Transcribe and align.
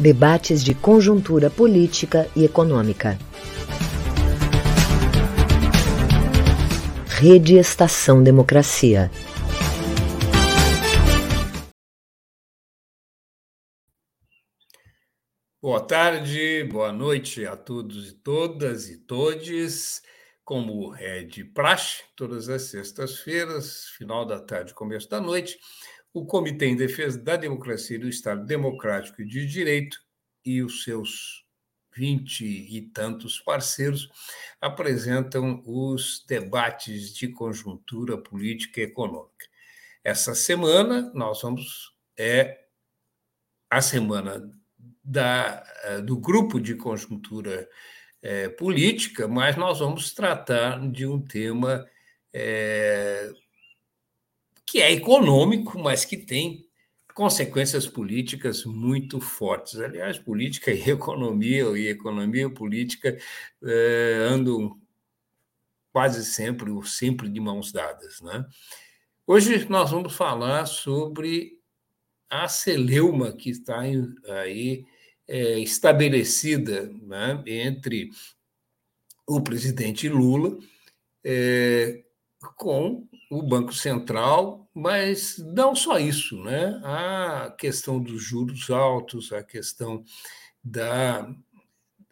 Debates 0.00 0.62
de 0.62 0.76
conjuntura 0.76 1.50
política 1.50 2.30
e 2.36 2.44
econômica. 2.44 3.18
Rede 7.08 7.56
Estação 7.56 8.22
Democracia. 8.22 9.10
Boa 15.60 15.80
tarde, 15.80 16.62
boa 16.70 16.92
noite 16.92 17.44
a 17.44 17.56
todos 17.56 18.10
e 18.10 18.12
todas 18.12 18.88
e 18.88 18.98
todes. 18.98 20.00
Como 20.44 20.94
é 20.94 21.24
de 21.24 21.42
praxe, 21.42 22.04
todas 22.14 22.48
as 22.48 22.62
sextas-feiras, 22.62 23.86
final 23.96 24.24
da 24.24 24.38
tarde, 24.38 24.72
começo 24.72 25.10
da 25.10 25.20
noite, 25.20 25.58
o 26.18 26.26
Comitê 26.26 26.66
em 26.66 26.76
Defesa 26.76 27.18
da 27.18 27.36
Democracia 27.36 27.96
e 27.96 28.00
do 28.00 28.08
Estado 28.08 28.44
Democrático 28.44 29.22
e 29.22 29.26
de 29.26 29.46
Direito 29.46 30.00
e 30.44 30.62
os 30.62 30.82
seus 30.82 31.44
vinte 31.94 32.44
e 32.44 32.82
tantos 32.92 33.40
parceiros 33.40 34.08
apresentam 34.60 35.62
os 35.64 36.24
debates 36.28 37.14
de 37.14 37.28
conjuntura 37.28 38.16
política 38.18 38.80
e 38.80 38.84
econômica. 38.84 39.46
Essa 40.04 40.34
semana 40.34 41.10
nós 41.14 41.42
vamos 41.42 41.96
é 42.16 42.64
a 43.70 43.80
semana 43.80 44.50
da, 45.04 45.62
do 46.04 46.16
grupo 46.16 46.60
de 46.60 46.74
conjuntura 46.74 47.68
é, 48.20 48.48
política, 48.48 49.28
mas 49.28 49.56
nós 49.56 49.78
vamos 49.78 50.12
tratar 50.12 50.80
de 50.90 51.06
um 51.06 51.20
tema 51.20 51.88
é, 52.32 53.30
que 54.70 54.82
é 54.82 54.92
econômico, 54.92 55.78
mas 55.78 56.04
que 56.04 56.16
tem 56.18 56.68
consequências 57.14 57.86
políticas 57.86 58.66
muito 58.66 59.18
fortes. 59.18 59.80
Aliás, 59.80 60.18
política 60.18 60.70
e 60.70 60.90
economia, 60.90 61.64
e 61.76 61.88
economia 61.88 62.44
e 62.44 62.54
política 62.54 63.18
é, 63.64 64.26
andam 64.28 64.78
quase 65.90 66.22
sempre, 66.22 66.70
ou 66.70 66.84
sempre 66.84 67.30
de 67.30 67.40
mãos 67.40 67.72
dadas. 67.72 68.20
Né? 68.20 68.44
Hoje 69.26 69.66
nós 69.70 69.90
vamos 69.90 70.14
falar 70.14 70.66
sobre 70.66 71.58
a 72.28 72.46
celeuma 72.46 73.32
que 73.32 73.48
está 73.48 73.80
aí 73.80 74.84
é, 75.26 75.58
estabelecida 75.60 76.92
né, 77.02 77.42
entre 77.46 78.10
o 79.26 79.40
presidente 79.40 80.10
Lula 80.10 80.58
é, 81.24 82.04
com 82.54 83.07
o 83.30 83.42
Banco 83.42 83.72
Central, 83.72 84.68
mas 84.74 85.38
não 85.38 85.74
só 85.74 85.98
isso, 85.98 86.42
né? 86.42 86.80
A 86.82 87.54
questão 87.58 88.00
dos 88.00 88.22
juros 88.22 88.70
altos, 88.70 89.32
a 89.32 89.42
questão 89.42 90.02
da, 90.64 91.28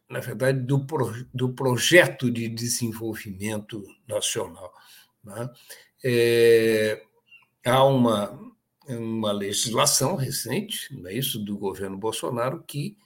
na 0.08 0.20
verdade, 0.20 0.60
do, 0.60 0.86
pro, 0.86 1.26
do 1.32 1.52
projeto 1.52 2.30
de 2.30 2.48
desenvolvimento 2.48 3.82
nacional. 4.06 4.72
Né? 5.24 5.50
É, 6.04 7.02
há 7.64 7.82
uma, 7.84 8.38
uma 8.86 9.32
legislação 9.32 10.16
recente, 10.16 10.94
não 10.94 11.08
é 11.08 11.14
isso, 11.14 11.38
do 11.38 11.56
governo 11.58 11.96
Bolsonaro, 11.96 12.62
que 12.66 12.96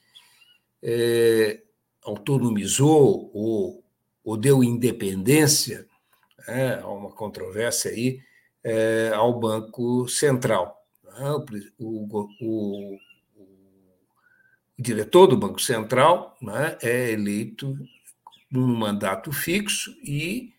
é, 0.83 1.61
autonomizou 2.03 3.31
ou, 3.33 3.83
ou 4.23 4.37
deu 4.37 4.63
independência 4.63 5.87
é, 6.47 6.79
há 6.81 6.87
uma 6.87 7.11
controvérsia 7.11 7.91
aí, 7.91 8.19
é, 8.63 9.11
ao 9.13 9.39
Banco 9.39 10.07
Central. 10.07 10.85
Né? 11.03 11.29
O, 11.77 12.05
o, 12.07 12.29
o, 12.41 12.95
o, 13.35 13.51
diretor 14.77 15.27
do 15.27 15.37
Banco 15.37 15.61
Central 15.61 16.37
né, 16.41 16.77
é 16.81 17.11
eleito 17.11 17.77
num 18.49 18.67
mandato 18.67 19.31
fixo 19.31 19.95
e 20.03 20.53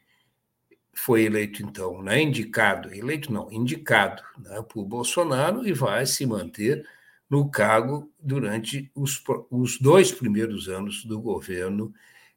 foi 0.94 1.24
eleito, 1.24 1.62
então, 1.62 2.02
né, 2.02 2.20
indicado, 2.20 2.94
eleito 2.94 3.32
não, 3.32 3.50
indicado 3.50 4.22
né, 4.38 4.62
por 4.68 4.84
Bolsonaro 4.84 5.66
e 5.66 5.72
vai 5.72 6.06
se 6.06 6.24
manter 6.26 6.86
no 7.28 7.50
cargo 7.50 8.12
durante 8.20 8.90
os, 8.94 9.22
os 9.50 9.78
dois 9.78 10.12
primeiros 10.12 10.68
anos 10.68 11.04
do 11.04 11.18
governo 11.18 11.92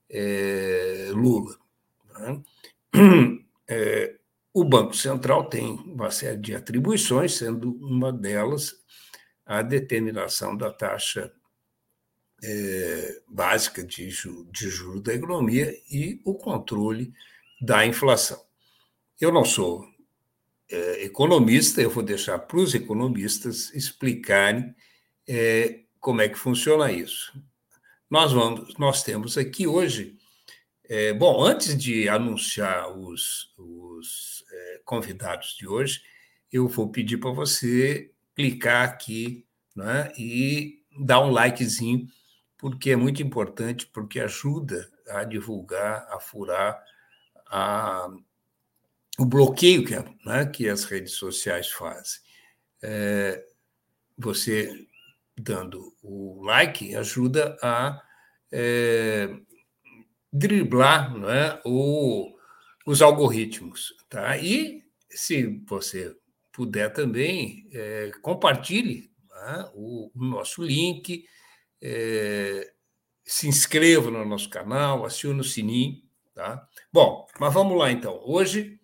é, 0.10 1.10
Lula. 1.12 1.58
Né? 2.14 2.42
É, 3.68 4.16
o 4.54 4.64
Banco 4.64 4.96
Central 4.96 5.50
tem 5.50 5.66
uma 5.66 6.12
série 6.12 6.38
de 6.38 6.54
atribuições, 6.54 7.34
sendo 7.34 7.72
uma 7.84 8.14
delas 8.14 8.76
a 9.44 9.64
determinação 9.64 10.56
da 10.56 10.72
taxa 10.72 11.32
é, 12.44 13.22
básica 13.28 13.84
de, 13.84 14.08
de 14.52 14.70
juros 14.70 15.02
da 15.02 15.14
economia 15.14 15.76
e 15.90 16.22
o 16.24 16.36
controle 16.36 17.12
da 17.62 17.86
inflação. 17.86 18.40
Eu 19.20 19.32
não 19.32 19.46
sou 19.46 19.86
é, 20.70 21.04
economista, 21.04 21.82
eu 21.82 21.90
vou 21.90 22.04
deixar 22.04 22.40
para 22.40 22.58
os 22.58 22.74
economistas 22.74 23.74
explicarem 23.74 24.76
é, 25.28 25.82
como 26.00 26.22
é 26.22 26.30
que 26.30 26.38
funciona 26.38 26.92
isso. 26.92 27.34
Nós 28.10 28.32
vamos, 28.32 28.78
nós 28.78 29.04
temos 29.04 29.38
aqui 29.38 29.66
hoje 29.68 30.18
é, 30.90 31.14
bom, 31.14 31.44
antes 31.44 31.78
de 31.78 32.08
anunciar 32.08 32.92
os, 32.92 33.54
os 33.58 34.44
é, 34.52 34.82
convidados 34.86 35.56
de 35.58 35.68
hoje, 35.68 36.02
eu 36.52 36.68
vou 36.68 36.90
pedir 36.90 37.18
para 37.18 37.32
você 37.32 38.12
clicar 38.36 38.88
aqui 38.88 39.46
né, 39.76 40.12
e 40.18 40.84
dar 41.00 41.22
um 41.22 41.32
likezinho, 41.32 42.08
porque 42.58 42.92
é 42.92 42.96
muito 42.96 43.22
importante, 43.22 43.88
porque 43.88 44.20
ajuda 44.20 44.90
a 45.10 45.24
divulgar, 45.24 46.08
a 46.10 46.20
furar 46.20 46.82
a, 47.48 48.08
o 49.18 49.26
bloqueio 49.26 49.86
que, 49.86 49.96
né, 50.26 50.46
que 50.46 50.70
as 50.70 50.84
redes 50.84 51.14
sociais 51.14 51.70
fazem. 51.70 52.22
É, 52.82 53.46
você 54.18 54.88
dando 55.38 55.94
o 56.02 56.42
like 56.44 56.96
ajuda 56.96 57.58
a 57.62 58.02
é, 58.52 59.30
driblar 60.36 61.18
não 61.18 61.30
é, 61.30 61.62
o, 61.64 62.36
os 62.86 63.02
algoritmos. 63.02 63.94
Tá? 64.10 64.38
E, 64.38 64.84
se 65.10 65.64
você 65.66 66.16
puder 66.52 66.92
também, 66.92 67.68
é, 67.72 68.12
compartilhe 68.22 69.10
é, 69.32 69.72
o, 69.74 70.12
o, 70.14 70.26
nosso 70.26 70.62
link, 70.62 71.26
é, 71.82 72.72
se 73.24 73.48
inscreva 73.48 74.12
no 74.12 74.26
nosso 74.26 74.50
canal, 74.50 75.06
acione 75.06 75.40
o 75.40 75.44
sininho. 75.44 76.02
Tá? 76.34 76.68
Bom, 76.92 77.26
mas 77.40 77.54
vamos 77.54 77.78
lá 77.78 77.92
então. 77.92 78.20
Hoje, 78.26 78.78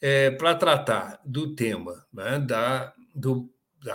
é, 0.00 0.30
para 0.30 0.54
tratar 0.54 1.20
do 1.24 1.54
tema 1.54 2.06
né, 2.12 2.38
da, 2.38 2.94
do, 3.14 3.52
da, 3.82 3.94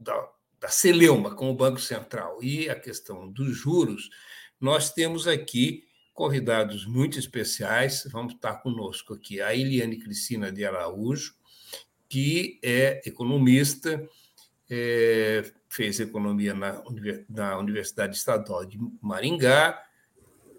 da, 0.00 0.28
da 0.58 0.68
celeuma 0.68 1.34
com 1.34 1.50
o 1.50 1.54
Banco 1.54 1.80
Central 1.80 2.42
e 2.42 2.70
a 2.70 2.74
questão 2.74 3.30
dos 3.30 3.54
juros, 3.54 4.08
nós 4.58 4.92
temos 4.92 5.28
aqui 5.28 5.91
convidados 6.12 6.86
muito 6.86 7.18
especiais. 7.18 8.06
Vamos 8.10 8.34
estar 8.34 8.56
conosco 8.56 9.14
aqui 9.14 9.40
a 9.40 9.54
Eliane 9.54 9.98
Cristina 9.98 10.52
de 10.52 10.64
Araújo, 10.64 11.34
que 12.08 12.58
é 12.62 13.00
economista, 13.06 14.06
é, 14.70 15.50
fez 15.68 16.00
economia 16.00 16.54
na, 16.54 16.82
na 17.28 17.58
Universidade 17.58 18.16
Estadual 18.16 18.64
de 18.64 18.78
Maringá, 19.00 19.82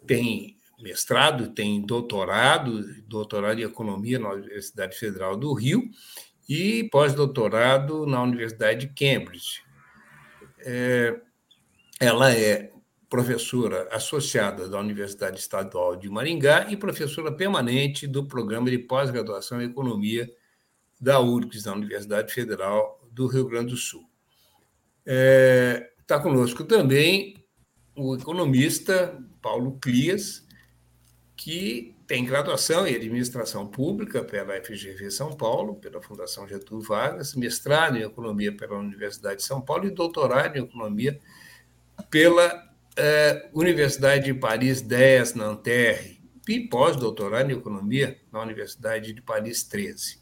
tem 0.08 0.58
mestrado, 0.80 1.54
tem 1.54 1.82
doutorado, 1.82 2.84
doutorado 3.08 3.60
em 3.60 3.64
economia 3.64 4.20
na 4.20 4.32
Universidade 4.32 4.98
Federal 4.98 5.38
do 5.38 5.54
Rio 5.54 5.90
e 6.50 6.90
pós-doutorado 6.92 8.06
na 8.06 8.22
Universidade 8.22 8.88
de 8.88 8.94
Cambridge. 8.94 9.64
É, 10.60 11.22
ela 12.00 12.34
é 12.34 12.73
professora 13.14 13.88
associada 13.92 14.68
da 14.68 14.80
Universidade 14.80 15.40
Estadual 15.40 15.96
de 15.96 16.10
Maringá 16.10 16.72
e 16.72 16.76
professora 16.76 17.32
permanente 17.32 18.08
do 18.08 18.26
Programa 18.26 18.72
de 18.72 18.80
Pós-Graduação 18.80 19.62
em 19.62 19.66
Economia 19.66 20.28
da 21.00 21.20
URGS, 21.20 21.62
da 21.62 21.74
Universidade 21.74 22.34
Federal 22.34 23.08
do 23.12 23.28
Rio 23.28 23.48
Grande 23.48 23.70
do 23.70 23.78
Sul. 23.78 24.02
Está 25.06 25.14
é, 25.14 25.92
tá 26.08 26.20
conosco 26.20 26.64
também 26.64 27.36
o 27.96 28.16
economista 28.16 29.16
Paulo 29.40 29.78
Clias, 29.80 30.44
que 31.36 31.96
tem 32.08 32.26
graduação 32.26 32.88
em 32.88 32.96
Administração 32.96 33.68
Pública 33.68 34.24
pela 34.24 34.60
FGV 34.60 35.12
São 35.12 35.38
Paulo, 35.38 35.76
pela 35.76 36.02
Fundação 36.02 36.48
Getúlio 36.48 36.84
Vargas, 36.84 37.36
mestrado 37.36 37.96
em 37.96 38.02
Economia 38.02 38.58
pela 38.58 38.76
Universidade 38.76 39.36
de 39.36 39.44
São 39.44 39.62
Paulo 39.62 39.86
e 39.86 39.92
doutorado 39.92 40.58
em 40.58 40.64
Economia 40.64 41.20
pela 42.10 42.73
é, 42.96 43.50
Universidade 43.54 44.26
de 44.26 44.34
Paris 44.34 44.82
10, 44.82 45.36
Nanterre, 45.36 46.22
e 46.48 46.60
pós-doutorado 46.60 47.52
em 47.52 47.56
Economia 47.56 48.20
na 48.32 48.42
Universidade 48.42 49.14
de 49.14 49.22
Paris 49.22 49.64
13. 49.64 50.20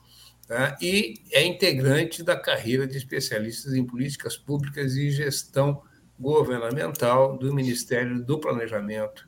Tá? 0.47 0.77
E 0.81 1.15
é 1.31 1.43
integrante 1.43 2.23
da 2.23 2.35
carreira 2.35 2.85
de 2.85 2.97
especialistas 2.97 3.73
em 3.73 3.85
políticas 3.85 4.37
públicas 4.37 4.95
e 4.95 5.09
gestão 5.09 5.81
governamental 6.19 7.37
do 7.37 7.53
Ministério 7.53 8.23
do 8.23 8.39
Planejamento. 8.39 9.27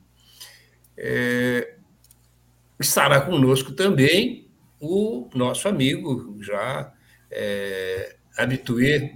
É, 0.95 1.75
estará 2.79 3.21
conosco 3.21 3.71
também 3.71 4.51
o 4.79 5.29
nosso 5.33 5.67
amigo, 5.67 6.37
já 6.41 6.93
é, 7.31 8.17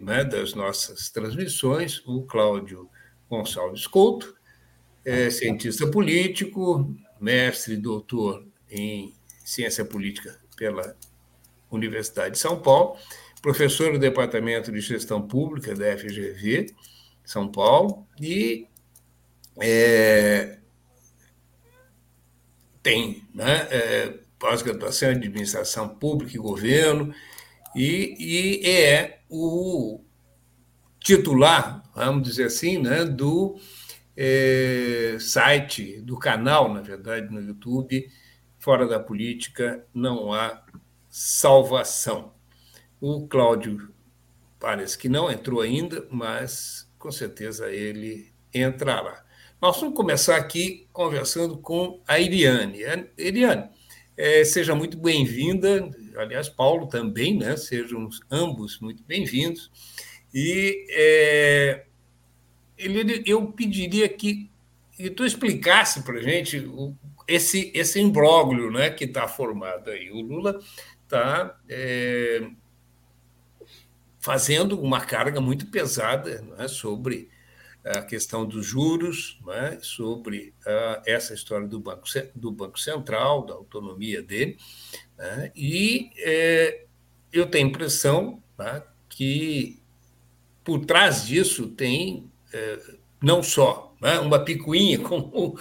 né, 0.01 0.24
das 0.24 0.53
nossas 0.53 1.09
transmissões, 1.09 2.01
o 2.06 2.24
Cláudio 2.24 2.89
Gonçalves 3.29 3.88
Couto, 3.88 4.35
é 5.06 5.29
cientista 5.29 5.89
político, 5.89 6.94
mestre 7.19 7.75
e 7.75 7.77
doutor 7.77 8.45
em 8.69 9.13
ciência 9.44 9.85
política 9.85 10.39
pela 10.56 10.95
Universidade 11.71 12.31
de 12.31 12.39
São 12.39 12.59
Paulo, 12.62 12.97
professor 13.41 13.94
do 13.94 14.00
Departamento 14.00 14.71
de 14.71 14.81
Gestão 14.81 15.21
Pública 15.21 15.74
da 15.74 15.97
FGV, 15.97 16.74
São 17.24 17.50
Paulo, 17.50 18.06
e 18.19 18.68
é, 19.59 20.59
tem 22.83 23.24
né, 23.33 23.68
é, 23.71 24.19
pós-graduação 24.38 25.12
em 25.12 25.15
Administração 25.15 25.89
Pública 25.89 26.35
e 26.35 26.39
Governo, 26.39 27.13
e, 27.75 28.15
e 28.19 28.69
é 28.69 29.21
o 29.29 30.01
titular, 31.07 31.81
vamos 31.95 32.27
dizer 32.27 32.48
assim, 32.48 32.80
né, 32.80 33.06
do 33.06 33.57
é, 34.13 35.15
site, 35.21 36.01
do 36.01 36.19
canal, 36.19 36.74
na 36.74 36.81
verdade, 36.81 37.33
no 37.33 37.39
YouTube, 37.39 38.12
Fora 38.59 38.86
da 38.86 39.00
Política 39.00 39.86
Não 39.94 40.33
Há 40.33 40.62
Salvação. 41.07 42.33
O 43.00 43.25
Cláudio 43.25 43.89
parece 44.59 44.98
que 44.98 45.07
não 45.07 45.31
entrou 45.31 45.62
ainda, 45.62 46.06
mas 46.12 46.92
com 47.00 47.10
certeza 47.10 47.71
ele 47.71 48.33
entrará. 48.53 49.24
Nós 49.62 49.80
vamos 49.80 49.95
começar 49.95 50.36
aqui 50.36 50.89
conversando 50.92 51.57
com 51.57 52.01
a 52.06 52.19
Eliane. 52.19 52.80
Eliane, 53.18 53.69
é, 54.18 54.44
seja 54.44 54.75
muito 54.75 54.98
bem-vinda, 54.98 55.89
aliás, 56.18 56.50
Paulo 56.50 56.86
também, 56.88 57.38
né? 57.38 57.56
Sejam 57.56 58.10
ambos 58.30 58.81
muito 58.81 59.01
bem-vindos. 59.06 59.71
E 60.39 60.86
é, 60.92 61.86
ele, 62.78 63.24
eu 63.25 63.48
pediria 63.48 64.07
que, 64.07 64.48
que 64.92 65.10
tu 65.10 65.25
explicasse 65.25 66.04
para 66.04 66.19
a 66.19 66.22
gente 66.22 66.60
o, 66.60 66.95
esse, 67.28 67.72
esse 67.74 68.00
imbróglio 68.00 68.69
né, 68.69 68.92
que 68.92 69.06
está 69.06 69.28
formado 69.28 69.89
aí. 69.89 70.12
O 70.12 70.22
Lula 70.22 70.60
está 71.04 71.60
é, 71.68 72.51
fazendo 74.19 74.80
uma 74.80 75.01
carga 75.01 75.42
muito 75.42 75.72
pesada 75.72 76.39
né, 76.44 76.68
sobre 76.68 77.31
a 77.84 78.04
questão 78.04 78.45
dos 78.45 78.63
juros, 78.63 79.39
né, 79.44 79.80
sobre 79.81 80.54
uh, 80.68 81.01
essa 81.07 81.34
história 81.34 81.68
do 81.68 81.80
banco, 81.80 82.04
do 82.36 82.51
banco 82.51 82.80
Central, 82.80 83.44
da 83.44 83.56
autonomia 83.56 84.22
dele, 84.22 84.56
né, 85.18 85.51
e 85.56 86.12
é, 86.18 86.86
eu 87.34 87.50
tenho 87.50 87.66
a 87.66 87.69
impressão 87.69 88.44
né, 88.60 88.84
que 89.07 89.81
por 90.68 90.86
trás 90.86 91.25
disso 91.25 91.69
tem 91.69 92.30
é, 92.52 92.78
não 93.24 93.42
só 93.42 93.96
né, 94.02 94.19
uma 94.19 94.44
picuinha 94.44 95.00
com, 95.00 95.56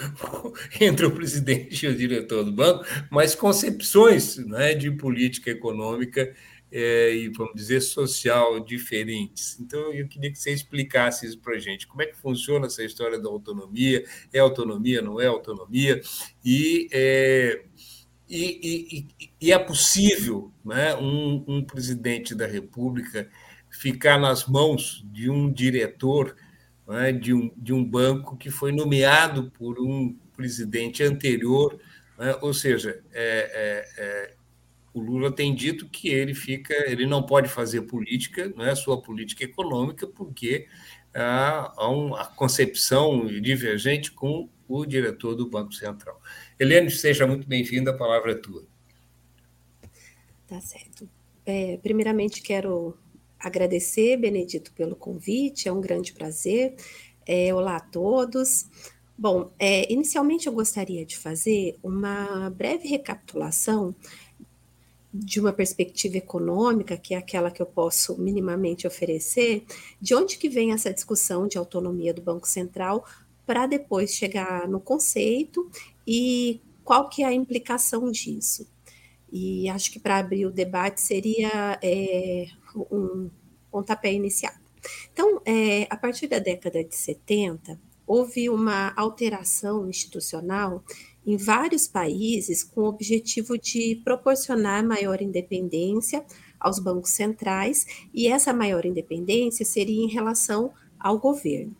entre 0.81 1.07
o 1.07 1.13
presidente 1.13 1.87
e 1.87 1.89
o 1.89 1.95
diretor 1.95 2.43
do 2.43 2.51
banco, 2.51 2.85
mas 3.09 3.33
concepções 3.33 4.37
né, 4.39 4.75
de 4.75 4.91
política 4.91 5.49
econômica 5.49 6.35
é, 6.73 7.15
e, 7.15 7.29
vamos 7.29 7.55
dizer, 7.55 7.83
social 7.83 8.59
diferentes. 8.59 9.57
Então, 9.61 9.93
eu 9.93 10.09
queria 10.09 10.33
que 10.33 10.41
você 10.41 10.53
explicasse 10.53 11.25
isso 11.25 11.39
para 11.39 11.55
a 11.55 11.59
gente. 11.61 11.87
Como 11.87 12.03
é 12.03 12.07
que 12.07 12.17
funciona 12.17 12.67
essa 12.67 12.83
história 12.83 13.17
da 13.17 13.29
autonomia? 13.29 14.05
É 14.33 14.41
autonomia, 14.41 15.01
não 15.01 15.21
é 15.21 15.29
autonomia? 15.29 16.01
E, 16.45 16.89
é, 16.91 17.63
e, 18.29 19.07
e, 19.21 19.29
e 19.41 19.53
é 19.53 19.59
possível 19.61 20.51
né, 20.65 20.97
um, 20.97 21.45
um 21.47 21.65
presidente 21.65 22.35
da 22.35 22.45
República 22.45 23.31
ficar 23.77 24.19
nas 24.19 24.47
mãos 24.47 25.05
de 25.13 25.31
um 25.31 25.53
diretor 25.53 26.35
né, 26.87 27.13
de, 27.13 27.35
um, 27.35 27.51
de 27.57 27.73
um 27.73 27.85
banco 27.85 28.37
que 28.37 28.51
foi 28.51 28.73
nomeado 28.73 29.51
por 29.51 29.81
um 29.81 30.17
presidente 30.35 31.03
anterior, 31.03 31.79
né, 32.19 32.37
ou 32.41 32.55
seja, 32.55 33.03
é, 33.13 33.51
é, 33.53 34.03
é, 34.03 34.35
o 34.95 35.01
Lula 35.01 35.35
tem 35.35 35.55
dito 35.55 35.89
que 35.89 36.09
ele 36.09 36.35
fica, 36.35 36.75
ele 36.91 37.07
não 37.07 37.25
pode 37.25 37.49
fazer 37.49 37.83
política, 37.83 38.53
não 38.57 38.65
é 38.65 38.75
sua 38.75 39.03
política 39.03 39.45
econômica, 39.45 40.07
porque 40.07 40.67
há, 41.13 41.73
há 41.77 41.89
uma 41.89 42.25
concepção 42.25 43.27
divergente 43.27 44.13
com 44.13 44.49
o 44.69 44.87
diretor 44.87 45.35
do 45.35 45.49
Banco 45.49 45.73
Central. 45.73 46.21
Helene, 46.59 46.91
seja 46.91 47.27
muito 47.27 47.47
bem-vinda, 47.47 47.91
a 47.91 47.97
palavra 47.97 48.33
é 48.33 48.37
tua. 48.37 48.65
Tá 50.47 50.61
certo. 50.61 51.09
É, 51.45 51.77
primeiramente, 51.77 52.43
quero 52.43 52.97
agradecer, 53.47 54.17
Benedito, 54.17 54.73
pelo 54.73 54.97
convite, 54.97 55.69
é 55.69 55.73
um 55.73 55.81
grande 55.81 56.13
prazer. 56.13 56.75
É, 57.25 57.55
olá 57.55 57.77
a 57.77 57.81
todos. 57.81 58.67
Bom, 59.17 59.51
é, 59.59 59.91
inicialmente 59.91 60.47
eu 60.47 60.53
gostaria 60.53 61.07
de 61.07 61.17
fazer 61.17 61.77
uma 61.83 62.51
breve 62.51 62.89
recapitulação 62.89 63.95
de 65.15 65.41
uma 65.41 65.53
perspectiva 65.53 66.19
econômica, 66.19 66.97
que 66.97 67.15
é 67.15 67.17
aquela 67.17 67.51
que 67.51 67.63
eu 67.63 67.67
posso 67.67 68.21
minimamente 68.21 68.87
oferecer, 68.87 69.65
de 70.01 70.15
onde 70.15 70.37
que 70.37 70.49
vem 70.49 70.73
essa 70.73 70.93
discussão 70.93 71.47
de 71.47 71.57
autonomia 71.57 72.13
do 72.13 72.21
Banco 72.21 72.47
Central 72.47 73.07
para 73.47 73.67
depois 73.67 74.11
chegar 74.11 74.69
no 74.69 74.81
conceito 74.81 75.71
e 76.07 76.61
qual 76.85 77.09
que 77.09 77.23
é 77.23 77.27
a 77.27 77.33
implicação 77.33 78.11
disso. 78.11 78.69
E 79.33 79.69
acho 79.69 79.91
que 79.91 79.99
para 79.99 80.19
abrir 80.19 80.47
o 80.47 80.53
debate 80.53 81.01
seria 81.01 81.79
é, 81.83 82.47
um 82.91 83.31
pontapé 83.71 84.13
inicial. 84.13 84.53
Então, 85.13 85.41
é, 85.45 85.87
a 85.91 85.97
partir 85.97 86.29
da 86.29 86.39
década 86.39 86.83
de 86.85 86.95
70, 86.95 87.79
houve 88.07 88.49
uma 88.49 88.93
alteração 88.97 89.89
institucional 89.89 90.83
em 91.27 91.37
vários 91.37 91.89
países 91.89 92.63
com 92.63 92.83
o 92.83 92.89
objetivo 92.89 93.59
de 93.59 94.01
proporcionar 94.05 94.87
maior 94.87 95.21
independência 95.21 96.25
aos 96.59 96.79
bancos 96.79 97.11
centrais, 97.11 97.85
e 98.15 98.29
essa 98.29 98.53
maior 98.53 98.87
independência 98.87 99.65
seria 99.65 100.03
em 100.03 100.09
relação 100.09 100.73
ao 100.99 101.19
governo. 101.19 101.75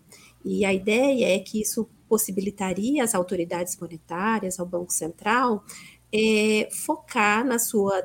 E 0.45 0.65
a 0.65 0.75
ideia 0.75 1.35
é 1.35 1.39
que 1.39 1.61
isso 1.61 1.89
possibilitaria 2.09 3.03
às 3.03 3.15
autoridades 3.15 3.77
monetárias, 3.81 4.61
ao 4.61 4.67
Banco 4.67 4.93
Central, 4.93 5.65
é, 6.13 6.69
focar 6.71 7.45
na 7.45 7.59
sua, 7.59 8.01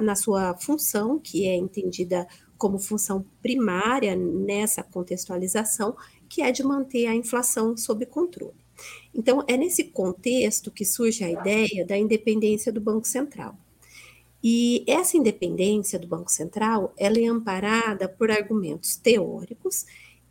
na 0.00 0.14
sua 0.14 0.54
função, 0.54 1.18
que 1.18 1.46
é 1.46 1.56
entendida 1.56 2.26
como 2.56 2.78
função 2.78 3.24
primária 3.42 4.14
nessa 4.14 4.82
contextualização, 4.82 5.96
que 6.28 6.42
é 6.42 6.52
de 6.52 6.62
manter 6.62 7.06
a 7.06 7.14
inflação 7.14 7.76
sob 7.76 8.06
controle. 8.06 8.62
Então, 9.14 9.44
é 9.46 9.56
nesse 9.56 9.84
contexto 9.84 10.70
que 10.70 10.84
surge 10.84 11.24
a 11.24 11.30
ideia 11.30 11.84
da 11.84 11.96
independência 11.96 12.72
do 12.72 12.80
Banco 12.80 13.06
Central. 13.06 13.56
E 14.42 14.84
essa 14.88 15.16
independência 15.16 15.98
do 15.98 16.08
Banco 16.08 16.30
Central, 16.30 16.92
ela 16.96 17.18
é 17.18 17.26
amparada 17.26 18.08
por 18.08 18.30
argumentos 18.30 18.96
teóricos 18.96 19.86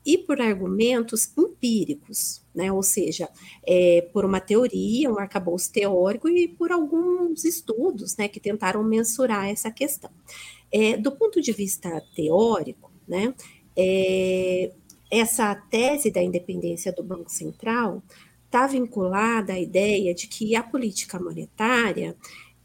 e 0.06 0.18
por 0.18 0.42
argumentos 0.42 1.32
empíricos, 1.38 2.41
né? 2.54 2.72
ou 2.72 2.84
seja, 2.84 3.30
é, 3.66 4.08
por 4.14 4.26
uma 4.26 4.40
teoria, 4.40 5.12
um 5.12 5.20
arcabouço 5.20 5.72
teórico 5.72 6.30
e 6.30 6.48
por 6.48 6.72
alguns 6.72 7.46
estudos 7.46 8.18
né, 8.18 8.28
que 8.28 8.40
tentaram 8.40 8.84
mensurar 8.84 9.50
essa 9.50 9.72
questão. 9.72 10.12
É, 10.72 10.98
do 10.98 11.12
ponto 11.12 11.42
de 11.42 11.52
vista 11.52 12.02
teórico, 12.16 12.92
né, 13.08 13.34
é, 13.76 14.72
essa 15.10 15.54
tese 15.56 16.10
da 16.10 16.22
independência 16.22 16.92
do 16.92 17.04
Banco 17.04 17.30
Central 17.32 18.02
está 18.46 18.68
vinculada 18.68 19.54
à 19.54 19.60
ideia 19.60 20.14
de 20.14 20.28
que 20.28 20.56
a 20.56 20.64
política 20.64 21.20
monetária 21.20 22.16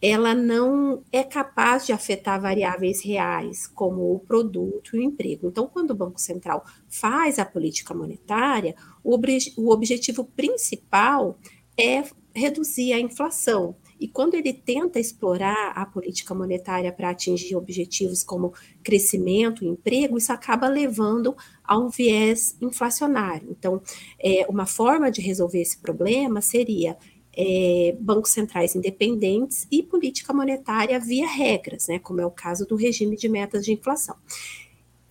ela 0.01 0.35
não 0.35 1.03
é 1.11 1.23
capaz 1.23 1.87
de 1.87 1.93
afetar 1.93 2.41
variáveis 2.41 3.03
reais, 3.03 3.67
como 3.67 4.15
o 4.15 4.19
produto 4.21 4.95
e 4.95 4.99
o 4.99 5.03
emprego. 5.03 5.49
Então, 5.49 5.67
quando 5.67 5.91
o 5.91 5.97
Banco 5.97 6.21
Central 6.21 6.65
faz 6.89 7.39
a 7.39 7.45
política 7.45 7.95
monetária, 7.95 8.75
o, 9.03 9.19
o 9.57 9.73
objetivo 9.73 10.25
principal 10.25 11.39
é 11.79 12.05
reduzir 12.35 12.93
a 12.93 13.01
inflação. 13.01 13.75
E 13.99 14.07
quando 14.07 14.35
ele 14.35 14.53
tenta 14.53 15.01
explorar 15.01 15.73
a 15.75 15.87
política 15.87 16.35
monetária 16.35 16.93
para 16.93 17.11
atingir 17.11 17.57
objetivos 17.57 18.23
como 18.23 18.53
crescimento 18.83 19.65
emprego, 19.65 20.19
isso 20.19 20.33
acaba 20.33 20.69
levando 20.69 21.35
a 21.65 21.79
um 21.79 21.89
viés 21.89 22.55
inflacionário. 22.61 23.49
Então, 23.51 23.81
é, 24.23 24.47
uma 24.51 24.67
forma 24.67 25.11
de 25.11 25.23
resolver 25.23 25.63
esse 25.63 25.79
problema 25.79 26.43
seria 26.43 26.99
é, 27.37 27.95
bancos 28.01 28.31
centrais 28.31 28.75
independentes 28.75 29.67
e 29.71 29.83
política 29.83 30.33
monetária 30.33 30.99
via 30.99 31.29
regras, 31.29 31.89
né, 31.89 31.99
como 31.99 32.21
é 32.21 32.27
o 32.27 32.31
caso 32.31 32.67
do 32.67 32.77
regime 32.77 33.17
de 33.17 33.29
metas 33.29 33.65
de 33.65 33.73
inflação. 33.73 34.17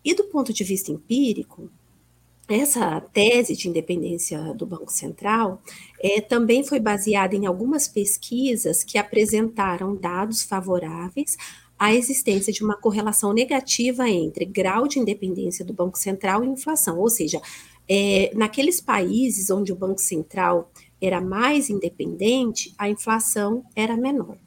E 0.04 0.14
do 0.14 0.26
ponto 0.26 0.52
de 0.52 0.64
vista 0.64 0.92
empírico, 0.92 1.70
essa 2.48 3.02
tese 3.02 3.56
de 3.56 3.68
independência 3.68 4.54
do 4.54 4.68
Banco 4.68 4.92
Central 4.92 5.62
é, 6.00 6.22
também 6.22 6.64
foi 6.64 6.80
baseada 6.80 7.36
em 7.36 7.48
algumas 7.48 7.88
pesquisas 7.88 8.84
que 8.84 9.00
apresentaram 9.00 9.96
dados 9.96 10.44
favoráveis 10.44 11.36
à 11.78 11.94
existência 11.94 12.54
de 12.54 12.64
uma 12.64 12.78
correlação 12.78 13.34
negativa 13.34 14.08
entre 14.08 14.46
grau 14.46 14.88
de 14.88 15.00
independência 15.00 15.66
do 15.66 15.74
Banco 15.74 15.98
Central 15.98 16.44
e 16.44 16.48
inflação, 16.48 17.00
ou 17.00 17.10
seja, 17.10 17.42
é, 17.90 18.32
naqueles 18.36 18.80
países 18.80 19.50
onde 19.50 19.74
o 19.74 19.76
Banco 19.76 20.00
Central 20.00 20.72
era 21.06 21.22
mais 21.22 21.70
independente, 21.70 22.74
a 22.78 22.90
inflação 22.90 23.64
era 23.76 23.96
menor. 23.96 24.38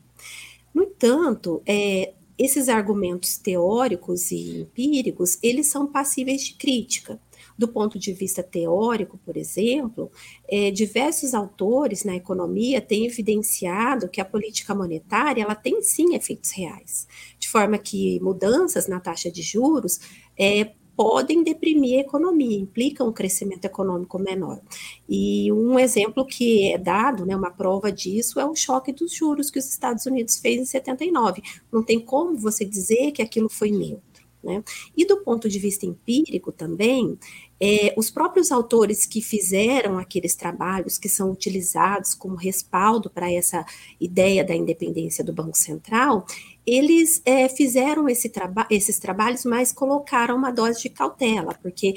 No 0.74 0.82
entanto, 0.82 1.62
é, 1.66 2.14
esses 2.38 2.68
argumentos 2.68 3.36
teóricos 3.36 4.30
e 4.30 4.60
empíricos, 4.60 5.38
eles 5.42 5.66
são 5.66 5.86
passíveis 5.86 6.44
de 6.44 6.54
crítica. 6.54 7.20
Do 7.56 7.66
ponto 7.66 7.98
de 7.98 8.12
vista 8.12 8.40
teórico, 8.40 9.18
por 9.24 9.36
exemplo, 9.36 10.12
é, 10.48 10.70
diversos 10.70 11.34
autores 11.34 12.04
na 12.04 12.14
economia 12.14 12.80
têm 12.80 13.06
evidenciado 13.06 14.08
que 14.08 14.20
a 14.20 14.24
política 14.24 14.72
monetária 14.72 15.42
ela 15.42 15.56
tem 15.56 15.82
sim 15.82 16.14
efeitos 16.14 16.52
reais, 16.52 17.08
de 17.36 17.48
forma 17.48 17.76
que 17.76 18.20
mudanças 18.20 18.86
na 18.86 19.00
taxa 19.00 19.28
de 19.28 19.42
juros 19.42 19.98
é, 20.38 20.72
podem 20.98 21.44
deprimir 21.44 21.98
a 21.98 22.00
economia, 22.00 22.58
implicam 22.58 23.06
um 23.06 23.12
crescimento 23.12 23.64
econômico 23.64 24.18
menor. 24.18 24.60
E 25.08 25.52
um 25.52 25.78
exemplo 25.78 26.26
que 26.26 26.72
é 26.72 26.76
dado, 26.76 27.24
né, 27.24 27.36
uma 27.36 27.52
prova 27.52 27.92
disso, 27.92 28.40
é 28.40 28.44
o 28.44 28.56
choque 28.56 28.92
dos 28.92 29.14
juros 29.14 29.48
que 29.48 29.60
os 29.60 29.68
Estados 29.68 30.06
Unidos 30.06 30.38
fez 30.38 30.60
em 30.60 30.64
79. 30.64 31.40
Não 31.70 31.84
tem 31.84 32.00
como 32.00 32.36
você 32.36 32.64
dizer 32.64 33.12
que 33.12 33.22
aquilo 33.22 33.48
foi 33.48 33.70
neutro. 33.70 34.02
Né? 34.42 34.62
E 34.96 35.04
do 35.04 35.18
ponto 35.18 35.48
de 35.48 35.58
vista 35.60 35.86
empírico 35.86 36.50
também, 36.50 37.16
é, 37.60 37.94
os 37.96 38.10
próprios 38.10 38.50
autores 38.50 39.06
que 39.06 39.20
fizeram 39.20 39.98
aqueles 39.98 40.34
trabalhos 40.34 40.98
que 40.98 41.08
são 41.08 41.30
utilizados 41.30 42.14
como 42.14 42.34
respaldo 42.34 43.08
para 43.08 43.32
essa 43.32 43.64
ideia 44.00 44.44
da 44.44 44.54
independência 44.54 45.24
do 45.24 45.32
Banco 45.32 45.56
Central, 45.56 46.24
eles 46.68 47.22
é, 47.24 47.48
fizeram 47.48 48.08
esse 48.08 48.28
traba 48.28 48.66
esses 48.70 48.98
trabalhos, 48.98 49.44
mas 49.46 49.72
colocaram 49.72 50.36
uma 50.36 50.50
dose 50.50 50.82
de 50.82 50.90
cautela, 50.90 51.54
porque 51.62 51.94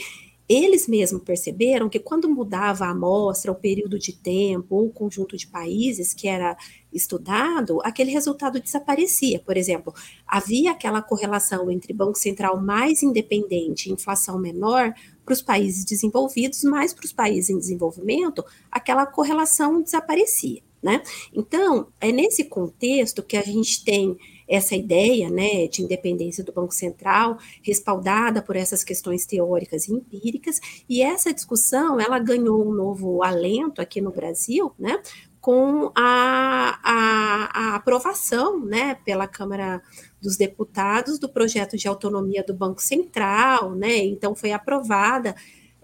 eles 0.47 0.87
mesmos 0.87 1.23
perceberam 1.23 1.89
que 1.89 1.99
quando 1.99 2.29
mudava 2.29 2.85
a 2.85 2.91
amostra, 2.91 3.51
o 3.51 3.55
período 3.55 3.99
de 3.99 4.13
tempo, 4.13 4.81
o 4.81 4.89
conjunto 4.89 5.35
de 5.35 5.47
países 5.47 6.13
que 6.13 6.27
era 6.27 6.57
estudado, 6.91 7.79
aquele 7.83 8.11
resultado 8.11 8.59
desaparecia. 8.59 9.39
Por 9.39 9.55
exemplo, 9.55 9.93
havia 10.27 10.71
aquela 10.71 11.01
correlação 11.01 11.69
entre 11.69 11.93
Banco 11.93 12.17
Central 12.17 12.61
mais 12.61 13.03
independente 13.03 13.89
e 13.89 13.93
inflação 13.93 14.37
menor 14.37 14.93
para 15.23 15.33
os 15.33 15.41
países 15.41 15.85
desenvolvidos, 15.85 16.63
mas 16.63 16.93
para 16.93 17.05
os 17.05 17.13
países 17.13 17.49
em 17.49 17.57
desenvolvimento, 17.57 18.43
aquela 18.69 19.05
correlação 19.05 19.81
desaparecia. 19.81 20.61
Né? 20.81 21.03
Então, 21.31 21.89
é 22.01 22.11
nesse 22.11 22.43
contexto 22.45 23.21
que 23.21 23.37
a 23.37 23.43
gente 23.43 23.85
tem 23.85 24.17
essa 24.51 24.75
ideia 24.75 25.29
né, 25.29 25.65
de 25.67 25.81
independência 25.81 26.43
do 26.43 26.51
Banco 26.51 26.73
Central, 26.73 27.37
respaldada 27.63 28.41
por 28.41 28.57
essas 28.57 28.83
questões 28.83 29.25
teóricas 29.25 29.87
e 29.87 29.93
empíricas, 29.93 30.59
e 30.89 31.01
essa 31.01 31.33
discussão 31.33 32.01
ela 32.01 32.19
ganhou 32.19 32.67
um 32.67 32.73
novo 32.73 33.23
alento 33.23 33.81
aqui 33.81 34.01
no 34.01 34.11
Brasil, 34.11 34.73
né, 34.77 35.01
com 35.39 35.89
a, 35.95 36.79
a, 36.83 37.49
a 37.53 37.75
aprovação 37.75 38.59
né, 38.59 38.95
pela 39.05 39.25
Câmara 39.25 39.81
dos 40.21 40.35
Deputados 40.35 41.17
do 41.17 41.29
projeto 41.29 41.77
de 41.77 41.87
autonomia 41.87 42.43
do 42.43 42.53
Banco 42.53 42.81
Central, 42.81 43.73
né, 43.73 43.99
então 43.99 44.35
foi 44.35 44.51
aprovada 44.51 45.33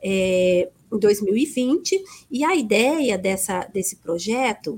é, 0.04 0.70
em 0.92 1.00
2020, 1.00 2.04
e 2.30 2.44
a 2.44 2.54
ideia 2.54 3.18
dessa, 3.18 3.62
desse 3.74 3.96
projeto 3.96 4.78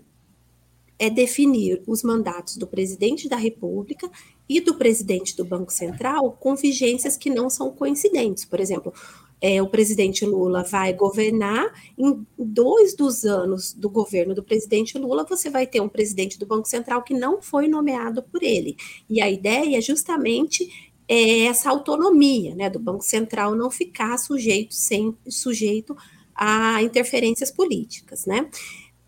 é 1.00 1.10
definir 1.10 1.82
os 1.88 2.04
mandatos 2.04 2.58
do 2.58 2.68
presidente 2.68 3.30
da 3.30 3.38
República 3.38 4.12
e 4.50 4.60
do 4.60 4.76
presidente 4.76 5.36
do 5.38 5.46
Banco 5.46 5.72
Central 5.72 6.34
com 6.34 6.56
vigências 6.56 7.16
que 7.16 7.30
não 7.30 7.50
são 7.50 7.72
coincidentes. 7.72 8.44
Por 8.44 8.60
exemplo, 8.60 8.94
é, 9.42 9.62
o 9.62 9.70
presidente 9.70 10.26
Lula 10.26 10.64
vai 10.64 10.92
governar, 10.92 11.72
em 11.98 12.26
dois 12.38 12.94
dos 12.96 13.24
anos 13.24 13.74
do 13.74 13.90
governo 13.90 14.36
do 14.36 14.44
presidente 14.44 14.98
Lula, 14.98 15.24
você 15.24 15.50
vai 15.50 15.66
ter 15.66 15.80
um 15.80 15.88
presidente 15.88 16.38
do 16.38 16.46
Banco 16.46 16.68
Central 16.68 17.02
que 17.04 17.14
não 17.14 17.42
foi 17.42 17.70
nomeado 17.70 18.22
por 18.22 18.44
ele. 18.44 18.76
E 19.10 19.22
a 19.22 19.30
ideia 19.30 19.78
é 19.78 19.82
justamente 19.82 20.90
é 21.08 21.46
essa 21.46 21.72
autonomia 21.72 22.54
né, 22.54 22.70
do 22.70 22.78
Banco 22.78 23.04
Central 23.04 23.56
não 23.56 23.72
ficar 23.72 24.16
sujeito, 24.20 24.76
sem, 24.76 25.18
sujeito 25.28 25.98
a 26.36 26.84
interferências 26.84 27.50
políticas. 27.50 28.28
Né? 28.28 28.48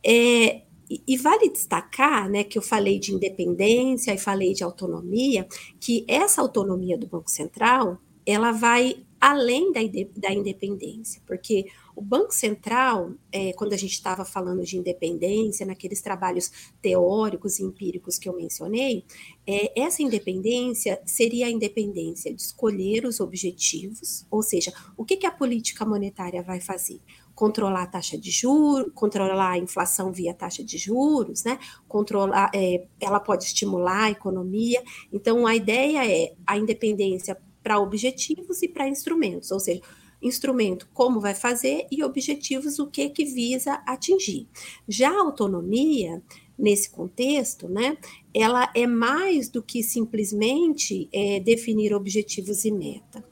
É, 0.03 0.61
e, 1.07 1.17
vale 1.17 1.49
destacar, 1.49 2.29
né, 2.29 2.43
que 2.43 2.57
eu 2.57 2.61
falei 2.61 2.99
de 2.99 3.13
independência 3.13 4.13
e 4.13 4.17
falei 4.17 4.53
de 4.53 4.63
autonomia, 4.63 5.47
que 5.79 6.05
essa 6.07 6.41
autonomia 6.41 6.97
do 6.97 7.07
Banco 7.07 7.29
Central, 7.29 7.97
ela 8.25 8.51
vai 8.51 8.97
além 9.21 9.71
da, 9.71 9.81
da 10.17 10.33
independência, 10.33 11.21
porque 11.27 11.67
o 11.95 12.01
Banco 12.01 12.33
Central, 12.33 13.11
é, 13.31 13.53
quando 13.53 13.73
a 13.73 13.77
gente 13.77 13.91
estava 13.91 14.25
falando 14.25 14.63
de 14.63 14.77
independência, 14.77 15.63
naqueles 15.63 16.01
trabalhos 16.01 16.51
teóricos 16.81 17.59
e 17.59 17.63
empíricos 17.63 18.17
que 18.17 18.27
eu 18.27 18.35
mencionei, 18.35 19.05
é, 19.45 19.79
essa 19.79 20.01
independência 20.01 20.99
seria 21.05 21.45
a 21.45 21.51
independência 21.51 22.33
de 22.33 22.41
escolher 22.41 23.05
os 23.05 23.19
objetivos, 23.19 24.25
ou 24.31 24.41
seja, 24.41 24.73
o 24.97 25.05
que, 25.05 25.17
que 25.17 25.27
a 25.27 25.31
política 25.31 25.85
monetária 25.85 26.41
vai 26.41 26.59
fazer? 26.59 26.99
controlar 27.33 27.83
a 27.83 27.87
taxa 27.87 28.17
de 28.17 28.29
juros, 28.29 28.91
controlar 28.93 29.51
a 29.51 29.57
inflação 29.57 30.11
via 30.11 30.33
taxa 30.33 30.63
de 30.63 30.77
juros, 30.77 31.43
né? 31.43 31.57
Controlar, 31.87 32.51
é, 32.53 32.85
ela 32.99 33.19
pode 33.19 33.45
estimular 33.45 34.03
a 34.03 34.11
economia. 34.11 34.83
Então, 35.11 35.47
a 35.47 35.55
ideia 35.55 36.05
é 36.05 36.33
a 36.45 36.57
independência 36.57 37.35
para 37.63 37.79
objetivos 37.79 38.61
e 38.61 38.67
para 38.67 38.87
instrumentos, 38.87 39.51
ou 39.51 39.59
seja, 39.59 39.81
instrumento 40.21 40.87
como 40.93 41.19
vai 41.19 41.33
fazer 41.33 41.87
e 41.91 42.03
objetivos 42.03 42.77
o 42.79 42.87
que 42.87 43.09
que 43.09 43.25
visa 43.25 43.81
atingir. 43.87 44.47
Já 44.87 45.09
a 45.09 45.21
autonomia 45.21 46.21
nesse 46.57 46.91
contexto, 46.91 47.67
né, 47.67 47.97
ela 48.33 48.71
é 48.75 48.85
mais 48.85 49.49
do 49.49 49.63
que 49.63 49.81
simplesmente 49.81 51.09
é, 51.11 51.39
definir 51.39 51.93
objetivos 51.93 52.63
e 52.65 52.71
meta. 52.71 53.23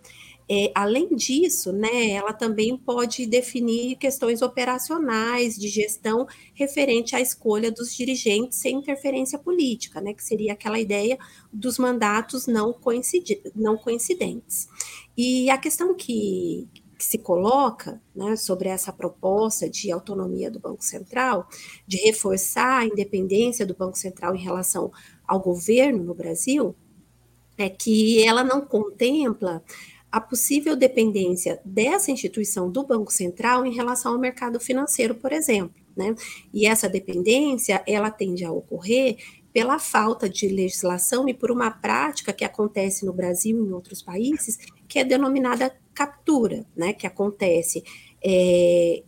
É, 0.52 0.72
além 0.74 1.16
disso, 1.16 1.72
né, 1.72 2.10
ela 2.10 2.34
também 2.34 2.76
pode 2.76 3.28
definir 3.28 3.98
questões 3.98 4.42
operacionais 4.42 5.56
de 5.56 5.68
gestão 5.68 6.26
referente 6.56 7.16
à 7.16 7.22
escolha 7.22 7.72
dos 7.72 7.96
dirigentes 7.96 8.58
sem 8.58 8.78
interferência 8.78 9.38
política, 9.38 10.02
né, 10.02 10.12
que 10.12 10.24
seria 10.24 10.54
aquela 10.54 10.80
ideia 10.80 11.20
dos 11.54 11.78
mandatos 11.78 12.48
não, 12.48 12.76
não 13.56 13.78
coincidentes. 13.78 14.68
E 15.16 15.52
a 15.52 15.58
questão 15.58 15.94
que, 15.94 16.68
que 16.98 17.06
se 17.06 17.20
coloca 17.20 18.02
né, 18.16 18.36
sobre 18.36 18.70
essa 18.70 18.92
proposta 18.92 19.70
de 19.70 19.92
autonomia 19.92 20.50
do 20.50 20.60
Banco 20.60 20.84
Central, 20.84 21.48
de 21.86 21.98
reforçar 21.98 22.80
a 22.80 22.86
independência 22.86 23.68
do 23.68 23.76
Banco 23.76 24.00
Central 24.00 24.36
em 24.36 24.42
relação 24.42 24.92
ao 25.28 25.40
governo 25.40 26.04
no 26.04 26.16
Brasil, 26.16 26.76
é 27.56 27.70
que 27.70 28.24
ela 28.26 28.44
não 28.44 28.62
contempla 28.62 29.64
a 30.12 30.20
possível 30.20 30.76
dependência 30.76 31.60
dessa 31.64 32.12
instituição 32.12 32.70
do 32.72 32.84
Banco 32.84 33.12
Central 33.12 33.66
em 33.66 33.74
relação 33.74 34.14
ao 34.14 34.20
mercado 34.20 34.60
financeiro, 34.60 35.16
por 35.16 35.32
exemplo. 35.32 35.76
Né? 35.96 36.16
E 36.54 36.66
essa 36.66 36.90
dependência 36.90 37.84
ela 37.86 38.10
tende 38.10 38.44
a 38.44 38.52
ocorrer 38.52 39.18
pela 39.52 39.80
falta 39.80 40.30
de 40.30 40.48
legislação 40.48 41.28
e 41.28 41.34
por 41.34 41.52
uma 41.52 41.72
prática 41.72 42.32
que 42.32 42.46
acontece 42.46 43.06
no 43.06 43.14
Brasil 43.14 43.58
e 43.58 43.68
em 43.68 43.74
outros 43.74 44.02
países, 44.02 44.58
que 44.88 45.00
é 45.00 45.04
denominada 45.04 45.76
captura, 45.94 46.66
né? 46.76 46.94
que 46.94 47.06
acontece 47.06 47.84
é, 48.24 49.04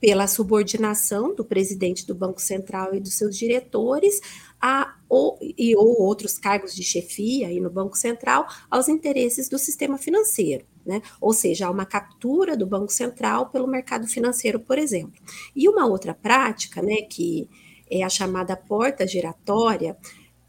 pela 0.00 0.26
subordinação 0.26 1.34
do 1.34 1.44
presidente 1.44 2.06
do 2.06 2.14
Banco 2.14 2.40
Central 2.40 2.94
e 2.94 3.00
dos 3.00 3.14
seus 3.14 3.36
diretores 3.36 4.20
a, 4.60 4.94
ou, 5.08 5.38
e 5.40 5.74
ou 5.74 6.02
outros 6.02 6.38
cargos 6.38 6.74
de 6.74 6.82
chefia 6.82 7.48
aí 7.48 7.60
no 7.60 7.70
Banco 7.70 7.96
Central 7.96 8.46
aos 8.70 8.88
interesses 8.88 9.48
do 9.48 9.58
sistema 9.58 9.96
financeiro. 9.96 10.64
Né? 10.84 11.02
Ou 11.20 11.32
seja, 11.32 11.66
há 11.66 11.70
uma 11.70 11.86
captura 11.86 12.56
do 12.56 12.66
Banco 12.66 12.92
Central 12.92 13.50
pelo 13.50 13.66
mercado 13.66 14.06
financeiro, 14.06 14.60
por 14.60 14.78
exemplo. 14.78 15.20
E 15.54 15.68
uma 15.68 15.86
outra 15.86 16.14
prática, 16.14 16.80
né, 16.82 17.02
que 17.02 17.48
é 17.90 18.02
a 18.02 18.08
chamada 18.08 18.56
porta 18.56 19.06
giratória, 19.06 19.96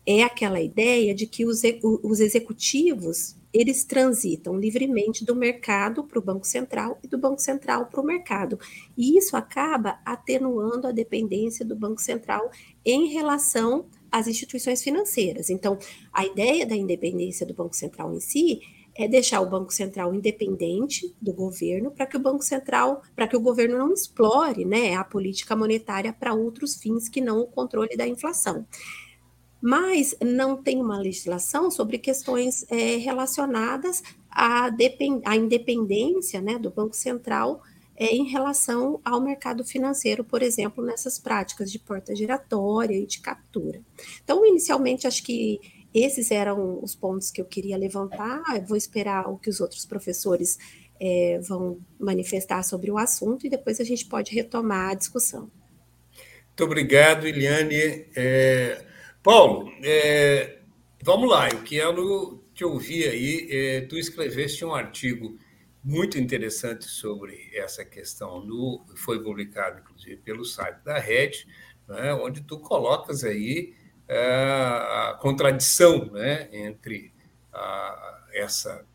é 0.06 0.24
aquela 0.24 0.62
ideia 0.62 1.14
de 1.16 1.26
que 1.26 1.46
os, 1.46 1.62
os 2.04 2.20
executivos 2.20 3.37
eles 3.58 3.84
transitam 3.84 4.58
livremente 4.58 5.26
do 5.26 5.36
mercado 5.36 6.04
para 6.04 6.20
o 6.20 6.22
Banco 6.22 6.46
Central 6.46 7.00
e 7.04 7.08
do 7.08 7.18
Banco 7.18 7.42
Central 7.42 7.88
para 7.88 8.02
o 8.02 8.06
mercado. 8.06 8.60
E 8.98 9.18
isso 9.18 9.36
acaba 9.36 10.00
atenuando 10.06 10.88
a 10.88 10.92
dependência 10.92 11.66
do 11.66 11.76
Banco 11.76 12.02
Central 12.02 12.52
em 12.86 13.08
relação 13.08 13.86
às 14.12 14.28
instituições 14.28 14.82
financeiras. 14.84 15.50
Então, 15.50 15.78
a 16.14 16.26
ideia 16.26 16.66
da 16.66 16.76
independência 16.76 17.46
do 17.46 17.54
Banco 17.54 17.76
Central 17.76 18.14
em 18.14 18.20
si 18.20 18.62
é 18.98 19.08
deixar 19.08 19.42
o 19.42 19.50
Banco 19.50 19.72
Central 19.72 20.14
independente 20.14 21.16
do 21.22 21.32
governo 21.32 21.92
para 21.92 22.08
que 22.08 22.18
o 22.18 22.20
Banco 22.20 22.44
Central, 22.44 23.04
para 23.16 23.28
que 23.28 23.38
o 23.38 23.40
governo 23.40 23.78
não 23.78 23.94
explore 23.94 24.66
né, 24.66 24.96
a 24.96 25.04
política 25.04 25.56
monetária 25.56 26.12
para 26.12 26.34
outros 26.34 26.76
fins 26.76 27.08
que 27.08 27.22
não 27.22 27.42
o 27.42 27.48
controle 27.48 27.96
da 27.96 28.08
inflação. 28.08 28.66
Mas 29.62 30.16
não 30.22 30.62
tem 30.62 30.82
uma 30.82 31.00
legislação 31.00 31.72
sobre 31.72 31.98
questões 31.98 32.66
é, 32.70 32.98
relacionadas 32.98 34.04
à, 34.30 34.70
à, 35.26 35.36
independência 35.36 36.40
né, 36.42 36.60
do 36.60 36.70
Banco 36.70 36.96
Central 36.96 37.62
é, 37.96 38.16
em 38.16 38.30
relação 38.30 39.02
ao 39.04 39.20
mercado 39.20 39.66
financeiro, 39.66 40.24
por 40.24 40.44
exemplo, 40.44 40.86
nessas 40.86 41.18
práticas 41.18 41.72
de 41.72 41.80
porta 41.80 42.16
giratória 42.16 42.96
e 42.96 43.08
de 43.08 43.20
captura. 43.20 43.82
Então, 44.24 44.46
inicialmente, 44.46 45.08
acho 45.08 45.24
que 45.24 45.60
esses 45.94 46.30
eram 46.30 46.80
os 46.84 46.96
pontos 46.96 47.32
que 47.32 47.42
eu 47.42 47.46
queria 47.46 47.76
levantar. 47.76 48.44
Eu 48.56 48.62
vou 48.66 48.78
esperar 48.78 49.28
o 49.28 49.38
que 49.38 49.50
os 49.50 49.60
outros 49.60 49.86
professores 49.86 50.60
é, 51.00 51.40
vão 51.42 51.80
manifestar 52.00 52.64
sobre 52.64 52.92
o 52.92 52.98
assunto 52.98 53.48
e 53.48 53.50
depois 53.50 53.80
a 53.80 53.84
gente 53.84 54.06
pode 54.06 54.34
retomar 54.34 54.92
a 54.92 54.94
discussão. 54.94 55.50
Muito 56.48 56.64
obrigado, 56.64 57.28
Eliane. 57.28 58.06
É, 58.16 58.84
Paulo, 59.24 59.72
é, 59.84 60.60
vamos 61.04 61.30
lá, 61.30 61.50
eu 61.50 61.64
quero 61.64 62.44
te 62.54 62.64
ouvir 62.64 63.10
aí. 63.10 63.48
É, 63.52 63.82
tu 63.82 63.98
escreveste 63.98 64.64
um 64.64 64.74
artigo 64.74 65.38
muito 65.84 66.18
interessante 66.18 66.86
sobre 66.86 67.50
essa 67.54 67.86
questão, 67.86 68.42
no, 68.46 68.86
foi 68.96 69.24
publicado, 69.24 69.80
inclusive, 69.80 70.18
pelo 70.18 70.44
site 70.44 70.84
da 70.84 71.00
Rede, 71.00 71.48
né, 71.88 72.14
onde 72.14 72.42
tu 72.42 72.60
colocas 72.60 73.24
aí 73.24 73.74
é, 74.08 74.18
a 74.18 75.18
contradição 75.22 76.06
né, 76.12 76.50
entre 76.52 77.14
a, 77.54 78.26
essa 78.34 78.86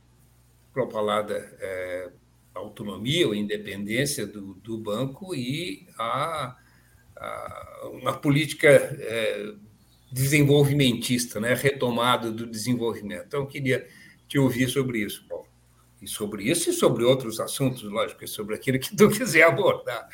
propalada 0.73 1.37
é, 1.61 2.11
autonomia 2.55 3.27
ou 3.27 3.35
independência 3.35 4.27
do, 4.27 4.55
do 4.55 4.79
banco 4.79 5.35
e 5.35 5.87
a, 5.99 6.57
a 7.17 7.89
uma 7.93 8.13
política 8.13 8.69
é, 8.69 9.55
desenvolvimentista, 10.13 11.41
né, 11.41 11.55
retomada 11.55 12.31
do 12.31 12.47
desenvolvimento. 12.47 13.25
Então, 13.27 13.41
eu 13.41 13.47
queria 13.47 13.87
te 14.29 14.39
ouvir 14.39 14.69
sobre 14.69 14.99
isso, 14.99 15.27
Paulo. 15.29 15.47
E 16.01 16.07
sobre 16.07 16.45
isso 16.45 16.71
e 16.71 16.73
sobre 16.73 17.05
outros 17.05 17.41
assuntos, 17.41 17.83
lógico, 17.85 18.25
e 18.25 18.29
sobre 18.29 18.55
aquilo 18.55 18.79
que 18.79 18.95
tu 18.95 19.09
quiser 19.11 19.45
abordar. 19.45 20.09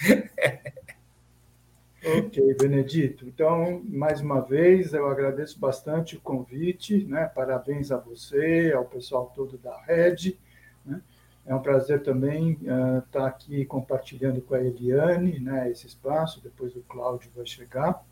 Ok, 2.05 2.55
Benedito. 2.55 3.27
Então, 3.27 3.83
mais 3.85 4.21
uma 4.21 4.41
vez, 4.41 4.95
eu 4.95 5.09
agradeço 5.09 5.59
bastante 5.59 6.17
o 6.17 6.21
convite, 6.21 7.05
né? 7.05 7.27
Parabéns 7.27 7.91
a 7.91 7.97
você, 7.97 8.73
ao 8.75 8.85
pessoal 8.85 9.33
todo 9.35 9.59
da 9.59 9.77
Rede. 9.83 10.39
Né? 10.87 11.01
É 11.45 11.55
um 11.55 11.61
prazer 11.61 12.03
também 12.03 12.59
uh, 12.63 12.99
estar 12.99 13.27
aqui 13.27 13.65
compartilhando 13.65 14.41
com 14.43 14.55
a 14.55 14.63
Eliane 14.63 15.41
né, 15.41 15.71
esse 15.71 15.87
espaço, 15.87 16.43
depois 16.43 16.77
o 16.77 16.83
Cláudio 16.83 17.31
vai 17.35 17.47
chegar. 17.47 18.05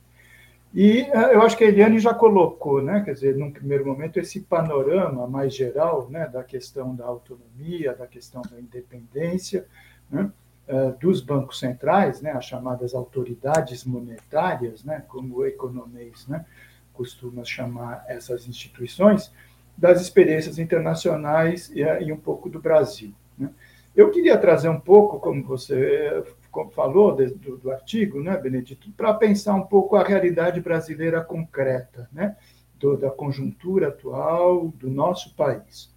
E 0.77 1.03
uh, 1.11 1.33
eu 1.33 1.43
acho 1.43 1.57
que 1.57 1.65
a 1.65 1.69
Eliane 1.69 1.99
já 1.99 2.13
colocou, 2.13 2.83
né, 2.83 3.01
quer 3.01 3.15
dizer, 3.15 3.35
num 3.35 3.51
primeiro 3.51 3.87
momento, 3.87 4.19
esse 4.19 4.43
panorama 4.43 5.27
mais 5.27 5.55
geral 5.55 6.09
né, 6.11 6.29
da 6.29 6.45
questão 6.45 6.95
da 6.95 7.07
autonomia, 7.07 7.95
da 7.95 8.07
questão 8.07 8.43
da 8.43 8.61
independência, 8.61 9.67
né? 10.11 10.31
Eh, 10.69 10.95
dos 10.99 11.21
bancos 11.21 11.61
centrais, 11.61 12.21
né, 12.21 12.33
as 12.33 12.45
chamadas 12.45 12.93
autoridades 12.93 13.85
monetárias, 13.85 14.83
né, 14.83 15.05
como 15.07 15.37
o 15.37 15.47
economês 15.47 16.27
né, 16.27 16.45
costuma 16.93 17.45
chamar 17.45 18.05
essas 18.09 18.49
instituições, 18.49 19.33
das 19.79 20.01
experiências 20.01 20.59
internacionais 20.59 21.71
e, 21.71 21.83
e 21.83 22.13
um 22.13 22.17
pouco 22.17 22.51
do 22.51 22.59
Brasil. 22.61 23.15
Né. 23.39 23.49
Eu 23.95 24.11
queria 24.11 24.37
trazer 24.37 24.69
um 24.69 24.81
pouco, 24.81 25.21
como 25.21 25.45
você 25.45 26.25
falou 26.71 27.15
do, 27.15 27.57
do, 27.59 27.71
artigo, 27.71 28.23
né, 28.23 28.37
Benedito, 28.37 28.91
para 28.93 29.15
pensar 29.15 29.55
um 29.55 29.67
pouco 29.67 29.97
a 29.97 30.05
realidade 30.05 30.61
brasileira 30.61 31.23
concreta, 31.23 32.09
né, 32.13 32.37
do, 32.75 32.97
da 32.97 33.11
conjuntura 33.11 33.89
atual 33.89 34.69
do 34.69 34.91
nosso 34.91 35.35
país 35.35 35.95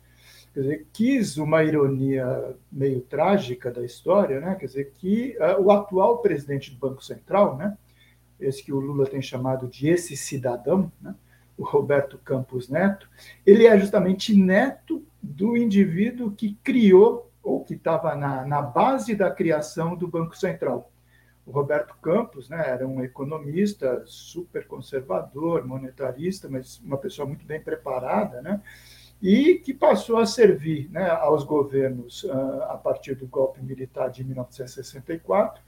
quer 0.54 0.62
dizer, 0.62 0.88
quis 0.92 1.38
uma 1.38 1.64
ironia 1.64 2.56
meio 2.72 3.02
trágica 3.02 3.72
da 3.72 3.84
história, 3.84 4.40
né? 4.40 4.56
quer 4.56 4.66
dizer, 4.66 4.92
que 4.96 5.38
uh, 5.40 5.62
o 5.62 5.72
atual 5.72 6.20
presidente 6.20 6.72
do 6.72 6.78
Banco 6.78 7.04
Central, 7.04 7.58
né? 7.58 7.78
esse 8.40 8.64
que 8.64 8.74
o 8.74 8.80
Lula 8.80 9.06
tem 9.06 9.22
chamado 9.22 9.68
de 9.68 9.90
esse 9.90 10.16
cidadão, 10.16 10.92
né? 11.02 11.16
o 11.58 11.64
Roberto 11.64 12.18
Campos 12.20 12.70
Neto, 12.70 13.10
ele 13.46 13.68
é 13.68 13.78
justamente 13.78 14.34
neto 14.36 15.04
do 15.22 15.58
indivíduo 15.58 16.32
que 16.32 16.58
criou, 16.64 17.29
ou 17.44 17.64
que 17.64 17.74
estava 17.74 18.16
na, 18.16 18.46
na 18.46 18.62
base 18.62 19.16
da 19.16 19.32
criação 19.32 19.96
do 19.96 20.08
Banco 20.08 20.36
Central. 20.36 20.92
O 21.46 21.52
Roberto 21.52 21.96
Campos 22.02 22.50
né, 22.50 22.64
era 22.68 22.88
um 22.88 23.04
economista 23.04 24.04
super 24.06 24.68
conservador, 24.68 25.66
monetarista, 25.66 26.48
mas 26.48 26.80
uma 26.80 26.98
pessoa 26.98 27.28
muito 27.28 27.46
bem 27.46 27.60
preparada, 27.60 28.42
né? 28.42 28.62
e 29.22 29.56
que 29.56 29.74
passou 29.74 30.18
a 30.18 30.26
servir 30.26 30.90
né, 30.92 31.10
aos 31.10 31.44
governos 31.44 32.26
ah, 32.30 32.70
a 32.72 32.78
partir 32.78 33.16
do 33.16 33.28
golpe 33.28 33.62
militar 33.62 34.10
de 34.10 34.24
1964, 34.24 35.62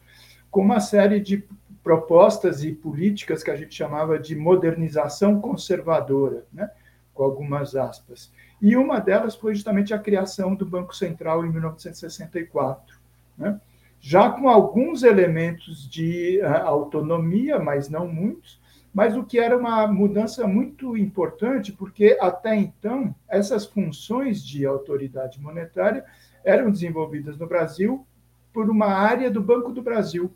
com 0.50 0.62
uma 0.62 0.80
série 0.80 1.20
de 1.20 1.44
propostas 1.84 2.64
e 2.64 2.72
políticas 2.72 3.44
que 3.44 3.52
a 3.52 3.56
gente 3.56 3.74
chamava 3.74 4.20
de 4.20 4.36
modernização 4.36 5.42
conservadora, 5.42 6.46
né, 6.54 6.70
com 7.14 7.24
algumas 7.24 7.76
aspas. 7.76 8.32
E 8.62 8.76
uma 8.78 9.00
delas 9.00 9.36
foi 9.36 9.56
justamente 9.56 9.94
a 9.94 10.00
criação 10.00 10.54
do 10.54 10.66
Banco 10.66 10.96
Central 10.96 11.46
em 11.46 11.50
1964, 11.50 12.96
né, 13.38 13.60
já 14.00 14.30
com 14.30 14.48
alguns 14.48 15.04
elementos 15.04 15.90
de 15.90 16.40
uh, 16.42 16.68
autonomia, 16.68 17.60
mas 17.60 17.90
não 17.90 18.08
muitos, 18.08 18.60
mas 18.94 19.16
o 19.16 19.24
que 19.24 19.40
era 19.40 19.58
uma 19.58 19.88
mudança 19.88 20.46
muito 20.46 20.98
importante, 20.98 21.72
porque 21.72 22.18
até 22.20 22.56
então 22.56 23.16
essas 23.30 23.66
funções 23.66 24.46
de 24.46 24.66
autoridade 24.66 25.40
monetária 25.40 26.04
eram 26.44 26.70
desenvolvidas 26.70 27.38
no 27.38 27.48
Brasil 27.48 28.06
por 28.52 28.70
uma 28.70 28.88
área 28.88 29.32
do 29.32 29.42
Banco 29.42 29.72
do 29.72 29.82
Brasil. 29.82 30.32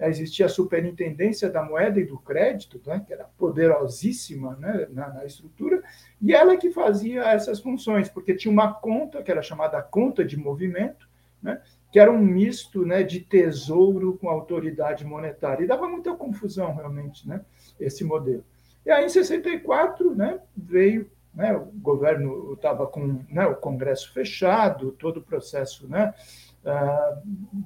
Existia 0.00 0.46
a 0.46 0.48
superintendência 0.48 1.50
da 1.50 1.62
moeda 1.62 1.98
e 1.98 2.04
do 2.04 2.18
crédito, 2.18 2.80
né, 2.86 3.02
que 3.06 3.12
era 3.12 3.24
poderosíssima 3.36 4.56
né, 4.56 4.86
na, 4.90 5.08
na 5.14 5.24
estrutura, 5.24 5.82
e 6.20 6.32
ela 6.32 6.56
que 6.56 6.70
fazia 6.70 7.22
essas 7.24 7.60
funções, 7.60 8.08
porque 8.08 8.34
tinha 8.34 8.52
uma 8.52 8.72
conta, 8.72 9.22
que 9.22 9.30
era 9.30 9.42
chamada 9.42 9.82
conta 9.82 10.24
de 10.24 10.36
movimento, 10.36 11.08
né, 11.42 11.60
que 11.90 11.98
era 11.98 12.12
um 12.12 12.18
misto 12.18 12.84
né, 12.84 13.02
de 13.02 13.20
tesouro 13.20 14.18
com 14.18 14.28
autoridade 14.28 15.04
monetária. 15.04 15.64
E 15.64 15.66
dava 15.66 15.88
muita 15.88 16.14
confusão, 16.14 16.74
realmente, 16.74 17.26
né, 17.26 17.40
esse 17.80 18.04
modelo. 18.04 18.44
E 18.84 18.90
aí, 18.90 19.04
em 19.04 19.08
64, 19.08 20.14
né, 20.14 20.40
veio, 20.56 21.10
né, 21.34 21.54
o 21.56 21.66
governo 21.80 22.52
estava 22.54 22.86
com 22.86 23.24
né, 23.30 23.46
o 23.46 23.56
Congresso 23.56 24.12
fechado, 24.12 24.92
todo 24.92 25.18
o 25.18 25.22
processo, 25.22 25.88
né, 25.88 26.14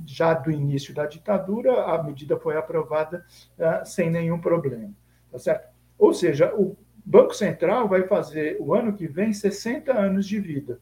já 0.07 0.35
do 0.35 0.51
início 0.51 0.95
da 0.95 1.07
ditadura, 1.07 1.85
a 1.85 2.03
medida 2.03 2.39
foi 2.39 2.57
aprovada 2.57 3.25
uh, 3.59 3.85
sem 3.85 4.11
nenhum 4.11 4.41
problema. 4.41 4.93
Tá 5.31 5.39
certo? 5.39 5.69
Ou 5.99 6.13
seja, 6.13 6.55
o 6.55 6.77
Banco 7.05 7.35
Central 7.35 7.89
vai 7.89 8.07
fazer, 8.07 8.57
o 8.61 8.75
ano 8.75 8.93
que 8.93 9.07
vem, 9.07 9.33
60 9.33 9.93
anos 9.93 10.27
de 10.27 10.39
vida 10.39 10.79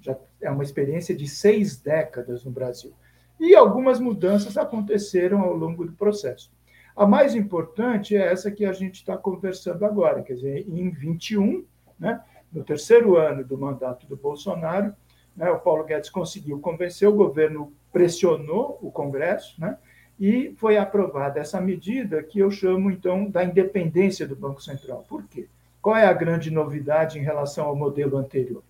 já 0.00 0.16
é 0.40 0.50
uma 0.50 0.62
experiência 0.62 1.14
de 1.14 1.28
seis 1.28 1.76
décadas 1.76 2.44
no 2.44 2.50
Brasil. 2.50 2.92
E 3.38 3.54
algumas 3.54 4.00
mudanças 4.00 4.56
aconteceram 4.56 5.40
ao 5.40 5.54
longo 5.54 5.84
do 5.84 5.92
processo. 5.92 6.50
A 6.96 7.06
mais 7.06 7.34
importante 7.34 8.16
é 8.16 8.32
essa 8.32 8.50
que 8.50 8.64
a 8.64 8.72
gente 8.72 8.96
está 8.96 9.16
conversando 9.16 9.84
agora, 9.84 10.22
quer 10.22 10.34
dizer, 10.34 10.66
em 10.68 10.90
21, 10.90 11.64
né, 11.98 12.20
no 12.52 12.64
terceiro 12.64 13.16
ano 13.16 13.44
do 13.44 13.56
mandato 13.56 14.06
do 14.06 14.16
Bolsonaro, 14.16 14.94
né, 15.40 15.50
o 15.50 15.58
Paulo 15.58 15.84
Guedes 15.84 16.10
conseguiu 16.10 16.60
convencer, 16.60 17.08
o 17.08 17.14
governo 17.14 17.72
pressionou 17.90 18.78
o 18.82 18.92
Congresso, 18.92 19.58
né, 19.58 19.78
e 20.20 20.52
foi 20.58 20.76
aprovada 20.76 21.40
essa 21.40 21.58
medida 21.58 22.22
que 22.22 22.38
eu 22.38 22.50
chamo, 22.50 22.90
então, 22.90 23.24
da 23.24 23.42
independência 23.42 24.28
do 24.28 24.36
Banco 24.36 24.62
Central. 24.62 25.02
Por 25.08 25.24
quê? 25.24 25.48
Qual 25.80 25.96
é 25.96 26.04
a 26.04 26.12
grande 26.12 26.50
novidade 26.50 27.18
em 27.18 27.22
relação 27.22 27.66
ao 27.66 27.74
modelo 27.74 28.18
anterior? 28.18 28.62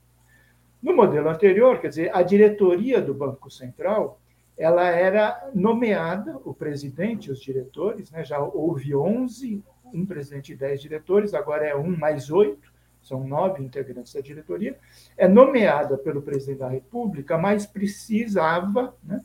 No 0.81 0.95
modelo 0.95 1.29
anterior, 1.29 1.81
quer 1.81 1.89
dizer, 1.89 2.17
a 2.17 2.23
diretoria 2.23 3.03
do 3.03 3.13
Banco 3.13 3.51
Central, 3.51 4.21
ela 4.57 4.87
era 4.87 5.51
nomeada, 5.53 6.39
o 6.45 6.55
presidente, 6.55 7.33
os 7.33 7.41
diretores, 7.41 8.13
né, 8.13 8.23
já 8.23 8.39
houve 8.39 8.95
11, 8.95 9.61
um 9.93 10.07
presidente 10.07 10.53
e 10.53 10.57
10 10.57 10.81
diretores, 10.81 11.35
agora 11.35 11.67
é 11.67 11.75
um 11.75 11.97
mais 11.97 12.31
oito, 12.31 12.70
são 13.03 13.27
nove 13.27 13.63
integrantes 13.63 14.13
da 14.13 14.21
diretoria, 14.21 14.79
é 15.17 15.27
nomeada 15.27 15.97
pelo 15.97 16.23
presidente 16.23 16.59
da 16.59 16.69
República, 16.69 17.39
mas 17.39 17.67
precisava 17.67 18.95
né, 19.03 19.21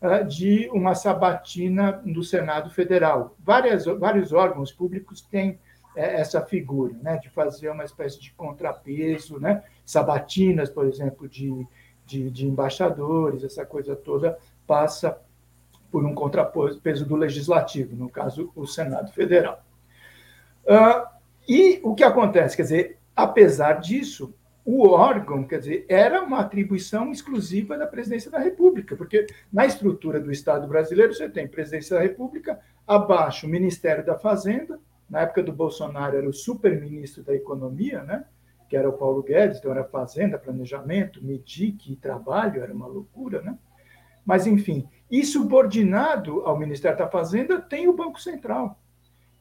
ah, 0.00 0.22
de 0.22 0.68
uma 0.72 0.94
sabatina 0.94 1.92
do 2.04 2.22
Senado 2.22 2.70
Federal. 2.70 3.36
Várias, 3.38 3.84
vários 3.84 4.32
órgãos 4.32 4.72
públicos 4.72 5.20
têm 5.22 5.58
é, 5.94 6.20
essa 6.20 6.40
figura, 6.40 6.94
né, 7.02 7.18
de 7.18 7.28
fazer 7.30 7.68
uma 7.70 7.84
espécie 7.84 8.20
de 8.20 8.32
contrapeso, 8.32 9.40
né, 9.40 9.62
sabatinas, 9.84 10.70
por 10.70 10.86
exemplo, 10.86 11.28
de, 11.28 11.66
de, 12.06 12.30
de 12.30 12.46
embaixadores, 12.46 13.42
essa 13.42 13.66
coisa 13.66 13.96
toda 13.96 14.38
passa 14.66 15.18
por 15.90 16.04
um 16.04 16.14
contrapeso 16.14 17.04
do 17.04 17.16
legislativo, 17.16 17.96
no 17.96 18.08
caso, 18.08 18.52
o 18.54 18.66
Senado 18.66 19.10
Federal. 19.12 19.64
Uh, 20.64 21.06
e 21.48 21.80
o 21.82 21.94
que 21.94 22.04
acontece? 22.04 22.56
Quer 22.56 22.62
dizer, 22.62 22.99
apesar 23.14 23.74
disso, 23.74 24.34
o 24.64 24.88
órgão, 24.88 25.44
quer 25.44 25.58
dizer, 25.58 25.86
era 25.88 26.22
uma 26.22 26.40
atribuição 26.40 27.10
exclusiva 27.10 27.76
da 27.76 27.86
presidência 27.86 28.30
da 28.30 28.38
República, 28.38 28.96
porque 28.96 29.26
na 29.52 29.66
estrutura 29.66 30.20
do 30.20 30.30
Estado 30.30 30.68
brasileiro 30.68 31.14
você 31.14 31.28
tem 31.28 31.48
presidência 31.48 31.96
da 31.96 32.02
República, 32.02 32.60
abaixo 32.86 33.46
o 33.46 33.50
Ministério 33.50 34.04
da 34.04 34.18
Fazenda, 34.18 34.78
na 35.08 35.22
época 35.22 35.42
do 35.42 35.52
Bolsonaro 35.52 36.16
era 36.16 36.28
o 36.28 36.32
superministro 36.32 37.22
da 37.22 37.34
Economia, 37.34 38.02
né? 38.04 38.24
que 38.70 38.76
era 38.76 38.88
o 38.88 38.92
Paulo 38.92 39.20
Guedes, 39.20 39.58
então 39.58 39.72
era 39.72 39.82
Fazenda, 39.82 40.38
Planejamento, 40.38 41.24
MEDIC 41.24 41.92
e 41.92 41.96
Trabalho, 41.96 42.62
era 42.62 42.72
uma 42.72 42.86
loucura, 42.86 43.42
né? 43.42 43.58
Mas, 44.24 44.46
enfim, 44.46 44.88
e 45.10 45.24
subordinado 45.24 46.42
ao 46.42 46.56
Ministério 46.56 46.96
da 46.96 47.08
Fazenda 47.08 47.60
tem 47.60 47.88
o 47.88 47.92
Banco 47.92 48.20
Central. 48.20 48.79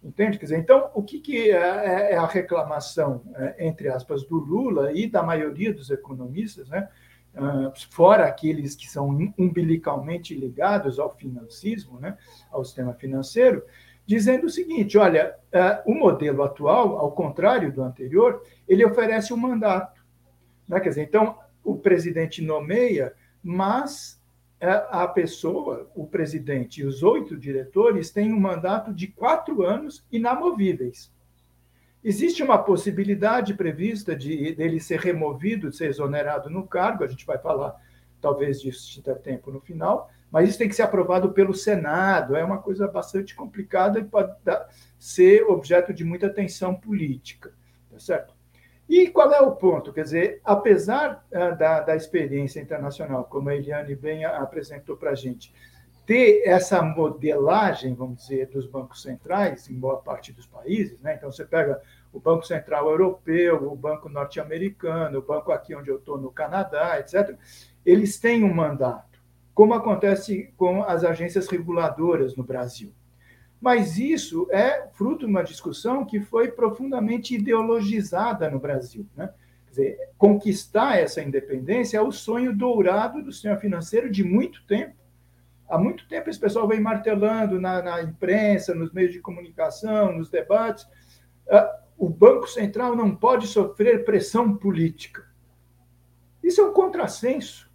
Entende? 0.03 0.37
Quer 0.37 0.45
dizer, 0.45 0.59
então, 0.59 0.89
o 0.93 1.03
que, 1.03 1.19
que 1.19 1.51
é, 1.51 1.57
é, 1.57 2.13
é 2.13 2.17
a 2.17 2.25
reclamação, 2.25 3.21
é, 3.35 3.67
entre 3.67 3.89
aspas, 3.89 4.23
do 4.23 4.37
Lula 4.37 4.93
e 4.93 5.09
da 5.09 5.21
maioria 5.21 5.73
dos 5.73 5.89
economistas, 5.89 6.69
né? 6.69 6.87
Ah, 7.35 7.71
fora 7.91 8.25
aqueles 8.25 8.75
que 8.75 8.89
são 8.89 9.07
umbilicalmente 9.37 10.33
ligados 10.33 10.99
ao 10.99 11.15
financismo, 11.15 11.99
né? 11.99 12.17
ao 12.51 12.65
sistema 12.65 12.93
financeiro, 12.93 13.63
dizendo 14.05 14.47
o 14.47 14.49
seguinte: 14.49 14.97
olha, 14.97 15.35
o 15.85 15.93
modelo 15.93 16.41
atual, 16.41 16.97
ao 16.97 17.11
contrário 17.11 17.71
do 17.71 17.83
anterior, 17.83 18.41
ele 18.67 18.83
oferece 18.83 19.31
um 19.31 19.37
mandato. 19.37 20.03
Né? 20.67 20.79
Quer 20.79 20.89
dizer, 20.89 21.03
então, 21.03 21.37
o 21.63 21.77
presidente 21.77 22.41
nomeia, 22.41 23.13
mas 23.43 24.18
a 24.61 25.07
pessoa, 25.07 25.89
o 25.95 26.05
presidente 26.05 26.81
e 26.81 26.85
os 26.85 27.01
oito 27.01 27.37
diretores 27.37 28.11
têm 28.11 28.33
um 28.33 28.39
mandato 28.39 28.93
de 28.93 29.07
quatro 29.07 29.63
anos 29.63 30.05
inamovíveis. 30.11 31.11
Existe 32.03 32.43
uma 32.43 32.57
possibilidade 32.57 33.53
prevista 33.53 34.15
de 34.15 34.53
dele 34.55 34.79
ser 34.79 34.99
removido, 34.99 35.69
de 35.69 35.77
ser 35.77 35.89
exonerado 35.89 36.49
no 36.49 36.67
cargo, 36.67 37.03
a 37.03 37.07
gente 37.07 37.25
vai 37.25 37.37
falar 37.37 37.75
talvez 38.21 38.61
disso 38.61 38.91
se 38.91 39.01
der 39.01 39.17
tempo 39.19 39.49
no 39.49 39.61
final, 39.61 40.09
mas 40.31 40.49
isso 40.49 40.57
tem 40.57 40.67
que 40.67 40.75
ser 40.75 40.83
aprovado 40.83 41.31
pelo 41.31 41.53
Senado, 41.53 42.35
é 42.35 42.43
uma 42.43 42.59
coisa 42.61 42.87
bastante 42.87 43.33
complicada 43.33 43.99
e 43.99 44.03
pode 44.03 44.33
dar, 44.43 44.67
ser 44.97 45.43
objeto 45.43 45.93
de 45.93 46.03
muita 46.03 46.29
tensão 46.29 46.75
política, 46.75 47.53
tá 47.89 47.97
certo? 47.97 48.33
E 48.89 49.07
qual 49.07 49.31
é 49.31 49.39
o 49.39 49.51
ponto? 49.51 49.93
Quer 49.93 50.03
dizer, 50.03 50.41
apesar 50.43 51.23
uh, 51.31 51.55
da, 51.55 51.81
da 51.81 51.95
experiência 51.95 52.59
internacional, 52.59 53.23
como 53.25 53.49
a 53.49 53.55
Eliane 53.55 53.95
bem 53.95 54.25
apresentou 54.25 54.97
para 54.97 55.11
a 55.11 55.15
gente, 55.15 55.53
ter 56.07 56.41
essa 56.43 56.81
modelagem, 56.81 57.93
vamos 57.93 58.21
dizer, 58.21 58.47
dos 58.47 58.65
bancos 58.65 59.03
centrais 59.03 59.69
em 59.69 59.79
boa 59.79 59.97
parte 59.97 60.33
dos 60.33 60.47
países, 60.47 60.99
né? 61.01 61.13
então 61.15 61.31
você 61.31 61.45
pega 61.45 61.79
o 62.11 62.19
Banco 62.19 62.43
Central 62.47 62.89
Europeu, 62.89 63.71
o 63.71 63.75
Banco 63.75 64.09
Norte-Americano, 64.09 65.19
o 65.19 65.21
banco 65.21 65.51
aqui 65.51 65.75
onde 65.75 65.91
eu 65.91 65.97
estou, 65.97 66.17
no 66.17 66.31
Canadá, 66.31 66.99
etc., 66.99 67.37
eles 67.85 68.19
têm 68.19 68.43
um 68.43 68.51
mandato, 68.51 69.21
como 69.53 69.75
acontece 69.75 70.51
com 70.57 70.81
as 70.81 71.03
agências 71.03 71.47
reguladoras 71.47 72.35
no 72.35 72.43
Brasil. 72.43 72.91
Mas 73.59 73.97
isso 73.97 74.47
é 74.51 74.87
fruto 74.93 75.25
de 75.25 75.31
uma 75.31 75.43
discussão 75.43 76.05
que 76.05 76.21
foi 76.21 76.49
profundamente 76.49 77.35
ideologizada 77.35 78.49
no 78.49 78.59
Brasil. 78.59 79.05
Né? 79.15 79.29
Quer 79.65 79.69
dizer, 79.69 79.97
conquistar 80.17 80.97
essa 80.97 81.21
independência 81.21 81.97
é 81.97 82.01
o 82.01 82.11
sonho 82.11 82.55
dourado 82.55 83.21
do 83.21 83.31
sistema 83.31 83.57
financeiro 83.57 84.09
de 84.09 84.23
muito 84.23 84.63
tempo. 84.65 84.95
Há 85.67 85.77
muito 85.77 86.07
tempo 86.07 86.29
esse 86.29 86.39
pessoal 86.39 86.67
vem 86.67 86.79
martelando 86.79 87.59
na, 87.59 87.81
na 87.81 88.01
imprensa, 88.01 88.73
nos 88.73 88.91
meios 88.91 89.11
de 89.11 89.19
comunicação, 89.19 90.17
nos 90.17 90.29
debates. 90.29 90.85
Uh, 91.45 91.89
o 91.97 92.09
Banco 92.09 92.47
Central 92.47 92.95
não 92.95 93.13
pode 93.13 93.45
sofrer 93.45 94.05
pressão 94.05 94.55
política. 94.55 95.23
Isso 96.41 96.61
é 96.61 96.63
um 96.63 96.73
contrassenso. 96.73 97.69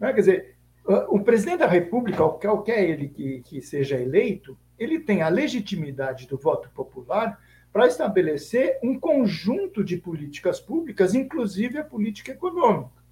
Né? 0.00 0.12
Quer 0.12 0.20
dizer, 0.20 0.56
uh, 0.88 1.14
o 1.14 1.22
presidente 1.22 1.58
da 1.58 1.68
República, 1.68 2.26
qualquer 2.28 2.82
ele 2.82 3.08
que, 3.08 3.42
que 3.42 3.60
seja 3.60 4.00
eleito, 4.00 4.58
ele 4.78 5.00
tem 5.00 5.22
a 5.22 5.28
legitimidade 5.28 6.26
do 6.26 6.36
voto 6.36 6.70
popular 6.70 7.40
para 7.72 7.86
estabelecer 7.86 8.78
um 8.82 8.98
conjunto 8.98 9.84
de 9.84 9.96
políticas 9.96 10.60
públicas, 10.60 11.14
inclusive 11.14 11.78
a 11.78 11.84
política 11.84 12.32
econômica. 12.32 13.04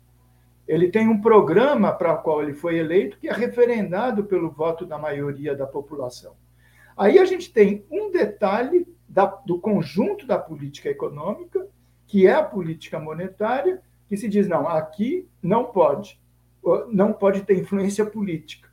Ele 0.67 0.89
tem 0.89 1.09
um 1.09 1.21
programa 1.21 1.93
para 1.93 2.15
o 2.15 2.23
qual 2.23 2.43
ele 2.43 2.55
foi 2.55 2.79
eleito 2.79 3.19
que 3.19 3.29
é 3.29 3.33
referendado 3.33 4.25
pelo 4.25 4.51
voto 4.51 4.87
da 4.87 4.97
maioria 4.97 5.55
da 5.55 5.67
população. 5.67 6.35
Aí 6.97 7.19
a 7.19 7.25
gente 7.25 7.53
tem 7.53 7.85
um 7.91 8.11
detalhe 8.11 8.87
da, 9.07 9.27
do 9.27 9.59
conjunto 9.59 10.27
da 10.27 10.39
política 10.39 10.89
econômica, 10.89 11.67
que 12.07 12.27
é 12.27 12.33
a 12.33 12.43
política 12.43 12.99
monetária, 12.99 13.83
que 14.09 14.17
se 14.17 14.29
diz, 14.29 14.49
não, 14.49 14.67
aqui 14.67 15.29
não 15.43 15.65
pode, 15.67 16.19
não 16.91 17.13
pode 17.13 17.43
ter 17.43 17.59
influência 17.59 18.07
política 18.07 18.64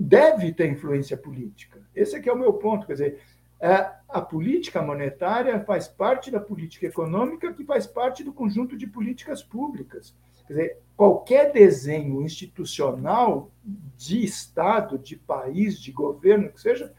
deve 0.00 0.50
ter 0.52 0.70
influência 0.70 1.14
política. 1.14 1.78
Esse 1.94 2.16
aqui 2.16 2.30
é 2.30 2.32
o 2.32 2.38
meu 2.38 2.54
ponto, 2.54 2.86
quer 2.86 2.94
dizer, 2.94 3.20
é, 3.60 3.90
a 4.08 4.22
política 4.22 4.80
monetária 4.80 5.60
faz 5.60 5.86
parte 5.86 6.30
da 6.30 6.40
política 6.40 6.86
econômica, 6.86 7.52
que 7.52 7.62
faz 7.64 7.86
parte 7.86 8.24
do 8.24 8.32
conjunto 8.32 8.78
de 8.78 8.86
políticas 8.86 9.42
públicas. 9.42 10.16
Quer 10.46 10.52
dizer, 10.54 10.78
qualquer 10.96 11.52
desenho 11.52 12.22
institucional 12.22 13.50
de 13.94 14.24
Estado, 14.24 14.98
de 14.98 15.16
país, 15.16 15.78
de 15.78 15.92
governo, 15.92 16.50
que 16.50 16.60
seja, 16.60 16.94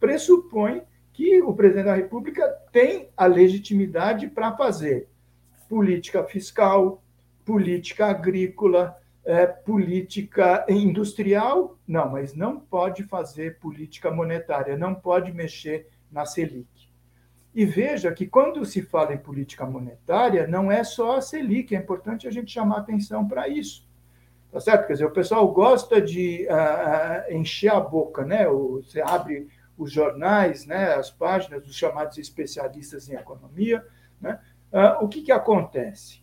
pressupõe 0.00 0.82
que 1.12 1.42
o 1.42 1.52
presidente 1.52 1.86
da 1.86 1.94
República 1.94 2.48
tem 2.72 3.10
a 3.14 3.26
legitimidade 3.26 4.28
para 4.28 4.56
fazer 4.56 5.08
política 5.68 6.24
fiscal, 6.24 7.02
política 7.44 8.06
agrícola, 8.06 8.96
é, 9.26 9.44
política 9.44 10.64
industrial, 10.68 11.76
não, 11.86 12.12
mas 12.12 12.32
não 12.32 12.60
pode 12.60 13.02
fazer 13.02 13.58
política 13.58 14.08
monetária, 14.10 14.76
não 14.76 14.94
pode 14.94 15.32
mexer 15.32 15.88
na 16.10 16.24
Selic. 16.24 16.68
E 17.52 17.64
veja 17.64 18.12
que 18.12 18.26
quando 18.26 18.64
se 18.64 18.82
fala 18.82 19.14
em 19.14 19.18
política 19.18 19.66
monetária, 19.66 20.46
não 20.46 20.70
é 20.70 20.84
só 20.84 21.16
a 21.16 21.20
Selic, 21.20 21.74
é 21.74 21.78
importante 21.78 22.28
a 22.28 22.30
gente 22.30 22.52
chamar 22.52 22.78
atenção 22.78 23.26
para 23.26 23.48
isso. 23.48 23.84
Tá 24.52 24.60
certo? 24.60 24.86
Quer 24.86 24.92
dizer, 24.92 25.06
o 25.06 25.10
pessoal 25.10 25.48
gosta 25.52 26.00
de 26.00 26.46
uh, 26.48 27.34
encher 27.34 27.72
a 27.72 27.80
boca, 27.80 28.24
né? 28.24 28.46
Você 28.46 29.00
abre 29.00 29.48
os 29.76 29.90
jornais, 29.90 30.64
né, 30.64 30.94
as 30.94 31.10
páginas 31.10 31.62
dos 31.62 31.76
chamados 31.76 32.16
especialistas 32.16 33.08
em 33.10 33.14
economia, 33.14 33.84
né? 34.20 34.38
Uh, 34.72 35.04
o 35.04 35.08
que, 35.08 35.22
que 35.22 35.32
acontece? 35.32 36.22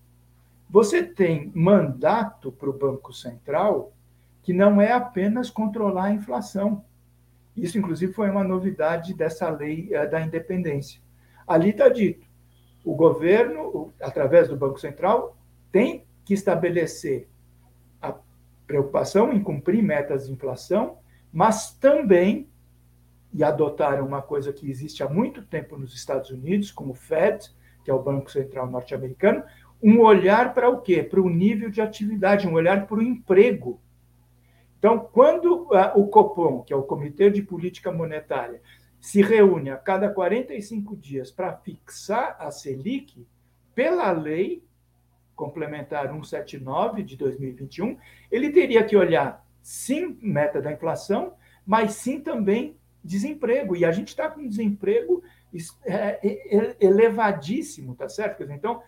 Você 0.74 1.04
tem 1.04 1.52
mandato 1.54 2.52
para 2.52 2.68
o 2.68 2.74
Banco 2.74 3.14
Central 3.14 3.94
que 4.42 4.52
não 4.52 4.82
é 4.82 4.92
apenas 4.92 5.52
controlar 5.52 6.06
a 6.06 6.12
inflação. 6.12 6.84
Isso, 7.56 7.78
inclusive, 7.78 8.12
foi 8.12 8.28
uma 8.32 8.44
novidade 8.44 9.14
dessa 9.14 9.48
lei 9.52 9.90
eh, 9.92 10.08
da 10.08 10.20
independência. 10.20 11.00
Ali 11.46 11.70
está 11.70 11.90
dito: 11.90 12.26
o 12.84 12.96
governo, 12.96 13.94
através 14.02 14.48
do 14.48 14.58
Banco 14.58 14.80
Central, 14.80 15.38
tem 15.72 16.06
que 16.26 16.34
estabelecer 16.34 17.28
a 18.02 18.16
preocupação 18.66 19.32
em 19.32 19.44
cumprir 19.44 19.84
metas 19.84 20.26
de 20.26 20.34
inflação, 20.34 20.98
mas 21.32 21.72
também, 21.74 22.50
e 23.32 23.44
adotaram 23.44 24.08
uma 24.08 24.24
coisa 24.24 24.52
que 24.52 24.68
existe 24.68 25.04
há 25.04 25.08
muito 25.08 25.44
tempo 25.44 25.78
nos 25.78 25.94
Estados 25.94 26.32
Unidos, 26.32 26.72
como 26.72 26.94
o 26.94 26.96
Fed, 26.96 27.52
que 27.84 27.92
é 27.92 27.94
o 27.94 28.02
Banco 28.02 28.32
Central 28.32 28.68
norte-americano, 28.72 29.44
um 29.84 30.00
olhar 30.00 30.54
para 30.54 30.69
o 30.69 30.82
quê? 30.82 31.04
Para 31.04 31.22
o 31.22 31.30
nível 31.30 31.69
de 31.69 31.82
atividade, 31.82 32.48
um 32.48 32.54
olhar 32.54 32.88
para 32.88 32.98
o 32.98 33.02
emprego. 33.02 33.82
Então, 34.80 34.98
quando 35.00 35.63
uh, 35.63 35.91
o 35.96 36.08
Copom, 36.08 36.62
que 36.63 36.72
é 36.72 36.76
o 36.76 36.84
Comitê 36.84 37.30
de 37.30 37.41
Política 37.41 37.91
Monetária, 37.91 38.62
se 39.00 39.22
reúne 39.22 39.69
a 39.69 39.78
cada 39.78 40.10
45 40.10 40.96
dias 40.96 41.30
para 41.30 41.58
fixar 41.58 42.38
a 42.39 42.50
Selic, 42.50 43.28
pela 43.76 44.12
lei 44.12 44.63
complementar 45.36 46.08
179 46.08 47.04
de 47.04 47.17
2021, 47.17 47.98
ele 48.32 48.52
teria 48.52 48.84
que 48.84 48.96
olhar 48.96 49.46
sim 49.62 50.17
meta 50.22 50.62
da 50.62 50.72
inflação, 50.72 51.34
mas 51.65 51.93
sim 51.96 52.22
também 52.22 52.78
desemprego. 53.04 53.76
E 53.76 53.84
a 53.84 53.91
gente 53.91 54.10
está 54.10 54.30
com 54.30 54.48
desemprego 54.48 55.24
é, 55.86 56.19
é, 56.24 56.78
elevadíssimo, 56.80 57.96
tá 57.96 58.08
certo? 58.08 58.43
Então, 58.43 58.82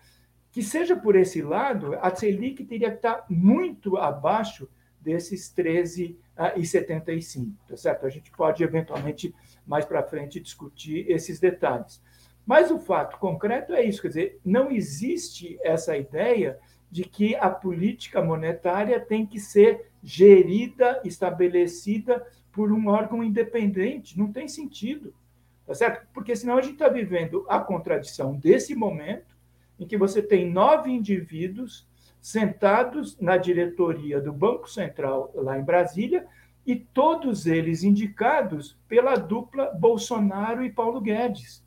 que 0.56 0.62
seja 0.62 0.96
por 0.96 1.14
esse 1.16 1.42
lado, 1.42 1.98
a 2.00 2.08
Selic 2.14 2.64
teria 2.64 2.88
que 2.88 2.96
estar 2.96 3.26
muito 3.28 3.98
abaixo 3.98 4.66
desses 4.98 5.54
13,75, 5.54 7.52
tá 7.68 7.76
certo? 7.76 8.06
A 8.06 8.08
gente 8.08 8.30
pode, 8.30 8.64
eventualmente, 8.64 9.34
mais 9.66 9.84
para 9.84 10.02
frente, 10.02 10.40
discutir 10.40 11.10
esses 11.10 11.38
detalhes. 11.38 12.02
Mas 12.46 12.70
o 12.70 12.78
fato 12.78 13.18
concreto 13.18 13.74
é 13.74 13.84
isso, 13.84 14.00
quer 14.00 14.08
dizer, 14.08 14.40
não 14.42 14.70
existe 14.70 15.58
essa 15.62 15.94
ideia 15.94 16.58
de 16.90 17.04
que 17.04 17.36
a 17.36 17.50
política 17.50 18.22
monetária 18.22 18.98
tem 18.98 19.26
que 19.26 19.38
ser 19.38 19.90
gerida, 20.02 21.02
estabelecida 21.04 22.26
por 22.50 22.72
um 22.72 22.88
órgão 22.88 23.22
independente. 23.22 24.18
Não 24.18 24.32
tem 24.32 24.48
sentido, 24.48 25.12
tá 25.66 25.74
certo? 25.74 26.08
Porque 26.14 26.34
senão 26.34 26.56
a 26.56 26.62
gente 26.62 26.76
está 26.76 26.88
vivendo 26.88 27.44
a 27.46 27.60
contradição 27.60 28.34
desse 28.34 28.74
momento 28.74 29.35
em 29.78 29.86
que 29.86 29.96
você 29.96 30.22
tem 30.22 30.50
nove 30.50 30.90
indivíduos 30.90 31.86
sentados 32.20 33.18
na 33.20 33.36
diretoria 33.36 34.20
do 34.20 34.32
Banco 34.32 34.68
Central 34.68 35.30
lá 35.34 35.58
em 35.58 35.62
Brasília 35.62 36.26
e 36.66 36.74
todos 36.74 37.46
eles 37.46 37.84
indicados 37.84 38.76
pela 38.88 39.14
dupla 39.14 39.66
Bolsonaro 39.66 40.64
e 40.64 40.72
Paulo 40.72 41.00
Guedes. 41.00 41.64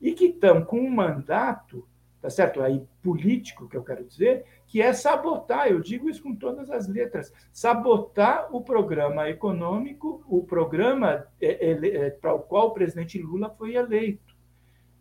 E 0.00 0.12
que 0.12 0.26
estão 0.26 0.62
com 0.62 0.78
um 0.78 0.90
mandato, 0.90 1.88
tá 2.20 2.28
certo? 2.28 2.60
Aí 2.60 2.82
político, 3.02 3.66
que 3.68 3.76
eu 3.76 3.82
quero 3.82 4.04
dizer, 4.04 4.44
que 4.66 4.82
é 4.82 4.92
sabotar, 4.92 5.68
eu 5.68 5.80
digo 5.80 6.10
isso 6.10 6.22
com 6.22 6.34
todas 6.34 6.70
as 6.70 6.86
letras, 6.86 7.32
sabotar 7.52 8.54
o 8.54 8.60
programa 8.60 9.28
econômico, 9.30 10.22
o 10.28 10.44
programa 10.44 11.26
é, 11.40 11.70
é, 11.70 12.10
para 12.10 12.34
o 12.34 12.40
qual 12.40 12.68
o 12.68 12.74
presidente 12.74 13.20
Lula 13.20 13.48
foi 13.50 13.74
eleito. 13.74 14.29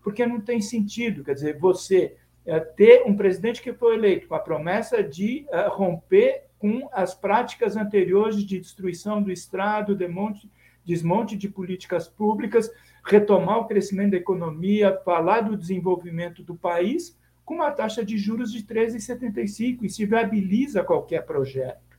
Porque 0.03 0.25
não 0.25 0.39
tem 0.39 0.61
sentido, 0.61 1.23
quer 1.23 1.33
dizer, 1.33 1.57
você 1.57 2.15
é, 2.45 2.59
ter 2.59 3.03
um 3.05 3.15
presidente 3.15 3.61
que 3.61 3.73
foi 3.73 3.95
eleito 3.95 4.27
com 4.27 4.35
a 4.35 4.39
promessa 4.39 5.03
de 5.03 5.45
é, 5.49 5.67
romper 5.67 6.45
com 6.57 6.89
as 6.91 7.13
práticas 7.15 7.77
anteriores 7.77 8.43
de 8.43 8.59
destruição 8.59 9.21
do 9.21 9.31
Estado, 9.31 9.95
desmonte, 9.95 10.49
desmonte 10.85 11.37
de 11.37 11.47
políticas 11.47 12.07
públicas, 12.07 12.69
retomar 13.05 13.59
o 13.59 13.65
crescimento 13.65 14.11
da 14.11 14.17
economia, 14.17 14.99
falar 15.05 15.41
do 15.41 15.55
desenvolvimento 15.55 16.43
do 16.43 16.55
país, 16.55 17.17
com 17.45 17.55
uma 17.55 17.71
taxa 17.71 18.03
de 18.03 18.17
juros 18.17 18.51
de 18.51 18.63
13,75, 18.63 19.83
e 19.83 19.89
se 19.89 20.05
viabiliza 20.05 20.83
qualquer 20.83 21.25
projeto. 21.25 21.97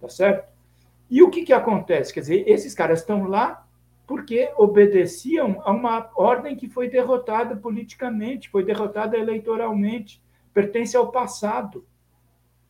Tá 0.00 0.08
certo? 0.08 0.52
E 1.10 1.22
o 1.22 1.30
que, 1.30 1.44
que 1.44 1.52
acontece? 1.52 2.12
Quer 2.12 2.20
dizer, 2.20 2.44
esses 2.46 2.74
caras 2.74 3.00
estão 3.00 3.24
lá 3.24 3.63
porque 4.06 4.52
obedeciam 4.56 5.60
a 5.64 5.72
uma 5.72 6.10
ordem 6.14 6.56
que 6.56 6.68
foi 6.68 6.88
derrotada 6.88 7.56
politicamente, 7.56 8.50
foi 8.50 8.64
derrotada 8.64 9.16
eleitoralmente, 9.16 10.22
pertence 10.52 10.96
ao 10.96 11.10
passado. 11.10 11.86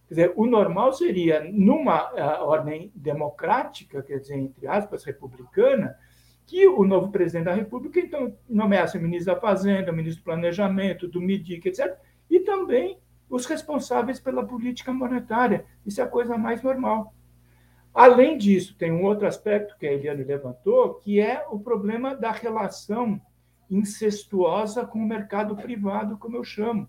Quer 0.07 0.15
dizer, 0.15 0.33
o 0.37 0.47
normal 0.47 0.93
seria, 0.93 1.43
numa 1.51 2.13
uh, 2.13 2.45
ordem 2.45 2.93
democrática, 2.95 4.03
quer 4.03 4.21
dizer, 4.21 4.37
entre 4.37 4.67
aspas, 4.67 5.03
republicana, 5.03 5.97
que 6.47 6.67
o 6.69 6.85
novo 6.85 7.11
presidente 7.11 7.47
da 7.47 7.55
República, 7.55 7.99
então, 7.99 8.37
nomeasse 8.49 8.99
o 8.99 9.01
ministro 9.01 9.35
da 9.35 9.41
Fazenda, 9.41 9.91
o 9.91 9.95
ministro 9.95 10.23
do 10.23 10.27
Planejamento, 10.27 11.09
do 11.09 11.21
MIDIC, 11.21 11.69
etc., 11.69 11.97
e 12.31 12.41
também 12.41 12.99
os 13.31 13.47
responsáveis 13.47 14.21
pela 14.21 14.45
política 14.45 14.93
monetária. 14.93 15.65
Isso 15.87 16.01
é 16.01 16.05
a 16.05 16.09
coisa 16.09 16.37
mais 16.37 16.63
normal. 16.63 17.14
Além 17.95 18.37
disso, 18.37 18.75
tem 18.77 18.91
um 18.91 19.05
outro 19.05 19.25
aspecto 19.25 19.79
que 19.79 19.87
a 19.87 19.93
Eliane 19.93 20.25
levantou, 20.25 20.95
que 20.95 21.21
é 21.21 21.47
o 21.49 21.61
problema 21.61 22.17
da 22.17 22.33
relação 22.33 23.21
incestuosa 23.71 24.85
com 24.85 24.99
o 24.99 25.07
mercado 25.07 25.55
privado, 25.55 26.19
como 26.19 26.37
eu 26.37 26.43
chamo. 26.43 26.89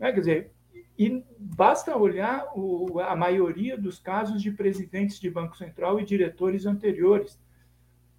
É, 0.00 0.12
quer 0.12 0.18
dizer, 0.18 0.52
e 0.98 1.22
basta 1.38 1.96
olhar 1.96 2.50
o, 2.56 2.98
a 2.98 3.14
maioria 3.14 3.78
dos 3.78 4.00
casos 4.00 4.42
de 4.42 4.50
presidentes 4.50 5.20
de 5.20 5.30
Banco 5.30 5.56
Central 5.56 6.00
e 6.00 6.04
diretores 6.04 6.66
anteriores, 6.66 7.38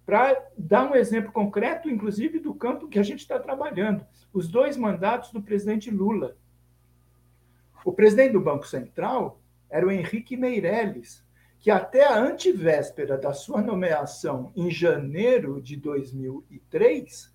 para 0.06 0.42
dar 0.56 0.90
um 0.90 0.94
exemplo 0.94 1.30
concreto, 1.30 1.90
inclusive, 1.90 2.38
do 2.38 2.54
campo 2.54 2.88
que 2.88 2.98
a 2.98 3.02
gente 3.02 3.20
está 3.20 3.38
trabalhando. 3.38 4.06
Os 4.32 4.48
dois 4.48 4.78
mandatos 4.78 5.30
do 5.30 5.42
presidente 5.42 5.90
Lula. 5.90 6.38
O 7.84 7.92
presidente 7.92 8.32
do 8.32 8.40
Banco 8.40 8.66
Central 8.66 9.38
era 9.68 9.86
o 9.86 9.90
Henrique 9.90 10.34
Meirelles, 10.34 11.22
que 11.60 11.70
até 11.70 12.04
a 12.04 12.18
antivéspera 12.18 13.18
da 13.18 13.32
sua 13.32 13.60
nomeação 13.60 14.52
em 14.54 14.70
janeiro 14.70 15.60
de 15.60 15.76
2003 15.76 17.34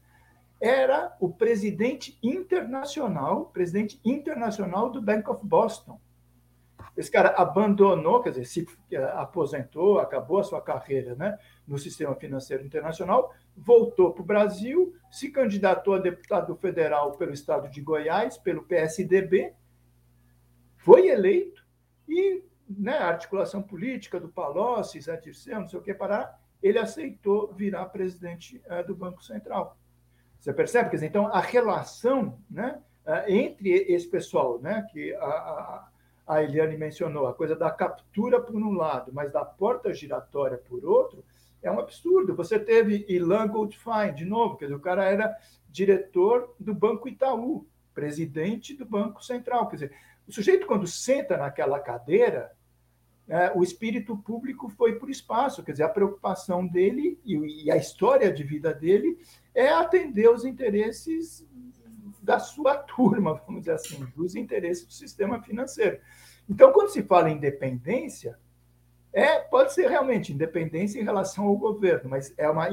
era 0.61 1.13
o 1.19 1.29
presidente 1.29 2.17
internacional, 2.23 3.47
presidente 3.47 3.99
internacional 4.03 4.89
do 4.89 5.01
Bank 5.01 5.29
of 5.29 5.45
Boston. 5.45 5.99
Esse 6.95 7.11
cara 7.11 7.29
abandonou, 7.35 8.21
quer 8.21 8.29
dizer, 8.29 8.45
se 8.45 8.67
eh, 8.91 9.03
aposentou, 9.15 9.99
acabou 9.99 10.39
a 10.39 10.43
sua 10.43 10.61
carreira 10.61 11.15
né, 11.15 11.37
no 11.67 11.77
sistema 11.77 12.15
financeiro 12.15 12.63
internacional, 12.63 13.33
voltou 13.57 14.13
para 14.13 14.21
o 14.21 14.25
Brasil, 14.25 14.95
se 15.11 15.31
candidatou 15.31 15.95
a 15.95 15.99
deputado 15.99 16.55
federal 16.55 17.13
pelo 17.13 17.33
estado 17.33 17.67
de 17.67 17.81
Goiás, 17.81 18.37
pelo 18.37 18.63
PSDB, 18.63 19.53
foi 20.77 21.07
eleito 21.07 21.65
e 22.07 22.43
né, 22.69 22.97
a 22.97 23.07
articulação 23.07 23.61
política 23.61 24.19
do 24.19 24.29
Palocci, 24.29 25.01
Zé 25.01 25.17
Dirceu, 25.17 25.59
não 25.59 25.67
sei 25.67 25.79
o 25.79 25.81
que, 25.81 25.93
parar, 25.93 26.39
ele 26.61 26.79
aceitou 26.79 27.53
virar 27.53 27.85
presidente 27.87 28.61
uh, 28.67 28.85
do 28.87 28.95
Banco 28.95 29.23
Central. 29.23 29.77
Você 30.39 30.53
percebe? 30.53 30.89
Quer 30.89 30.97
dizer, 30.97 31.07
então, 31.07 31.27
a 31.27 31.39
relação 31.39 32.39
né, 32.49 32.81
uh, 33.05 33.29
entre 33.29 33.69
esse 33.69 34.07
pessoal, 34.07 34.59
né, 34.59 34.85
que 34.91 35.13
a, 35.15 35.25
a, 35.25 35.87
a, 36.27 36.43
Eliane 36.43 36.77
mencionou, 36.77 37.27
a 37.27 37.33
coisa 37.33 37.55
da 37.55 37.69
captura 37.69 38.41
por 38.41 38.55
um 38.55 38.71
lado, 38.71 39.11
mas 39.13 39.31
da 39.31 39.43
porta 39.43 39.93
giratória 39.93 40.57
por 40.57 40.85
outro, 40.85 41.23
é 41.61 41.71
um 41.71 41.79
absurdo. 41.79 42.35
Você 42.35 42.59
teve 42.59 43.05
Ilan 43.07 43.47
Goldfein, 43.47 44.13
de 44.13 44.25
novo, 44.25 44.57
quer 44.57 44.65
dizer, 44.65 44.75
o 44.75 44.81
cara 44.81 45.05
era 45.05 45.35
diretor 45.69 46.53
do 46.59 46.73
Banco 46.73 47.07
Itaú, 47.07 47.65
presidente 47.93 48.75
do 48.75 48.85
Banco 48.85 49.23
Central. 49.23 49.67
Quer 49.67 49.75
dizer, 49.75 49.95
o 50.27 50.31
sujeito, 50.31 50.65
quando 50.65 50.87
senta 50.87 51.37
naquela 51.37 51.79
cadeira, 51.79 52.51
é, 53.27 53.51
o 53.55 53.63
espírito 53.63 54.17
público 54.17 54.69
foi 54.69 54.95
por 54.95 55.09
espaço, 55.09 55.63
quer 55.63 55.71
dizer, 55.71 55.83
a 55.83 55.89
preocupação 55.89 56.67
dele 56.67 57.19
e, 57.23 57.65
e 57.65 57.71
a 57.71 57.77
história 57.77 58.31
de 58.31 58.43
vida 58.43 58.73
dele 58.73 59.17
é 59.55 59.69
atender 59.69 60.29
os 60.29 60.43
interesses 60.43 61.47
da 62.21 62.39
sua 62.39 62.75
turma, 62.83 63.41
vamos 63.45 63.61
dizer 63.61 63.73
assim, 63.73 64.05
dos 64.15 64.35
interesses 64.35 64.85
do 64.85 64.93
sistema 64.93 65.41
financeiro. 65.41 65.99
Então, 66.49 66.73
quando 66.73 66.89
se 66.89 67.03
fala 67.03 67.29
em 67.29 67.37
independência, 67.37 68.37
é, 69.13 69.39
pode 69.39 69.73
ser 69.73 69.89
realmente 69.89 70.33
independência 70.33 70.99
em 70.99 71.03
relação 71.03 71.45
ao 71.45 71.55
governo, 71.55 72.09
mas 72.09 72.33
é 72.35 72.49
uma, 72.49 72.67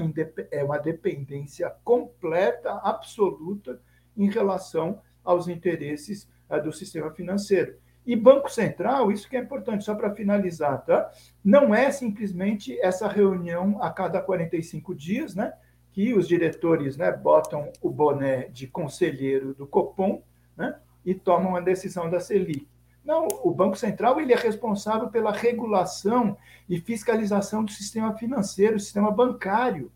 é 0.50 0.64
uma 0.64 0.78
dependência 0.78 1.70
completa, 1.84 2.80
absoluta, 2.82 3.80
em 4.16 4.28
relação 4.28 5.00
aos 5.22 5.48
interesses 5.48 6.28
do 6.58 6.72
sistema 6.72 7.10
financeiro. 7.10 7.76
E 8.04 8.16
Banco 8.16 8.50
Central, 8.50 9.12
isso 9.12 9.28
que 9.28 9.36
é 9.36 9.40
importante, 9.40 9.84
só 9.84 9.94
para 9.94 10.14
finalizar, 10.14 10.84
tá? 10.84 11.10
Não 11.44 11.74
é 11.74 11.90
simplesmente 11.90 12.78
essa 12.80 13.06
reunião 13.06 13.80
a 13.82 13.90
cada 13.90 14.20
45 14.20 14.94
dias, 14.94 15.34
né? 15.34 15.52
Que 15.92 16.14
os 16.14 16.26
diretores 16.26 16.96
né, 16.96 17.12
botam 17.12 17.70
o 17.82 17.90
boné 17.90 18.48
de 18.48 18.66
conselheiro 18.66 19.54
do 19.54 19.66
Copom 19.66 20.22
né, 20.56 20.76
e 21.04 21.14
tomam 21.14 21.56
a 21.56 21.60
decisão 21.60 22.08
da 22.08 22.20
Selic. 22.20 22.66
Não, 23.04 23.26
o 23.42 23.50
Banco 23.50 23.76
Central 23.76 24.20
ele 24.20 24.32
é 24.32 24.36
responsável 24.36 25.08
pela 25.08 25.32
regulação 25.32 26.36
e 26.68 26.78
fiscalização 26.80 27.64
do 27.64 27.72
sistema 27.72 28.16
financeiro, 28.16 28.76
do 28.76 28.80
sistema 28.80 29.10
bancário. 29.10 29.90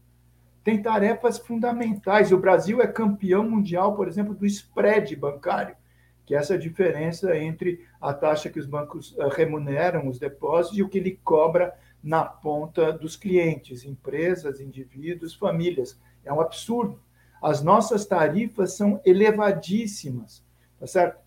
Tem 0.65 0.83
tarefas 0.83 1.39
fundamentais. 1.39 2.33
O 2.33 2.39
Brasil 2.39 2.83
é 2.83 2.87
campeão 2.87 3.49
mundial, 3.49 3.95
por 3.95 4.09
exemplo, 4.09 4.35
do 4.35 4.47
spread 4.47 5.15
bancário 5.15 5.77
que 6.25 6.35
é 6.35 6.39
essa 6.39 6.59
diferença 6.59 7.37
entre 7.37 7.87
a 8.01 8.13
taxa 8.13 8.49
que 8.49 8.59
os 8.59 8.67
bancos 8.67 9.15
eh, 9.19 9.29
remuneram 9.31 10.09
os 10.09 10.19
depósitos 10.19 10.79
e 10.79 10.83
o 10.83 10.89
que 10.89 10.99
ele 10.99 11.21
cobra 11.23 11.75
na 12.03 12.25
ponta 12.25 12.93
dos 12.93 13.17
clientes, 13.17 13.85
empresas, 13.85 14.61
indivíduos, 14.61 15.35
famílias. 15.35 15.99
É 16.25 16.33
um 16.33 16.41
absurdo. 16.41 17.01
As 17.43 17.63
nossas 17.63 18.07
tarifas 18.07 18.75
são 18.75 19.01
elevadíssimas, 19.05 20.43
tá 20.79 20.87
certo? 20.87 21.19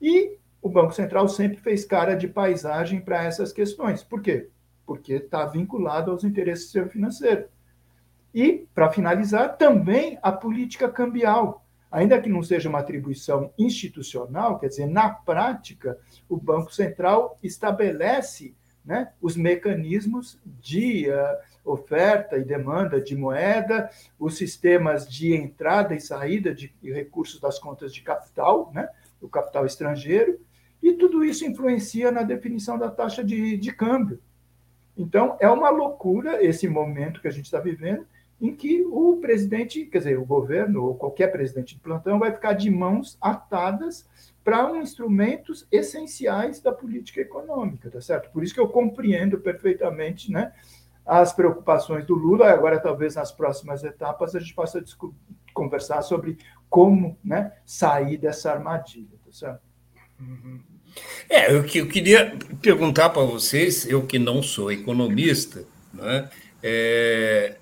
E 0.00 0.38
o 0.62 0.68
Banco 0.68 0.92
Central 0.92 1.28
sempre 1.28 1.58
fez 1.58 1.84
cara 1.84 2.14
de 2.14 2.28
paisagem 2.28 3.00
para 3.00 3.24
essas 3.24 3.52
questões. 3.52 4.02
Por 4.02 4.20
quê? 4.20 4.48
Porque 4.84 5.14
está 5.14 5.44
vinculado 5.46 6.10
aos 6.10 6.22
interesses 6.22 6.66
do 6.66 6.72
seu 6.72 6.88
financeiro. 6.88 7.48
E, 8.34 8.66
para 8.74 8.90
finalizar, 8.90 9.56
também 9.56 10.18
a 10.22 10.30
política 10.30 10.88
cambial 10.88 11.65
ainda 11.90 12.20
que 12.20 12.28
não 12.28 12.42
seja 12.42 12.68
uma 12.68 12.80
atribuição 12.80 13.52
institucional, 13.58 14.58
quer 14.58 14.68
dizer, 14.68 14.86
na 14.86 15.08
prática, 15.10 15.98
o 16.28 16.36
Banco 16.36 16.72
Central 16.72 17.38
estabelece 17.42 18.54
né, 18.84 19.12
os 19.20 19.36
mecanismos 19.36 20.38
de 20.44 21.08
uh, 21.10 21.72
oferta 21.72 22.38
e 22.38 22.44
demanda 22.44 23.00
de 23.00 23.16
moeda, 23.16 23.90
os 24.18 24.36
sistemas 24.36 25.08
de 25.08 25.34
entrada 25.34 25.94
e 25.94 26.00
saída 26.00 26.54
de 26.54 26.72
recursos 26.82 27.40
das 27.40 27.58
contas 27.58 27.92
de 27.92 28.02
capital, 28.02 28.70
né, 28.72 28.88
o 29.20 29.28
capital 29.28 29.66
estrangeiro, 29.66 30.38
e 30.80 30.92
tudo 30.92 31.24
isso 31.24 31.44
influencia 31.44 32.12
na 32.12 32.22
definição 32.22 32.78
da 32.78 32.88
taxa 32.88 33.24
de, 33.24 33.56
de 33.56 33.72
câmbio. 33.72 34.20
Então, 34.96 35.36
é 35.40 35.48
uma 35.48 35.68
loucura 35.68 36.42
esse 36.42 36.68
momento 36.68 37.20
que 37.20 37.28
a 37.28 37.32
gente 37.32 37.46
está 37.46 37.58
vivendo, 37.58 38.06
em 38.40 38.54
que 38.54 38.84
o 38.84 39.16
presidente, 39.16 39.86
quer 39.86 39.98
dizer, 39.98 40.18
o 40.18 40.24
governo 40.24 40.84
ou 40.84 40.94
qualquer 40.94 41.28
presidente 41.28 41.74
de 41.74 41.80
plantão 41.80 42.18
vai 42.18 42.32
ficar 42.32 42.52
de 42.52 42.70
mãos 42.70 43.16
atadas 43.20 44.06
para 44.44 44.70
um 44.70 44.80
instrumentos 44.80 45.66
essenciais 45.72 46.60
da 46.60 46.70
política 46.70 47.20
econômica, 47.20 47.90
tá 47.90 48.00
certo? 48.00 48.30
Por 48.30 48.44
isso 48.44 48.54
que 48.54 48.60
eu 48.60 48.68
compreendo 48.68 49.38
perfeitamente, 49.38 50.30
né, 50.30 50.52
as 51.04 51.32
preocupações 51.32 52.06
do 52.06 52.14
Lula. 52.14 52.50
Agora, 52.50 52.78
talvez 52.78 53.16
nas 53.16 53.32
próximas 53.32 53.82
etapas 53.82 54.34
a 54.34 54.38
gente 54.38 54.54
possa 54.54 54.84
conversar 55.52 56.02
sobre 56.02 56.38
como, 56.68 57.18
né, 57.24 57.52
sair 57.64 58.18
dessa 58.18 58.52
armadilha, 58.52 59.18
tá 59.24 59.32
certo? 59.32 59.62
Uhum. 60.20 60.60
É, 61.28 61.50
eu, 61.50 61.64
eu 61.74 61.88
queria 61.88 62.36
perguntar 62.60 63.10
para 63.10 63.22
vocês, 63.22 63.86
eu 63.88 64.06
que 64.06 64.18
não 64.18 64.42
sou 64.42 64.70
economista, 64.70 65.64
né, 65.92 66.28
é, 66.62 67.56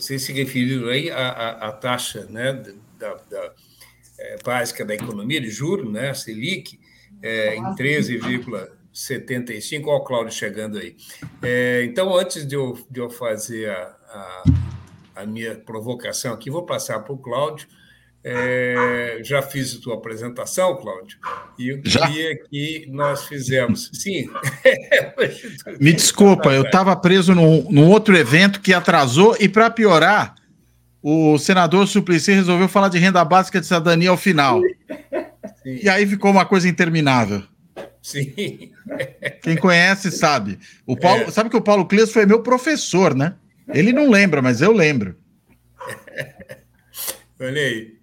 vocês 0.00 0.22
se 0.22 0.32
referiram 0.32 0.88
aí 0.88 1.10
à, 1.10 1.28
à, 1.28 1.68
à 1.68 1.72
taxa 1.72 2.26
né, 2.30 2.52
da, 2.98 3.14
da 3.28 3.52
é, 4.18 4.38
básica 4.44 4.84
da 4.84 4.94
economia 4.94 5.40
de 5.40 5.50
juros, 5.50 5.90
né, 5.90 6.10
a 6.10 6.14
Selic, 6.14 6.78
é, 7.22 7.56
em 7.56 7.62
13,75. 7.74 9.86
Olha 9.86 9.96
o 9.96 10.04
Cláudio 10.04 10.32
chegando 10.32 10.78
aí. 10.78 10.94
É, 11.42 11.82
então, 11.84 12.16
antes 12.16 12.46
de 12.46 12.54
eu, 12.54 12.78
de 12.90 13.00
eu 13.00 13.10
fazer 13.10 13.70
a, 13.70 13.96
a, 14.08 14.44
a 15.16 15.26
minha 15.26 15.56
provocação 15.56 16.32
aqui, 16.32 16.48
vou 16.50 16.64
passar 16.64 17.00
para 17.00 17.12
o 17.12 17.18
Cláudio 17.18 17.66
é, 18.30 19.20
já 19.22 19.40
fiz 19.40 19.74
a 19.74 19.80
tua 19.80 19.94
apresentação, 19.94 20.76
Cláudio, 20.76 21.18
e 21.58 21.78
queria 21.78 22.30
já? 22.30 22.48
que 22.50 22.86
nós 22.90 23.24
fizemos. 23.24 23.90
Sim. 23.94 24.28
Me 25.80 25.94
desculpa, 25.94 26.52
eu 26.52 26.62
estava 26.62 26.94
preso 26.94 27.34
num, 27.34 27.66
num, 27.70 27.88
outro 27.88 28.14
evento 28.14 28.60
que 28.60 28.74
atrasou, 28.74 29.34
e 29.40 29.48
para 29.48 29.70
piorar, 29.70 30.34
o 31.02 31.38
senador 31.38 31.88
Suplicy 31.88 32.32
resolveu 32.32 32.68
falar 32.68 32.90
de 32.90 32.98
renda 32.98 33.24
básica 33.24 33.60
de 33.60 33.66
cidadania 33.66 34.10
ao 34.10 34.16
final. 34.18 34.60
Sim. 35.62 35.78
E 35.82 35.88
aí 35.88 36.06
ficou 36.06 36.30
uma 36.30 36.44
coisa 36.44 36.68
interminável. 36.68 37.42
Sim. 38.02 38.72
Quem 39.42 39.56
conhece 39.56 40.10
sabe. 40.10 40.58
O 40.86 40.96
Paulo, 40.98 41.22
é. 41.22 41.30
Sabe 41.30 41.48
que 41.48 41.56
o 41.56 41.62
Paulo 41.62 41.86
Cleus 41.86 42.12
foi 42.12 42.26
meu 42.26 42.42
professor, 42.42 43.14
né? 43.14 43.36
Ele 43.68 43.90
não 43.90 44.10
lembra, 44.10 44.42
mas 44.42 44.60
eu 44.60 44.72
lembro. 44.72 45.16
Olha 47.40 47.62
aí. 47.62 47.97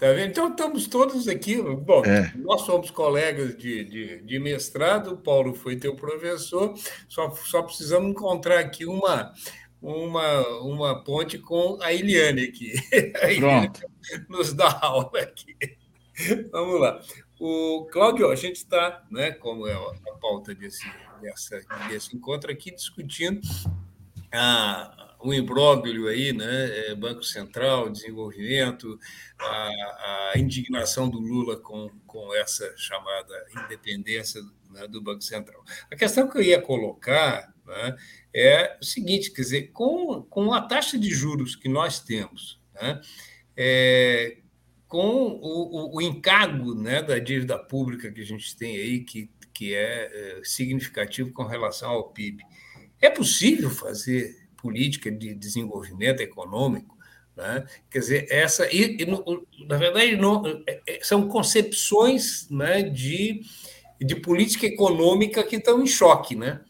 Tá 0.00 0.12
vendo? 0.12 0.30
Então, 0.30 0.48
estamos 0.48 0.86
todos 0.86 1.28
aqui. 1.28 1.60
Bom, 1.60 2.02
é. 2.06 2.32
nós 2.36 2.62
somos 2.62 2.90
colegas 2.90 3.54
de, 3.58 3.84
de, 3.84 4.22
de, 4.22 4.38
mestrado, 4.38 5.12
o 5.12 5.16
Paulo 5.18 5.52
foi 5.52 5.76
teu 5.76 5.94
professor, 5.94 6.74
só, 7.06 7.30
só 7.32 7.62
precisamos 7.62 8.10
encontrar 8.10 8.60
aqui 8.60 8.86
uma, 8.86 9.30
uma, 9.82 10.48
uma 10.60 11.04
ponte 11.04 11.36
com 11.36 11.78
a 11.82 11.92
Eliane 11.92 12.44
aqui. 12.44 12.72
A 13.20 13.30
Eliane 13.30 13.70
nos 14.26 14.54
dá 14.54 14.78
aula 14.80 15.20
aqui. 15.20 15.54
Vamos 16.50 16.80
lá. 16.80 16.98
O 17.38 17.86
Cláudio, 17.92 18.30
a 18.30 18.36
gente 18.36 18.56
está, 18.56 19.02
né, 19.10 19.32
como 19.32 19.66
é 19.66 19.74
a 19.74 20.14
pauta 20.18 20.54
desse, 20.54 20.90
dessa, 21.20 21.60
desse 21.90 22.16
encontro 22.16 22.50
aqui, 22.50 22.70
discutindo 22.70 23.42
a, 24.32 24.99
um 25.22 25.32
imbróglio 25.32 26.08
aí, 26.08 26.32
né? 26.32 26.88
É, 26.88 26.94
Banco 26.94 27.22
Central, 27.22 27.90
desenvolvimento, 27.90 28.98
a, 29.38 30.32
a, 30.34 30.38
indignação 30.38 31.08
do 31.08 31.18
Lula 31.18 31.58
com, 31.58 31.90
com 32.06 32.34
essa 32.34 32.72
chamada 32.76 33.34
independência 33.64 34.40
né, 34.70 34.86
do 34.86 35.02
Banco 35.02 35.22
Central. 35.22 35.62
A 35.90 35.96
questão 35.96 36.28
que 36.28 36.38
eu 36.38 36.42
ia 36.42 36.60
colocar 36.60 37.52
né, 37.66 37.96
é 38.34 38.78
o 38.80 38.84
seguinte: 38.84 39.30
quer 39.30 39.42
dizer, 39.42 39.70
com, 39.72 40.22
com 40.22 40.52
a 40.52 40.62
taxa 40.62 40.98
de 40.98 41.10
juros 41.10 41.54
que 41.54 41.68
nós 41.68 42.00
temos, 42.00 42.60
né, 42.74 43.00
é, 43.56 44.38
com 44.88 45.38
o, 45.40 45.92
o, 45.92 45.96
o 45.96 46.02
encargo 46.02 46.74
né, 46.74 47.02
da 47.02 47.18
dívida 47.18 47.58
pública 47.58 48.10
que 48.10 48.20
a 48.20 48.26
gente 48.26 48.56
tem 48.56 48.76
aí, 48.76 49.00
que, 49.00 49.30
que 49.52 49.74
é, 49.74 50.38
é 50.38 50.40
significativo 50.42 51.32
com 51.32 51.44
relação 51.44 51.90
ao 51.90 52.10
PIB, 52.10 52.42
é 53.00 53.08
possível 53.08 53.70
fazer 53.70 54.39
política 54.60 55.10
de 55.10 55.34
desenvolvimento 55.34 56.20
econômico. 56.20 56.96
Né? 57.36 57.66
Quer 57.90 57.98
dizer, 57.98 58.26
essa. 58.30 58.72
E, 58.72 58.98
e 59.00 59.66
na 59.66 59.76
verdade, 59.76 60.16
não, 60.16 60.44
é, 60.66 60.80
é, 60.86 61.00
são 61.02 61.28
concepções 61.28 62.48
né, 62.50 62.82
de, 62.82 63.40
de 64.00 64.16
política 64.16 64.66
econômica 64.66 65.42
que 65.42 65.56
estão 65.56 65.82
em 65.82 65.86
choque. 65.86 66.36
Né? 66.36 66.60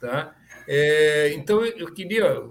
Tá? 0.00 0.34
É, 0.66 1.32
então, 1.34 1.64
eu 1.64 1.92
queria, 1.92 2.42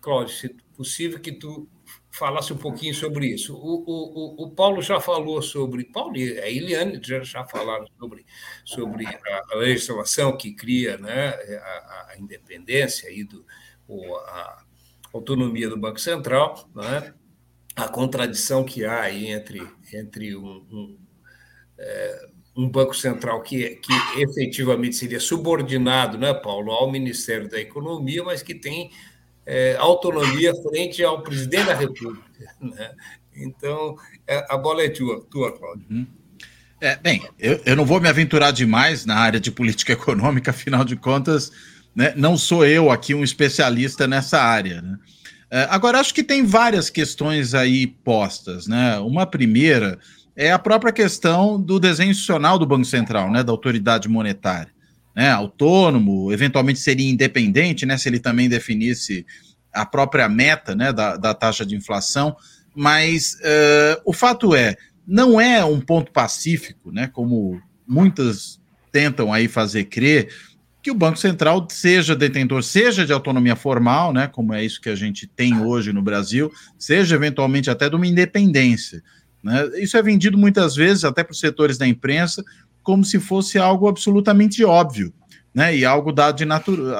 Cláudio, 0.00 0.34
se 0.34 0.48
possível, 0.76 1.20
que 1.20 1.32
tu 1.32 1.68
falasse 2.10 2.52
um 2.52 2.58
pouquinho 2.58 2.94
sobre 2.94 3.26
isso. 3.26 3.54
O, 3.54 3.84
o, 3.86 4.44
o 4.44 4.50
Paulo 4.50 4.82
já 4.82 5.00
falou 5.00 5.40
sobre. 5.40 5.84
Paulo 5.84 6.16
e 6.16 6.38
a 6.38 6.48
Eliane 6.48 7.00
já, 7.02 7.20
já 7.22 7.44
falaram 7.46 7.86
sobre, 7.98 8.26
sobre 8.64 9.06
a, 9.06 9.56
legislação 9.56 10.36
que 10.36 10.52
cria 10.52 10.98
né, 10.98 11.28
a, 11.28 12.08
a 12.10 12.16
independência 12.18 13.08
aí 13.08 13.24
do, 13.24 13.44
a 13.88 14.62
autonomia 15.12 15.68
do 15.68 15.76
Banco 15.76 16.00
Central, 16.00 16.68
né? 16.74 17.12
a 17.74 17.88
contradição 17.88 18.64
que 18.64 18.84
há 18.84 19.12
entre, 19.12 19.62
entre 19.92 20.36
um, 20.36 20.64
um, 20.70 20.98
é, 21.78 22.28
um 22.56 22.68
Banco 22.68 22.94
Central 22.94 23.42
que, 23.42 23.76
que 23.76 23.92
efetivamente 24.20 24.96
seria 24.96 25.20
subordinado, 25.20 26.18
né, 26.18 26.34
Paulo, 26.34 26.70
ao 26.70 26.90
Ministério 26.90 27.48
da 27.48 27.58
Economia, 27.58 28.22
mas 28.22 28.42
que 28.42 28.54
tem 28.54 28.90
é, 29.46 29.76
autonomia 29.76 30.52
frente 30.54 31.02
ao 31.02 31.22
presidente 31.22 31.66
da 31.66 31.74
República. 31.74 32.30
Né? 32.60 32.92
Então, 33.36 33.96
é, 34.26 34.44
a 34.52 34.56
bola 34.56 34.82
é 34.82 34.88
tua, 34.88 35.24
tua 35.30 35.56
Cláudio. 35.56 35.86
Uhum. 35.88 36.06
É, 36.80 36.96
bem, 36.96 37.22
eu, 37.38 37.60
eu 37.64 37.76
não 37.76 37.86
vou 37.86 38.00
me 38.00 38.08
aventurar 38.08 38.50
demais 38.50 39.06
na 39.06 39.16
área 39.16 39.38
de 39.38 39.52
política 39.52 39.92
econômica, 39.92 40.50
afinal 40.50 40.84
de 40.84 40.96
contas, 40.96 41.52
né? 41.94 42.12
Não 42.16 42.36
sou 42.36 42.64
eu 42.64 42.90
aqui 42.90 43.14
um 43.14 43.22
especialista 43.22 44.06
nessa 44.06 44.40
área. 44.40 44.80
Né? 44.80 44.98
É, 45.50 45.66
agora, 45.70 46.00
acho 46.00 46.14
que 46.14 46.22
tem 46.22 46.44
várias 46.44 46.88
questões 46.88 47.54
aí 47.54 47.86
postas. 47.86 48.66
Né? 48.66 48.98
Uma 48.98 49.26
primeira 49.26 49.98
é 50.34 50.50
a 50.50 50.58
própria 50.58 50.92
questão 50.92 51.60
do 51.60 51.78
desenho 51.78 52.10
institucional 52.10 52.58
do 52.58 52.66
Banco 52.66 52.86
Central, 52.86 53.30
né? 53.30 53.42
da 53.42 53.52
autoridade 53.52 54.08
monetária. 54.08 54.72
Né? 55.14 55.30
Autônomo, 55.30 56.32
eventualmente 56.32 56.78
seria 56.78 57.10
independente, 57.10 57.84
né? 57.84 57.98
se 57.98 58.08
ele 58.08 58.18
também 58.18 58.48
definisse 58.48 59.26
a 59.72 59.84
própria 59.84 60.28
meta 60.28 60.74
né? 60.74 60.92
da, 60.92 61.16
da 61.16 61.34
taxa 61.34 61.66
de 61.66 61.76
inflação. 61.76 62.34
Mas 62.74 63.34
uh, 63.34 64.00
o 64.06 64.14
fato 64.14 64.54
é, 64.54 64.76
não 65.06 65.38
é 65.38 65.62
um 65.62 65.78
ponto 65.78 66.10
pacífico, 66.10 66.90
né? 66.90 67.06
como 67.12 67.60
muitas 67.86 68.58
tentam 68.90 69.32
aí 69.32 69.48
fazer 69.48 69.84
crer, 69.84 70.28
que 70.82 70.90
o 70.90 70.94
Banco 70.94 71.18
Central 71.18 71.66
seja 71.70 72.16
detentor, 72.16 72.62
seja 72.62 73.06
de 73.06 73.12
autonomia 73.12 73.54
formal, 73.54 74.12
né, 74.12 74.26
como 74.26 74.52
é 74.52 74.64
isso 74.64 74.80
que 74.80 74.88
a 74.88 74.96
gente 74.96 75.26
tem 75.26 75.60
hoje 75.60 75.92
no 75.92 76.02
Brasil, 76.02 76.50
seja 76.76 77.14
eventualmente 77.14 77.70
até 77.70 77.88
de 77.88 77.94
uma 77.94 78.06
independência. 78.06 79.02
Né? 79.42 79.80
Isso 79.80 79.96
é 79.96 80.02
vendido 80.02 80.36
muitas 80.36 80.74
vezes, 80.74 81.04
até 81.04 81.22
para 81.22 81.32
os 81.32 81.38
setores 81.38 81.78
da 81.78 81.86
imprensa, 81.86 82.44
como 82.82 83.04
se 83.04 83.20
fosse 83.20 83.58
algo 83.58 83.86
absolutamente 83.86 84.64
óbvio, 84.64 85.14
né, 85.54 85.76
e 85.76 85.84
algo 85.84 86.10
dado, 86.10 86.44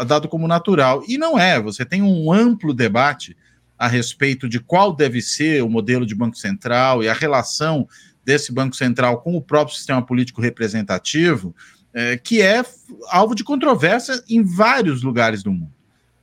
dado 0.06 0.28
como 0.28 0.46
natural. 0.46 1.02
E 1.08 1.18
não 1.18 1.36
é, 1.36 1.60
você 1.60 1.84
tem 1.84 2.02
um 2.02 2.32
amplo 2.32 2.72
debate 2.72 3.36
a 3.76 3.88
respeito 3.88 4.48
de 4.48 4.60
qual 4.60 4.94
deve 4.94 5.20
ser 5.20 5.60
o 5.64 5.68
modelo 5.68 6.06
de 6.06 6.14
Banco 6.14 6.36
Central 6.36 7.02
e 7.02 7.08
a 7.08 7.12
relação 7.12 7.88
desse 8.24 8.52
Banco 8.52 8.76
Central 8.76 9.20
com 9.22 9.34
o 9.34 9.42
próprio 9.42 9.76
sistema 9.76 10.00
político 10.00 10.40
representativo, 10.40 11.52
é, 11.94 12.16
que 12.16 12.40
é 12.40 12.64
alvo 13.08 13.34
de 13.34 13.44
controvérsia 13.44 14.22
em 14.28 14.42
vários 14.42 15.02
lugares 15.02 15.42
do 15.42 15.52
mundo. 15.52 15.72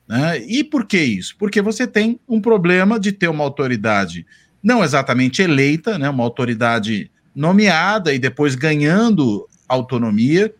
Né? 0.08 0.38
E 0.46 0.64
por 0.64 0.86
que 0.86 0.98
isso? 0.98 1.36
Porque 1.38 1.62
você 1.62 1.86
tem 1.86 2.18
um 2.28 2.40
problema 2.40 2.98
de 2.98 3.12
ter 3.12 3.28
uma 3.28 3.44
autoridade 3.44 4.26
não 4.62 4.84
exatamente 4.84 5.40
eleita, 5.40 5.98
né, 5.98 6.10
uma 6.10 6.24
autoridade 6.24 7.10
nomeada 7.34 8.12
e 8.12 8.18
depois 8.18 8.54
ganhando 8.54 9.48
autonomia, 9.68 10.52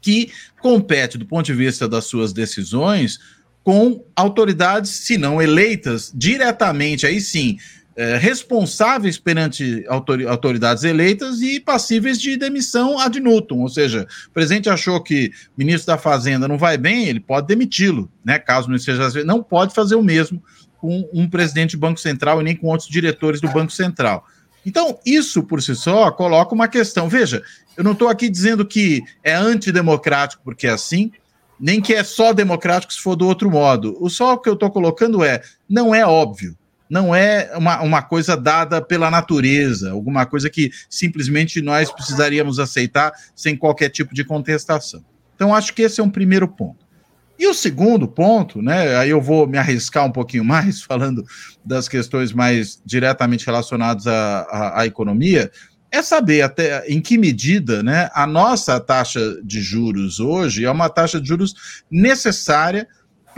que 0.00 0.30
compete, 0.60 1.18
do 1.18 1.26
ponto 1.26 1.44
de 1.44 1.52
vista 1.52 1.88
das 1.88 2.04
suas 2.04 2.32
decisões, 2.32 3.18
com 3.62 4.02
autoridades, 4.16 4.90
se 4.90 5.18
não 5.18 5.42
eleitas, 5.42 6.10
diretamente, 6.14 7.06
aí 7.06 7.20
sim, 7.20 7.58
é, 7.98 8.16
responsáveis 8.16 9.18
perante 9.18 9.84
autoridades 10.28 10.84
eleitas 10.84 11.40
e 11.40 11.58
passíveis 11.58 12.20
de 12.20 12.36
demissão 12.36 12.96
ad 12.96 13.18
nutum. 13.18 13.62
Ou 13.62 13.68
seja, 13.68 14.06
o 14.28 14.30
presidente 14.30 14.70
achou 14.70 15.02
que 15.02 15.32
o 15.48 15.58
ministro 15.58 15.88
da 15.88 15.98
Fazenda 15.98 16.46
não 16.46 16.56
vai 16.56 16.78
bem, 16.78 17.08
ele 17.08 17.18
pode 17.18 17.48
demiti-lo, 17.48 18.08
né? 18.24 18.38
Caso 18.38 18.68
não 18.68 18.76
esteja. 18.76 19.24
Não 19.24 19.42
pode 19.42 19.74
fazer 19.74 19.96
o 19.96 20.02
mesmo 20.02 20.40
com 20.80 21.10
um 21.12 21.28
presidente 21.28 21.76
do 21.76 21.80
Banco 21.80 21.98
Central 21.98 22.40
e 22.40 22.44
nem 22.44 22.54
com 22.54 22.68
outros 22.68 22.88
diretores 22.88 23.40
do 23.40 23.48
Banco 23.48 23.72
Central. 23.72 24.24
Então, 24.64 25.00
isso 25.04 25.42
por 25.42 25.60
si 25.60 25.74
só 25.74 26.08
coloca 26.12 26.54
uma 26.54 26.68
questão. 26.68 27.08
Veja, 27.08 27.42
eu 27.76 27.82
não 27.82 27.92
estou 27.92 28.06
aqui 28.08 28.28
dizendo 28.28 28.64
que 28.64 29.02
é 29.24 29.34
antidemocrático 29.34 30.40
porque 30.44 30.68
é 30.68 30.70
assim, 30.70 31.10
nem 31.58 31.80
que 31.80 31.94
é 31.94 32.04
só 32.04 32.32
democrático 32.32 32.92
se 32.92 33.00
for 33.00 33.16
do 33.16 33.26
outro 33.26 33.50
modo. 33.50 33.96
O 34.00 34.08
só 34.08 34.36
que 34.36 34.48
eu 34.48 34.54
estou 34.54 34.70
colocando 34.70 35.24
é, 35.24 35.42
não 35.68 35.92
é 35.92 36.06
óbvio, 36.06 36.56
não 36.88 37.14
é 37.14 37.50
uma, 37.56 37.80
uma 37.82 38.02
coisa 38.02 38.36
dada 38.36 38.80
pela 38.80 39.10
natureza, 39.10 39.90
alguma 39.90 40.24
coisa 40.24 40.48
que 40.48 40.70
simplesmente 40.88 41.60
nós 41.60 41.90
precisaríamos 41.90 42.58
aceitar 42.58 43.12
sem 43.34 43.56
qualquer 43.56 43.90
tipo 43.90 44.14
de 44.14 44.24
contestação. 44.24 45.04
Então, 45.34 45.54
acho 45.54 45.72
que 45.74 45.82
esse 45.82 46.00
é 46.00 46.04
um 46.04 46.10
primeiro 46.10 46.48
ponto. 46.48 46.88
E 47.38 47.46
o 47.46 47.54
segundo 47.54 48.08
ponto, 48.08 48.60
né? 48.60 48.96
Aí 48.96 49.10
eu 49.10 49.20
vou 49.20 49.46
me 49.46 49.56
arriscar 49.56 50.04
um 50.04 50.10
pouquinho 50.10 50.44
mais, 50.44 50.82
falando 50.82 51.24
das 51.64 51.88
questões 51.88 52.32
mais 52.32 52.82
diretamente 52.84 53.46
relacionadas 53.46 54.06
à, 54.06 54.40
à, 54.50 54.80
à 54.80 54.86
economia, 54.86 55.50
é 55.90 56.02
saber 56.02 56.42
até 56.42 56.86
em 56.86 57.00
que 57.00 57.16
medida 57.16 57.82
né, 57.82 58.10
a 58.12 58.26
nossa 58.26 58.78
taxa 58.78 59.40
de 59.42 59.60
juros 59.60 60.20
hoje 60.20 60.64
é 60.64 60.70
uma 60.70 60.90
taxa 60.90 61.20
de 61.20 61.26
juros 61.26 61.54
necessária 61.90 62.86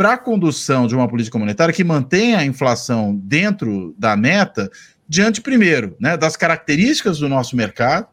para 0.00 0.14
a 0.14 0.18
condução 0.18 0.86
de 0.86 0.94
uma 0.94 1.06
política 1.06 1.38
monetária 1.38 1.74
que 1.74 1.84
mantenha 1.84 2.38
a 2.38 2.44
inflação 2.46 3.14
dentro 3.14 3.94
da 3.98 4.16
meta, 4.16 4.70
diante, 5.06 5.42
primeiro, 5.42 5.94
né, 6.00 6.16
das 6.16 6.36
características 6.38 7.18
do 7.18 7.28
nosso 7.28 7.54
mercado, 7.54 8.06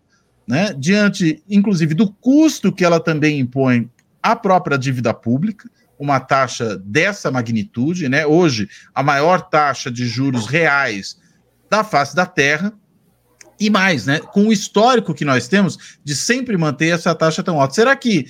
né, 0.45 0.75
diante, 0.77 1.41
inclusive, 1.49 1.93
do 1.93 2.11
custo 2.11 2.73
que 2.73 2.83
ela 2.83 2.99
também 2.99 3.39
impõe 3.39 3.89
à 4.21 4.35
própria 4.35 4.77
dívida 4.77 5.13
pública, 5.13 5.69
uma 5.97 6.19
taxa 6.19 6.77
dessa 6.77 7.31
magnitude, 7.31 8.09
né? 8.09 8.25
Hoje, 8.25 8.67
a 8.93 9.01
maior 9.01 9.43
taxa 9.43 9.89
de 9.89 10.05
juros 10.05 10.45
reais 10.45 11.17
da 11.69 11.85
face 11.85 12.13
da 12.13 12.25
Terra, 12.25 12.73
e 13.57 13.69
mais, 13.69 14.05
né? 14.05 14.19
Com 14.19 14.49
o 14.49 14.51
histórico 14.51 15.13
que 15.13 15.23
nós 15.23 15.47
temos 15.47 15.97
de 16.03 16.13
sempre 16.13 16.57
manter 16.57 16.89
essa 16.89 17.15
taxa 17.15 17.41
tão 17.41 17.61
alta. 17.61 17.75
Será 17.75 17.95
que 17.95 18.25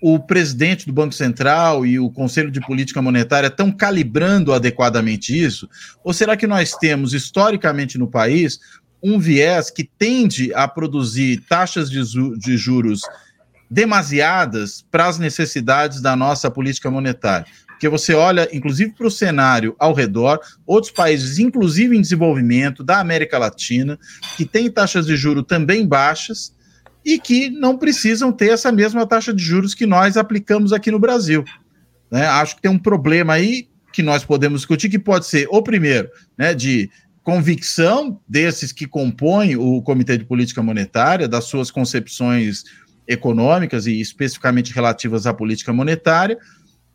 o 0.00 0.18
presidente 0.18 0.86
do 0.86 0.92
Banco 0.92 1.14
Central 1.14 1.84
e 1.84 1.98
o 1.98 2.10
Conselho 2.10 2.50
de 2.50 2.60
Política 2.60 3.02
Monetária 3.02 3.48
estão 3.48 3.70
calibrando 3.72 4.52
adequadamente 4.52 5.36
isso? 5.36 5.68
Ou 6.04 6.12
será 6.12 6.36
que 6.36 6.46
nós 6.46 6.72
temos, 6.72 7.12
historicamente 7.12 7.98
no 7.98 8.08
país, 8.08 8.60
um 9.02 9.18
viés 9.18 9.70
que 9.70 9.84
tende 9.84 10.52
a 10.54 10.66
produzir 10.66 11.42
taxas 11.48 11.90
de, 11.90 12.00
de 12.38 12.56
juros 12.56 13.02
demasiadas 13.70 14.84
para 14.90 15.06
as 15.06 15.18
necessidades 15.18 16.00
da 16.00 16.14
nossa 16.14 16.50
política 16.50 16.90
monetária? 16.90 17.46
Porque 17.68 17.88
você 17.88 18.12
olha, 18.12 18.48
inclusive, 18.52 18.92
para 18.92 19.06
o 19.06 19.10
cenário 19.10 19.76
ao 19.78 19.94
redor, 19.94 20.40
outros 20.66 20.92
países, 20.92 21.38
inclusive 21.38 21.96
em 21.96 22.00
desenvolvimento, 22.00 22.82
da 22.82 22.98
América 22.98 23.38
Latina, 23.38 23.96
que 24.36 24.44
têm 24.44 24.68
taxas 24.68 25.06
de 25.06 25.16
juro 25.16 25.44
também 25.44 25.86
baixas 25.86 26.52
e 27.08 27.18
que 27.18 27.48
não 27.48 27.78
precisam 27.78 28.30
ter 28.30 28.50
essa 28.50 28.70
mesma 28.70 29.06
taxa 29.06 29.32
de 29.32 29.42
juros 29.42 29.74
que 29.74 29.86
nós 29.86 30.18
aplicamos 30.18 30.74
aqui 30.74 30.90
no 30.90 30.98
Brasil. 30.98 31.42
Né? 32.10 32.26
Acho 32.26 32.56
que 32.56 32.60
tem 32.60 32.70
um 32.70 32.78
problema 32.78 33.32
aí 33.32 33.66
que 33.94 34.02
nós 34.02 34.26
podemos 34.26 34.60
discutir, 34.60 34.90
que 34.90 34.98
pode 34.98 35.24
ser, 35.24 35.48
o 35.50 35.62
primeiro, 35.62 36.10
né, 36.36 36.52
de 36.52 36.90
convicção 37.22 38.20
desses 38.28 38.72
que 38.72 38.86
compõem 38.86 39.56
o 39.56 39.80
Comitê 39.80 40.18
de 40.18 40.26
Política 40.26 40.62
Monetária, 40.62 41.26
das 41.26 41.44
suas 41.44 41.70
concepções 41.70 42.64
econômicas 43.06 43.86
e 43.86 43.98
especificamente 43.98 44.74
relativas 44.74 45.26
à 45.26 45.32
política 45.32 45.72
monetária, 45.72 46.36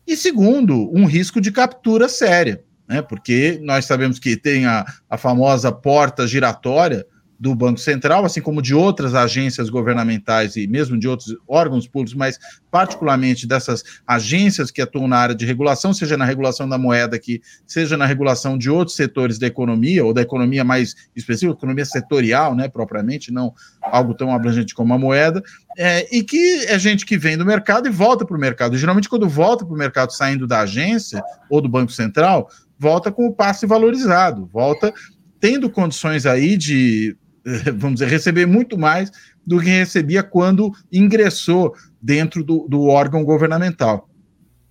e 0.06 0.16
segundo, 0.16 0.96
um 0.96 1.06
risco 1.06 1.40
de 1.40 1.50
captura 1.50 2.08
séria, 2.08 2.62
né? 2.88 3.02
porque 3.02 3.58
nós 3.64 3.84
sabemos 3.84 4.20
que 4.20 4.36
tem 4.36 4.64
a, 4.64 4.84
a 5.10 5.18
famosa 5.18 5.72
porta 5.72 6.24
giratória 6.24 7.04
do 7.44 7.54
Banco 7.54 7.78
Central, 7.78 8.24
assim 8.24 8.40
como 8.40 8.62
de 8.62 8.74
outras 8.74 9.14
agências 9.14 9.68
governamentais 9.68 10.56
e 10.56 10.66
mesmo 10.66 10.98
de 10.98 11.06
outros 11.06 11.36
órgãos 11.46 11.86
públicos, 11.86 12.14
mas 12.14 12.38
particularmente 12.70 13.46
dessas 13.46 13.84
agências 14.06 14.70
que 14.70 14.80
atuam 14.80 15.06
na 15.06 15.18
área 15.18 15.34
de 15.34 15.44
regulação, 15.44 15.92
seja 15.92 16.16
na 16.16 16.24
regulação 16.24 16.66
da 16.66 16.78
moeda 16.78 17.16
aqui, 17.16 17.42
seja 17.66 17.98
na 17.98 18.06
regulação 18.06 18.56
de 18.56 18.70
outros 18.70 18.96
setores 18.96 19.38
da 19.38 19.46
economia, 19.46 20.02
ou 20.02 20.14
da 20.14 20.22
economia 20.22 20.64
mais 20.64 20.94
específica, 21.14 21.52
economia 21.52 21.84
setorial, 21.84 22.54
né, 22.54 22.66
propriamente, 22.66 23.30
não 23.30 23.52
algo 23.82 24.14
tão 24.14 24.34
abrangente 24.34 24.74
como 24.74 24.94
a 24.94 24.98
moeda, 24.98 25.42
é, 25.76 26.16
e 26.16 26.22
que 26.22 26.64
é 26.64 26.78
gente 26.78 27.04
que 27.04 27.18
vem 27.18 27.36
do 27.36 27.44
mercado 27.44 27.86
e 27.86 27.90
volta 27.90 28.24
para 28.24 28.38
o 28.38 28.40
mercado. 28.40 28.78
Geralmente, 28.78 29.06
quando 29.06 29.28
volta 29.28 29.66
para 29.66 29.74
o 29.74 29.76
mercado 29.78 30.14
saindo 30.14 30.46
da 30.46 30.60
agência 30.60 31.22
ou 31.50 31.60
do 31.60 31.68
Banco 31.68 31.92
Central, 31.92 32.48
volta 32.78 33.12
com 33.12 33.26
o 33.26 33.34
passe 33.34 33.66
valorizado, 33.66 34.46
volta 34.46 34.94
tendo 35.38 35.68
condições 35.68 36.24
aí 36.24 36.56
de 36.56 37.14
vamos 37.76 38.00
dizer, 38.00 38.10
receber 38.10 38.46
muito 38.46 38.78
mais 38.78 39.10
do 39.46 39.60
que 39.60 39.68
recebia 39.68 40.22
quando 40.22 40.72
ingressou 40.92 41.74
dentro 42.00 42.42
do, 42.42 42.66
do 42.68 42.84
órgão 42.84 43.24
governamental. 43.24 44.08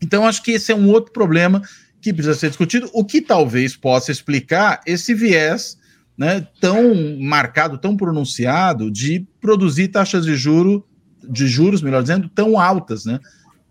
Então, 0.01 0.28
acho 0.28 0.43
que 0.43 0.51
esse 0.51 0.71
é 0.71 0.76
um 0.76 0.89
outro 0.89 1.11
problema 1.11 1.61
que 2.01 2.11
precisa 2.11 2.36
ser 2.36 2.49
discutido, 2.49 2.89
o 2.93 3.05
que 3.05 3.21
talvez 3.21 3.78
possa 3.78 4.11
explicar 4.11 4.82
esse 4.86 5.13
viés 5.13 5.78
né, 6.17 6.45
tão 6.59 6.93
marcado, 7.21 7.78
tão 7.78 7.95
pronunciado 7.95 8.91
de 8.91 9.26
produzir 9.39 9.88
taxas 9.88 10.26
de 10.26 10.36
juro, 10.36 10.86
de 11.24 11.47
juros, 11.47 11.82
melhor 11.82 12.01
dizendo, 12.01 12.30
tão 12.30 12.59
altas, 12.59 13.05
né, 13.05 13.19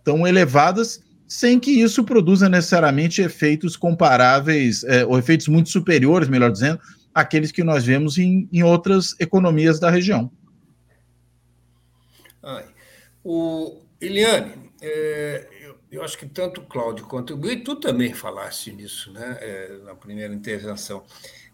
tão 0.03 0.27
elevadas, 0.27 1.01
sem 1.29 1.61
que 1.61 1.71
isso 1.71 2.05
produza 2.05 2.49
necessariamente 2.49 3.21
efeitos 3.21 3.77
comparáveis, 3.77 4.83
é, 4.85 5.05
ou 5.05 5.19
efeitos 5.19 5.49
muito 5.49 5.69
superiores, 5.69 6.29
melhor 6.29 6.51
dizendo, 6.51 6.81
aqueles 7.15 7.53
que 7.53 7.63
nós 7.63 7.85
vemos 7.85 8.19
em, 8.19 8.49
em 8.53 8.63
outras 8.63 9.19
economias 9.21 9.79
da 9.79 9.91
região. 9.91 10.31
Ai. 12.43 12.67
O 13.25 13.81
Eliane, 14.01 14.73
é, 14.81 15.47
eu, 15.61 15.79
eu, 15.91 16.03
acho 16.03 16.19
que 16.19 16.27
tanto 16.27 16.61
o 16.61 16.67
Cláudio 16.67 17.07
quanto 17.07 17.35
o 17.35 17.65
tu 17.65 17.77
também 17.77 18.13
falaste 18.13 18.73
nisso, 18.73 19.13
né, 19.13 19.39
é, 19.41 19.79
na 19.85 19.95
primeira 19.95 20.35
intervenção, 20.35 21.05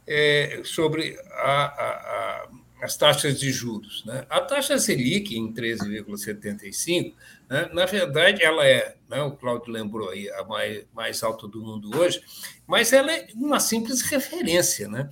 é, 0.06 0.62
sobre 0.64 1.18
a, 1.30 1.64
a, 1.64 1.90
a, 1.90 2.48
as 2.80 2.96
taxas 2.96 3.38
de 3.38 3.52
juros. 3.52 4.02
Né? 4.06 4.24
A 4.30 4.40
taxa 4.40 4.78
Selic, 4.78 5.36
em 5.36 5.52
13,75, 5.52 7.14
né, 7.50 7.68
na 7.74 7.84
verdade, 7.84 8.42
ela 8.42 8.66
é, 8.66 8.96
né, 9.10 9.20
o 9.22 9.32
Cláudio 9.32 9.70
lembrou 9.70 10.08
aí, 10.08 10.30
a 10.30 10.44
mais, 10.44 10.84
mais 10.94 11.22
alta 11.22 11.46
do 11.46 11.60
mundo 11.60 11.94
hoje, 11.98 12.22
mas 12.66 12.92
ela 12.92 13.12
é 13.12 13.28
uma 13.34 13.60
simples 13.60 14.00
referência. 14.02 14.88
Né? 14.88 15.08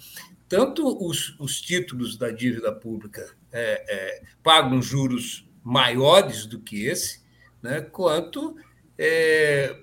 Tanto 0.48 0.86
os, 1.04 1.38
os 1.38 1.60
títulos 1.60 2.16
da 2.16 2.30
dívida 2.30 2.72
pública 2.72 3.34
é, 3.52 3.84
é, 3.88 4.22
pagam 4.42 4.80
juros 4.80 5.48
maiores 5.62 6.46
do 6.46 6.60
que 6.60 6.86
esse, 6.86 7.24
né, 7.62 7.80
quanto 7.80 8.56
é, 8.98 9.76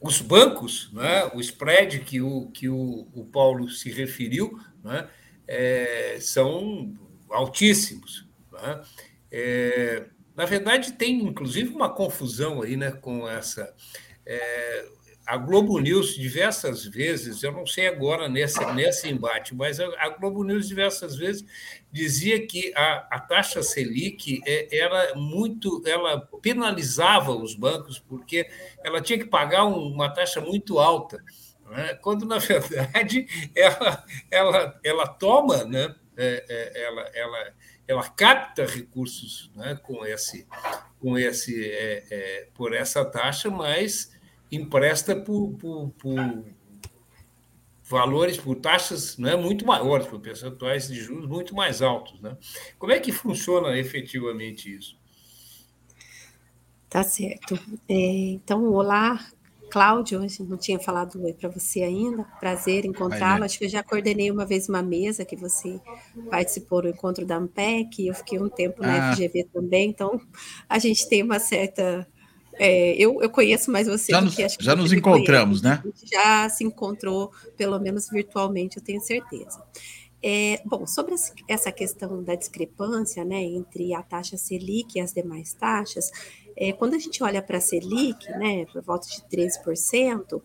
os 0.00 0.20
bancos, 0.20 0.90
né, 0.92 1.30
o 1.34 1.40
spread 1.40 2.00
que 2.00 2.20
o, 2.20 2.50
que 2.50 2.68
o, 2.68 3.08
o 3.14 3.24
Paulo 3.24 3.68
se 3.70 3.90
referiu, 3.90 4.58
né, 4.82 5.08
é, 5.46 6.18
são 6.20 6.94
altíssimos. 7.30 8.26
Né? 8.52 8.82
É, 9.30 10.06
na 10.36 10.44
verdade, 10.44 10.92
tem 10.92 11.22
inclusive 11.22 11.70
uma 11.74 11.88
confusão 11.92 12.62
aí 12.62 12.76
né, 12.76 12.90
com 12.90 13.28
essa. 13.28 13.74
É, 14.24 14.88
a 15.30 15.36
Globo 15.36 15.78
News 15.78 16.16
diversas 16.16 16.84
vezes, 16.84 17.44
eu 17.44 17.52
não 17.52 17.64
sei 17.64 17.86
agora 17.86 18.28
nesse, 18.28 18.64
nesse 18.72 19.08
embate, 19.08 19.54
mas 19.54 19.78
a, 19.78 20.08
Globo 20.08 20.42
News 20.42 20.66
diversas 20.66 21.14
vezes 21.14 21.44
dizia 21.92 22.44
que 22.44 22.72
a, 22.74 23.06
a 23.12 23.20
taxa 23.20 23.62
Selic 23.62 24.42
é, 24.44 24.76
era 24.76 25.14
muito, 25.14 25.84
ela 25.86 26.20
penalizava 26.42 27.30
os 27.30 27.54
bancos 27.54 27.96
porque 28.00 28.50
ela 28.82 29.00
tinha 29.00 29.20
que 29.20 29.24
pagar 29.24 29.66
uma 29.66 30.12
taxa 30.12 30.40
muito 30.40 30.80
alta, 30.80 31.22
né? 31.70 31.94
quando 32.02 32.26
na 32.26 32.38
verdade 32.42 33.28
ela, 33.54 34.04
ela, 34.32 34.80
ela 34.82 35.06
toma, 35.06 35.62
né? 35.62 35.94
É, 36.16 36.44
é, 36.48 36.82
ela, 36.82 37.02
ela, 37.14 37.54
ela 37.86 38.08
capta 38.08 38.66
recursos 38.66 39.48
né? 39.54 39.78
com 39.80 40.04
esse, 40.04 40.44
com 40.98 41.16
esse, 41.16 41.70
é, 41.70 42.04
é 42.10 42.48
por 42.52 42.74
essa 42.74 43.04
taxa, 43.04 43.48
mas 43.48 44.10
empresta 44.50 45.14
por, 45.14 45.52
por, 45.54 45.90
por 45.90 46.44
valores, 47.84 48.36
por 48.36 48.56
taxas 48.56 49.18
né, 49.18 49.34
muito 49.34 49.66
maiores, 49.66 50.06
por 50.06 50.20
percentuais 50.20 50.88
de 50.88 50.94
juros 50.94 51.28
muito 51.28 51.54
mais 51.54 51.82
altos. 51.82 52.20
Né? 52.20 52.36
Como 52.78 52.92
é 52.92 53.00
que 53.00 53.10
funciona 53.10 53.76
efetivamente 53.76 54.74
isso? 54.74 54.98
Tá 56.88 57.02
certo. 57.02 57.54
É, 57.88 57.94
então, 57.94 58.64
olá, 58.72 59.24
Cláudio, 59.70 60.20
não 60.40 60.56
tinha 60.56 60.78
falado 60.78 61.22
oi 61.22 61.32
para 61.32 61.48
você 61.48 61.82
ainda. 61.82 62.24
Prazer 62.40 62.84
encontrá-lo. 62.84 63.44
Acho 63.44 63.58
que 63.58 63.64
eu 63.64 63.68
já 63.68 63.82
coordenei 63.82 64.30
uma 64.30 64.44
vez 64.44 64.68
uma 64.68 64.82
mesa 64.82 65.24
que 65.24 65.36
você 65.36 65.80
participou 66.28 66.82
do 66.82 66.88
encontro 66.88 67.24
da 67.24 67.36
AMPEC, 67.36 68.08
eu 68.08 68.14
fiquei 68.14 68.40
um 68.40 68.48
tempo 68.48 68.82
na 68.82 69.10
ah. 69.10 69.12
FGV 69.14 69.44
também, 69.52 69.88
então 69.88 70.20
a 70.68 70.78
gente 70.78 71.08
tem 71.08 71.22
uma 71.22 71.38
certa 71.38 72.06
é, 72.62 72.92
eu, 72.92 73.22
eu 73.22 73.30
conheço 73.30 73.70
mais 73.70 73.86
você 73.86 74.12
já 74.12 74.20
do 74.20 74.26
nos, 74.26 74.36
que 74.36 74.46
que 74.46 74.62
Já 74.62 74.76
nos 74.76 74.92
encontramos, 74.92 75.62
conhece. 75.62 75.82
né? 75.86 75.92
Já 76.12 76.46
se 76.50 76.62
encontrou, 76.62 77.32
pelo 77.56 77.78
menos 77.78 78.10
virtualmente, 78.10 78.76
eu 78.76 78.84
tenho 78.84 79.00
certeza. 79.00 79.62
É, 80.22 80.60
bom, 80.66 80.86
sobre 80.86 81.14
essa 81.48 81.72
questão 81.72 82.22
da 82.22 82.34
discrepância 82.34 83.24
né, 83.24 83.42
entre 83.42 83.94
a 83.94 84.02
taxa 84.02 84.36
Selic 84.36 84.98
e 84.98 85.00
as 85.00 85.14
demais 85.14 85.54
taxas, 85.54 86.10
é, 86.54 86.70
quando 86.74 86.92
a 86.92 86.98
gente 86.98 87.22
olha 87.22 87.40
para 87.40 87.56
a 87.56 87.60
Selic, 87.62 88.28
né, 88.32 88.66
por 88.66 88.82
volta 88.82 89.08
de 89.08 89.22
13%, 89.34 90.42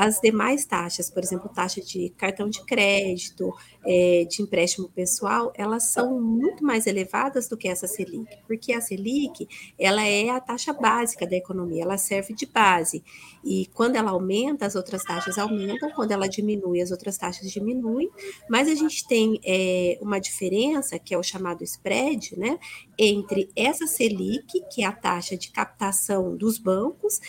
as 0.00 0.20
demais 0.20 0.64
taxas, 0.64 1.10
por 1.10 1.24
exemplo, 1.24 1.50
taxa 1.52 1.80
de 1.80 2.10
cartão 2.10 2.48
de 2.48 2.64
crédito, 2.64 3.52
é, 3.84 4.24
de 4.30 4.42
empréstimo 4.42 4.88
pessoal, 4.88 5.52
elas 5.56 5.84
são 5.84 6.20
muito 6.20 6.62
mais 6.62 6.86
elevadas 6.86 7.48
do 7.48 7.56
que 7.56 7.66
essa 7.66 7.88
Selic, 7.88 8.38
porque 8.46 8.72
a 8.72 8.80
Selic, 8.80 9.48
ela 9.76 10.06
é 10.06 10.28
a 10.28 10.38
taxa 10.38 10.72
básica 10.72 11.26
da 11.26 11.34
economia, 11.34 11.82
ela 11.82 11.98
serve 11.98 12.32
de 12.32 12.46
base, 12.46 13.02
e 13.44 13.66
quando 13.74 13.96
ela 13.96 14.12
aumenta, 14.12 14.66
as 14.66 14.76
outras 14.76 15.02
taxas 15.02 15.36
aumentam, 15.36 15.90
quando 15.90 16.12
ela 16.12 16.28
diminui, 16.28 16.80
as 16.80 16.92
outras 16.92 17.18
taxas 17.18 17.50
diminuem, 17.50 18.08
mas 18.48 18.68
a 18.68 18.76
gente 18.76 19.04
tem 19.04 19.40
é, 19.44 19.98
uma 20.00 20.20
diferença, 20.20 20.96
que 20.96 21.12
é 21.12 21.18
o 21.18 21.24
chamado 21.24 21.64
spread, 21.64 22.38
né, 22.38 22.56
entre 22.96 23.50
essa 23.56 23.84
Selic, 23.88 24.62
que 24.72 24.84
é 24.84 24.86
a 24.86 24.92
taxa 24.92 25.36
de 25.36 25.50
captação 25.50 26.36
dos 26.36 26.56
bancos, 26.56 27.20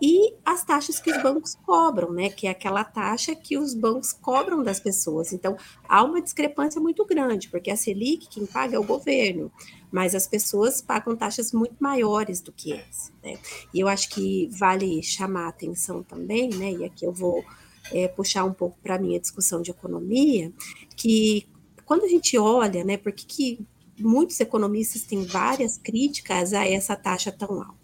e 0.00 0.34
as 0.44 0.64
taxas 0.64 0.98
que 0.98 1.10
os 1.10 1.22
bancos 1.22 1.54
cobram, 1.54 2.10
né? 2.12 2.30
Que 2.30 2.46
é 2.46 2.50
aquela 2.50 2.82
taxa 2.82 3.34
que 3.34 3.58
os 3.58 3.74
bancos 3.74 4.12
cobram 4.12 4.62
das 4.62 4.80
pessoas. 4.80 5.32
Então, 5.32 5.56
há 5.86 6.02
uma 6.02 6.22
discrepância 6.22 6.80
muito 6.80 7.04
grande, 7.04 7.48
porque 7.48 7.70
a 7.70 7.76
Selic, 7.76 8.28
quem 8.28 8.46
paga 8.46 8.76
é 8.76 8.78
o 8.78 8.84
governo, 8.84 9.52
mas 9.92 10.14
as 10.14 10.26
pessoas 10.26 10.80
pagam 10.80 11.14
taxas 11.14 11.52
muito 11.52 11.76
maiores 11.78 12.40
do 12.40 12.50
que 12.50 12.72
essa. 12.72 13.12
Né? 13.22 13.38
E 13.74 13.80
eu 13.80 13.88
acho 13.88 14.08
que 14.08 14.48
vale 14.52 15.02
chamar 15.02 15.46
a 15.46 15.48
atenção 15.48 16.02
também, 16.02 16.48
né? 16.50 16.72
E 16.72 16.84
aqui 16.84 17.04
eu 17.04 17.12
vou 17.12 17.44
é, 17.92 18.08
puxar 18.08 18.44
um 18.44 18.52
pouco 18.54 18.78
para 18.82 18.94
a 18.94 18.98
minha 18.98 19.20
discussão 19.20 19.60
de 19.60 19.70
economia, 19.70 20.52
que 20.96 21.46
quando 21.84 22.04
a 22.04 22.08
gente 22.08 22.38
olha, 22.38 22.84
né, 22.84 22.96
porque 22.96 23.26
que 23.26 23.66
muitos 23.98 24.38
economistas 24.38 25.02
têm 25.02 25.24
várias 25.24 25.76
críticas 25.76 26.52
a 26.54 26.66
essa 26.66 26.96
taxa 26.96 27.32
tão 27.32 27.60
alta 27.60 27.79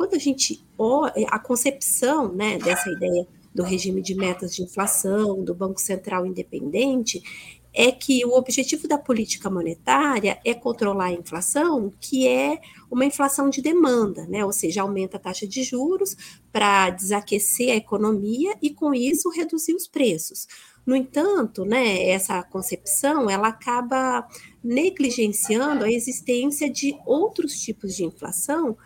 quando 0.00 0.14
a 0.14 0.18
gente 0.18 0.64
olha 0.78 1.12
a 1.28 1.38
concepção 1.38 2.32
né, 2.32 2.56
dessa 2.56 2.88
ideia 2.88 3.26
do 3.54 3.62
regime 3.62 4.00
de 4.00 4.14
metas 4.14 4.56
de 4.56 4.62
inflação, 4.62 5.44
do 5.44 5.54
Banco 5.54 5.78
Central 5.78 6.24
independente, 6.24 7.22
é 7.70 7.92
que 7.92 8.24
o 8.24 8.30
objetivo 8.30 8.88
da 8.88 8.96
política 8.96 9.50
monetária 9.50 10.40
é 10.42 10.54
controlar 10.54 11.08
a 11.08 11.12
inflação, 11.12 11.92
que 12.00 12.26
é 12.26 12.62
uma 12.90 13.04
inflação 13.04 13.50
de 13.50 13.60
demanda, 13.60 14.26
né? 14.26 14.42
ou 14.42 14.54
seja, 14.54 14.80
aumenta 14.80 15.18
a 15.18 15.20
taxa 15.20 15.46
de 15.46 15.62
juros 15.62 16.16
para 16.50 16.88
desaquecer 16.88 17.70
a 17.70 17.76
economia 17.76 18.56
e, 18.62 18.70
com 18.70 18.94
isso, 18.94 19.28
reduzir 19.28 19.74
os 19.74 19.86
preços. 19.86 20.48
No 20.86 20.96
entanto, 20.96 21.66
né, 21.66 22.08
essa 22.08 22.42
concepção 22.42 23.28
ela 23.28 23.48
acaba 23.48 24.26
negligenciando 24.64 25.84
a 25.84 25.92
existência 25.92 26.70
de 26.70 26.98
outros 27.04 27.60
tipos 27.60 27.94
de 27.94 28.02
inflação 28.02 28.78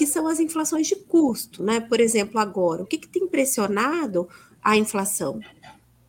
que 0.00 0.06
são 0.06 0.26
as 0.26 0.40
inflações 0.40 0.86
de 0.86 0.96
custo, 0.96 1.62
né? 1.62 1.78
Por 1.78 2.00
exemplo, 2.00 2.40
agora, 2.40 2.82
o 2.82 2.86
que, 2.86 2.96
que 2.96 3.06
tem 3.06 3.28
pressionado 3.28 4.26
a 4.62 4.74
inflação? 4.74 5.38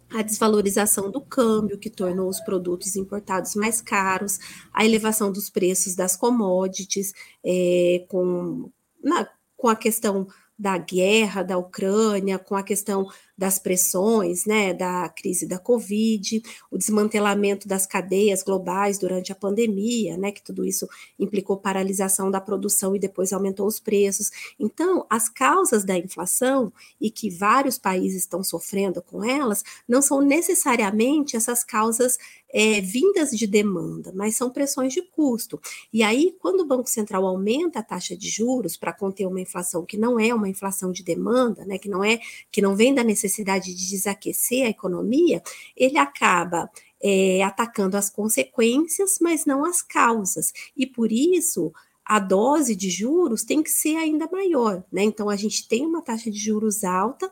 a 0.09 0.21
desvalorização 0.21 1.09
do 1.09 1.21
câmbio, 1.21 1.77
que 1.77 1.89
tornou 1.89 2.27
os 2.29 2.39
produtos 2.41 2.97
importados 2.97 3.55
mais 3.55 3.81
caros, 3.81 4.39
a 4.73 4.85
elevação 4.85 5.31
dos 5.31 5.49
preços 5.49 5.95
das 5.95 6.17
commodities, 6.17 7.13
é, 7.45 8.05
com, 8.09 8.69
na, 9.01 9.25
com 9.55 9.69
a 9.69 9.75
questão 9.75 10.27
da 10.61 10.77
guerra 10.77 11.41
da 11.41 11.57
Ucrânia, 11.57 12.37
com 12.37 12.55
a 12.55 12.61
questão 12.61 13.07
das 13.35 13.57
pressões, 13.57 14.45
né, 14.45 14.71
da 14.71 15.09
crise 15.09 15.47
da 15.47 15.57
Covid, 15.57 16.43
o 16.69 16.77
desmantelamento 16.77 17.67
das 17.67 17.87
cadeias 17.87 18.43
globais 18.43 18.99
durante 18.99 19.31
a 19.31 19.35
pandemia, 19.35 20.15
né, 20.15 20.31
que 20.31 20.43
tudo 20.43 20.63
isso 20.63 20.87
implicou 21.17 21.57
paralisação 21.57 22.29
da 22.29 22.39
produção 22.39 22.95
e 22.95 22.99
depois 22.99 23.33
aumentou 23.33 23.65
os 23.65 23.79
preços. 23.79 24.29
Então, 24.59 25.03
as 25.09 25.27
causas 25.27 25.83
da 25.83 25.97
inflação 25.97 26.71
e 26.99 27.09
que 27.09 27.31
vários 27.31 27.79
países 27.79 28.19
estão 28.19 28.43
sofrendo 28.43 29.01
com 29.01 29.23
elas 29.23 29.63
não 29.87 30.03
são 30.03 30.21
necessariamente 30.21 31.35
essas 31.35 31.63
causas 31.63 32.19
é, 32.53 32.81
vindas 32.81 33.31
de 33.31 33.47
demanda, 33.47 34.11
mas 34.13 34.35
são 34.35 34.49
pressões 34.49 34.93
de 34.93 35.01
custo. 35.01 35.59
E 35.91 36.03
aí, 36.03 36.35
quando 36.39 36.61
o 36.61 36.67
Banco 36.67 36.89
Central 36.89 37.25
aumenta 37.25 37.79
a 37.79 37.83
taxa 37.83 38.15
de 38.15 38.29
juros 38.29 38.77
para 38.77 38.93
conter 38.93 39.25
uma 39.25 39.39
inflação 39.39 39.85
que 39.85 39.97
não 39.97 40.19
é 40.19 40.33
uma 40.33 40.49
inflação 40.49 40.91
de 40.91 41.03
demanda, 41.03 41.65
né, 41.65 41.77
que 41.77 41.89
não 41.89 42.03
é 42.03 42.19
que 42.51 42.61
não 42.61 42.75
vem 42.75 42.93
da 42.93 43.03
necessidade 43.03 43.73
de 43.73 43.89
desaquecer 43.89 44.65
a 44.65 44.69
economia, 44.69 45.41
ele 45.75 45.97
acaba 45.97 46.69
é, 47.01 47.41
atacando 47.43 47.97
as 47.97 48.09
consequências, 48.09 49.17
mas 49.21 49.45
não 49.45 49.65
as 49.65 49.81
causas. 49.81 50.53
E 50.75 50.85
por 50.85 51.11
isso 51.11 51.71
a 52.05 52.19
dose 52.19 52.75
de 52.75 52.89
juros 52.89 53.43
tem 53.43 53.63
que 53.63 53.69
ser 53.69 53.95
ainda 53.95 54.27
maior, 54.31 54.83
né? 54.91 55.03
Então 55.03 55.29
a 55.29 55.35
gente 55.35 55.67
tem 55.67 55.85
uma 55.85 56.01
taxa 56.01 56.29
de 56.29 56.37
juros 56.37 56.83
alta, 56.83 57.31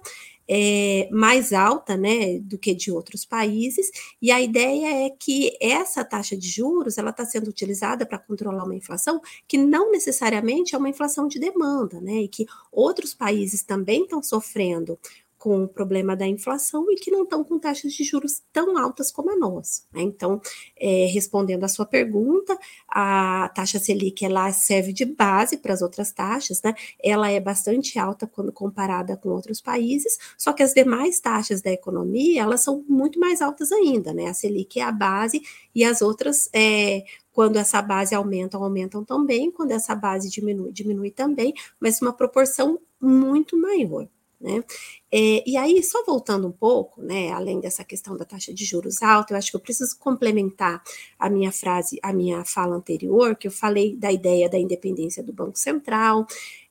é, 0.49 1.07
mais 1.11 1.53
alta 1.53 1.95
né, 1.95 2.39
do 2.39 2.57
que 2.57 2.73
de 2.73 2.91
outros 2.91 3.23
países, 3.23 3.91
e 4.21 4.31
a 4.31 4.41
ideia 4.41 5.05
é 5.05 5.09
que 5.11 5.55
essa 5.61 6.03
taxa 6.03 6.35
de 6.35 6.47
juros 6.47 6.97
ela 6.97 7.11
está 7.11 7.23
sendo 7.23 7.49
utilizada 7.49 8.05
para 8.05 8.17
controlar 8.17 8.63
uma 8.63 8.75
inflação 8.75 9.21
que 9.47 9.57
não 9.57 9.91
necessariamente 9.91 10.73
é 10.73 10.77
uma 10.77 10.89
inflação 10.89 11.27
de 11.27 11.39
demanda, 11.39 12.01
né? 12.01 12.21
E 12.23 12.27
que 12.27 12.45
outros 12.71 13.13
países 13.13 13.61
também 13.63 14.03
estão 14.03 14.23
sofrendo 14.23 14.97
com 15.39 15.63
o 15.63 15.67
problema 15.67 16.17
da 16.17 16.27
inflação 16.27 16.91
e 16.91 16.95
que 16.95 17.09
não 17.09 17.23
estão 17.23 17.43
com 17.45 17.57
taxas 17.57 17.93
de 17.93 18.03
juros 18.03 18.41
tão 18.51 18.77
altas 18.77 19.09
como 19.09 19.31
a 19.31 19.37
nossa. 19.37 19.83
Né? 19.93 20.01
Então, 20.01 20.41
é, 20.77 21.05
respondendo 21.05 21.63
à 21.63 21.69
sua 21.69 21.85
pergunta, 21.85 22.59
a 22.87 23.49
taxa 23.55 23.79
Selic 23.79 24.23
ela 24.23 24.51
serve 24.51 24.91
de 24.91 25.05
base 25.05 25.57
para 25.57 25.73
as 25.73 25.81
outras 25.81 26.11
taxas, 26.11 26.61
né? 26.61 26.75
Ela 27.01 27.31
é 27.31 27.39
bastante 27.39 27.97
alta 27.97 28.27
quando 28.27 28.51
comparada 28.51 29.15
com 29.15 29.29
outros 29.29 29.61
países, 29.61 30.17
só 30.37 30.51
que 30.51 30.61
as 30.61 30.73
demais 30.73 31.21
taxas 31.21 31.61
da 31.61 31.71
economia 31.71 32.41
elas 32.41 32.61
são 32.61 32.83
muito 32.87 33.17
mais 33.17 33.41
altas 33.41 33.71
ainda, 33.71 34.13
né? 34.13 34.27
A 34.27 34.33
Selic 34.33 34.79
é 34.79 34.83
a 34.83 34.91
base 34.91 35.41
e 35.73 35.85
as 35.85 36.01
outras 36.01 36.49
é, 36.53 37.05
quando 37.31 37.55
essa 37.55 37.81
base 37.81 38.13
aumenta, 38.13 38.57
aumentam 38.57 39.05
também, 39.05 39.49
quando 39.49 39.71
essa 39.71 39.95
base 39.95 40.29
diminui, 40.29 40.73
diminui 40.73 41.11
também, 41.11 41.53
mas 41.79 42.01
uma 42.01 42.11
proporção 42.11 42.77
muito 42.99 43.55
maior. 43.57 44.09
Né? 44.39 44.63
É, 45.11 45.43
e 45.45 45.57
aí, 45.57 45.83
só 45.83 46.03
voltando 46.05 46.47
um 46.47 46.51
pouco, 46.51 47.01
né, 47.01 47.31
além 47.31 47.59
dessa 47.59 47.83
questão 47.83 48.15
da 48.15 48.23
taxa 48.23 48.53
de 48.53 48.63
juros 48.63 49.01
alta, 49.01 49.33
eu 49.33 49.37
acho 49.37 49.51
que 49.51 49.57
eu 49.57 49.61
preciso 49.61 49.97
complementar 49.99 50.81
a 51.17 51.29
minha 51.29 51.51
frase, 51.51 51.99
a 52.01 52.13
minha 52.13 52.45
fala 52.45 52.75
anterior, 52.75 53.35
que 53.35 53.47
eu 53.47 53.51
falei 53.51 53.97
da 53.97 54.11
ideia 54.11 54.47
da 54.49 54.57
independência 54.57 55.21
do 55.21 55.33
Banco 55.33 55.59
Central, 55.59 56.25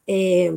é, 0.09 0.55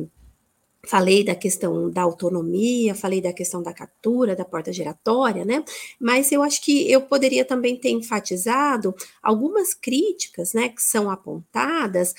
falei 0.86 1.22
da 1.22 1.34
questão 1.34 1.90
da 1.90 2.02
autonomia, 2.02 2.94
falei 2.94 3.20
da 3.20 3.32
questão 3.32 3.62
da 3.62 3.72
captura, 3.72 4.34
da 4.34 4.44
porta 4.44 4.72
giratória, 4.72 5.44
né? 5.44 5.64
Mas 6.00 6.32
eu 6.32 6.42
acho 6.42 6.60
que 6.62 6.90
eu 6.90 7.02
poderia 7.02 7.44
também 7.44 7.76
ter 7.76 7.90
enfatizado 7.90 8.94
algumas 9.22 9.74
críticas, 9.74 10.54
né, 10.54 10.68
que 10.70 10.82
são 10.82 11.10
apontadas 11.10 12.14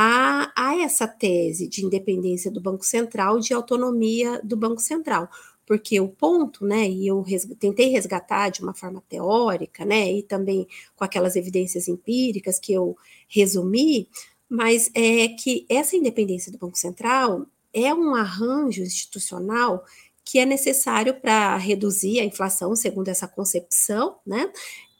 a, 0.00 0.76
essa 0.80 1.08
tese 1.08 1.68
de 1.68 1.84
independência 1.84 2.50
do 2.50 2.60
Banco 2.60 2.84
Central, 2.84 3.40
de 3.40 3.52
autonomia 3.52 4.40
do 4.44 4.56
Banco 4.56 4.80
Central 4.80 5.28
porque 5.66 6.00
o 6.00 6.08
ponto, 6.08 6.64
né, 6.64 6.88
e 6.88 7.06
eu 7.06 7.20
res, 7.20 7.46
tentei 7.60 7.90
resgatar 7.90 8.48
de 8.48 8.62
uma 8.62 8.72
forma 8.72 9.04
teórica, 9.06 9.84
né, 9.84 10.10
e 10.10 10.22
também 10.22 10.66
com 10.96 11.04
aquelas 11.04 11.36
evidências 11.36 11.88
empíricas 11.88 12.58
que 12.58 12.72
eu 12.72 12.96
resumi, 13.28 14.08
mas 14.48 14.90
é 14.94 15.28
que 15.28 15.66
essa 15.68 15.94
independência 15.94 16.50
do 16.50 16.56
Banco 16.56 16.78
Central 16.78 17.44
é 17.70 17.92
um 17.92 18.14
arranjo 18.14 18.80
institucional 18.80 19.84
que 20.24 20.38
é 20.38 20.46
necessário 20.46 21.20
para 21.20 21.54
reduzir 21.58 22.18
a 22.20 22.24
inflação, 22.24 22.74
segundo 22.74 23.08
essa 23.08 23.28
concepção, 23.28 24.16
né? 24.26 24.50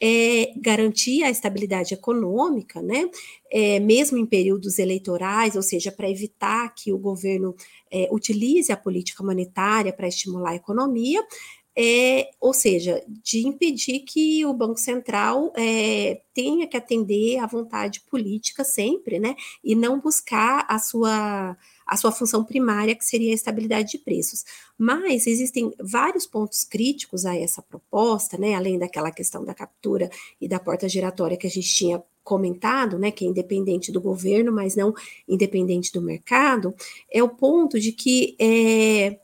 É, 0.00 0.52
garantir 0.56 1.24
a 1.24 1.30
estabilidade 1.30 1.92
econômica, 1.92 2.80
né? 2.80 3.10
É, 3.50 3.80
mesmo 3.80 4.16
em 4.16 4.26
períodos 4.26 4.78
eleitorais, 4.78 5.56
ou 5.56 5.62
seja, 5.62 5.90
para 5.90 6.08
evitar 6.08 6.72
que 6.74 6.92
o 6.92 6.98
governo 6.98 7.54
é, 7.90 8.08
utilize 8.12 8.70
a 8.70 8.76
política 8.76 9.24
monetária 9.24 9.92
para 9.92 10.06
estimular 10.06 10.50
a 10.50 10.56
economia, 10.56 11.20
é, 11.80 12.30
ou 12.40 12.52
seja, 12.52 13.00
de 13.22 13.46
impedir 13.46 14.00
que 14.00 14.44
o 14.44 14.52
Banco 14.52 14.80
Central 14.80 15.52
é, 15.56 16.20
tenha 16.34 16.66
que 16.66 16.76
atender 16.76 17.38
à 17.38 17.46
vontade 17.46 18.00
política 18.10 18.64
sempre, 18.64 19.20
né? 19.20 19.36
E 19.62 19.76
não 19.76 20.00
buscar 20.00 20.66
a 20.68 20.80
sua 20.80 21.56
a 21.86 21.96
sua 21.96 22.12
função 22.12 22.44
primária, 22.44 22.94
que 22.94 23.04
seria 23.04 23.30
a 23.30 23.34
estabilidade 23.34 23.92
de 23.92 23.98
preços. 23.98 24.44
Mas 24.76 25.26
existem 25.26 25.72
vários 25.80 26.26
pontos 26.26 26.62
críticos 26.62 27.24
a 27.24 27.34
essa 27.34 27.62
proposta, 27.62 28.36
né, 28.36 28.54
além 28.54 28.78
daquela 28.78 29.10
questão 29.10 29.42
da 29.42 29.54
captura 29.54 30.10
e 30.38 30.46
da 30.46 30.60
porta 30.60 30.86
giratória 30.86 31.38
que 31.38 31.46
a 31.46 31.50
gente 31.50 31.74
tinha 31.74 32.02
comentado, 32.22 32.98
né, 32.98 33.10
que 33.10 33.24
é 33.24 33.28
independente 33.28 33.90
do 33.90 34.02
governo, 34.02 34.52
mas 34.52 34.76
não 34.76 34.92
independente 35.26 35.90
do 35.90 36.02
mercado, 36.02 36.74
é 37.10 37.22
o 37.22 37.28
ponto 37.30 37.80
de 37.80 37.90
que 37.90 38.36
é, 38.38 39.18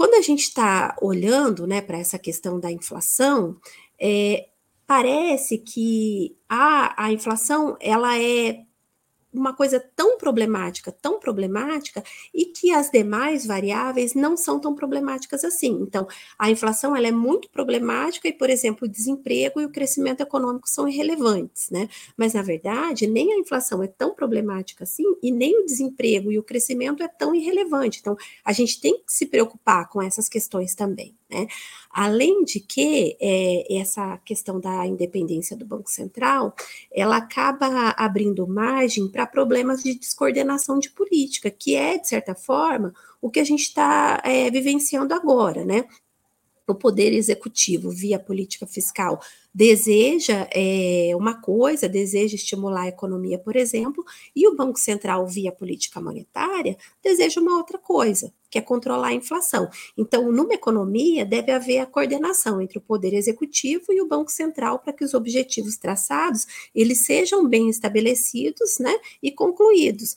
quando 0.00 0.14
a 0.14 0.22
gente 0.22 0.44
está 0.44 0.96
olhando 1.02 1.66
né, 1.66 1.82
para 1.82 1.98
essa 1.98 2.18
questão 2.18 2.58
da 2.58 2.72
inflação, 2.72 3.54
é, 4.00 4.48
parece 4.86 5.58
que 5.58 6.38
a, 6.48 7.04
a 7.04 7.12
inflação 7.12 7.76
ela 7.78 8.18
é 8.18 8.62
uma 9.32 9.54
coisa 9.54 9.80
tão 9.94 10.18
problemática, 10.18 10.92
tão 10.92 11.18
problemática, 11.18 12.02
e 12.34 12.46
que 12.46 12.72
as 12.72 12.90
demais 12.90 13.46
variáveis 13.46 14.14
não 14.14 14.36
são 14.36 14.60
tão 14.60 14.74
problemáticas 14.74 15.44
assim. 15.44 15.78
Então, 15.82 16.06
a 16.38 16.50
inflação 16.50 16.96
ela 16.96 17.06
é 17.06 17.12
muito 17.12 17.50
problemática 17.50 18.28
e, 18.28 18.32
por 18.32 18.50
exemplo, 18.50 18.86
o 18.86 18.90
desemprego 18.90 19.60
e 19.60 19.64
o 19.64 19.70
crescimento 19.70 20.20
econômico 20.20 20.68
são 20.68 20.88
irrelevantes, 20.88 21.70
né? 21.70 21.88
Mas, 22.16 22.34
na 22.34 22.42
verdade, 22.42 23.06
nem 23.06 23.32
a 23.32 23.38
inflação 23.38 23.82
é 23.82 23.86
tão 23.86 24.14
problemática 24.14 24.84
assim, 24.84 25.04
e 25.22 25.30
nem 25.30 25.60
o 25.60 25.64
desemprego 25.64 26.32
e 26.32 26.38
o 26.38 26.42
crescimento 26.42 27.02
é 27.02 27.08
tão 27.08 27.34
irrelevante. 27.34 27.98
Então, 28.00 28.16
a 28.44 28.52
gente 28.52 28.80
tem 28.80 28.98
que 29.04 29.12
se 29.12 29.26
preocupar 29.26 29.88
com 29.88 30.02
essas 30.02 30.28
questões 30.28 30.74
também. 30.74 31.19
Né? 31.30 31.46
Além 31.90 32.44
de 32.44 32.60
que 32.60 33.16
é, 33.20 33.78
essa 33.78 34.18
questão 34.18 34.58
da 34.60 34.86
independência 34.86 35.56
do 35.56 35.64
Banco 35.64 35.90
Central, 35.90 36.54
ela 36.92 37.16
acaba 37.16 37.90
abrindo 37.96 38.46
margem 38.46 39.08
para 39.08 39.26
problemas 39.26 39.82
de 39.82 39.94
descoordenação 39.94 40.78
de 40.78 40.90
política, 40.90 41.50
que 41.50 41.76
é, 41.76 41.98
de 41.98 42.08
certa 42.08 42.34
forma, 42.34 42.92
o 43.20 43.30
que 43.30 43.40
a 43.40 43.44
gente 43.44 43.62
está 43.62 44.20
é, 44.24 44.50
vivenciando 44.50 45.14
agora, 45.14 45.64
né? 45.64 45.84
o 46.70 46.74
poder 46.74 47.12
executivo, 47.12 47.90
via 47.90 48.18
política 48.18 48.66
fiscal, 48.66 49.20
deseja 49.52 50.48
é, 50.52 51.12
uma 51.16 51.40
coisa, 51.40 51.88
deseja 51.88 52.36
estimular 52.36 52.82
a 52.82 52.88
economia, 52.88 53.38
por 53.38 53.56
exemplo, 53.56 54.04
e 54.34 54.46
o 54.46 54.54
Banco 54.54 54.78
Central, 54.78 55.26
via 55.26 55.52
política 55.52 56.00
monetária, 56.00 56.76
deseja 57.02 57.40
uma 57.40 57.56
outra 57.56 57.78
coisa, 57.78 58.32
que 58.50 58.58
é 58.58 58.60
controlar 58.60 59.08
a 59.08 59.14
inflação. 59.14 59.68
Então, 59.96 60.30
numa 60.32 60.54
economia, 60.54 61.24
deve 61.24 61.52
haver 61.52 61.78
a 61.78 61.86
coordenação 61.86 62.60
entre 62.60 62.78
o 62.78 62.80
poder 62.82 63.14
executivo 63.14 63.92
e 63.92 64.00
o 64.00 64.08
Banco 64.08 64.30
Central 64.30 64.78
para 64.80 64.92
que 64.92 65.04
os 65.04 65.14
objetivos 65.14 65.76
traçados 65.76 66.46
eles 66.74 67.06
sejam 67.06 67.48
bem 67.48 67.68
estabelecidos 67.68 68.78
né, 68.78 68.94
e 69.22 69.30
concluídos. 69.30 70.16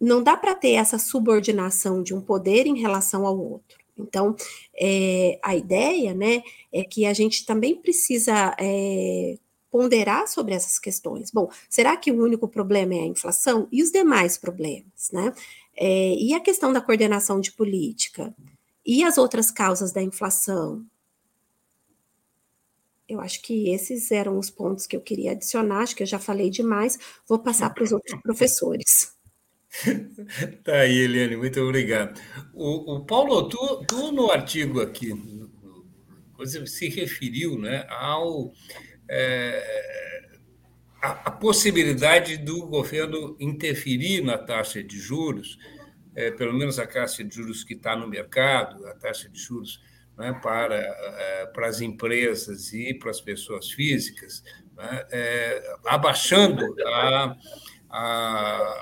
Não 0.00 0.22
dá 0.22 0.36
para 0.36 0.54
ter 0.54 0.72
essa 0.72 0.98
subordinação 0.98 2.02
de 2.02 2.14
um 2.14 2.20
poder 2.20 2.66
em 2.66 2.78
relação 2.78 3.26
ao 3.26 3.38
outro. 3.38 3.78
Então, 3.98 4.36
é, 4.80 5.38
a 5.42 5.56
ideia, 5.56 6.14
né, 6.14 6.42
é 6.72 6.84
que 6.84 7.04
a 7.04 7.12
gente 7.12 7.44
também 7.44 7.74
precisa 7.74 8.54
é, 8.58 9.36
ponderar 9.70 10.26
sobre 10.28 10.54
essas 10.54 10.78
questões. 10.78 11.30
Bom, 11.30 11.50
será 11.68 11.96
que 11.96 12.10
o 12.10 12.22
único 12.22 12.48
problema 12.48 12.94
é 12.94 13.00
a 13.00 13.06
inflação 13.06 13.68
e 13.72 13.82
os 13.82 13.90
demais 13.90 14.38
problemas, 14.38 15.10
né? 15.12 15.32
É, 15.80 16.14
e 16.14 16.34
a 16.34 16.40
questão 16.40 16.72
da 16.72 16.80
coordenação 16.80 17.40
de 17.40 17.52
política 17.52 18.34
e 18.84 19.04
as 19.04 19.16
outras 19.16 19.48
causas 19.50 19.92
da 19.92 20.02
inflação? 20.02 20.84
Eu 23.08 23.20
acho 23.20 23.40
que 23.40 23.70
esses 23.70 24.10
eram 24.10 24.38
os 24.38 24.50
pontos 24.50 24.86
que 24.86 24.96
eu 24.96 25.00
queria 25.00 25.32
adicionar, 25.32 25.82
acho 25.82 25.94
que 25.94 26.02
eu 26.02 26.06
já 26.06 26.18
falei 26.18 26.50
demais, 26.50 26.98
vou 27.28 27.38
passar 27.38 27.70
para 27.70 27.84
os 27.84 27.92
outros 27.92 28.18
professores. 28.22 29.16
Tá 30.64 30.80
aí, 30.80 30.98
Eliane, 30.98 31.36
muito 31.36 31.60
obrigado. 31.60 32.18
O, 32.54 32.96
o 32.96 33.04
Paulo, 33.04 33.48
tu, 33.48 33.84
tu, 33.86 34.10
no 34.12 34.30
artigo 34.30 34.80
aqui, 34.80 35.12
você 36.36 36.66
se 36.66 36.88
referiu 36.88 37.58
né, 37.58 37.86
ao, 37.90 38.52
é, 39.08 40.07
a, 41.02 41.10
a, 41.10 41.30
possibilidade 41.30 42.36
do 42.38 42.66
governo 42.66 43.36
interferir 43.38 44.22
na 44.22 44.36
taxa 44.36 44.82
de 44.82 44.98
juros, 44.98 45.58
é, 46.14 46.30
pelo 46.30 46.52
menos 46.52 46.78
a 46.78 46.86
taxa 46.86 47.22
de 47.22 47.34
juros 47.34 47.62
que 47.62 47.74
está 47.74 47.96
no 47.96 48.08
mercado, 48.08 48.86
a 48.86 48.94
taxa 48.94 49.28
de 49.28 49.38
juros 49.38 49.80
né, 50.16 50.32
para, 50.42 50.74
é, 50.74 51.46
para 51.46 51.68
as 51.68 51.80
empresas 51.80 52.72
e 52.72 52.94
para 52.94 53.10
as 53.10 53.20
pessoas 53.20 53.70
físicas, 53.70 54.42
né, 54.76 55.06
é, 55.10 55.76
abaixando 55.86 56.64
a 56.86 57.36
a, 57.90 58.80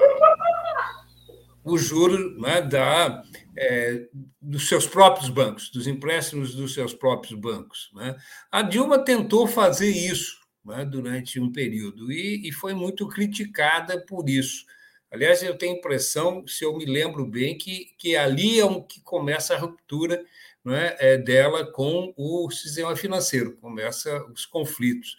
o 1.65 1.79
juro 1.79 2.41
né, 2.41 2.61
da, 2.63 3.23
é, 3.57 4.07
dos 4.41 4.69
seus 4.69 4.87
próprios 4.87 5.29
bancos, 5.29 5.71
dos 5.71 5.87
empréstimos 5.87 6.55
dos 6.55 6.75
seus 6.75 6.95
próprios 6.95 7.39
bancos. 7.39 7.91
Né? 7.95 8.17
A 8.51 8.63
Dilma 8.63 8.99
tentou 8.99 9.47
fazer 9.47 9.91
isso 9.91 10.46
né, 10.67 10.85
durante 10.85 11.39
um 11.41 11.51
período 11.53 12.11
e, 12.11 12.49
e, 12.49 12.53
foi 12.53 12.75
muito 12.75 13.09
criticada 13.09 14.01
por 14.01 14.29
isso. 14.29 14.67
Aliás, 15.11 15.43
eu 15.43 15.57
tenho 15.57 15.77
impressão, 15.77 16.47
se 16.47 16.65
eu 16.65 16.77
me 16.77 16.85
lembro 16.85 17.25
bem, 17.25 17.57
que, 17.57 17.95
que 17.97 18.17
ali 18.17 18.59
é 18.59 18.67
um 18.67 18.83
que 18.83 19.01
começa 19.01 19.55
a 19.55 19.59
ruptura 19.59 20.25
né, 20.65 20.97
é, 20.99 21.17
dela 21.17 21.71
com 21.71 22.13
o 22.17 22.51
sistema 22.51 22.97
financeiro, 22.97 23.57
começa 23.57 24.25
os 24.33 24.45
conflitos 24.45 25.17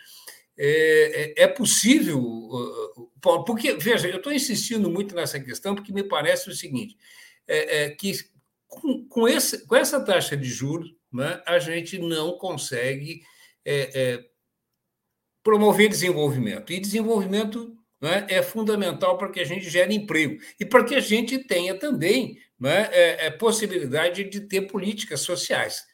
é, 0.57 1.33
é, 1.39 1.43
é 1.43 1.47
possível, 1.47 2.19
Paulo, 3.21 3.45
porque, 3.45 3.73
veja, 3.73 4.07
eu 4.07 4.17
estou 4.17 4.33
insistindo 4.33 4.89
muito 4.89 5.13
nessa 5.13 5.39
questão 5.39 5.75
porque 5.75 5.93
me 5.93 6.03
parece 6.03 6.49
o 6.49 6.55
seguinte: 6.55 6.97
é, 7.47 7.83
é 7.83 7.89
que 7.91 8.13
com, 8.67 9.07
com, 9.07 9.27
esse, 9.27 9.67
com 9.67 9.75
essa 9.75 10.03
taxa 10.03 10.35
de 10.35 10.49
juros, 10.49 10.91
né, 11.13 11.41
a 11.45 11.59
gente 11.59 11.99
não 11.99 12.37
consegue 12.39 13.21
é, 13.63 14.25
promover 15.47 15.87
desenvolvimento. 15.87 16.73
E 16.73 16.79
desenvolvimento 16.79 17.73
né, 18.01 18.27
é 18.29 18.43
fundamental 18.43 19.17
para 19.17 19.31
que 19.31 19.39
a 19.39 19.45
gente 19.45 19.69
gere 19.69 19.95
emprego 19.95 20.43
e 20.59 20.65
para 20.65 20.83
que 20.83 20.93
a 20.93 20.99
gente 20.99 21.39
tenha 21.39 21.73
também 21.79 22.37
né, 22.59 22.89
é, 22.91 23.31
possibilidade 23.31 24.25
de 24.25 24.41
ter 24.41 24.63
políticas 24.63 25.21
sociais. 25.21 25.85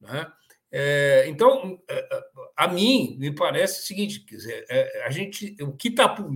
Né? 0.00 0.24
É, 0.70 1.24
então, 1.26 1.82
é, 1.90 1.98
é, 1.98 2.22
a 2.56 2.68
mim 2.68 3.16
me 3.18 3.34
parece 3.34 3.80
o 3.80 3.84
seguinte: 3.84 4.24
dizer, 4.24 4.64
a 5.04 5.10
gente, 5.10 5.56
o 5.60 5.72
que 5.72 5.88
está 5.88 6.08
por, 6.08 6.30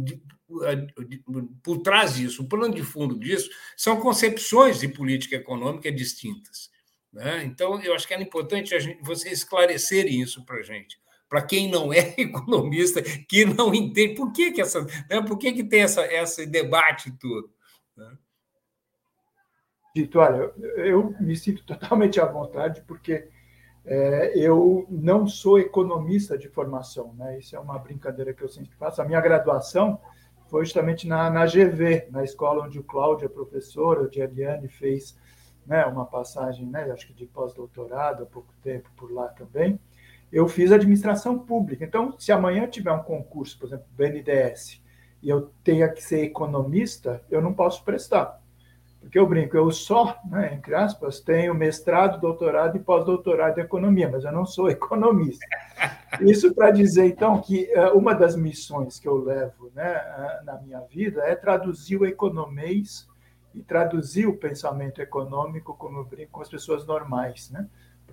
por 1.63 1.79
trás 1.79 2.17
disso, 2.17 2.43
o 2.43 2.49
plano 2.49 2.75
de 2.75 2.83
fundo 2.83 3.17
disso, 3.17 3.49
são 3.77 4.01
concepções 4.01 4.81
de 4.81 4.89
política 4.89 5.37
econômica 5.37 5.93
distintas. 5.93 6.71
Né? 7.13 7.45
Então, 7.45 7.81
eu 7.81 7.95
acho 7.95 8.09
que 8.09 8.15
era 8.15 8.23
importante 8.23 8.75
a 8.75 8.81
gente, 8.81 9.01
você 9.01 9.31
esclarecerem 9.31 10.21
isso 10.21 10.45
para 10.45 10.57
a 10.57 10.63
gente. 10.63 10.99
Para 11.29 11.43
quem 11.43 11.71
não 11.71 11.93
é 11.93 12.15
economista, 12.19 13.03
que 13.03 13.45
não 13.45 13.75
entende 13.75 14.15
por 14.15 14.33
que, 14.33 14.53
que, 14.53 14.61
essa, 14.61 14.83
né? 14.83 15.23
por 15.27 15.39
que, 15.39 15.53
que 15.53 15.65
tem 15.65 15.83
essa, 15.83 16.05
esse 16.07 16.47
debate 16.47 17.11
todo. 17.19 17.51
Né? 17.97 18.17
Dito, 19.95 20.19
olha, 20.19 20.53
eu 20.77 21.15
me 21.21 21.37
sinto 21.37 21.65
totalmente 21.67 22.21
à 22.21 22.27
vontade, 22.27 22.83
porque 22.87 23.29
é, 23.85 24.39
eu 24.39 24.87
não 24.91 25.27
sou 25.27 25.59
economista 25.59 26.37
de 26.37 26.49
formação, 26.49 27.15
né? 27.15 27.39
Isso 27.39 27.57
é 27.57 27.59
uma 27.59 27.79
brincadeira 27.79 28.35
que 28.35 28.43
eu 28.43 28.49
sempre 28.49 28.77
faço. 28.77 29.01
A 29.01 29.05
minha 29.05 29.21
graduação 29.21 29.99
foi 30.49 30.65
justamente 30.65 31.07
na, 31.07 31.31
na 31.31 31.47
GV, 31.47 32.09
na 32.11 32.23
escola 32.25 32.65
onde 32.65 32.79
o 32.79 32.85
Cláudio 32.85 33.27
é 33.27 33.29
professor, 33.29 33.99
o 33.99 34.11
Eliane 34.13 34.69
fez 34.69 35.17
né, 35.67 35.85
uma 35.85 36.07
passagem, 36.07 36.67
né, 36.67 36.91
acho 36.91 37.07
que 37.07 37.13
de 37.13 37.27
pós-doutorado 37.27 38.23
há 38.23 38.27
pouco 38.27 38.53
tempo 38.63 38.91
por 38.97 39.13
lá 39.13 39.29
também. 39.29 39.79
Eu 40.33 40.49
fiz 40.49 40.73
administração 40.73 41.39
pública. 41.39 41.85
Então, 41.85 42.15
se 42.19 42.33
amanhã 42.33 42.67
tiver 42.67 42.93
um 42.93 43.03
concurso, 43.03 43.59
por 43.59 43.67
exemplo, 43.67 43.87
BNDES, 43.97 44.83
e 45.23 45.29
eu 45.29 45.51
tenha 45.65 45.89
que 45.89 46.03
ser 46.03 46.23
economista, 46.25 47.23
eu 47.31 47.43
não 47.43 47.53
posso 47.53 47.85
prestar 47.85 48.41
porque 49.01 49.19
eu 49.19 49.27
brinco, 49.27 49.57
eu 49.57 49.71
só, 49.71 50.19
né, 50.29 50.55
entre 50.55 50.75
aspas, 50.75 51.21
tenho 51.21 51.55
mestrado, 51.55 52.21
doutorado 52.21 52.77
e 52.77 52.81
pós-doutorado 52.81 53.59
em 53.59 53.63
economia, 53.63 54.09
mas 54.09 54.25
eu 54.25 54.33
não 54.33 54.45
sou 54.45 54.69
economista. 54.71 55.47
Isso 56.21 56.55
para 56.55 56.71
dizer, 56.71 57.07
então, 57.07 57.41
que 57.41 57.71
uh, 57.75 57.97
uma 57.97 58.15
das 58.15 58.37
missões 58.37 58.99
que 58.99 59.09
eu 59.09 59.17
levo 59.17 59.71
né, 59.75 60.03
na 60.45 60.61
minha 60.61 60.81
vida 60.81 61.23
é 61.23 61.35
traduzir 61.35 61.97
o 61.97 62.07
economês 62.07 63.09
e 63.55 63.63
traduzir 63.63 64.27
o 64.27 64.37
pensamento 64.37 65.01
econômico, 65.01 65.75
como 65.75 65.99
eu 65.99 66.05
brinco, 66.05 66.33
com 66.33 66.43
as 66.43 66.49
pessoas 66.49 66.87
normais, 66.87 67.51
né? 67.51 67.67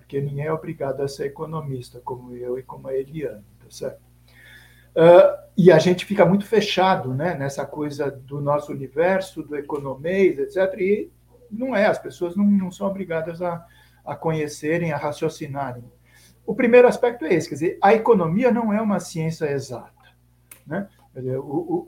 Porque 0.06 0.20
ninguém 0.20 0.46
é 0.46 0.52
obrigado 0.52 1.00
a 1.00 1.08
ser 1.08 1.26
economista, 1.26 2.00
como 2.04 2.32
eu 2.32 2.56
e 2.56 2.62
como 2.62 2.86
a 2.86 2.94
Eliane, 2.94 3.44
tá 3.58 3.66
certo? 3.68 4.00
Uh, 4.94 5.36
e 5.58 5.72
a 5.72 5.78
gente 5.80 6.06
fica 6.06 6.24
muito 6.24 6.46
fechado 6.46 7.12
né, 7.12 7.34
nessa 7.34 7.66
coisa 7.66 8.08
do 8.08 8.40
nosso 8.40 8.70
universo, 8.70 9.42
do 9.42 9.56
economês, 9.56 10.38
etc. 10.38 10.80
E 10.80 11.10
não 11.50 11.74
é, 11.74 11.86
as 11.86 11.98
pessoas 11.98 12.36
não, 12.36 12.44
não 12.44 12.70
são 12.70 12.86
obrigadas 12.86 13.42
a, 13.42 13.66
a 14.04 14.14
conhecerem, 14.14 14.92
a 14.92 14.96
raciocinarem. 14.96 15.84
O 16.46 16.54
primeiro 16.54 16.86
aspecto 16.86 17.24
é 17.24 17.34
esse, 17.34 17.48
quer 17.48 17.54
dizer, 17.56 17.78
a 17.82 17.92
economia 17.92 18.52
não 18.52 18.72
é 18.72 18.80
uma 18.80 19.00
ciência 19.00 19.50
exata. 19.50 19.92
Né? 20.64 20.88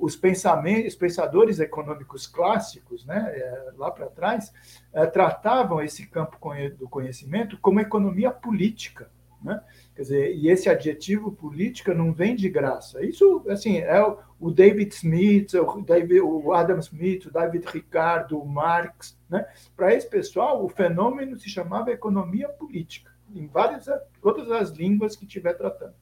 Os 0.00 0.16
pensamentos, 0.16 0.92
os 0.92 0.98
pensadores 0.98 1.60
econômicos 1.60 2.26
clássicos, 2.26 3.04
né, 3.04 3.30
é, 3.34 3.72
lá 3.76 3.90
para 3.90 4.06
trás, 4.06 4.52
é, 4.92 5.04
tratavam 5.06 5.82
esse 5.82 6.06
campo 6.06 6.38
do 6.78 6.88
conhecimento 6.88 7.58
como 7.60 7.80
economia 7.80 8.30
política. 8.30 9.10
Né? 9.42 9.60
Quer 9.94 10.02
dizer, 10.02 10.34
e 10.34 10.48
esse 10.48 10.68
adjetivo 10.68 11.30
política 11.30 11.94
não 11.94 12.12
vem 12.12 12.34
de 12.34 12.48
graça. 12.48 13.04
Isso, 13.04 13.44
assim, 13.48 13.78
é 13.78 14.02
o 14.40 14.50
David 14.50 14.92
Smith, 14.94 15.54
o, 15.54 16.52
Adam 16.52 16.78
Smith, 16.78 17.26
o 17.26 17.30
David 17.30 17.66
Ricardo, 17.66 18.40
o 18.40 18.46
Marx, 18.46 19.18
né? 19.28 19.46
Para 19.76 19.94
esse 19.94 20.08
pessoal, 20.08 20.64
o 20.64 20.68
fenômeno 20.68 21.38
se 21.38 21.48
chamava 21.48 21.90
economia 21.90 22.48
política, 22.48 23.12
em 23.34 23.46
várias 23.46 23.86
todas 24.20 24.50
as 24.50 24.70
línguas 24.70 25.14
que 25.14 25.24
estiver 25.24 25.54
tratando. 25.54 25.94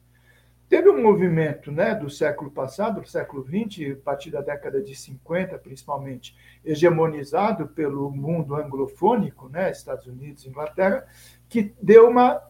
Teve 0.69 0.89
um 0.89 1.01
movimento 1.01 1.71
né, 1.71 1.95
do 1.95 2.09
século 2.09 2.51
passado, 2.51 2.99
do 2.99 3.07
século 3.07 3.43
XX, 3.45 3.93
a 3.93 4.03
partir 4.03 4.31
da 4.31 4.41
década 4.41 4.81
de 4.81 4.93
50, 4.95 5.57
principalmente, 5.59 6.35
hegemonizado 6.63 7.67
pelo 7.69 8.11
mundo 8.11 8.55
anglofônico, 8.55 9.47
né, 9.47 9.71
Estados 9.71 10.07
Unidos 10.07 10.45
Inglaterra, 10.45 11.07
que 11.47 11.73
deu 11.81 12.09
uma 12.09 12.41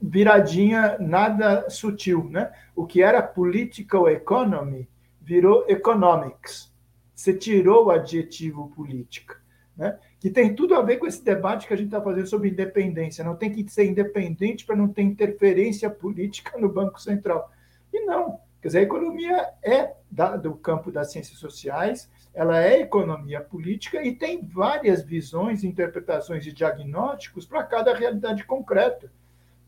viradinha 0.00 0.98
nada 0.98 1.70
sutil. 1.70 2.28
Né? 2.30 2.52
O 2.74 2.86
que 2.86 3.02
era 3.02 3.22
political 3.22 4.08
economy 4.08 4.86
virou 5.22 5.64
economics. 5.68 6.70
Você 7.14 7.32
tirou 7.32 7.86
o 7.86 7.90
adjetivo 7.90 8.70
política. 8.76 9.40
Né? 9.74 9.98
Que 10.26 10.30
tem 10.32 10.52
tudo 10.52 10.74
a 10.74 10.82
ver 10.82 10.96
com 10.96 11.06
esse 11.06 11.24
debate 11.24 11.68
que 11.68 11.72
a 11.72 11.76
gente 11.76 11.86
está 11.86 12.02
fazendo 12.02 12.26
sobre 12.26 12.48
independência. 12.48 13.22
Não 13.22 13.36
tem 13.36 13.48
que 13.48 13.70
ser 13.70 13.84
independente 13.84 14.66
para 14.66 14.74
não 14.74 14.88
ter 14.88 15.02
interferência 15.02 15.88
política 15.88 16.58
no 16.58 16.68
Banco 16.68 17.00
Central. 17.00 17.48
E 17.92 18.04
não. 18.04 18.40
Quer 18.60 18.66
dizer, 18.66 18.78
a 18.80 18.82
economia 18.82 19.50
é 19.62 19.94
da, 20.10 20.36
do 20.36 20.56
campo 20.56 20.90
das 20.90 21.12
ciências 21.12 21.38
sociais, 21.38 22.10
ela 22.34 22.60
é 22.60 22.80
economia 22.80 23.40
política 23.40 24.02
e 24.02 24.16
tem 24.16 24.44
várias 24.44 25.04
visões, 25.04 25.62
interpretações 25.62 26.44
e 26.44 26.52
diagnósticos 26.52 27.46
para 27.46 27.62
cada 27.62 27.94
realidade 27.94 28.42
concreta. 28.42 29.12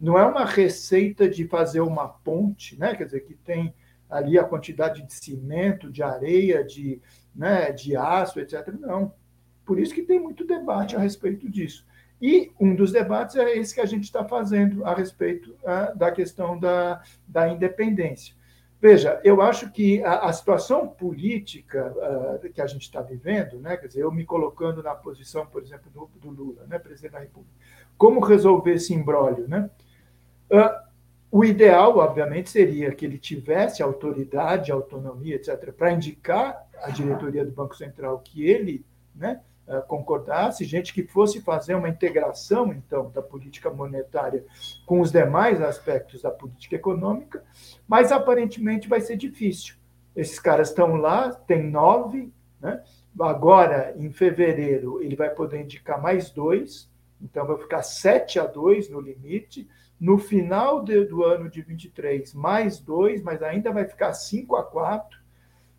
Não 0.00 0.18
é 0.18 0.26
uma 0.26 0.44
receita 0.44 1.28
de 1.30 1.46
fazer 1.46 1.82
uma 1.82 2.08
ponte, 2.08 2.76
né? 2.76 2.96
quer 2.96 3.04
dizer, 3.04 3.20
que 3.20 3.34
tem 3.34 3.72
ali 4.10 4.36
a 4.36 4.42
quantidade 4.42 5.06
de 5.06 5.14
cimento, 5.14 5.88
de 5.88 6.02
areia, 6.02 6.64
de, 6.64 7.00
né, 7.32 7.70
de 7.70 7.94
aço, 7.94 8.40
etc. 8.40 8.74
Não 8.80 9.14
por 9.68 9.78
isso 9.78 9.94
que 9.94 10.02
tem 10.02 10.18
muito 10.18 10.46
debate 10.46 10.96
a 10.96 10.98
respeito 10.98 11.46
disso. 11.46 11.86
E 12.22 12.50
um 12.58 12.74
dos 12.74 12.90
debates 12.90 13.36
é 13.36 13.54
esse 13.58 13.74
que 13.74 13.82
a 13.82 13.86
gente 13.86 14.04
está 14.04 14.24
fazendo 14.24 14.82
a 14.82 14.94
respeito 14.94 15.54
uh, 15.62 15.96
da 15.96 16.10
questão 16.10 16.58
da, 16.58 17.02
da 17.28 17.50
independência. 17.50 18.34
Veja, 18.80 19.20
eu 19.22 19.42
acho 19.42 19.70
que 19.70 20.02
a, 20.02 20.20
a 20.20 20.32
situação 20.32 20.88
política 20.88 21.94
uh, 21.94 22.50
que 22.50 22.62
a 22.62 22.66
gente 22.66 22.82
está 22.82 23.02
vivendo, 23.02 23.58
né, 23.58 23.76
quer 23.76 23.88
dizer, 23.88 24.00
eu 24.00 24.10
me 24.10 24.24
colocando 24.24 24.82
na 24.82 24.94
posição, 24.94 25.44
por 25.44 25.62
exemplo, 25.62 25.90
do, 25.92 26.10
do 26.18 26.30
Lula, 26.30 26.64
né, 26.66 26.78
presidente 26.78 27.12
da 27.12 27.18
República, 27.18 27.54
como 27.98 28.20
resolver 28.20 28.72
esse 28.72 28.94
imbróglio? 28.94 29.46
Né? 29.46 29.68
Uh, 30.50 30.88
o 31.30 31.44
ideal, 31.44 31.98
obviamente, 31.98 32.48
seria 32.48 32.90
que 32.94 33.04
ele 33.04 33.18
tivesse 33.18 33.82
autoridade, 33.82 34.72
autonomia, 34.72 35.36
etc., 35.36 35.72
para 35.72 35.92
indicar 35.92 36.66
à 36.82 36.90
diretoria 36.90 37.44
do 37.44 37.52
Banco 37.52 37.76
Central 37.76 38.18
que 38.20 38.48
ele 38.48 38.82
né, 39.14 39.40
concordasse, 39.86 40.64
gente 40.64 40.94
que 40.94 41.02
fosse 41.02 41.40
fazer 41.40 41.74
uma 41.74 41.88
integração, 41.88 42.72
então, 42.72 43.10
da 43.10 43.20
política 43.20 43.70
monetária 43.70 44.44
com 44.86 45.00
os 45.00 45.12
demais 45.12 45.60
aspectos 45.60 46.22
da 46.22 46.30
política 46.30 46.76
econômica, 46.76 47.44
mas 47.86 48.10
aparentemente 48.10 48.88
vai 48.88 49.00
ser 49.00 49.16
difícil. 49.16 49.76
Esses 50.16 50.38
caras 50.38 50.70
estão 50.70 50.96
lá, 50.96 51.30
tem 51.30 51.62
nove, 51.62 52.32
né? 52.60 52.82
agora, 53.20 53.94
em 53.96 54.10
fevereiro, 54.10 55.02
ele 55.02 55.16
vai 55.16 55.30
poder 55.30 55.60
indicar 55.60 56.00
mais 56.00 56.30
dois, 56.30 56.90
então 57.20 57.46
vai 57.46 57.58
ficar 57.58 57.82
sete 57.82 58.38
a 58.38 58.46
dois 58.46 58.88
no 58.88 59.00
limite. 59.00 59.68
No 60.00 60.16
final 60.16 60.82
do 60.82 61.24
ano 61.24 61.50
de 61.50 61.60
23, 61.60 62.32
mais 62.32 62.78
dois, 62.78 63.20
mas 63.20 63.42
ainda 63.42 63.72
vai 63.72 63.84
ficar 63.84 64.12
cinco 64.12 64.54
a 64.54 64.62
quatro. 64.62 65.18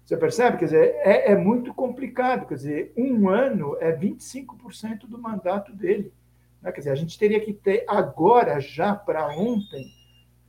Você 0.10 0.18
percebe? 0.18 0.58
Quer 0.58 0.66
dizer, 0.66 0.96
é, 1.04 1.34
é 1.34 1.36
muito 1.36 1.72
complicado. 1.72 2.48
Quer 2.48 2.56
dizer, 2.56 2.94
um 2.98 3.30
ano 3.30 3.78
é 3.80 3.96
25% 3.96 5.02
do 5.02 5.20
mandato 5.20 5.72
dele. 5.72 6.12
Né? 6.64 6.72
Quer 6.72 6.80
dizer, 6.80 6.90
a 6.90 6.96
gente 6.96 7.16
teria 7.16 7.40
que 7.40 7.54
ter 7.54 7.86
agora, 7.88 8.60
já 8.60 8.96
para 8.96 9.28
ontem, 9.28 9.86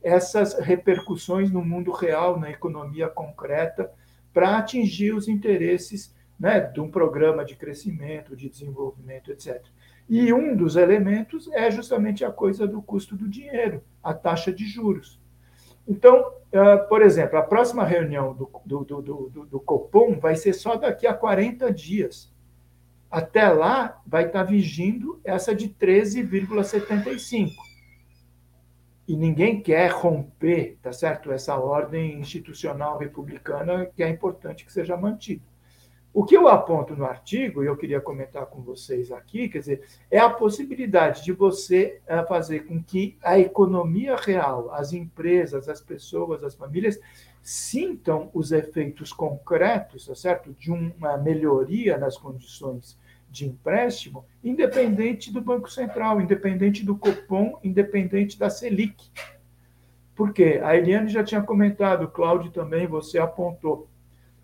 essas 0.01 0.55
repercussões 0.55 1.51
no 1.51 1.63
mundo 1.63 1.91
real, 1.91 2.39
na 2.39 2.49
economia 2.49 3.07
concreta, 3.07 3.91
para 4.33 4.57
atingir 4.57 5.13
os 5.13 5.27
interesses 5.27 6.11
né, 6.39 6.61
de 6.61 6.81
um 6.81 6.89
programa 6.89 7.45
de 7.45 7.55
crescimento, 7.55 8.35
de 8.35 8.49
desenvolvimento, 8.49 9.31
etc. 9.31 9.63
E 10.09 10.33
um 10.33 10.55
dos 10.55 10.75
elementos 10.75 11.47
é 11.53 11.69
justamente 11.69 12.25
a 12.25 12.31
coisa 12.31 12.65
do 12.65 12.81
custo 12.81 13.15
do 13.15 13.29
dinheiro, 13.29 13.83
a 14.01 14.11
taxa 14.11 14.51
de 14.51 14.65
juros. 14.65 15.20
Então, 15.87 16.33
ah, 16.53 16.77
por 16.77 17.01
exemplo, 17.01 17.37
a 17.37 17.41
próxima 17.41 17.85
reunião 17.85 18.33
do, 18.33 18.49
do, 18.65 18.83
do, 18.83 19.01
do, 19.01 19.45
do 19.45 19.59
Copom 19.59 20.19
vai 20.19 20.35
ser 20.35 20.53
só 20.53 20.75
daqui 20.75 21.07
a 21.07 21.13
40 21.13 21.71
dias. 21.71 22.31
Até 23.09 23.49
lá, 23.49 24.01
vai 24.05 24.25
estar 24.25 24.43
vigindo 24.43 25.19
essa 25.23 25.53
de 25.55 25.69
13,75. 25.69 27.51
E 29.07 29.15
ninguém 29.15 29.61
quer 29.61 29.91
romper, 29.91 30.77
tá 30.81 30.93
certo? 30.93 31.31
Essa 31.31 31.57
ordem 31.57 32.19
institucional 32.19 32.97
republicana 32.97 33.85
que 33.85 34.03
é 34.03 34.09
importante 34.09 34.65
que 34.65 34.71
seja 34.71 34.95
mantida. 34.95 35.50
O 36.13 36.25
que 36.25 36.35
eu 36.35 36.49
aponto 36.49 36.93
no 36.93 37.05
artigo, 37.05 37.63
e 37.63 37.67
eu 37.67 37.77
queria 37.77 38.01
comentar 38.01 38.45
com 38.45 38.61
vocês 38.61 39.13
aqui, 39.13 39.47
quer 39.47 39.59
dizer, 39.59 39.83
é 40.09 40.19
a 40.19 40.29
possibilidade 40.29 41.23
de 41.23 41.31
você 41.31 42.01
eh, 42.05 42.23
fazer 42.25 42.65
com 42.65 42.83
que 42.83 43.17
a 43.23 43.39
economia 43.39 44.17
real, 44.17 44.73
as 44.73 44.91
empresas, 44.91 45.69
as 45.69 45.79
pessoas, 45.79 46.43
as 46.43 46.53
famílias, 46.53 46.99
sintam 47.41 48.29
os 48.33 48.51
efeitos 48.51 49.13
concretos, 49.13 50.05
tá 50.05 50.13
certo? 50.13 50.53
De 50.59 50.69
uma 50.69 51.17
melhoria 51.17 51.97
nas 51.97 52.17
condições 52.17 52.99
de 53.29 53.47
empréstimo, 53.47 54.25
independente 54.43 55.31
do 55.31 55.39
Banco 55.39 55.71
Central, 55.71 56.19
independente 56.19 56.85
do 56.85 56.97
Copom, 56.97 57.57
independente 57.63 58.37
da 58.37 58.49
Selic. 58.49 59.09
Por 60.13 60.33
quê? 60.33 60.59
A 60.61 60.75
Eliane 60.75 61.07
já 61.07 61.23
tinha 61.23 61.41
comentado, 61.41 62.03
o 62.03 62.11
Cláudio 62.11 62.51
também, 62.51 62.85
você 62.85 63.17
apontou 63.17 63.87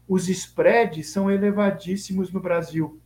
os 0.08 0.30
spreads 0.30 1.10
são 1.10 1.30
elevadíssimos 1.30 2.32
no 2.32 2.40
Brasil. 2.40 3.00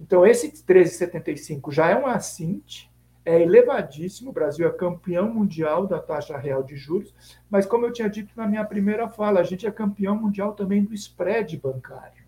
Então, 0.00 0.26
esse 0.26 0.50
13,75 0.64 1.72
já 1.72 1.90
é 1.90 1.96
um 1.96 2.06
assinte, 2.06 2.90
é 3.24 3.42
elevadíssimo. 3.42 4.30
O 4.30 4.32
Brasil 4.32 4.66
é 4.66 4.70
campeão 4.70 5.32
mundial 5.32 5.86
da 5.86 5.98
taxa 5.98 6.38
real 6.38 6.62
de 6.62 6.76
juros, 6.76 7.14
mas, 7.50 7.66
como 7.66 7.84
eu 7.84 7.92
tinha 7.92 8.08
dito 8.08 8.32
na 8.36 8.46
minha 8.46 8.64
primeira 8.64 9.08
fala, 9.08 9.40
a 9.40 9.44
gente 9.44 9.66
é 9.66 9.70
campeão 9.70 10.16
mundial 10.16 10.54
também 10.54 10.82
do 10.82 10.94
spread 10.94 11.56
bancário. 11.58 12.24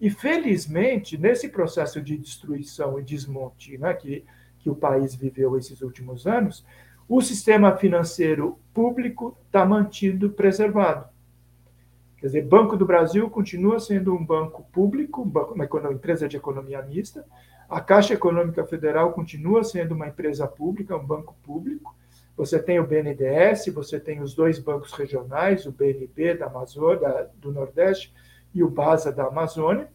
E, 0.00 0.08
felizmente, 0.08 1.18
nesse 1.18 1.48
processo 1.48 2.00
de 2.00 2.16
destruição 2.16 2.98
e 2.98 3.02
desmonte 3.02 3.76
né, 3.76 3.92
que, 3.94 4.24
que 4.58 4.70
o 4.70 4.74
país 4.74 5.14
viveu 5.14 5.58
esses 5.58 5.82
últimos 5.82 6.26
anos, 6.26 6.64
o 7.08 7.20
sistema 7.20 7.76
financeiro 7.76 8.58
público 8.72 9.36
está 9.46 9.64
mantido 9.66 10.30
preservado. 10.30 11.13
Quer 12.24 12.28
dizer, 12.28 12.42
Banco 12.46 12.74
do 12.74 12.86
Brasil 12.86 13.28
continua 13.28 13.78
sendo 13.78 14.14
um 14.14 14.24
banco 14.24 14.62
público, 14.72 15.30
uma 15.54 15.92
empresa 15.92 16.26
de 16.26 16.38
economia 16.38 16.80
mista. 16.80 17.22
A 17.68 17.82
Caixa 17.82 18.14
Econômica 18.14 18.64
Federal 18.64 19.12
continua 19.12 19.62
sendo 19.62 19.94
uma 19.94 20.08
empresa 20.08 20.48
pública, 20.48 20.96
um 20.96 21.04
banco 21.04 21.36
público. 21.42 21.94
Você 22.34 22.58
tem 22.58 22.80
o 22.80 22.86
BNDES, 22.86 23.66
você 23.74 24.00
tem 24.00 24.22
os 24.22 24.34
dois 24.34 24.58
bancos 24.58 24.94
regionais, 24.94 25.66
o 25.66 25.72
BNB 25.72 26.38
da 26.38 26.46
Amazônia, 26.46 27.28
do 27.34 27.52
Nordeste 27.52 28.10
e 28.54 28.64
o 28.64 28.70
BASA 28.70 29.12
da 29.12 29.26
Amazônia. 29.26 29.90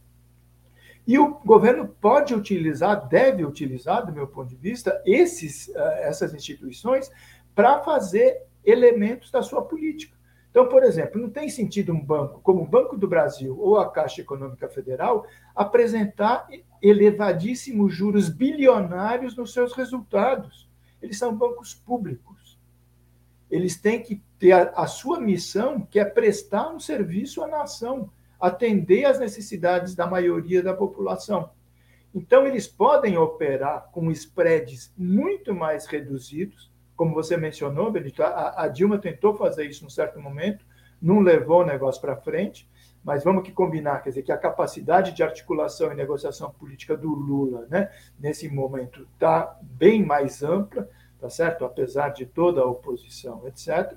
E 1.07 1.17
o 1.17 1.34
governo 1.34 1.88
pode 1.88 2.36
utilizar, 2.36 3.07
deve 3.07 3.43
utilizar, 3.43 4.05
do 4.05 4.13
meu 4.13 4.27
ponto 4.27 4.49
de 4.49 4.55
vista, 4.55 5.01
esses, 5.03 5.67
eh, 5.75 6.07
essas 6.07 6.32
instituições 6.36 7.09
para 7.55 7.80
fazer 7.80 8.43
elementos 8.63 9.32
da 9.32 9.41
sua 9.41 9.63
política. 9.63 10.18
Então, 10.50 10.68
por 10.68 10.84
exemplo, 10.84 11.22
não 11.22 11.30
tem 11.30 11.47
sentido 11.47 11.93
um 11.93 12.04
banco 12.04 12.41
como 12.41 12.64
o 12.64 12.68
Banco 12.68 12.97
do 12.97 13.08
Brasil 13.08 13.58
ou 13.60 13.78
a 13.78 13.91
Caixa 13.91 14.22
Econômica 14.22 14.68
Federal 14.68 15.26
apresentar 15.56 16.47
elevadíssimos 16.82 17.93
juros 17.93 18.30
bilionários 18.30 19.36
nos 19.36 19.54
seus 19.54 19.74
resultados. 19.74 20.68
Eles 21.02 21.18
são 21.18 21.36
bancos 21.36 21.74
públicos. 21.74 22.60
Eles 23.50 23.78
têm 23.78 24.02
que 24.02 24.22
ter 24.38 24.52
a, 24.52 24.64
a 24.76 24.88
sua 24.88 25.20
missão, 25.20 25.82
que 25.82 26.00
é 26.00 26.06
prestar 26.06 26.70
um 26.70 26.80
serviço 26.80 27.43
à 27.43 27.47
nação, 27.47 28.10
atender 28.39 29.06
às 29.06 29.20
necessidades 29.20 29.95
da 29.95 30.08
maioria 30.08 30.64
da 30.64 30.74
população. 30.74 31.52
Então, 32.14 32.47
eles 32.47 32.68
podem 32.68 33.18
operar 33.18 33.89
com 33.91 34.10
spreads 34.12 34.91
muito 34.97 35.54
mais 35.54 35.86
reduzidos, 35.86 36.68
como 37.00 37.14
você 37.14 37.38
mencionou, 37.38 37.89
Benito, 37.89 38.22
a, 38.22 38.64
a 38.64 38.68
Dilma 38.68 38.97
tentou 38.97 39.34
fazer 39.34 39.64
isso 39.64 39.86
num 39.86 39.89
certo 39.89 40.20
momento, 40.20 40.66
não 41.02 41.22
levou 41.22 41.62
o 41.62 41.66
negócio 41.66 42.02
para 42.02 42.18
frente, 42.18 42.70
mas 43.02 43.24
vamos 43.24 43.43
que 43.43 43.54
combinar, 43.54 44.04
quer 44.04 44.10
dizer, 44.10 44.24
que 44.24 44.34
a 44.34 44.38
capacidade 44.38 45.14
de 45.14 45.24
articulação 45.24 45.93
e 45.93 45.95
negociação 45.95 46.52
política 46.52 46.97
do 46.97 47.08
Lula, 47.08 47.66
né, 47.70 47.89
nesse 48.20 48.50
momento, 48.50 49.08
está 49.14 49.58
bem 49.62 50.06
mais 50.06 50.43
ampla, 50.43 50.89
tá 51.22 51.30
certo? 51.30 51.64
Apesar 51.64 52.10
de 52.10 52.26
toda 52.26 52.60
a 52.60 52.66
oposição, 52.66 53.47
etc. 53.47 53.93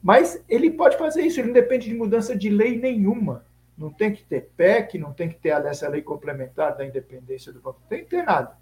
Mas 0.00 0.40
ele 0.48 0.70
pode 0.70 0.96
fazer 0.96 1.22
isso, 1.22 1.40
ele 1.40 1.48
não 1.48 1.54
depende 1.54 1.88
de 1.88 1.96
mudança 1.96 2.36
de 2.36 2.48
lei 2.48 2.78
nenhuma. 2.78 3.44
Não 3.76 3.90
tem 3.90 4.12
que 4.12 4.22
ter 4.22 4.52
PEC, 4.56 4.98
não 4.98 5.12
tem 5.12 5.28
que 5.28 5.34
ter 5.34 5.48
essa 5.48 5.88
lei 5.88 6.00
complementar 6.00 6.76
da 6.76 6.86
independência 6.86 7.52
do 7.52 7.60
banco, 7.60 7.80
não 7.80 7.88
tem 7.88 8.04
que 8.04 8.10
ter 8.10 8.22
nada. 8.22 8.56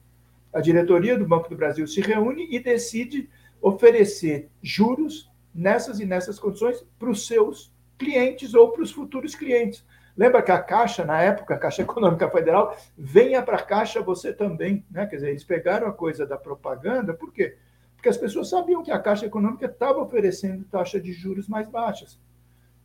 A 0.55 0.61
diretoria 0.63 1.19
do 1.19 1.27
Banco 1.27 1.51
do 1.51 1.57
Brasil 1.57 1.87
se 1.87 2.01
reúne 2.01 2.47
e 2.49 2.61
decide 2.61 3.29
oferecer 3.65 4.51
juros 4.63 5.33
nessas 5.55 5.99
e 5.99 6.05
nessas 6.05 6.39
condições 6.39 6.85
para 6.99 7.09
os 7.09 7.27
seus 7.27 7.73
clientes 7.97 8.53
ou 8.53 8.71
para 8.71 8.83
os 8.83 8.93
futuros 8.93 9.35
clientes. 9.35 9.83
Lembra 10.15 10.43
que 10.43 10.53
a 10.53 10.61
Caixa, 10.61 11.03
na 11.03 11.23
época, 11.23 11.55
a 11.55 11.59
Caixa 11.59 11.81
Econômica 11.83 12.29
Federal, 12.29 12.77
venha 12.97 13.43
para 13.43 13.57
a 13.57 13.63
Caixa 13.63 14.03
você 14.03 14.35
também. 14.35 14.85
Né? 14.91 15.07
Quer 15.07 15.17
dizer, 15.17 15.31
eles 15.31 15.45
pegaram 15.45 15.87
a 15.87 15.93
coisa 15.93 16.27
da 16.27 16.37
propaganda, 16.37 17.15
por 17.15 17.33
quê? 17.33 17.57
Porque 17.97 18.11
as 18.11 18.19
pessoas 18.19 18.51
sabiam 18.51 18.83
que 18.83 18.91
a 18.91 18.99
Caixa 18.99 19.25
Econômica 19.25 19.65
estava 19.65 19.99
oferecendo 19.99 20.67
taxa 20.67 21.01
de 21.01 21.11
juros 21.15 21.49
mais 21.49 21.67
baixas. 21.67 22.21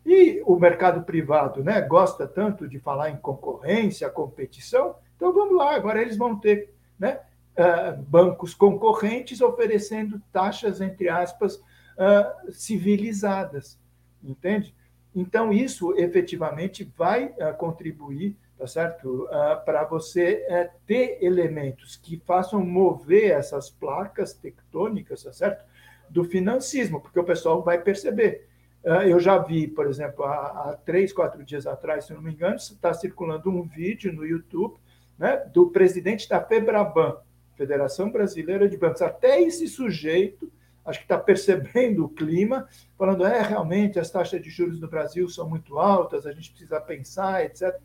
E 0.06 0.42
o 0.46 0.58
mercado 0.58 1.04
privado 1.04 1.62
né, 1.62 1.82
gosta 1.82 2.26
tanto 2.26 2.70
de 2.70 2.80
falar 2.80 3.10
em 3.10 3.18
concorrência, 3.18 4.10
competição, 4.10 4.96
então 5.18 5.34
vamos 5.34 5.58
lá, 5.58 5.76
agora 5.76 6.02
eles 6.02 6.16
vão 6.16 6.40
ter 6.40 6.74
né, 6.98 7.20
uh, 7.60 8.02
bancos 8.04 8.54
concorrentes 8.54 9.42
oferecendo 9.42 10.22
taxas, 10.32 10.82
entre 10.82 11.10
aspas, 11.10 11.56
uh, 11.56 12.52
civilizadas. 12.52 13.78
Entende? 14.24 14.74
Então, 15.14 15.52
isso 15.52 15.94
efetivamente 15.98 16.92
vai 16.98 17.26
uh, 17.26 17.56
contribuir 17.58 18.36
tá 18.60 18.68
certo? 18.68 19.24
Uh, 19.24 19.64
para 19.64 19.86
você 19.86 20.46
uh, 20.50 20.78
ter 20.86 21.18
elementos 21.22 21.96
que 21.96 22.22
façam 22.26 22.64
mover 22.64 23.32
essas 23.32 23.70
placas 23.70 24.34
tectônicas, 24.34 25.24
tá 25.24 25.32
certo? 25.32 25.64
Do 26.10 26.26
financismo, 26.26 27.00
porque 27.00 27.20
o 27.20 27.24
pessoal 27.24 27.64
vai 27.64 27.82
perceber. 27.82 28.50
Uh, 28.84 29.04
eu 29.04 29.20
já 29.20 29.38
vi, 29.38 29.66
por 29.66 29.88
exemplo, 29.88 30.26
há, 30.26 30.72
há, 30.72 30.78
três, 30.86 31.14
quatro 31.14 31.42
dias 31.44 31.66
atrás, 31.66 32.06
se 32.06 32.14
não 32.14 32.22
me 32.22 32.34
engano, 32.34 32.58
está 32.58 32.94
circulando 32.94 33.50
um 33.50 33.64
vídeo 33.64 34.12
no 34.12 34.26
YouTube 34.26 34.78
né, 35.18 35.38
do 35.54 35.70
presidente 35.70 36.28
da 36.28 36.44
FEBRABAN, 36.44 37.18
Federação 37.60 38.10
Brasileira 38.10 38.70
de 38.70 38.78
Bancos. 38.78 39.02
Até 39.02 39.42
esse 39.42 39.68
sujeito 39.68 40.50
acho 40.86 41.00
que 41.00 41.06
está 41.06 41.18
percebendo 41.18 42.06
o 42.06 42.10
clima, 42.10 42.68
falando, 42.98 43.26
é, 43.26 43.42
realmente, 43.42 44.00
as 44.00 44.10
taxas 44.10 44.42
de 44.42 44.50
juros 44.50 44.80
no 44.80 44.88
Brasil 44.88 45.28
são 45.30 45.48
muito 45.48 45.78
altas, 45.78 46.26
a 46.26 46.32
gente 46.32 46.50
precisa 46.50 46.82
pensar, 46.82 47.46
etc. 47.46 47.78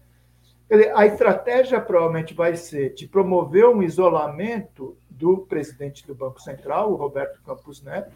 A 0.94 1.04
estratégia 1.04 1.80
provavelmente 1.80 2.32
vai 2.32 2.56
ser 2.56 2.94
de 2.94 3.06
promover 3.06 3.66
um 3.66 3.82
isolamento 3.82 4.96
do 5.10 5.38
presidente 5.38 6.06
do 6.06 6.14
Banco 6.14 6.40
Central, 6.40 6.92
o 6.92 6.96
Roberto 6.96 7.42
Campos 7.42 7.82
Neto, 7.82 8.14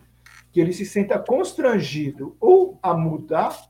que 0.51 0.61
ele 0.61 0.73
se 0.73 0.87
sinta 0.87 1.19
constrangido 1.19 2.37
ou 2.41 2.79
a 2.83 2.95
mudar 2.95 3.69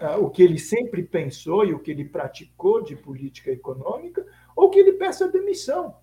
uh, 0.00 0.24
o 0.24 0.30
que 0.30 0.42
ele 0.42 0.58
sempre 0.58 1.02
pensou 1.02 1.64
e 1.64 1.74
o 1.74 1.78
que 1.78 1.90
ele 1.90 2.04
praticou 2.04 2.82
de 2.82 2.96
política 2.96 3.50
econômica, 3.50 4.26
ou 4.56 4.70
que 4.70 4.78
ele 4.78 4.94
peça 4.94 5.28
demissão. 5.28 5.94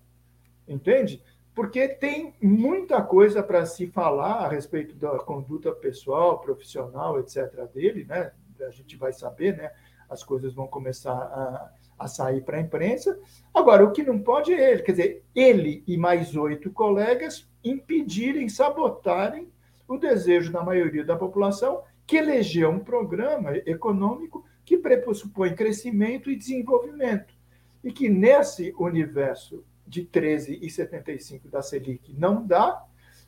Entende? 0.66 1.22
Porque 1.54 1.88
tem 1.88 2.34
muita 2.40 3.02
coisa 3.02 3.42
para 3.42 3.66
se 3.66 3.86
falar 3.86 4.44
a 4.44 4.48
respeito 4.48 4.94
da 4.96 5.18
conduta 5.18 5.70
pessoal, 5.72 6.40
profissional, 6.40 7.20
etc. 7.20 7.66
dele, 7.74 8.04
né? 8.04 8.32
A 8.66 8.70
gente 8.70 8.96
vai 8.96 9.12
saber, 9.12 9.56
né? 9.56 9.70
as 10.12 10.22
coisas 10.22 10.54
vão 10.54 10.66
começar 10.66 11.12
a, 11.12 11.70
a 11.98 12.06
sair 12.06 12.42
para 12.42 12.58
a 12.58 12.60
imprensa. 12.60 13.18
Agora, 13.52 13.84
o 13.84 13.92
que 13.92 14.02
não 14.02 14.20
pode 14.20 14.52
é 14.52 14.72
ele, 14.72 14.82
quer 14.82 14.92
dizer, 14.92 15.24
ele 15.34 15.82
e 15.86 15.96
mais 15.96 16.36
oito 16.36 16.70
colegas 16.70 17.48
impedirem, 17.64 18.48
sabotarem 18.48 19.50
o 19.88 19.96
desejo 19.96 20.52
da 20.52 20.62
maioria 20.62 21.04
da 21.04 21.16
população 21.16 21.82
que 22.06 22.16
elegeu 22.16 22.70
um 22.70 22.80
programa 22.80 23.56
econômico 23.66 24.44
que 24.64 24.76
pressupõe 24.76 25.54
crescimento 25.54 26.30
e 26.30 26.36
desenvolvimento. 26.36 27.34
E 27.82 27.90
que 27.90 28.08
nesse 28.08 28.74
universo 28.78 29.64
de 29.92 30.06
13,75 30.06 31.50
da 31.50 31.60
Selic 31.60 32.14
não 32.14 32.46
dá, 32.46 32.82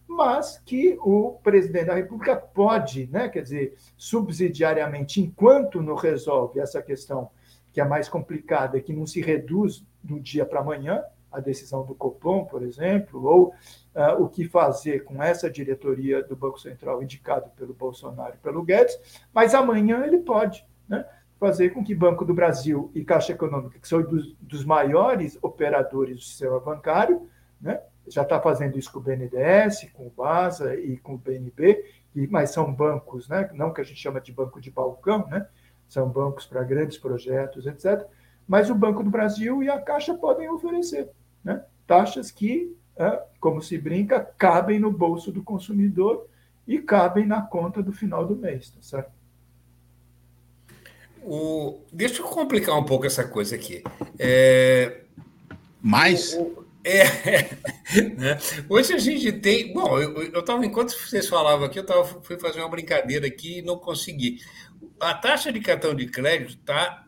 mas 0.09 0.59
que 0.65 0.97
o 1.01 1.39
presidente 1.43 1.87
da 1.87 1.95
República 1.95 2.35
pode, 2.35 3.07
né, 3.09 3.29
quer 3.29 3.43
dizer, 3.43 3.77
subsidiariamente, 3.99 5.21
enquanto 5.21 5.83
não 5.83 5.95
resolve 5.95 6.61
essa 6.61 6.81
questão 6.81 7.31
que 7.71 7.83
é 7.83 7.85
mais 7.85 8.09
complicada, 8.09 8.81
que 8.81 8.95
não 8.95 9.07
se 9.07 9.21
reduz 9.21 9.87
do 10.03 10.19
dia 10.19 10.47
para 10.47 10.61
amanhã, 10.61 11.03
a 11.31 11.39
decisão 11.39 11.85
do 11.85 11.95
Copom, 11.95 12.47
por 12.47 12.62
exemplo, 12.62 13.23
ou 13.23 13.49
uh, 13.49 14.23
o 14.23 14.29
que 14.29 14.49
fazer 14.49 15.05
com 15.05 15.23
essa 15.23 15.51
diretoria 15.51 16.23
do 16.23 16.35
Banco 16.35 16.59
Central 16.59 17.03
indicado 17.03 17.51
pelo 17.57 17.75
Bolsonaro 17.75 18.37
e 18.37 18.39
pelo 18.39 18.62
Guedes, 18.62 18.97
mas 19.35 19.53
amanhã 19.53 20.07
ele 20.07 20.19
pode 20.19 20.65
né, 20.89 21.05
fazer 21.45 21.70
com 21.70 21.84
que 21.84 21.95
Banco 21.95 22.24
do 22.24 22.32
Brasil 22.32 22.90
e 22.95 23.05
Caixa 23.05 23.32
Econômica, 23.32 23.78
que 23.78 23.86
são 23.86 24.01
dos, 24.01 24.34
dos 24.40 24.64
maiores 24.64 25.38
operadores 25.42 26.16
do 26.16 26.22
sistema 26.22 26.59
bancário, 26.59 27.28
né, 27.61 27.82
já 28.09 28.22
está 28.22 28.40
fazendo 28.40 28.78
isso 28.78 28.90
com 28.90 28.99
o 28.99 29.03
BNDES, 29.03 29.90
com 29.92 30.07
o 30.07 30.11
BASA 30.11 30.74
e 30.74 30.97
com 30.97 31.14
o 31.14 31.18
BNB, 31.18 31.84
mas 32.30 32.51
são 32.51 32.72
bancos, 32.72 33.28
né? 33.28 33.51
não 33.53 33.74
que 33.74 33.82
a 33.82 33.84
gente 33.84 34.01
chama 34.01 34.22
de 34.22 34.32
banco 34.32 34.59
de 34.59 34.70
balcão, 34.70 35.26
né? 35.28 35.47
são 35.86 36.09
bancos 36.09 36.47
para 36.47 36.62
grandes 36.62 36.97
projetos, 36.97 37.66
etc. 37.66 38.07
Mas 38.49 38.70
o 38.70 38.74
Banco 38.74 39.03
do 39.03 39.11
Brasil 39.11 39.62
e 39.62 39.68
a 39.68 39.78
Caixa 39.80 40.14
podem 40.14 40.49
oferecer 40.51 41.11
né? 41.42 41.62
taxas 41.86 42.30
que, 42.30 42.74
como 43.38 43.61
se 43.61 43.76
brinca, 43.76 44.20
cabem 44.38 44.78
no 44.78 44.90
bolso 44.90 45.30
do 45.30 45.42
consumidor 45.42 46.26
e 46.66 46.78
cabem 46.78 47.26
na 47.26 47.42
conta 47.42 47.82
do 47.82 47.92
final 47.92 48.26
do 48.26 48.34
mês, 48.34 48.70
tá 48.70 48.80
certo? 48.80 49.24
O... 51.25 51.81
Deixa 51.93 52.20
eu 52.20 52.27
complicar 52.27 52.79
um 52.79 52.85
pouco 52.85 53.07
essa 53.07 53.25
coisa 53.25 53.55
aqui. 53.55 53.83
É... 54.18 55.01
Mais? 55.81 56.35
O, 56.35 56.64
é, 56.85 57.05
né? 58.14 58.39
Hoje 58.68 58.93
a 58.93 58.99
gente 58.99 59.33
tem. 59.33 59.72
Bom, 59.72 59.99
eu 59.99 60.41
estava, 60.41 60.64
enquanto 60.66 60.91
vocês 60.91 61.27
falavam 61.27 61.64
aqui, 61.64 61.79
eu 61.79 61.87
tava, 61.87 62.05
fui 62.22 62.39
fazer 62.39 62.61
uma 62.61 62.68
brincadeira 62.68 63.27
aqui 63.27 63.59
e 63.59 63.62
não 63.62 63.79
consegui. 63.79 64.41
A 65.01 65.14
taxa 65.14 65.51
de 65.51 65.61
cartão 65.61 65.95
de 65.95 66.07
crédito 66.07 66.59
está 66.59 67.07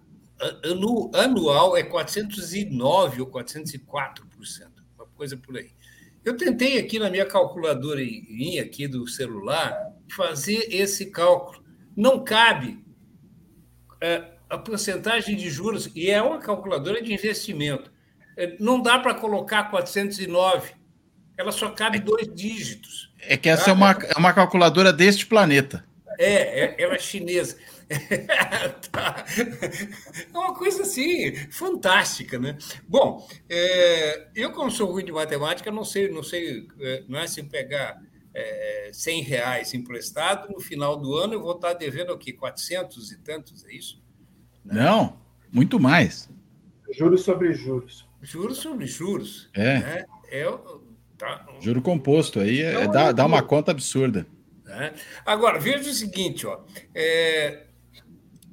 anual 1.12 1.76
é 1.76 1.82
409 1.82 3.20
ou 3.20 3.26
404%, 3.26 3.80
uma 4.96 5.06
coisa 5.14 5.36
por 5.36 5.56
aí. 5.56 5.70
Eu 6.24 6.36
tentei 6.36 6.78
aqui 6.78 6.98
na 6.98 7.10
minha 7.10 7.26
calculadora 7.26 8.00
aqui 8.00 8.88
do 8.88 9.06
celular 9.06 9.92
fazer 10.10 10.68
esse 10.74 11.06
cálculo. 11.06 11.62
Não 11.94 12.24
cabe 12.24 12.84
a 14.48 14.58
porcentagem 14.58 15.36
de 15.36 15.50
juros, 15.50 15.90
e 15.94 16.10
é 16.10 16.22
uma 16.22 16.38
calculadora 16.38 17.02
de 17.02 17.12
investimento 17.12 17.90
é, 18.36 18.54
não 18.60 18.80
dá 18.80 18.98
para 18.98 19.14
colocar 19.14 19.64
409. 19.70 20.74
Ela 21.38 21.52
só 21.52 21.70
cabe 21.70 21.98
dois 21.98 22.28
dígitos. 22.32 23.12
É 23.20 23.36
que 23.36 23.48
essa 23.48 23.64
tá? 23.64 23.70
é, 23.70 23.74
uma, 23.74 23.90
é 23.92 24.18
uma 24.18 24.32
calculadora 24.32 24.92
deste 24.92 25.26
planeta. 25.26 25.84
É, 26.18 26.64
é 26.64 26.76
ela 26.78 26.94
é 26.94 26.98
chinesa. 26.98 27.56
tá. 28.90 29.24
É 30.32 30.36
uma 30.36 30.54
coisa 30.54 30.82
assim, 30.82 31.34
fantástica, 31.50 32.38
né? 32.38 32.56
Bom, 32.88 33.26
é, 33.48 34.28
eu, 34.34 34.50
como 34.52 34.70
sou 34.70 34.90
ruim 34.90 35.04
de 35.04 35.12
matemática, 35.12 35.70
não 35.70 35.84
sei, 35.84 36.10
não 36.10 36.22
sei, 36.22 36.66
é, 36.80 37.04
não 37.08 37.18
é 37.18 37.26
se 37.26 37.42
pegar 37.42 38.00
é, 38.36 38.90
100 38.92 39.22
reais 39.22 39.72
emprestado, 39.72 40.52
no 40.52 40.60
final 40.60 40.96
do 40.96 41.16
ano 41.16 41.34
eu 41.34 41.40
vou 41.40 41.54
estar 41.54 41.72
devendo 41.72 42.12
o 42.12 42.18
quê? 42.18 42.32
400 42.32 43.12
e 43.12 43.18
tantos, 43.18 43.64
é 43.64 43.72
isso? 43.72 44.02
Não, 44.64 45.18
muito 45.50 45.80
mais. 45.80 46.28
Juros 46.92 47.22
sobre 47.22 47.54
juros. 47.54 48.06
Juros 48.20 48.58
sobre 48.58 48.86
juros. 48.86 49.48
É. 49.54 49.78
Né? 49.78 50.04
é 50.30 50.58
tá, 51.16 51.46
Juro 51.60 51.80
composto 51.80 52.40
aí 52.40 52.60
é, 52.60 52.82
é 52.82 52.88
dá, 52.88 53.12
dá 53.12 53.24
uma 53.24 53.42
conta 53.42 53.70
absurda. 53.70 54.26
É. 54.68 54.92
Agora, 55.24 55.58
veja 55.58 55.88
o 55.88 55.94
seguinte, 55.94 56.46
ó. 56.46 56.60
É, 56.94 57.65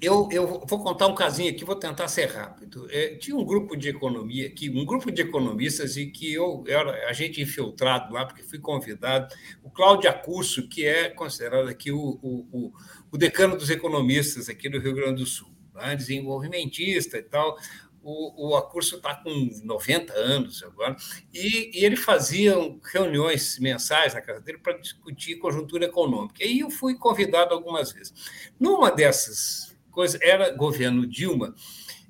eu, 0.04 0.28
eu 0.32 0.66
vou 0.68 0.84
contar 0.84 1.08
um 1.08 1.16
casinho 1.16 1.50
aqui, 1.50 1.64
vou 1.64 1.76
tentar 1.76 2.08
ser 2.08 2.26
rápido. 2.26 2.88
É, 2.92 3.16
tinha 3.16 3.36
um 3.36 3.46
grupo 3.46 3.76
de 3.76 3.90
economia 3.90 4.48
aqui, 4.48 4.70
um 4.70 4.86
grupo 4.86 5.12
de 5.12 5.22
economistas 5.22 5.98
e 5.98 6.08
que 6.08 6.34
eu 6.34 6.64
era 6.68 7.08
a 7.08 7.14
gente 7.14 7.42
infiltrado 7.42 8.14
lá, 8.14 8.26
porque 8.26 8.44
fui 8.44 8.60
convidado, 8.60 9.34
o 9.64 9.70
Cláudio 9.70 10.10
Acurso, 10.10 10.68
que 10.68 10.86
é 10.86 11.10
considerado 11.10 11.68
aqui 11.68 11.92
o, 11.92 12.20
o, 12.22 12.48
o, 12.52 12.74
o 13.12 13.18
decano 13.18 13.56
dos 13.56 13.70
economistas 13.70 14.50
aqui 14.50 14.68
do 14.68 14.80
Rio 14.80 14.94
Grande 14.94 15.22
do 15.22 15.26
Sul, 15.26 15.52
né? 15.74 15.96
desenvolvimentista 15.96 17.18
e 17.18 17.24
tal 17.24 17.58
o, 18.04 18.50
o 18.50 18.56
Acurso 18.58 18.98
está 18.98 19.16
com 19.16 19.50
90 19.64 20.14
anos 20.14 20.62
agora, 20.62 20.96
e, 21.34 21.80
e, 21.80 21.86
ele 21.86 21.96
fazia 21.96 22.54
reuniões 22.92 23.58
mensais 23.60 24.14
na 24.14 24.22
casa 24.22 24.42
dele 24.42 24.58
para 24.58 24.78
discutir 24.78 25.38
conjuntura 25.38 25.86
econômica. 25.86 26.44
E 26.44 26.60
eu 26.60 26.70
fui 26.70 26.96
convidado 26.96 27.54
algumas 27.54 27.94
vezes. 27.94 28.14
Numa 28.60 28.92
dessas 28.92 29.73
coisas, 29.94 30.20
era 30.22 30.52
governo 30.52 31.08
Dilma, 31.08 31.56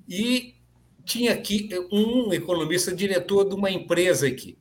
e 0.07 0.55
tinha 1.05 1.33
aqui 1.33 1.69
um 1.91 2.33
economista 2.33 2.95
diretor 2.95 3.47
de 3.47 3.53
uma 3.53 3.69
empresa 3.69 4.27
aqui, 4.27 4.57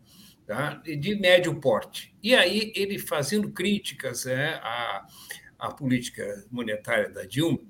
tá? 0.46 0.82
de 0.84 1.14
médio 1.14 1.54
porte. 1.60 2.14
E 2.22 2.34
aí 2.34 2.72
ele 2.74 2.98
fazendo 2.98 3.50
críticas 3.50 4.26
é, 4.26 4.54
à, 4.62 5.06
à 5.58 5.72
política 5.72 6.44
monetária 6.50 7.08
da 7.08 7.24
Dilma, 7.24 7.60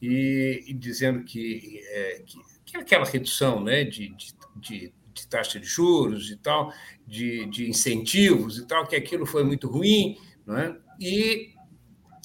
e, 0.00 0.64
e 0.66 0.72
dizendo 0.74 1.22
que, 1.22 1.80
é, 1.84 2.22
que 2.26 2.38
que 2.72 2.78
aquela 2.78 3.04
redução 3.04 3.62
né, 3.62 3.84
de, 3.84 4.08
de, 4.08 4.34
de, 4.56 4.94
de 5.12 5.26
taxa 5.28 5.60
de 5.60 5.66
juros 5.66 6.30
e 6.30 6.36
tal, 6.36 6.72
de, 7.06 7.44
de 7.46 7.68
incentivos 7.68 8.58
e 8.58 8.66
tal, 8.66 8.86
que 8.86 8.96
aquilo 8.96 9.26
foi 9.26 9.44
muito 9.44 9.68
ruim, 9.68 10.16
não 10.46 10.56
é? 10.56 10.76
e 10.98 11.52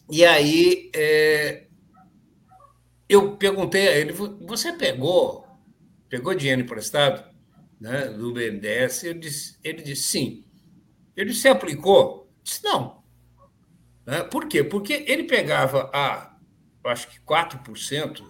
e 0.09 0.23
aí 0.23 0.89
é, 0.95 1.66
eu 3.09 3.35
perguntei 3.37 3.87
a 3.87 3.97
ele: 3.97 4.13
você 4.13 4.73
pegou, 4.73 5.47
pegou 6.09 6.33
dinheiro 6.33 6.61
emprestado 6.61 7.23
né, 7.79 8.07
do 8.07 8.33
BNDES? 8.33 9.03
Ele 9.03 9.19
disse, 9.19 9.57
ele 9.63 9.81
disse 9.81 10.03
sim. 10.03 10.43
Ele 11.15 11.33
se 11.33 11.47
aplicou? 11.47 12.31
Disse 12.43 12.63
não. 12.63 13.03
Né? 14.05 14.23
Por 14.23 14.47
quê? 14.47 14.63
Porque 14.63 15.05
ele 15.07 15.23
pegava 15.23 15.89
a, 15.93 16.35
acho 16.85 17.07
que 17.09 17.19
4%, 17.19 18.21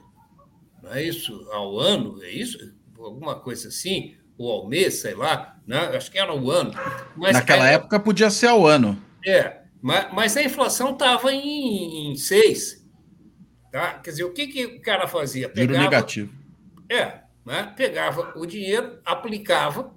não 0.81 0.93
é 0.93 1.03
isso, 1.03 1.47
ao 1.51 1.77
ano, 1.77 2.21
é 2.23 2.31
isso? 2.31 2.57
Alguma 2.97 3.39
coisa 3.39 3.67
assim, 3.67 4.15
ou 4.37 4.51
ao 4.51 4.67
mês, 4.67 4.95
sei 5.01 5.13
lá, 5.13 5.59
né? 5.67 5.79
acho 5.95 6.11
que 6.11 6.17
era 6.17 6.31
ao 6.31 6.49
ano. 6.49 6.73
Mas 7.15 7.33
Naquela 7.33 7.69
época 7.69 7.99
podia 7.99 8.29
ser 8.29 8.47
ao 8.47 8.65
ano. 8.65 9.01
É, 9.25 9.61
mas, 9.81 10.13
mas 10.13 10.37
a 10.37 10.43
inflação 10.43 10.93
estava 10.93 11.31
em, 11.31 12.11
em 12.11 12.13
6%. 12.13 12.76
Tá? 13.71 13.99
Quer 13.99 14.11
dizer, 14.11 14.23
o 14.23 14.33
que, 14.33 14.47
que 14.47 14.65
o 14.65 14.81
cara 14.81 15.07
fazia? 15.07 15.49
Pegava, 15.49 15.73
Juro 15.73 15.83
negativo. 15.83 16.33
É, 16.89 17.19
né? 17.45 17.73
pegava 17.75 18.33
o 18.37 18.45
dinheiro, 18.45 18.99
aplicava, 19.05 19.93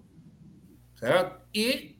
certo? 0.96 1.40
E, 1.54 1.96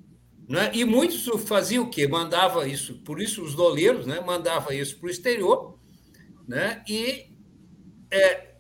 né? 0.49 0.71
e 0.75 0.85
muitos 0.85 1.25
faziam 1.49 1.85
o 1.85 1.91
quê? 1.91 2.07
Mandava 2.07 2.67
isso, 2.67 2.99
por 3.05 3.21
isso 3.21 3.43
os 3.43 3.55
doleiros, 3.55 4.07
né? 4.07 4.21
mandava 4.21 4.75
isso 4.75 4.99
para 4.99 5.07
o 5.07 5.11
exterior, 5.11 5.79
né? 6.47 6.83
E, 6.89 7.31
é, 8.11 8.51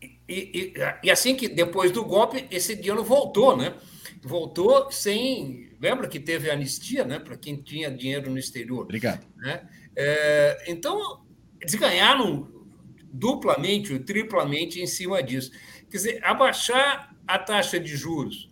e, 0.00 0.14
e, 0.28 0.74
e, 1.04 1.10
assim 1.10 1.36
que 1.36 1.48
depois 1.48 1.90
do 1.90 2.04
golpe, 2.04 2.46
esse 2.50 2.74
dinheiro 2.74 3.04
voltou, 3.04 3.56
né? 3.56 3.74
Voltou 4.22 4.90
sem. 4.90 5.70
Lembra 5.80 6.08
que 6.08 6.20
teve 6.20 6.50
anistia, 6.50 7.04
né? 7.04 7.18
Para 7.18 7.36
quem 7.36 7.56
tinha 7.56 7.90
dinheiro 7.90 8.30
no 8.30 8.38
exterior. 8.38 8.82
Obrigado. 8.82 9.26
Né? 9.36 9.68
É, 9.96 10.64
então, 10.68 11.26
eles 11.60 11.74
ganharam 11.74 12.48
duplamente 13.12 13.92
ou 13.92 14.00
triplamente 14.00 14.80
em 14.80 14.86
cima 14.86 15.22
disso. 15.22 15.50
Quer 15.90 15.96
dizer, 15.96 16.24
abaixar 16.24 17.14
a 17.26 17.38
taxa 17.38 17.78
de 17.78 17.96
juros 17.96 18.50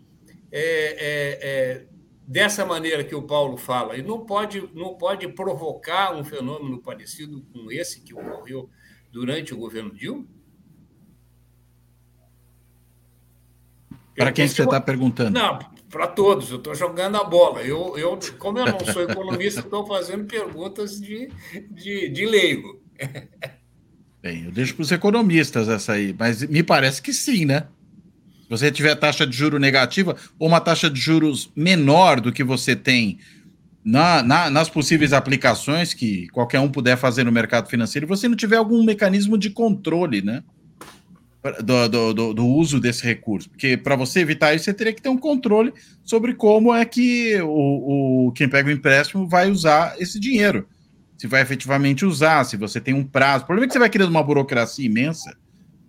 é, 0.50 0.60
é, 0.60 1.38
é, 1.42 1.86
dessa 2.26 2.64
maneira 2.64 3.04
que 3.04 3.14
o 3.14 3.22
Paulo 3.22 3.56
fala, 3.56 3.96
e 3.96 4.02
não 4.02 4.24
pode, 4.24 4.68
não 4.74 4.94
pode 4.94 5.28
provocar 5.28 6.14
um 6.14 6.24
fenômeno 6.24 6.80
parecido 6.80 7.42
com 7.52 7.70
esse 7.70 8.02
que 8.02 8.14
ocorreu 8.14 8.68
durante 9.10 9.54
o 9.54 9.56
governo 9.56 9.94
Dilma? 9.94 10.26
Para 14.16 14.32
quem 14.32 14.48
você 14.48 14.64
está 14.64 14.80
perguntando? 14.80 15.30
Não, 15.30 15.58
para 15.88 16.08
todos. 16.08 16.50
Eu 16.50 16.58
estou 16.58 16.74
jogando 16.74 17.16
a 17.16 17.24
bola. 17.24 17.62
Eu, 17.62 17.96
eu, 17.96 18.18
como 18.36 18.58
eu 18.58 18.66
não 18.66 18.80
sou 18.80 19.02
economista, 19.02 19.60
estou 19.60 19.86
fazendo 19.86 20.26
perguntas 20.26 21.00
de, 21.00 21.28
de, 21.70 22.08
de 22.08 22.26
leigo. 22.26 22.77
Bem, 24.22 24.44
eu 24.44 24.50
deixo 24.50 24.74
para 24.74 24.82
os 24.82 24.92
economistas 24.92 25.68
essa 25.68 25.92
aí, 25.92 26.14
mas 26.18 26.42
me 26.42 26.62
parece 26.62 27.00
que 27.00 27.12
sim, 27.12 27.44
né? 27.44 27.64
Se 28.42 28.50
você 28.50 28.72
tiver 28.72 28.94
taxa 28.94 29.26
de 29.26 29.36
juro 29.36 29.58
negativa 29.58 30.16
ou 30.38 30.48
uma 30.48 30.60
taxa 30.60 30.90
de 30.90 30.98
juros 30.98 31.50
menor 31.54 32.20
do 32.20 32.32
que 32.32 32.42
você 32.42 32.74
tem 32.74 33.18
na, 33.84 34.22
na, 34.22 34.50
nas 34.50 34.68
possíveis 34.68 35.12
aplicações 35.12 35.94
que 35.94 36.28
qualquer 36.28 36.58
um 36.60 36.70
puder 36.70 36.96
fazer 36.96 37.24
no 37.24 37.32
mercado 37.32 37.68
financeiro, 37.68 38.06
você 38.06 38.26
não 38.26 38.36
tiver 38.36 38.56
algum 38.56 38.82
mecanismo 38.82 39.38
de 39.38 39.50
controle, 39.50 40.20
né? 40.22 40.42
Do, 41.62 41.88
do, 41.88 42.14
do, 42.14 42.34
do 42.34 42.46
uso 42.46 42.80
desse 42.80 43.04
recurso. 43.04 43.48
Porque 43.48 43.76
para 43.76 43.94
você 43.94 44.20
evitar 44.20 44.54
isso, 44.54 44.64
você 44.64 44.74
teria 44.74 44.92
que 44.92 45.00
ter 45.00 45.08
um 45.08 45.16
controle 45.16 45.72
sobre 46.02 46.34
como 46.34 46.74
é 46.74 46.84
que 46.84 47.40
o, 47.40 48.26
o 48.28 48.32
quem 48.32 48.48
pega 48.48 48.68
o 48.68 48.72
empréstimo 48.72 49.28
vai 49.28 49.48
usar 49.48 49.94
esse 50.00 50.18
dinheiro 50.18 50.66
se 51.18 51.26
vai 51.26 51.42
efetivamente 51.42 52.06
usar, 52.06 52.44
se 52.44 52.56
você 52.56 52.80
tem 52.80 52.94
um 52.94 53.02
prazo. 53.02 53.42
O 53.42 53.46
problema 53.48 53.64
é 53.64 53.66
que 53.66 53.72
você 53.72 53.78
vai 53.80 53.90
criando 53.90 54.10
uma 54.10 54.22
burocracia 54.22 54.86
imensa, 54.86 55.36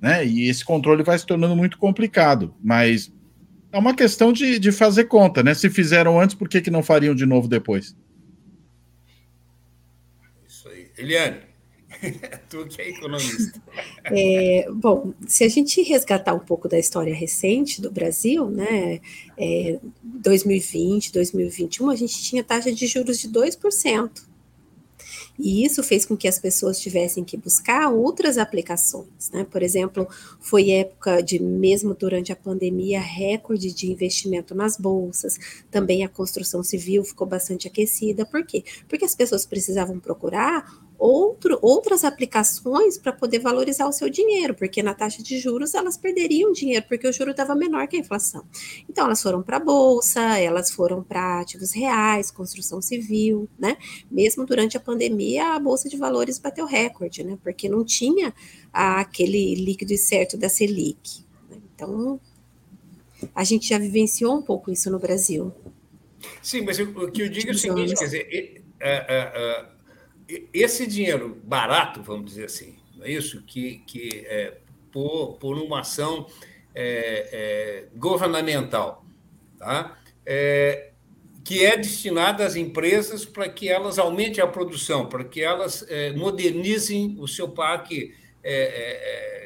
né? 0.02 0.26
E 0.26 0.50
esse 0.50 0.66
controle 0.66 1.04
vai 1.04 1.18
se 1.20 1.26
tornando 1.26 1.56
muito 1.56 1.78
complicado. 1.78 2.56
Mas 2.64 3.14
é 3.72 3.78
uma 3.78 3.96
questão 3.96 4.34
de, 4.34 4.58
de 4.58 4.72
fazer 4.72 5.04
conta, 5.04 5.44
né? 5.44 5.54
Se 5.54 5.70
fizeram 5.70 6.20
antes, 6.20 6.36
por 6.36 6.50
que, 6.50 6.60
que 6.60 6.72
não 6.72 6.82
fariam 6.82 7.14
de 7.14 7.28
novo 7.28 7.48
depois? 7.48 7.96
Isso 10.48 10.68
aí. 10.68 10.88
Eliane, 10.98 11.38
tu 12.50 12.66
que 12.66 12.82
é 12.82 12.90
economista. 12.90 13.62
É, 14.12 14.68
bom, 14.74 15.14
se 15.28 15.44
a 15.44 15.48
gente 15.48 15.84
resgatar 15.84 16.34
um 16.34 16.40
pouco 16.40 16.68
da 16.68 16.80
história 16.80 17.14
recente 17.14 17.80
do 17.80 17.92
Brasil, 17.92 18.50
né? 18.50 19.00
É, 19.38 19.78
2020, 20.02 21.14
2021, 21.14 21.90
a 21.92 21.96
gente 21.96 22.20
tinha 22.24 22.44
taxa 22.44 22.72
de 22.72 22.88
juros 22.88 23.20
de 23.20 23.30
2%. 23.30 24.29
E 25.40 25.64
isso 25.66 25.82
fez 25.82 26.06
com 26.06 26.18
que 26.18 26.28
as 26.28 26.38
pessoas 26.38 26.80
tivessem 26.80 27.24
que 27.24 27.38
buscar 27.38 27.90
outras 27.90 28.38
aplicações, 28.38 29.32
né? 29.32 29.48
Por 29.50 29.64
exemplo, 29.64 30.06
foi 30.42 30.72
época 30.72 31.22
de, 31.24 31.42
mesmo 31.42 31.94
durante 31.94 32.34
a 32.34 32.36
pandemia, 32.36 33.00
recorde 33.00 33.74
de 33.74 33.90
investimento 33.90 34.54
nas 34.54 34.76
bolsas, 34.76 35.40
também 35.72 36.04
a 36.04 36.10
construção 36.10 36.62
civil 36.62 37.06
ficou 37.06 37.26
bastante 37.26 37.70
aquecida. 37.70 38.26
Por 38.26 38.46
quê? 38.46 38.66
Porque 38.90 39.06
as 39.06 39.16
pessoas 39.16 39.46
precisavam 39.46 39.98
procurar 39.98 40.89
outro, 41.00 41.58
outras 41.62 42.04
aplicações 42.04 42.98
para 42.98 43.14
poder 43.14 43.40
valorizar 43.40 43.88
o 43.88 43.92
seu 43.94 44.10
dinheiro, 44.10 44.54
porque 44.54 44.84
na 44.84 44.94
taxa 44.94 45.24
de 45.24 45.40
juros 45.40 45.74
elas 45.74 45.98
perderiam 45.98 46.52
dinheiro, 46.52 46.86
porque 46.88 47.08
o 47.08 47.14
juro 47.14 47.32
estava 47.32 47.56
menor 47.56 47.88
que 47.88 47.96
a 47.96 48.00
inflação. 48.00 48.44
Então 48.88 49.06
elas 49.06 49.22
foram 49.22 49.42
para 49.42 49.58
a 49.58 49.60
bolsa, 49.60 50.38
elas 50.38 50.70
foram 50.70 51.02
para 51.02 51.40
ativos 51.40 51.72
reais, 51.72 52.30
construção 52.30 52.82
civil, 52.82 53.48
né? 53.58 53.78
Mesmo 54.12 54.46
durante 54.46 54.76
a 54.76 54.80
pandemia, 54.80 55.56
a 55.56 55.60
bolsa 55.60 55.88
de 55.88 55.96
valores 55.96 56.38
bateu 56.38 56.66
recorde, 56.66 57.24
né? 57.24 57.38
Porque 57.42 57.70
não 57.70 57.86
tinha 57.86 58.34
aquele 58.74 59.56
líquido 59.56 59.98
certo 59.98 60.38
da 60.38 60.50
Selic. 60.50 61.24
Né? 61.50 61.58
Então 61.74 62.20
a 63.34 63.44
gente 63.44 63.70
já 63.70 63.78
vivenciou 63.78 64.38
um 64.38 64.42
pouco 64.42 64.70
isso 64.72 64.92
no 64.92 65.00
Brasil. 65.00 65.54
Sim, 66.42 66.62
mas 66.62 66.80
o 66.80 67.12
que 67.12 67.22
eu 67.22 67.30
digo 67.30 67.50
é 67.50 67.52
o 67.52 67.58
seguinte, 67.58 67.96
quer 67.96 68.06
dizer, 68.06 68.64
é, 68.80 68.90
é, 68.90 69.06
é, 69.10 69.66
esse 70.54 70.86
dinheiro 70.86 71.42
barato, 71.44 72.04
vamos 72.04 72.26
dizer 72.26 72.46
assim, 72.46 72.78
não 72.96 73.06
é 73.06 73.12
isso? 73.12 73.42
Que, 73.44 73.80
que 73.88 74.26
é, 74.28 74.58
por, 74.92 75.38
por 75.40 75.58
uma 75.58 75.80
ação 75.80 76.28
é, 76.76 77.30
é, 77.32 77.98
governamental, 77.98 79.06
tá? 79.58 79.98
É, 80.26 80.92
que 81.44 81.66
é 81.66 81.76
destinada 81.76 82.46
às 82.46 82.56
empresas 82.56 83.26
para 83.26 83.50
que 83.50 83.68
elas 83.68 83.98
aumentem 83.98 84.44
a 84.44 84.48
produção, 84.48 85.08
para 85.08 85.24
que 85.24 85.42
elas 85.42 85.84
é, 85.90 86.12
modernizem 86.12 87.16
o 87.20 87.28
seu 87.28 87.50
parque 87.50 88.14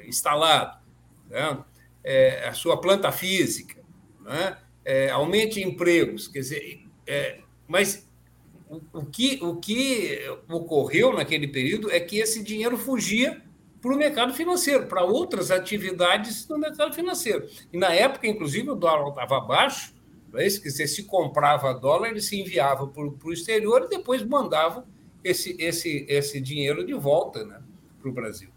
instalado, 0.06 0.78
né? 1.30 1.64
a 2.48 2.54
sua 2.54 2.80
planta 2.80 3.12
física, 3.12 3.82
né? 4.22 4.58
aumente 5.12 5.60
empregos, 5.62 6.28
quer 6.28 6.40
dizer, 6.40 6.86
mas 7.68 8.08
o, 8.93 9.05
que, 9.05 9.39
o 9.41 9.55
que 9.57 10.19
ocorreu 10.49 11.13
naquele 11.13 11.47
período 11.47 11.91
é 11.91 11.99
que 11.99 12.17
esse 12.17 12.43
dinheiro 12.43 12.78
fugia 12.78 13.41
para 13.82 13.93
o 13.93 13.97
mercado 13.97 14.34
financeiro, 14.34 14.88
para 14.88 15.03
outras 15.03 15.51
atividades 15.51 16.47
no 16.47 16.57
mercado 16.57 16.93
financeiro. 16.93 17.47
E 17.71 17.78
na 17.78 17.93
época, 17.93 18.28
inclusive, 18.28 18.69
o 18.69 18.76
dólar 18.76 19.09
estava 19.09 19.41
baixo, 19.41 19.93
é 20.36 20.47
isso? 20.47 20.61
Quer 20.61 20.69
dizer, 20.69 20.88
se 20.88 21.03
comprava 21.03 21.74
dólar, 21.74 22.09
ele 22.09 22.21
se 22.21 22.39
enviava 22.39 22.88
para 22.88 23.03
o 23.03 23.34
exterior 23.34 23.84
e 23.84 23.89
depois 23.89 24.24
mandava 24.24 24.88
esse, 25.24 25.55
esse, 25.59 26.05
esse 26.09 26.41
dinheiro 26.41 26.86
de 26.86 26.93
volta 26.93 27.45
né, 27.45 27.61
para 27.99 28.09
o 28.09 28.13
Brasil. 28.13 28.49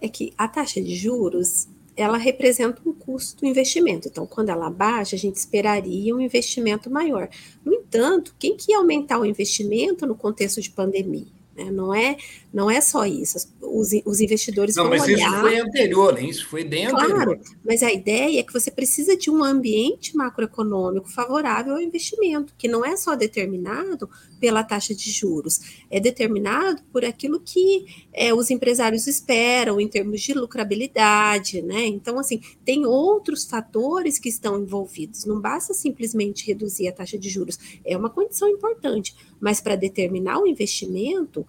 É 0.00 0.08
que 0.08 0.32
a 0.36 0.48
taxa 0.48 0.80
de 0.80 0.94
juros 0.96 1.68
ela 2.00 2.16
representa 2.16 2.80
um 2.86 2.92
custo 2.92 3.40
do 3.40 3.46
investimento. 3.46 4.08
Então, 4.08 4.26
quando 4.26 4.48
ela 4.48 4.70
baixa, 4.70 5.16
a 5.16 5.18
gente 5.18 5.36
esperaria 5.36 6.14
um 6.14 6.20
investimento 6.20 6.90
maior. 6.90 7.28
No 7.64 7.74
entanto, 7.74 8.34
quem 8.38 8.56
que 8.56 8.72
ia 8.72 8.78
aumentar 8.78 9.18
o 9.18 9.26
investimento 9.26 10.06
no 10.06 10.14
contexto 10.14 10.60
de 10.60 10.70
pandemia? 10.70 11.39
Né? 11.64 11.70
Não, 11.70 11.94
é, 11.94 12.16
não 12.52 12.70
é 12.70 12.80
só 12.80 13.04
isso. 13.04 13.36
Os, 13.60 13.90
os 14.04 14.20
investidores 14.20 14.76
não, 14.76 14.84
vão 14.84 14.92
mas 14.92 15.02
olhar... 15.02 15.16
isso 15.18 15.40
foi 15.40 15.58
anterior, 15.58 16.18
hein? 16.18 16.28
isso 16.30 16.48
foi 16.48 16.64
bem 16.64 16.88
claro, 16.88 17.12
anterior. 17.12 17.40
Mas 17.64 17.82
a 17.82 17.92
ideia 17.92 18.40
é 18.40 18.42
que 18.42 18.52
você 18.52 18.70
precisa 18.70 19.16
de 19.16 19.30
um 19.30 19.44
ambiente 19.44 20.16
macroeconômico 20.16 21.10
favorável 21.10 21.74
ao 21.74 21.80
investimento, 21.80 22.54
que 22.56 22.66
não 22.66 22.84
é 22.84 22.96
só 22.96 23.14
determinado 23.14 24.08
pela 24.40 24.64
taxa 24.64 24.94
de 24.94 25.10
juros, 25.10 25.84
é 25.90 26.00
determinado 26.00 26.82
por 26.90 27.04
aquilo 27.04 27.38
que 27.38 27.84
é, 28.12 28.32
os 28.32 28.50
empresários 28.50 29.06
esperam 29.06 29.80
em 29.80 29.86
termos 29.86 30.20
de 30.22 30.32
lucrabilidade, 30.32 31.60
né? 31.60 31.84
Então, 31.86 32.18
assim, 32.18 32.40
tem 32.64 32.86
outros 32.86 33.44
fatores 33.44 34.18
que 34.18 34.28
estão 34.28 34.58
envolvidos. 34.60 35.26
Não 35.26 35.40
basta 35.40 35.74
simplesmente 35.74 36.46
reduzir 36.46 36.88
a 36.88 36.92
taxa 36.92 37.18
de 37.18 37.28
juros, 37.28 37.58
é 37.84 37.96
uma 37.96 38.08
condição 38.08 38.48
importante, 38.48 39.14
mas 39.40 39.60
para 39.60 39.76
determinar 39.76 40.38
o 40.38 40.46
investimento, 40.46 41.46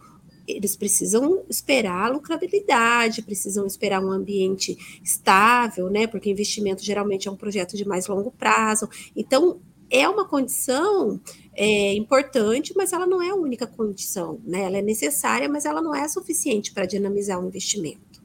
eles 0.47 0.75
precisam 0.75 1.43
esperar 1.49 2.05
a 2.05 2.09
lucrabilidade, 2.09 3.21
precisam 3.21 3.65
esperar 3.65 4.03
um 4.03 4.11
ambiente 4.11 4.77
estável, 5.03 5.89
né? 5.89 6.07
Porque 6.07 6.29
investimento 6.29 6.83
geralmente 6.83 7.27
é 7.27 7.31
um 7.31 7.35
projeto 7.35 7.75
de 7.77 7.87
mais 7.87 8.07
longo 8.07 8.31
prazo. 8.31 8.89
Então, 9.15 9.59
é 9.89 10.07
uma 10.07 10.25
condição 10.25 11.19
é, 11.53 11.93
importante, 11.93 12.73
mas 12.75 12.93
ela 12.93 13.05
não 13.05 13.21
é 13.21 13.29
a 13.29 13.35
única 13.35 13.67
condição, 13.67 14.39
né? 14.43 14.61
Ela 14.61 14.77
é 14.77 14.81
necessária, 14.81 15.49
mas 15.49 15.65
ela 15.65 15.81
não 15.81 15.93
é 15.93 16.07
suficiente 16.07 16.73
para 16.73 16.85
dinamizar 16.85 17.39
o 17.39 17.47
investimento. 17.47 18.21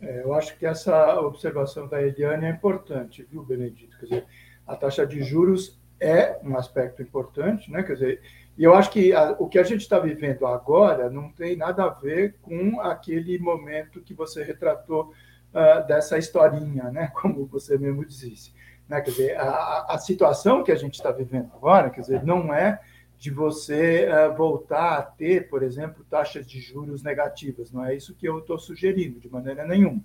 É, 0.00 0.22
eu 0.22 0.34
acho 0.34 0.56
que 0.58 0.66
essa 0.66 1.18
observação 1.20 1.88
da 1.88 2.02
Eliane 2.02 2.46
é 2.46 2.50
importante, 2.50 3.26
viu, 3.30 3.42
Benedito? 3.42 3.98
Quer 3.98 4.04
dizer, 4.04 4.26
a 4.66 4.76
taxa 4.76 5.06
de 5.06 5.22
juros 5.22 5.78
é 5.98 6.38
um 6.44 6.56
aspecto 6.56 7.02
importante, 7.02 7.70
né? 7.70 7.82
Quer 7.82 7.94
dizer, 7.94 8.20
e 8.58 8.64
eu 8.64 8.74
acho 8.74 8.90
que 8.90 9.12
a, 9.12 9.32
o 9.38 9.48
que 9.48 9.58
a 9.58 9.62
gente 9.62 9.82
está 9.82 9.98
vivendo 9.98 10.46
agora 10.46 11.10
não 11.10 11.30
tem 11.30 11.56
nada 11.56 11.84
a 11.84 11.90
ver 11.90 12.36
com 12.40 12.80
aquele 12.80 13.38
momento 13.38 14.00
que 14.00 14.14
você 14.14 14.42
retratou 14.42 15.12
uh, 15.52 15.86
dessa 15.86 16.16
historinha, 16.16 16.84
né? 16.90 17.08
Como 17.20 17.44
você 17.46 17.76
mesmo 17.76 18.04
disse. 18.04 18.54
Né? 18.88 19.00
Quer 19.02 19.10
dizer, 19.10 19.36
a, 19.36 19.86
a 19.90 19.98
situação 19.98 20.62
que 20.62 20.72
a 20.72 20.76
gente 20.76 20.94
está 20.94 21.10
vivendo 21.10 21.50
agora, 21.54 21.90
quer 21.90 22.00
dizer, 22.00 22.24
não 22.24 22.52
é 22.54 22.80
de 23.18 23.30
você 23.30 24.08
uh, 24.08 24.34
voltar 24.34 24.98
a 24.98 25.02
ter, 25.02 25.48
por 25.50 25.62
exemplo, 25.62 26.04
taxas 26.08 26.46
de 26.46 26.58
juros 26.58 27.02
negativas. 27.02 27.70
Não 27.70 27.84
é 27.84 27.94
isso 27.94 28.14
que 28.14 28.26
eu 28.26 28.38
estou 28.38 28.58
sugerindo, 28.58 29.20
de 29.20 29.28
maneira 29.28 29.66
nenhuma. 29.66 30.02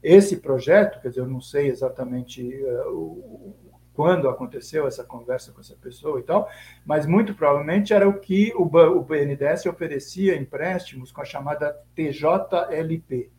Esse 0.00 0.36
projeto, 0.36 1.00
quer 1.00 1.08
dizer, 1.08 1.20
eu 1.20 1.26
não 1.26 1.40
sei 1.40 1.68
exatamente 1.68 2.42
uh, 2.42 2.92
o, 2.92 3.56
quando 4.00 4.30
aconteceu 4.30 4.86
essa 4.86 5.04
conversa 5.04 5.52
com 5.52 5.60
essa 5.60 5.76
pessoa 5.76 6.18
e 6.18 6.22
tal, 6.22 6.48
mas 6.86 7.04
muito 7.04 7.34
provavelmente 7.34 7.92
era 7.92 8.08
o 8.08 8.18
que 8.18 8.50
o, 8.56 8.62
o 8.62 9.02
BNDES 9.02 9.66
oferecia 9.66 10.34
empréstimos 10.34 11.12
com 11.12 11.20
a 11.20 11.24
chamada 11.26 11.78
TJLP. 11.94 13.30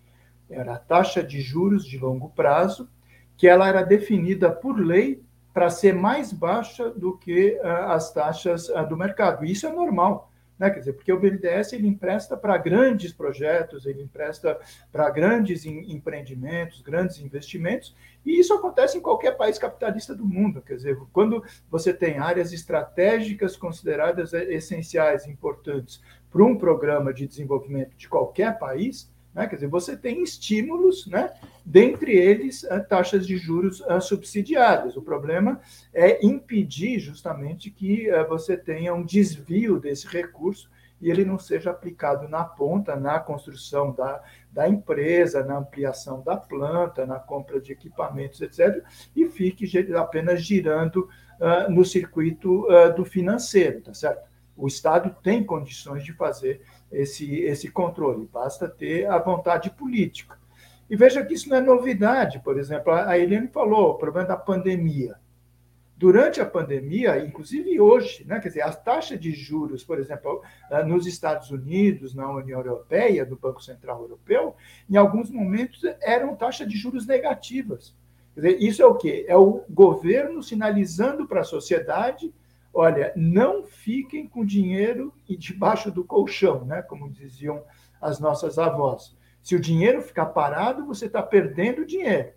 Era 0.47 0.75
a 0.75 0.77
taxa 0.77 1.23
de 1.23 1.41
juros 1.41 1.83
de 1.83 1.97
longo 1.97 2.29
prazo, 2.29 2.87
que 3.35 3.47
ela 3.47 3.67
era 3.67 3.81
definida 3.81 4.51
por 4.51 4.79
lei 4.79 5.23
para 5.51 5.67
ser 5.71 5.95
mais 5.95 6.31
baixa 6.31 6.91
do 6.91 7.17
que 7.17 7.59
uh, 7.63 7.89
as 7.89 8.13
taxas 8.13 8.69
uh, 8.69 8.87
do 8.87 8.95
mercado. 8.95 9.43
Isso 9.43 9.65
é 9.65 9.73
normal, 9.73 10.30
né? 10.61 10.69
Quer 10.69 10.77
dizer, 10.77 10.93
porque 10.93 11.11
o 11.11 11.19
BNDES 11.19 11.73
ele 11.73 11.87
empresta 11.87 12.37
para 12.37 12.55
grandes 12.55 13.11
projetos, 13.11 13.87
ele 13.87 14.03
empresta 14.03 14.59
para 14.91 15.09
grandes 15.09 15.65
em, 15.65 15.91
empreendimentos, 15.91 16.83
grandes 16.83 17.19
investimentos, 17.19 17.95
e 18.23 18.39
isso 18.39 18.53
acontece 18.53 18.95
em 18.95 19.01
qualquer 19.01 19.35
país 19.35 19.57
capitalista 19.57 20.13
do 20.13 20.23
mundo. 20.23 20.61
Quer 20.61 20.75
dizer, 20.75 20.97
quando 21.11 21.43
você 21.67 21.91
tem 21.91 22.19
áreas 22.19 22.53
estratégicas 22.53 23.57
consideradas 23.57 24.35
eh, 24.35 24.53
essenciais, 24.53 25.25
importantes 25.25 25.99
para 26.29 26.43
um 26.43 26.55
programa 26.55 27.11
de 27.11 27.25
desenvolvimento 27.25 27.97
de 27.97 28.07
qualquer 28.07 28.59
país, 28.59 29.11
né? 29.33 29.47
Quer 29.47 29.55
dizer, 29.55 29.67
você 29.67 29.95
tem 29.95 30.21
estímulos, 30.21 31.07
né? 31.07 31.31
dentre 31.65 32.13
eles 32.13 32.63
uh, 32.63 32.83
taxas 32.87 33.25
de 33.25 33.37
juros 33.37 33.81
uh, 33.81 34.01
subsidiadas. 34.01 34.97
O 34.97 35.01
problema 35.01 35.59
é 35.93 36.25
impedir 36.25 36.99
justamente 36.99 37.69
que 37.69 38.11
uh, 38.11 38.27
você 38.27 38.57
tenha 38.57 38.93
um 38.93 39.03
desvio 39.03 39.79
desse 39.79 40.07
recurso 40.07 40.69
e 40.99 41.09
ele 41.09 41.25
não 41.25 41.39
seja 41.39 41.71
aplicado 41.71 42.27
na 42.27 42.43
ponta, 42.43 42.95
na 42.95 43.19
construção 43.19 43.91
da, 43.91 44.21
da 44.51 44.69
empresa, 44.69 45.43
na 45.43 45.57
ampliação 45.57 46.21
da 46.21 46.37
planta, 46.37 47.07
na 47.07 47.19
compra 47.19 47.59
de 47.59 47.71
equipamentos, 47.71 48.39
etc., 48.39 48.83
e 49.15 49.27
fique 49.27 49.65
apenas 49.95 50.43
girando 50.43 51.09
no 51.69 51.83
circuito 51.83 52.67
do 52.95 53.03
financeiro, 53.03 53.81
tá 53.81 53.95
certo? 53.95 54.29
O 54.55 54.67
Estado 54.67 55.15
tem 55.23 55.43
condições 55.43 56.03
de 56.03 56.13
fazer 56.13 56.61
esse, 56.91 57.41
esse 57.41 57.69
controle, 57.69 58.27
basta 58.31 58.67
ter 58.67 59.09
a 59.09 59.17
vontade 59.17 59.69
política. 59.71 60.39
E 60.89 60.95
veja 60.95 61.25
que 61.25 61.33
isso 61.33 61.47
não 61.47 61.57
é 61.57 61.61
novidade, 61.61 62.39
por 62.43 62.59
exemplo, 62.59 62.91
a 62.91 63.17
Helene 63.17 63.47
falou, 63.47 63.91
o 63.91 63.97
problema 63.97 64.27
da 64.27 64.35
pandemia. 64.35 65.15
Durante 65.95 66.41
a 66.41 66.45
pandemia, 66.45 67.23
inclusive 67.23 67.79
hoje, 67.79 68.25
né, 68.25 68.39
quer 68.39 68.47
dizer, 68.47 68.61
a 68.61 68.73
taxa 68.73 69.15
de 69.15 69.31
juros, 69.31 69.83
por 69.83 69.99
exemplo, 69.99 70.41
nos 70.87 71.05
Estados 71.05 71.51
Unidos, 71.51 72.15
na 72.15 72.29
União 72.29 72.59
Europeia, 72.59 73.23
no 73.23 73.37
Banco 73.37 73.63
Central 73.63 74.01
Europeu, 74.01 74.55
em 74.89 74.97
alguns 74.97 75.29
momentos 75.29 75.83
eram 76.01 76.35
taxas 76.35 76.67
de 76.67 76.75
juros 76.75 77.05
negativas. 77.05 77.95
Quer 78.33 78.41
dizer, 78.41 78.57
isso 78.61 78.81
é 78.81 78.85
o 78.85 78.95
quê? 78.95 79.25
É 79.27 79.37
o 79.37 79.63
governo 79.69 80.41
sinalizando 80.41 81.27
para 81.27 81.41
a 81.41 81.45
sociedade 81.45 82.33
olha, 82.73 83.11
não 83.15 83.63
fiquem 83.63 84.27
com 84.27 84.45
dinheiro 84.45 85.13
debaixo 85.27 85.91
do 85.91 86.03
colchão, 86.03 86.65
né? 86.65 86.81
como 86.81 87.09
diziam 87.09 87.63
as 88.01 88.19
nossas 88.19 88.57
avós. 88.57 89.15
Se 89.41 89.55
o 89.55 89.59
dinheiro 89.59 90.01
ficar 90.01 90.27
parado, 90.27 90.85
você 90.85 91.07
está 91.07 91.21
perdendo 91.21 91.85
dinheiro. 91.85 92.33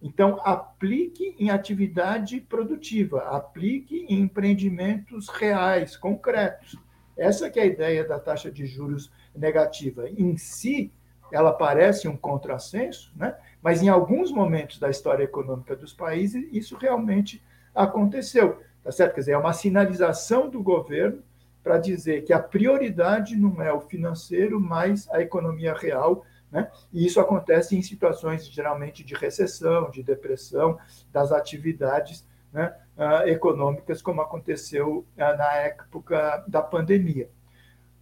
Então, 0.00 0.40
aplique 0.44 1.34
em 1.38 1.50
atividade 1.50 2.40
produtiva, 2.40 3.22
aplique 3.30 4.06
em 4.08 4.20
empreendimentos 4.20 5.28
reais, 5.28 5.96
concretos. 5.96 6.76
Essa 7.16 7.50
que 7.50 7.58
é 7.58 7.64
a 7.64 7.66
ideia 7.66 8.06
da 8.06 8.20
taxa 8.20 8.50
de 8.50 8.64
juros 8.64 9.10
negativa. 9.34 10.08
Em 10.08 10.36
si, 10.36 10.92
ela 11.32 11.52
parece 11.52 12.06
um 12.06 12.16
contrassenso, 12.16 13.12
né? 13.16 13.36
mas 13.60 13.82
em 13.82 13.88
alguns 13.88 14.30
momentos 14.30 14.78
da 14.78 14.88
história 14.88 15.24
econômica 15.24 15.74
dos 15.74 15.92
países, 15.92 16.48
isso 16.52 16.76
realmente 16.76 17.42
aconteceu. 17.74 18.60
Tá 18.82 18.92
certo? 18.92 19.14
Quer 19.14 19.20
dizer, 19.20 19.32
é 19.32 19.38
uma 19.38 19.52
sinalização 19.52 20.48
do 20.48 20.62
governo 20.62 21.22
para 21.62 21.78
dizer 21.78 22.22
que 22.24 22.32
a 22.32 22.38
prioridade 22.38 23.36
não 23.36 23.60
é 23.60 23.72
o 23.72 23.80
financeiro, 23.80 24.60
mas 24.60 25.08
a 25.10 25.20
economia 25.20 25.74
real. 25.74 26.24
Né? 26.50 26.70
E 26.92 27.04
isso 27.04 27.20
acontece 27.20 27.76
em 27.76 27.82
situações 27.82 28.46
geralmente 28.46 29.04
de 29.04 29.14
recessão, 29.14 29.90
de 29.90 30.02
depressão 30.02 30.78
das 31.12 31.30
atividades 31.30 32.26
né, 32.52 32.74
uh, 32.96 33.28
econômicas, 33.28 34.00
como 34.00 34.22
aconteceu 34.22 35.06
uh, 35.16 35.36
na 35.36 35.52
época 35.56 36.44
da 36.48 36.62
pandemia. 36.62 37.28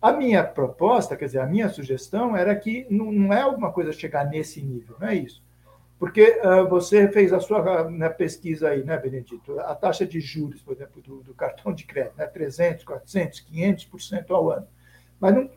A 0.01 0.13
minha 0.13 0.45
proposta, 0.45 1.17
quer 1.17 1.25
dizer, 1.25 1.41
a 1.41 1.47
minha 1.47 1.69
sugestão 1.69 2.37
era 2.37 2.55
que 2.55 2.87
não, 2.89 3.11
não 3.11 3.33
é 3.33 3.41
alguma 3.41 3.73
coisa 3.73 3.93
chegar 3.93 4.25
nesse 4.27 4.63
nível, 4.63 4.97
não 5.01 5.09
é 5.09 5.15
isso. 5.15 5.43
Porque 5.99 6.41
uh, 6.45 6.69
você 6.69 7.09
fez 7.09 7.33
a 7.33 7.41
sua 7.41 7.91
né, 7.91 8.09
pesquisa 8.11 8.69
aí, 8.69 8.85
né, 8.85 8.99
Benedito? 8.99 9.59
A 9.61 9.75
taxa 9.75 10.07
de 10.07 10.21
juros, 10.21 10.61
por 10.63 10.75
exemplo, 10.75 11.01
do, 11.01 11.23
do 11.23 11.35
cartão 11.35 11.73
de 11.73 11.85
crédito, 11.85 12.19
né, 12.19 12.27
300, 12.27 12.85
400, 12.85 13.47
500% 13.51 14.31
ao 14.31 14.51
ano. 14.51 14.67
Mas 15.19 15.35
não, 15.35 15.51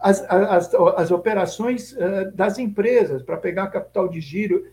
as, 0.00 0.24
as, 0.30 0.74
as 0.74 1.10
operações 1.10 1.92
uh, 1.92 2.32
das 2.34 2.58
empresas 2.58 3.22
para 3.22 3.36
pegar 3.36 3.66
capital 3.66 4.08
de 4.08 4.20
giro 4.20 4.66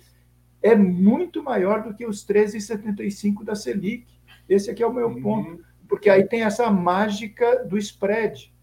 é 0.61 0.73
muito 0.73 1.43
maior 1.43 1.83
do 1.83 1.93
que 1.93 2.05
os 2.05 2.25
13,75 2.25 3.43
da 3.43 3.55
Selic. 3.55 4.07
Esse 4.47 4.71
aqui 4.71 4.81
é 4.81 4.87
o 4.87 4.93
meu 4.93 5.07
uhum. 5.07 5.21
ponto. 5.21 5.65
Porque 5.87 6.09
aí 6.09 6.23
tem 6.23 6.43
essa 6.43 6.71
mágica 6.71 7.65
do 7.65 7.77
spread. 7.77 8.53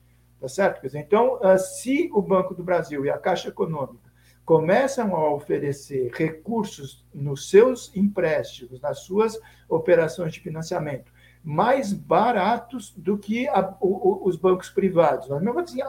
Tá 0.41 0.49
certo? 0.49 0.87
Então, 0.97 1.39
uh, 1.43 1.59
se 1.59 2.09
o 2.15 2.23
Banco 2.23 2.55
do 2.55 2.63
Brasil 2.63 3.05
e 3.05 3.11
a 3.11 3.19
Caixa 3.19 3.49
Econômica 3.49 4.08
começam 4.49 5.15
a 5.15 5.31
oferecer 5.31 6.11
recursos 6.15 7.05
nos 7.13 7.51
seus 7.51 7.95
empréstimos, 7.95 8.81
nas 8.81 9.01
suas 9.01 9.39
operações 9.69 10.33
de 10.33 10.41
financiamento, 10.41 11.13
mais 11.45 11.93
baratos 11.93 12.95
do 12.97 13.19
que 13.19 13.47
a, 13.47 13.77
o, 13.79 14.27
os 14.27 14.37
bancos 14.37 14.71
privados. 14.71 15.29
Mas 15.29 15.43
mesmo 15.43 15.61
assim, 15.61 15.81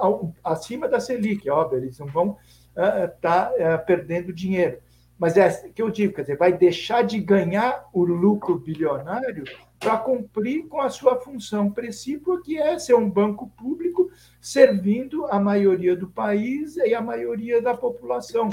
acima 0.43 0.89
da 0.89 0.99
Selic, 0.99 1.49
óbvio, 1.49 1.79
eles 1.79 1.97
não 1.99 2.07
vão 2.07 2.35
estar 2.75 3.05
uh, 3.05 3.11
tá, 3.21 3.53
uh, 3.53 3.85
perdendo 3.85 4.33
dinheiro. 4.33 4.79
Mas 5.17 5.37
é 5.37 5.49
que 5.73 5.81
eu 5.81 5.89
digo, 5.89 6.15
quer 6.15 6.23
dizer, 6.23 6.37
vai 6.37 6.51
deixar 6.51 7.03
de 7.03 7.17
ganhar 7.17 7.87
o 7.93 8.03
lucro 8.03 8.59
bilionário 8.59 9.45
para 9.79 9.95
cumprir 9.95 10.67
com 10.67 10.81
a 10.81 10.89
sua 10.89 11.15
função 11.15 11.71
principal, 11.71 12.41
que 12.41 12.57
é 12.57 12.77
ser 12.77 12.95
um 12.95 13.09
banco 13.09 13.47
público 13.57 14.08
servindo 14.39 15.25
a 15.25 15.39
maioria 15.39 15.95
do 15.95 16.07
país 16.07 16.77
e 16.77 16.93
a 16.93 17.01
maioria 17.01 17.61
da 17.61 17.75
população. 17.75 18.49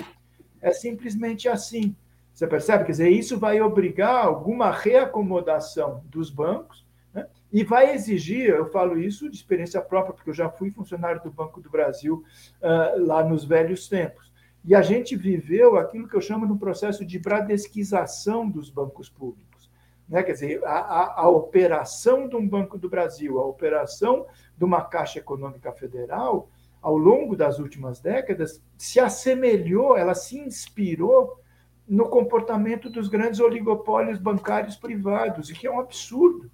É 0.61 0.73
simplesmente 0.73 1.49
assim. 1.49 1.95
Você 2.35 2.47
percebe? 2.47 2.85
Quer 2.85 2.93
dizer, 2.93 3.11
isso 3.11 3.39
vai 3.39 3.61
obrigar 3.61 4.25
alguma 4.25 4.71
reacomodação 4.71 6.03
dos 6.07 6.29
bancos 6.29 6.85
né? 7.15 7.27
e 7.51 7.65
vai 7.65 7.95
exigir, 7.95 8.51
eu 8.51 8.67
falo 8.71 8.99
isso 8.99 9.31
de 9.31 9.37
experiência 9.37 9.81
própria, 9.81 10.13
porque 10.13 10.31
eu 10.31 10.35
já 10.35 10.51
fui 10.51 10.71
funcionário 10.71 11.23
do 11.23 11.31
Banco 11.31 11.61
do 11.61 11.71
Brasil 11.71 12.23
uh, 12.61 13.07
lá 13.07 13.25
nos 13.25 13.45
velhos 13.45 13.89
tempos. 13.89 14.31
E 14.67 14.75
a 14.75 14.83
gente 14.83 15.17
viveu 15.17 15.77
aquilo 15.77 16.09
que 16.09 16.17
eu 16.17 16.21
chamo 16.21 16.45
de 16.45 16.53
um 16.53 16.59
processo 16.59 17.07
de 17.07 17.19
bradesquização 17.19 18.51
dos 18.51 18.69
bancos 18.69 19.09
públicos. 19.09 19.71
Né? 20.09 20.23
Quer 20.23 20.33
dizer, 20.33 20.65
a, 20.65 20.79
a, 20.79 21.21
a, 21.23 21.29
operação 21.29 22.29
de 22.29 22.37
um 22.37 22.47
Banco 22.47 22.77
do 22.77 22.89
Brasil, 22.89 23.39
a 23.39 23.47
operação 23.47 24.27
de 24.57 24.65
uma 24.65 24.83
Caixa 24.83 25.19
Econômica 25.19 25.73
Federal, 25.73 26.49
ao 26.81 26.97
longo 26.97 27.37
das 27.37 27.59
últimas 27.59 28.01
décadas, 28.01 28.63
se 28.79 29.01
assemelhou, 29.01 29.97
ela 29.97 30.15
se 30.15 30.39
inspirou 30.39 31.41
no 31.89 32.09
comportamento 32.09 32.91
dos 32.91 33.09
grandes 33.09 33.41
oligopólios 33.41 34.19
bancários 34.19 34.77
privados, 34.77 35.51
e 35.51 35.55
que 35.55 35.67
é 35.67 35.71
um 35.71 35.81
absurdo. 35.81 36.51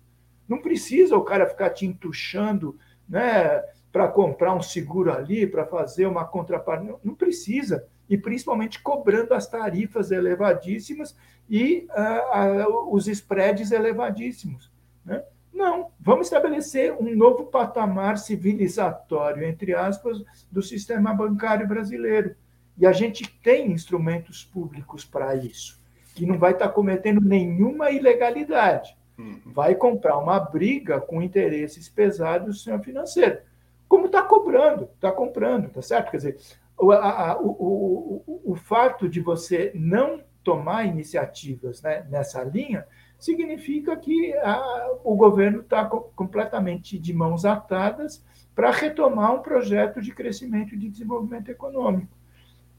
Não 0.49 0.59
precisa 0.59 1.16
o 1.16 1.24
cara 1.24 1.47
ficar 1.47 1.70
te 1.70 1.87
entuchando 1.87 2.79
né, 3.09 3.62
para 3.91 4.09
comprar 4.09 4.55
um 4.55 4.62
seguro 4.62 5.12
ali, 5.12 5.47
para 5.47 5.66
fazer 5.66 6.07
uma 6.07 6.24
contrapartida. 6.24 6.99
Não 7.03 7.15
precisa. 7.15 7.87
e 8.09 8.19
principalmente 8.19 8.83
cobrando 8.83 9.33
as 9.33 9.47
tarifas 9.47 10.11
elevadíssimas 10.11 11.16
e 11.49 11.87
uh, 11.91 12.69
uh, 12.69 12.95
os 12.95 13.07
spreads 13.07 13.70
elevadíssimos. 13.70 14.70
Né? 15.05 15.23
Não, 15.53 15.91
vamos 16.01 16.27
estabelecer 16.27 16.95
um 16.95 17.15
novo 17.15 17.47
patamar 17.47 18.19
civilizatório, 18.19 19.45
entre 19.45 19.74
aspas, 19.74 20.23
do 20.51 20.62
sistema 20.62 21.12
bancário 21.12 21.69
brasileiro. 21.69 22.35
E 22.79 22.87
a 22.87 22.93
gente 22.93 23.29
tem 23.43 23.70
instrumentos 23.70 24.45
públicos 24.45 25.05
para 25.05 25.35
isso, 25.37 25.81
que 26.15 26.24
não 26.24 26.39
vai 26.39 26.53
estar 26.53 26.69
tá 26.69 26.73
cometendo 26.73 27.20
nenhuma 27.20 27.91
ilegalidade. 27.91 28.97
Uhum. 29.19 29.41
Vai 29.47 29.74
comprar 29.74 30.19
uma 30.19 30.41
briga 30.41 31.01
com 31.01 31.23
interesses 31.23 31.89
pesados 31.89 32.47
do 32.47 32.55
sistema 32.55 32.79
financeiro. 32.79 33.39
Como 33.87 34.07
está 34.07 34.23
cobrando, 34.23 34.89
está 34.95 35.12
comprando, 35.12 35.69
tá 35.69 35.83
certo? 35.83 36.11
Quer 36.11 36.16
dizer, 36.16 36.39
o, 36.79 36.91
a, 36.93 37.39
o, 37.39 38.24
o, 38.27 38.53
o, 38.53 38.55
fato 38.57 39.09
de 39.09 39.20
você 39.20 39.70
não 39.74 40.23
tomar 40.43 40.87
iniciativas 40.87 41.83
né, 41.83 42.07
nessa 42.09 42.43
linha 42.43 42.87
significa 43.23 43.97
que 43.97 44.35
a, 44.39 44.97
o 45.05 45.15
governo 45.15 45.61
está 45.61 45.85
completamente 45.85 46.99
de 46.99 47.15
mãos 47.15 47.44
atadas 47.44 48.20
para 48.53 48.73
retomar 48.73 49.32
um 49.32 49.39
projeto 49.39 50.03
de 50.03 50.12
crescimento 50.12 50.74
e 50.74 50.77
de 50.77 50.89
desenvolvimento 50.89 51.49
econômico. 51.49 52.12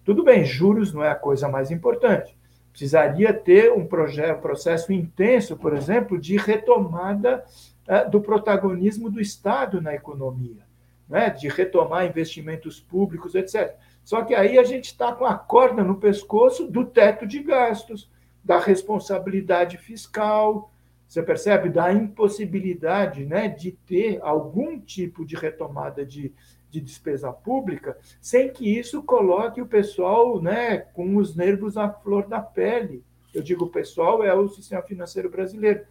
Tudo 0.03 0.21
bem, 0.21 0.43
juros 0.43 0.93
não 0.93 1.01
é 1.01 1.09
a 1.09 1.15
coisa 1.15 1.47
mais 1.47 1.71
importante. 1.71 2.37
Precisaria 2.71 3.33
ter 3.33 3.71
um, 3.71 3.85
projeto, 3.85 4.37
um 4.37 4.41
processo 4.41 4.91
intenso, 4.91 5.55
por 5.55 5.73
exemplo, 5.73 6.19
de 6.19 6.35
retomada 6.35 7.45
uh, 7.87 8.11
do 8.11 8.19
protagonismo 8.19 9.09
do 9.09 9.21
Estado 9.21 9.81
na 9.81 9.93
economia, 9.93 10.63
né? 11.07 11.29
de 11.29 11.47
retomar 11.47 12.05
investimentos 12.05 12.81
públicos, 12.81 13.33
etc. 13.33 13.77
Só 14.03 14.23
que 14.25 14.35
aí 14.35 14.59
a 14.59 14.63
gente 14.65 14.87
está 14.87 15.13
com 15.13 15.23
a 15.23 15.35
corda 15.35 15.85
no 15.85 15.95
pescoço 15.95 16.67
do 16.67 16.83
teto 16.83 17.25
de 17.25 17.41
gastos, 17.41 18.11
da 18.43 18.59
responsabilidade 18.59 19.77
fiscal, 19.77 20.71
você 21.07 21.21
percebe? 21.21 21.69
Da 21.69 21.93
impossibilidade 21.93 23.25
né, 23.25 23.47
de 23.47 23.71
ter 23.71 24.19
algum 24.21 24.79
tipo 24.79 25.23
de 25.23 25.35
retomada 25.35 26.05
de, 26.05 26.33
de 26.71 26.81
despesa 26.81 27.31
pública, 27.31 27.97
sem 28.19 28.51
que 28.51 28.77
isso 28.77 29.03
coloque 29.03 29.61
o 29.61 29.67
pessoal 29.67 30.41
né, 30.41 30.77
com 30.77 31.15
os 31.17 31.35
nervos 31.35 31.77
à 31.77 31.87
flor 31.87 32.27
da 32.27 32.41
pele. 32.41 33.03
Eu 33.33 33.43
digo 33.43 33.65
o 33.65 33.69
pessoal 33.69 34.23
é 34.23 34.33
o 34.33 34.49
sistema 34.49 34.81
financeiro 34.81 35.29
brasileiro. 35.29 35.85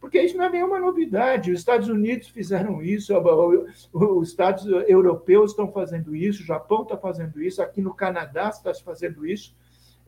Porque 0.00 0.20
isso 0.20 0.36
não 0.36 0.44
é 0.44 0.50
nenhuma 0.50 0.78
novidade. 0.78 1.50
Os 1.50 1.58
Estados 1.58 1.88
Unidos 1.88 2.28
fizeram 2.28 2.80
isso, 2.80 3.12
os 3.92 4.28
Estados 4.28 4.64
europeus 4.86 5.50
estão 5.50 5.72
fazendo 5.72 6.14
isso, 6.14 6.42
o 6.42 6.46
Japão 6.46 6.82
está 6.82 6.96
fazendo 6.96 7.42
isso, 7.42 7.60
aqui 7.60 7.80
no 7.80 7.92
Canadá 7.92 8.48
está 8.48 8.72
fazendo 8.74 9.26
isso. 9.26 9.56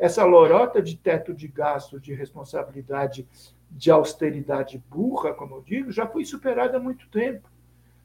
Essa 0.01 0.25
lorota 0.25 0.81
de 0.81 0.97
teto 0.97 1.35
de 1.35 1.47
gasto, 1.47 2.01
de 2.01 2.15
responsabilidade, 2.15 3.29
de 3.71 3.91
austeridade 3.91 4.83
burra, 4.89 5.35
como 5.35 5.57
eu 5.57 5.63
digo, 5.63 5.93
já 5.93 6.07
foi 6.07 6.25
superada 6.25 6.79
há 6.79 6.81
muito 6.81 7.07
tempo. 7.11 7.47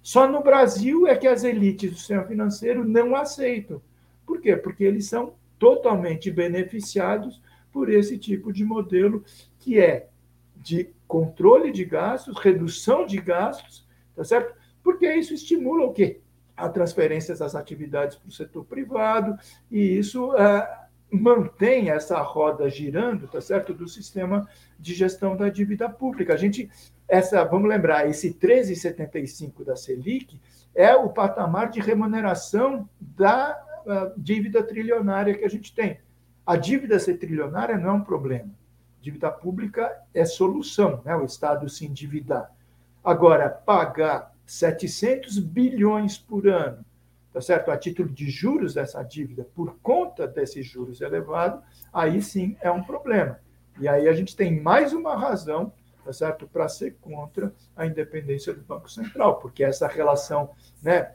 Só 0.03 0.27
no 0.27 0.43
Brasil 0.43 1.07
é 1.07 1.15
que 1.15 1.26
as 1.26 1.45
elites 1.45 1.89
do 1.89 1.97
sistema 1.97 2.26
financeiro 2.26 2.84
não 2.84 3.15
aceitam. 3.15 3.81
Por 4.26 4.41
quê? 4.41 4.57
Porque 4.57 4.84
eles 4.84 5.07
são 5.07 5.35
totalmente 5.57 6.30
beneficiados 6.30 7.41
por 7.72 7.89
esse 7.89 8.17
tipo 8.17 8.51
de 8.51 8.65
modelo 8.65 9.23
que 9.57 9.80
é 9.80 10.09
de 10.57 10.89
controle 11.07 11.72
de 11.72 11.85
gastos, 11.85 12.38
redução 12.39 13.05
de 13.05 13.22
gastos, 13.22 13.88
tá 14.13 14.23
certo? 14.26 14.53
Porque 14.84 15.09
isso 15.13 15.34
estimula 15.34 15.85
o 15.85 15.93
quê? 15.93 16.19
A 16.57 16.67
transferência 16.67 17.34
das 17.38 17.55
atividades 17.55 18.17
para 18.17 18.27
o 18.27 18.34
setor 18.34 18.65
privado, 18.65 19.38
e 19.72 19.97
isso 19.97 20.31
uh, 20.31 20.85
mantém 21.15 21.89
essa 21.89 22.19
roda 22.21 22.69
girando, 22.69 23.27
tá 23.27 23.41
certo? 23.41 23.73
Do 23.73 23.87
sistema 23.87 24.47
de 24.79 24.93
gestão 24.93 25.35
da 25.35 25.49
dívida 25.49 25.89
pública. 25.89 26.33
A 26.33 26.37
gente 26.37 26.69
essa, 27.07 27.43
vamos 27.43 27.69
lembrar, 27.69 28.09
esse 28.09 28.33
13,75 28.33 29.63
da 29.63 29.75
Selic 29.75 30.39
é 30.73 30.95
o 30.95 31.09
patamar 31.09 31.69
de 31.69 31.79
remuneração 31.79 32.89
da 32.99 33.57
uh, 33.85 34.19
dívida 34.19 34.63
trilionária 34.63 35.35
que 35.35 35.45
a 35.45 35.49
gente 35.49 35.73
tem. 35.73 35.99
A 36.45 36.55
dívida 36.55 36.99
ser 36.99 37.17
trilionária 37.17 37.77
não 37.77 37.89
é 37.89 37.93
um 37.93 38.03
problema. 38.03 38.49
Dívida 39.01 39.31
pública 39.31 40.01
é 40.13 40.25
solução, 40.25 41.01
né? 41.05 41.15
o 41.15 41.25
Estado 41.25 41.69
se 41.69 41.85
endividar. 41.85 42.51
Agora, 43.03 43.49
pagar 43.49 44.33
700 44.47 45.37
bilhões 45.37 46.17
por 46.17 46.47
ano, 46.47 46.83
tá 47.36 47.41
certo? 47.41 47.70
A 47.70 47.76
título 47.76 48.07
de 48.07 48.30
juros 48.30 48.74
dessa 48.74 49.03
dívida, 49.03 49.45
por 49.53 49.78
conta 49.84 50.26
desses 50.26 50.66
juros 50.66 51.02
elevados, 51.02 51.62
aí 51.91 52.22
sim 52.22 52.56
é 52.62 52.72
um 52.72 52.82
problema. 52.82 53.41
E 53.78 53.90
aí 53.90 54.07
a 54.07 54.14
gente 54.14 54.34
tem 54.38 54.62
mais 54.62 54.94
uma 54.94 55.18
razão 55.18 55.74
tá 56.06 56.14
certo? 56.14 56.48
Para 56.48 56.70
ser 56.70 56.95
contra 57.02 57.52
a 57.76 57.86
independência 57.86 58.53
do 58.53 58.62
Banco 58.62 58.90
Central, 58.90 59.40
porque 59.40 59.64
essa 59.64 59.88
relação, 59.88 60.52
né, 60.82 61.12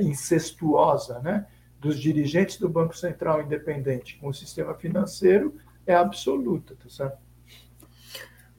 incestuosa, 0.00 1.18
né, 1.18 1.46
dos 1.80 1.98
dirigentes 1.98 2.58
do 2.58 2.68
Banco 2.68 2.96
Central 2.96 3.42
independente 3.42 4.16
com 4.18 4.28
o 4.28 4.32
sistema 4.32 4.72
financeiro 4.74 5.56
é 5.84 5.96
absoluta, 5.96 6.76
tá 6.80 6.88
certo? 6.88 7.18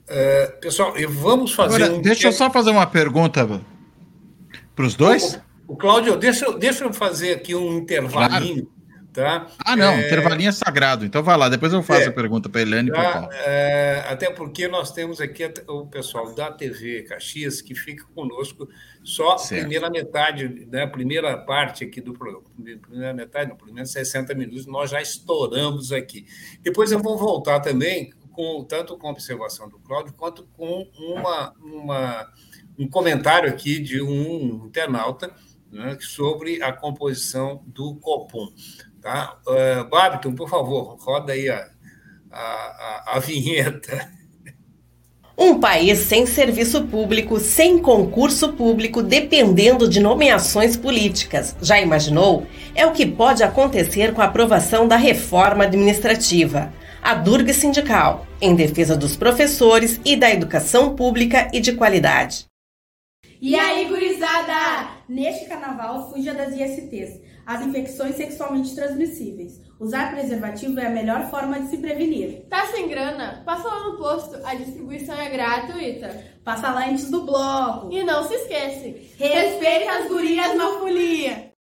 É, 0.06 0.48
pessoal, 0.62 0.98
e 1.00 1.06
vamos 1.06 1.54
fazer. 1.54 1.84
Agora, 1.84 1.98
um... 1.98 2.02
Deixa 2.02 2.28
eu 2.28 2.34
só 2.34 2.52
fazer 2.52 2.72
uma 2.72 2.86
pergunta 2.86 3.48
para 4.76 4.86
os 4.86 4.94
dois. 4.94 5.36
O, 5.36 5.53
o 5.68 5.76
Cláudio, 5.76 6.18
deixa, 6.18 6.52
deixa 6.58 6.84
eu 6.84 6.94
fazer 6.94 7.34
aqui 7.34 7.56
um 7.56 7.78
intervalinho. 7.78 8.66
Claro. 8.66 8.84
Tá? 9.14 9.48
Ah, 9.64 9.76
não, 9.76 9.92
é... 9.92 10.08
intervalinho 10.08 10.50
é 10.50 10.52
sagrado. 10.52 11.06
Então 11.06 11.22
vai 11.22 11.38
lá, 11.38 11.48
depois 11.48 11.72
eu 11.72 11.84
faço 11.84 12.02
é, 12.02 12.08
a 12.08 12.12
pergunta 12.12 12.50
para 12.50 12.62
a 12.62 12.64
Eliane 12.64 12.90
tá, 12.90 12.98
e 12.98 13.02
para 13.02 13.10
o 13.10 13.14
Paulo. 13.14 13.30
É, 13.46 14.06
até 14.10 14.32
porque 14.32 14.68
nós 14.68 14.92
temos 14.92 15.22
aqui 15.22 15.44
o 15.68 15.86
pessoal 15.86 16.34
da 16.34 16.52
TV 16.52 17.04
Caxias 17.04 17.62
que 17.62 17.76
fica 17.76 18.04
conosco 18.16 18.68
só 19.04 19.34
a 19.34 19.48
primeira 19.48 19.90
metade, 19.90 20.68
né, 20.72 20.82
a 20.82 20.88
primeira 20.88 21.38
parte 21.38 21.84
aqui 21.84 22.02
do 22.02 22.14
programa. 22.14 22.44
Primeira 22.82 23.14
metade, 23.14 23.52
no 23.52 23.56
primeiro 23.56 23.88
60 23.88 24.34
minutos, 24.34 24.66
nós 24.66 24.90
já 24.90 25.00
estouramos 25.00 25.92
aqui. 25.92 26.26
Depois 26.64 26.92
eu 26.92 27.00
vou 27.00 27.16
voltar 27.16 27.60
também, 27.60 28.12
com, 28.32 28.66
tanto 28.68 28.98
com 28.98 29.08
a 29.08 29.12
observação 29.12 29.70
do 29.70 29.78
Cláudio, 29.78 30.14
quanto 30.14 30.44
com 30.58 30.90
uma, 30.98 31.54
uma, 31.62 32.34
um 32.80 32.90
comentário 32.90 33.48
aqui 33.48 33.78
de 33.78 34.02
um 34.02 34.66
internauta 34.66 35.32
né, 35.74 35.98
sobre 36.00 36.62
a 36.62 36.72
composição 36.72 37.64
do 37.66 37.96
Copom. 37.96 38.48
Tá? 39.02 39.38
Uh, 39.46 39.90
Babiton, 39.90 40.34
por 40.36 40.48
favor, 40.48 40.96
roda 41.00 41.34
aí 41.34 41.50
a, 41.50 41.68
a, 42.32 43.16
a, 43.16 43.20
vinheta. 43.20 44.08
Um 45.36 45.60
país 45.60 45.98
sem 45.98 46.28
serviço 46.28 46.86
público, 46.86 47.40
sem 47.40 47.80
concurso 47.80 48.54
público, 48.54 49.02
dependendo 49.02 49.90
de 49.90 50.00
nomeações 50.00 50.78
políticas. 50.78 51.56
Já 51.60 51.82
imaginou? 51.82 52.46
É 52.76 52.86
o 52.86 52.94
que 52.94 53.06
pode 53.06 53.44
acontecer 53.44 54.14
com 54.14 54.22
a 54.22 54.26
aprovação 54.26 54.88
da 54.88 54.96
reforma 54.96 55.64
administrativa. 55.64 56.72
A 57.02 57.16
Durga 57.16 57.52
Sindical, 57.52 58.28
em 58.40 58.56
defesa 58.56 58.96
dos 58.96 59.18
professores 59.18 60.00
e 60.06 60.16
da 60.16 60.32
educação 60.32 60.96
pública 60.96 61.50
e 61.52 61.60
de 61.60 61.74
qualidade. 61.74 62.46
E 63.46 63.60
aí, 63.60 63.90
gurizada? 63.90 64.90
Neste 65.10 65.50
carnaval, 65.50 66.10
fuja 66.10 66.34
das 66.34 66.56
ISTs 66.56 67.20
as 67.46 67.62
infecções 67.62 68.16
sexualmente 68.16 68.74
transmissíveis. 68.74 69.62
Usar 69.80 70.12
preservativo 70.12 70.80
é 70.80 70.88
a 70.88 70.90
melhor 70.90 71.30
forma 71.30 71.60
de 71.60 71.70
se 71.70 71.78
prevenir. 71.78 72.46
Tá 72.50 72.68
sem 72.68 72.88
grana? 72.88 73.44
Passa 73.46 73.68
lá 73.68 73.90
no 73.90 73.98
posto, 73.98 74.40
a 74.46 74.56
distribuição 74.56 75.20
é 75.20 75.30
gratuita. 75.30 76.24
Passa 76.44 76.72
lá 76.72 76.88
antes 76.88 77.10
do 77.10 77.26
bloco. 77.26 77.92
E 77.92 78.04
não 78.04 78.24
se 78.26 78.34
esquece, 78.34 79.12
respeita 79.18 79.92
as 79.92 80.08
gurias 80.08 80.56
na 80.56 80.68
folia. 80.80 81.53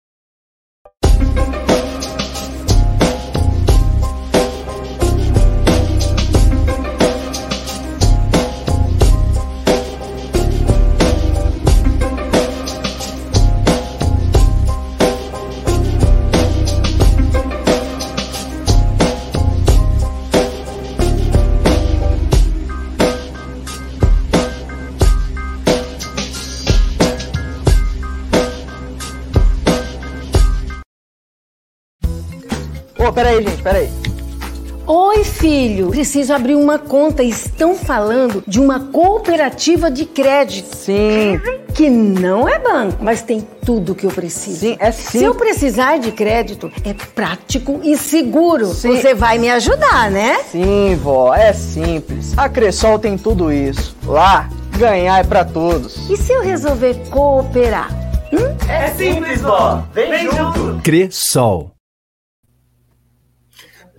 Pô, 33.01 33.11
peraí, 33.11 33.43
gente, 33.43 33.63
peraí. 33.63 33.89
Oi, 34.85 35.23
filho. 35.23 35.89
Preciso 35.89 36.35
abrir 36.35 36.53
uma 36.53 36.77
conta. 36.77 37.23
Estão 37.23 37.73
falando 37.73 38.43
de 38.45 38.59
uma 38.59 38.79
cooperativa 38.79 39.89
de 39.89 40.05
crédito. 40.05 40.75
Sim. 40.75 41.41
Que 41.73 41.89
não 41.89 42.47
é 42.47 42.59
banco, 42.59 42.97
mas 43.03 43.23
tem 43.23 43.41
tudo 43.65 43.95
que 43.95 44.05
eu 44.05 44.11
preciso. 44.11 44.59
Sim, 44.59 44.77
é 44.79 44.91
sim. 44.91 45.17
Se 45.17 45.23
eu 45.23 45.33
precisar 45.33 45.97
de 45.97 46.11
crédito, 46.11 46.71
é 46.85 46.93
prático 46.93 47.79
e 47.83 47.97
seguro. 47.97 48.67
Sim. 48.67 48.95
Você 48.95 49.15
vai 49.15 49.39
me 49.39 49.49
ajudar, 49.49 50.11
né? 50.11 50.37
Sim, 50.51 50.95
vó, 51.01 51.33
é 51.33 51.53
simples. 51.53 52.37
A 52.37 52.47
Cressol 52.47 52.99
tem 52.99 53.17
tudo 53.17 53.51
isso. 53.51 53.95
Lá, 54.05 54.47
ganhar 54.77 55.21
é 55.21 55.23
para 55.23 55.43
todos. 55.43 56.07
E 56.07 56.15
se 56.15 56.31
eu 56.31 56.43
resolver 56.43 56.93
cooperar? 57.09 57.89
Hum? 58.31 58.55
É 58.69 58.89
simples, 58.89 59.41
vó. 59.41 59.83
Vem, 59.91 60.11
Vem 60.11 60.25
junto. 60.29 60.59
junto. 60.59 60.83
Cressol. 60.83 61.71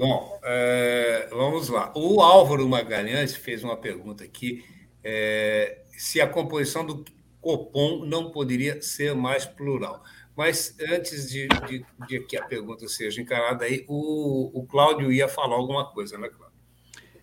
Bom, 0.02 0.36
é, 0.42 1.28
vamos 1.30 1.68
lá. 1.68 1.92
O 1.94 2.20
Álvaro 2.20 2.68
Magalhães 2.68 3.36
fez 3.36 3.62
uma 3.62 3.76
pergunta 3.76 4.24
aqui: 4.24 4.64
é, 5.04 5.78
se 5.96 6.20
a 6.20 6.26
composição 6.26 6.84
do 6.84 7.04
Copom 7.40 8.04
não 8.04 8.32
poderia 8.32 8.82
ser 8.82 9.14
mais 9.14 9.46
plural. 9.46 10.02
Mas 10.36 10.74
antes 10.90 11.30
de, 11.30 11.46
de, 11.46 11.86
de 12.08 12.18
que 12.18 12.36
a 12.36 12.42
pergunta 12.42 12.88
seja 12.88 13.22
encarada 13.22 13.64
aí, 13.64 13.84
o, 13.86 14.50
o 14.52 14.66
Cláudio 14.66 15.12
ia 15.12 15.28
falar 15.28 15.54
alguma 15.54 15.84
coisa, 15.84 16.18
né, 16.18 16.28
Cláudio? 16.28 16.58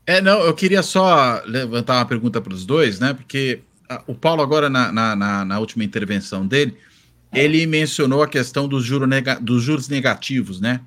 É, 0.06 0.22
não, 0.22 0.40
eu 0.40 0.54
queria 0.54 0.82
só 0.82 1.42
levantar 1.46 1.98
uma 1.98 2.06
pergunta 2.06 2.40
para 2.40 2.54
os 2.54 2.66
dois, 2.66 2.98
né? 2.98 3.14
Porque 3.14 3.60
o 4.08 4.16
Paulo, 4.16 4.42
agora, 4.42 4.70
na, 4.70 4.90
na, 4.90 5.44
na, 5.44 5.60
última 5.60 5.84
intervenção 5.84 6.48
dele, 6.48 6.78
ele 7.34 7.68
mencionou 7.68 8.24
a 8.24 8.28
questão 8.28 8.70
dos, 8.70 8.86
juro 8.86 9.06
nega, 9.06 9.38
dos 9.38 9.64
juros 9.64 9.90
negativos, 9.90 10.62
né? 10.62 10.80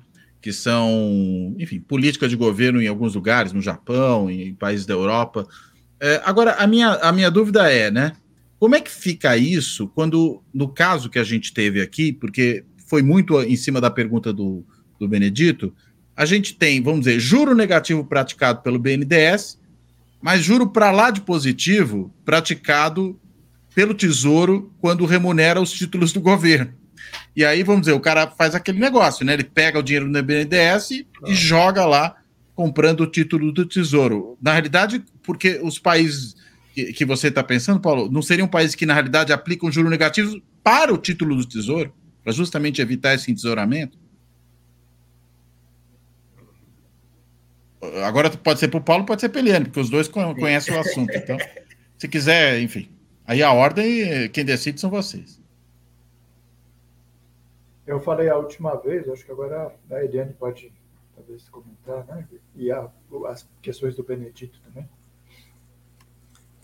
Que 0.43 0.51
são, 0.51 1.55
enfim, 1.57 1.79
políticas 1.79 2.29
de 2.29 2.35
governo 2.35 2.81
em 2.81 2.87
alguns 2.87 3.15
lugares, 3.15 3.53
no 3.53 3.61
Japão, 3.61 4.29
em 4.29 4.53
países 4.53 4.85
da 4.85 4.93
Europa. 4.93 5.47
É, 6.01 6.21
agora, 6.25 6.55
a 6.55 6.67
minha, 6.67 6.95
a 6.95 7.13
minha 7.13 7.31
dúvida 7.31 7.71
é, 7.71 7.89
né? 7.89 8.11
Como 8.59 8.75
é 8.75 8.81
que 8.81 8.91
fica 8.91 9.37
isso 9.37 9.87
quando, 9.87 10.43
no 10.53 10.67
caso 10.67 11.09
que 11.09 11.17
a 11.17 11.23
gente 11.23 11.53
teve 11.53 11.79
aqui, 11.79 12.11
porque 12.11 12.65
foi 12.87 13.01
muito 13.01 13.41
em 13.41 13.55
cima 13.55 13.79
da 13.79 13.89
pergunta 13.89 14.33
do, 14.33 14.65
do 14.99 15.07
Benedito, 15.07 15.73
a 16.13 16.25
gente 16.25 16.53
tem, 16.55 16.83
vamos 16.83 17.05
dizer, 17.05 17.21
juro 17.21 17.55
negativo 17.55 18.03
praticado 18.03 18.61
pelo 18.61 18.77
BNDES, 18.77 19.57
mas 20.21 20.43
juro 20.43 20.67
para 20.67 20.91
lá 20.91 21.09
de 21.09 21.21
positivo 21.21 22.13
praticado 22.25 23.17
pelo 23.73 23.93
Tesouro 23.93 24.73
quando 24.81 25.05
remunera 25.05 25.61
os 25.61 25.71
títulos 25.71 26.11
do 26.11 26.19
governo. 26.19 26.73
E 27.35 27.43
aí, 27.43 27.63
vamos 27.63 27.81
dizer, 27.81 27.93
o 27.93 27.99
cara 27.99 28.27
faz 28.27 28.55
aquele 28.55 28.79
negócio, 28.79 29.25
né? 29.25 29.33
Ele 29.33 29.43
pega 29.43 29.79
o 29.79 29.83
dinheiro 29.83 30.11
do 30.11 30.23
BNDES 30.23 30.91
e, 30.91 31.07
ah. 31.23 31.29
e 31.29 31.33
joga 31.33 31.85
lá, 31.85 32.15
comprando 32.55 33.01
o 33.01 33.07
título 33.07 33.51
do 33.51 33.65
Tesouro. 33.65 34.37
Na 34.41 34.51
realidade, 34.51 35.03
porque 35.23 35.59
os 35.63 35.79
países 35.79 36.35
que, 36.73 36.91
que 36.93 37.05
você 37.05 37.27
está 37.27 37.43
pensando, 37.43 37.79
Paulo, 37.79 38.09
não 38.11 38.21
seriam 38.21 38.47
países 38.47 38.75
que, 38.75 38.85
na 38.85 38.93
realidade, 38.93 39.31
aplicam 39.31 39.71
juros 39.71 39.91
negativos 39.91 40.41
para 40.63 40.93
o 40.93 40.97
título 40.97 41.35
do 41.35 41.45
Tesouro, 41.45 41.93
para 42.23 42.33
justamente 42.33 42.81
evitar 42.81 43.13
esse 43.13 43.31
entesouramento? 43.31 43.97
Agora 48.05 48.29
pode 48.29 48.59
ser 48.59 48.69
para 48.69 48.79
o 48.79 48.83
Paulo, 48.83 49.05
pode 49.05 49.21
ser 49.21 49.29
para 49.29 49.41
Eliane, 49.41 49.65
porque 49.65 49.79
os 49.79 49.89
dois 49.89 50.07
conhecem 50.07 50.73
o 50.73 50.79
assunto. 50.79 51.13
Então, 51.13 51.37
se 51.97 52.07
quiser, 52.07 52.61
enfim. 52.61 52.89
Aí 53.25 53.43
a 53.43 53.51
ordem, 53.51 54.29
quem 54.29 54.45
decide 54.45 54.79
são 54.79 54.89
vocês. 54.89 55.42
Eu 57.85 57.99
falei 57.99 58.29
a 58.29 58.37
última 58.37 58.75
vez, 58.75 59.07
acho 59.09 59.25
que 59.25 59.31
agora 59.31 59.75
a 59.91 60.03
Eliane 60.03 60.33
pode 60.33 60.71
talvez 61.15 61.47
comentar, 61.49 62.05
né? 62.05 62.27
E 62.55 62.71
a, 62.71 62.89
as 63.27 63.47
questões 63.61 63.95
do 63.95 64.03
Benedito 64.03 64.59
também. 64.61 64.87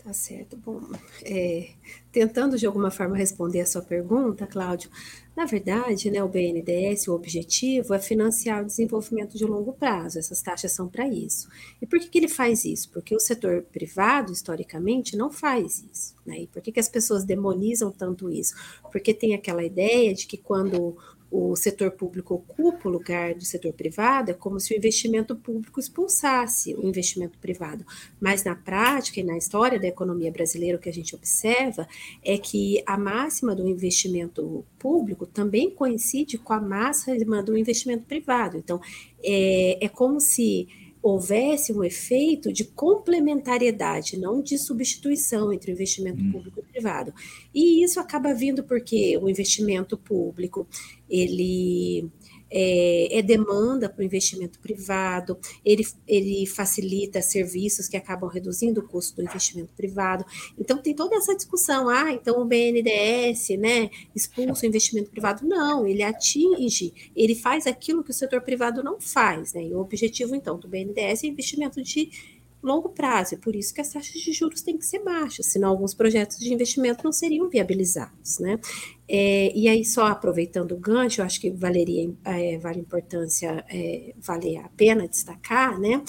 Tá 0.02 0.14
certo. 0.14 0.56
Bom, 0.56 0.80
é, 1.22 1.70
tentando 2.10 2.56
de 2.56 2.66
alguma 2.66 2.90
forma 2.90 3.16
responder 3.16 3.60
a 3.60 3.66
sua 3.66 3.82
pergunta, 3.82 4.46
Cláudio, 4.46 4.90
na 5.36 5.44
verdade, 5.44 6.10
né, 6.10 6.22
o 6.22 6.28
BNDES, 6.28 7.08
o 7.08 7.14
objetivo 7.14 7.94
é 7.94 7.98
financiar 7.98 8.62
o 8.62 8.66
desenvolvimento 8.66 9.38
de 9.38 9.44
longo 9.44 9.72
prazo, 9.72 10.18
essas 10.18 10.42
taxas 10.42 10.72
são 10.72 10.88
para 10.88 11.08
isso. 11.08 11.48
E 11.80 11.86
por 11.86 11.98
que, 11.98 12.08
que 12.08 12.18
ele 12.18 12.28
faz 12.28 12.64
isso? 12.64 12.90
Porque 12.90 13.14
o 13.14 13.20
setor 13.20 13.62
privado, 13.62 14.32
historicamente, 14.32 15.16
não 15.16 15.30
faz 15.30 15.84
isso. 15.90 16.14
Né? 16.26 16.40
E 16.42 16.46
por 16.46 16.60
que, 16.60 16.72
que 16.72 16.80
as 16.80 16.88
pessoas 16.88 17.24
demonizam 17.24 17.90
tanto 17.90 18.28
isso? 18.28 18.54
Porque 18.90 19.14
tem 19.14 19.34
aquela 19.34 19.64
ideia 19.64 20.12
de 20.12 20.26
que 20.26 20.36
quando 20.36 20.96
o 21.30 21.54
setor 21.54 21.92
público 21.92 22.34
ocupa 22.34 22.88
o 22.88 22.92
lugar 22.92 23.34
do 23.34 23.44
setor 23.44 23.72
privado, 23.72 24.30
é 24.30 24.34
como 24.34 24.58
se 24.58 24.74
o 24.74 24.76
investimento 24.76 25.36
público 25.36 25.78
expulsasse 25.78 26.74
o 26.74 26.86
investimento 26.86 27.38
privado. 27.38 27.86
Mas 28.20 28.42
na 28.42 28.56
prática 28.56 29.20
e 29.20 29.22
na 29.22 29.36
história 29.36 29.78
da 29.78 29.86
economia 29.86 30.32
brasileira, 30.32 30.76
o 30.76 30.80
que 30.80 30.88
a 30.88 30.92
gente 30.92 31.14
observa 31.14 31.86
é 32.22 32.36
que 32.36 32.82
a 32.84 32.98
máxima 32.98 33.54
do 33.54 33.68
investimento 33.68 34.64
público 34.78 35.24
também 35.24 35.70
coincide 35.70 36.36
com 36.36 36.52
a 36.52 36.60
máxima 36.60 37.42
do 37.42 37.56
investimento 37.56 38.04
privado. 38.04 38.56
Então, 38.56 38.80
é, 39.22 39.84
é 39.84 39.88
como 39.88 40.18
se 40.18 40.68
houvesse 41.02 41.72
um 41.72 41.82
efeito 41.82 42.52
de 42.52 42.64
complementariedade, 42.64 44.18
não 44.18 44.42
de 44.42 44.58
substituição 44.58 45.52
entre 45.52 45.70
o 45.70 45.74
investimento 45.74 46.22
hum. 46.22 46.32
público 46.32 46.60
e 46.60 46.72
privado. 46.72 47.12
E 47.54 47.82
isso 47.82 47.98
acaba 47.98 48.34
vindo 48.34 48.62
porque 48.62 49.16
o 49.18 49.28
investimento 49.28 49.96
público, 49.96 50.66
ele 51.08 52.08
é, 52.50 53.18
é 53.18 53.22
demanda 53.22 53.88
para 53.88 54.02
o 54.02 54.04
investimento 54.04 54.58
privado, 54.58 55.38
ele, 55.64 55.86
ele 56.06 56.46
facilita 56.46 57.22
serviços 57.22 57.88
que 57.88 57.96
acabam 57.96 58.28
reduzindo 58.28 58.80
o 58.80 58.88
custo 58.88 59.16
do 59.16 59.22
investimento 59.22 59.72
privado. 59.74 60.24
Então, 60.58 60.78
tem 60.78 60.94
toda 60.94 61.16
essa 61.16 61.34
discussão, 61.34 61.88
ah, 61.88 62.12
então 62.12 62.40
o 62.40 62.44
BNDES, 62.44 63.50
né, 63.58 63.90
expulsa 64.14 64.64
o 64.64 64.68
investimento 64.68 65.10
privado. 65.10 65.46
Não, 65.46 65.86
ele 65.86 66.02
atinge, 66.02 66.92
ele 67.14 67.34
faz 67.34 67.66
aquilo 67.66 68.02
que 68.02 68.10
o 68.10 68.14
setor 68.14 68.40
privado 68.40 68.82
não 68.82 69.00
faz, 69.00 69.52
né, 69.54 69.64
e 69.64 69.74
o 69.74 69.78
objetivo, 69.78 70.34
então, 70.34 70.58
do 70.58 70.68
BNDES 70.68 71.24
é 71.24 71.26
investimento 71.26 71.82
de 71.82 72.10
longo 72.62 72.90
prazo, 72.90 73.38
por 73.38 73.56
isso 73.56 73.72
que 73.72 73.80
as 73.80 73.90
taxas 73.90 74.20
de 74.20 74.32
juros 74.32 74.60
têm 74.60 74.76
que 74.76 74.84
ser 74.84 74.98
baixas, 75.00 75.46
senão 75.46 75.70
alguns 75.70 75.94
projetos 75.94 76.38
de 76.38 76.52
investimento 76.52 77.02
não 77.02 77.12
seriam 77.12 77.48
viabilizados, 77.48 78.38
né? 78.38 78.58
É, 79.12 79.52
e 79.56 79.68
aí, 79.68 79.84
só 79.84 80.06
aproveitando 80.06 80.70
o 80.70 80.76
gancho, 80.76 81.20
eu 81.20 81.24
acho 81.24 81.40
que 81.40 81.50
valeria, 81.50 82.08
é, 82.24 82.56
vale 82.58 82.78
importância, 82.78 83.64
é, 83.68 84.14
vale 84.16 84.56
a 84.56 84.68
pena 84.76 85.08
destacar, 85.08 85.80
né? 85.80 86.00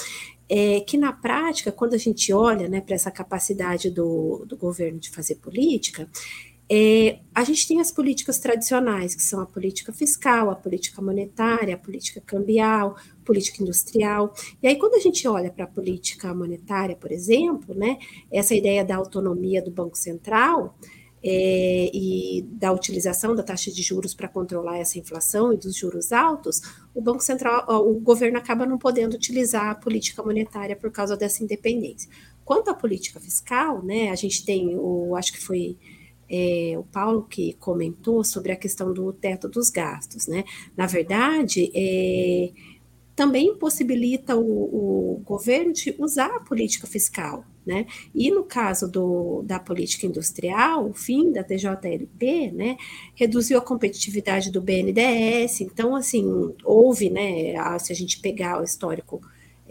É, 0.48 0.82
que 0.82 0.98
na 0.98 1.11
prática, 1.11 1.72
quando 1.72 1.95
a 1.95 1.98
gente 1.98 2.32
olha 2.32 2.69
né, 2.69 2.80
para 2.80 2.94
essa 2.94 3.10
capacidade 3.10 3.90
do, 3.90 4.45
do 4.45 4.56
governo 4.56 4.99
de 4.99 5.10
fazer 5.10 5.36
política, 5.36 6.07
é, 6.69 7.19
a 7.34 7.44
gente 7.44 7.68
tem 7.68 7.82
as 7.82 7.91
políticas 7.91 8.38
tradicionais, 8.38 9.15
que 9.15 9.23
são 9.23 9.41
a 9.41 9.48
política 9.48 9.91
fiscal, 9.91 10.52
a 10.52 10.56
política 10.56 11.02
monetária, 11.02 11.73
a 11.73 11.80
política 11.80 12.22
cambial, 12.23 12.95
política 13.26 13.64
industrial. 13.64 14.32
E 14.61 14.68
aí, 14.68 14.76
quando 14.76 14.94
a 14.94 14.99
gente 14.99 15.28
olha 15.28 15.49
para 15.49 15.64
a 15.64 15.68
política 15.68 16.32
monetária, 16.36 16.95
por 16.95 17.11
exemplo, 17.11 17.73
né, 17.73 17.98
essa 18.32 18.53
ideia 18.53 18.86
da 18.86 18.95
autonomia 18.95 19.60
do 19.60 19.72
Banco 19.72 19.98
Central 19.98 20.78
é, 21.23 21.91
e 21.93 22.41
da 22.53 22.72
utilização 22.72 23.35
da 23.35 23.43
taxa 23.43 23.72
de 23.72 23.81
juros 23.81 24.14
para 24.14 24.27
controlar 24.27 24.80
essa 24.80 24.98
inflação 24.98 25.53
e 25.53 25.57
dos 25.57 25.76
juros 25.76 26.11
altos, 26.11 26.61
o 26.93 27.02
Banco 27.02 27.22
Central, 27.22 27.65
o 27.68 27.99
governo 27.99 28.38
acaba 28.38 28.65
não 28.65 28.77
podendo 28.77 29.15
utilizar 29.15 29.69
a 29.69 29.76
política 29.76 30.23
monetária 30.23 30.76
por 30.76 30.91
causa 30.91 31.15
dessa 31.15 31.43
independência. 31.43 32.10
Quanto 32.43 32.69
à 32.69 32.73
política 32.73 33.19
fiscal, 33.19 33.84
né, 33.84 34.10
a 34.10 34.15
gente 34.15 34.43
tem 34.43 34.76
o, 34.76 35.15
acho 35.15 35.34
que 35.34 35.39
foi 35.39 35.77
é, 36.31 36.76
o 36.77 36.84
Paulo 36.84 37.23
que 37.30 37.53
comentou 37.53 38.23
sobre 38.23 38.52
a 38.53 38.56
questão 38.56 38.93
do 38.93 39.11
teto 39.11 39.49
dos 39.49 39.69
gastos, 39.69 40.27
né? 40.27 40.45
Na 40.77 40.88
verdade, 40.88 41.69
é, 41.76 42.52
também 43.15 43.53
possibilita 43.56 44.35
o, 44.38 45.15
o, 45.15 45.22
governo 45.26 45.73
de 45.73 45.93
usar 45.99 46.34
a 46.34 46.39
política 46.39 46.88
fiscal, 46.88 47.45
né? 47.66 47.86
E 48.14 48.32
no 48.32 48.44
caso 48.44 48.90
do, 48.90 49.44
da 49.44 49.60
política 49.60 50.06
industrial, 50.06 50.90
o 50.90 50.94
fim 50.94 51.32
da 51.32 51.44
TJLP, 51.44 52.52
né, 52.52 52.78
reduziu 53.16 53.58
a 53.58 53.62
competitividade 53.62 54.52
do 54.52 54.62
BNDES. 54.62 55.62
Então, 55.62 55.96
assim, 55.96 56.54
houve, 56.64 57.10
né, 57.10 57.54
se 57.80 57.92
a 57.92 57.96
gente 57.96 58.20
pegar 58.20 58.60
o 58.60 58.64
histórico 58.64 59.22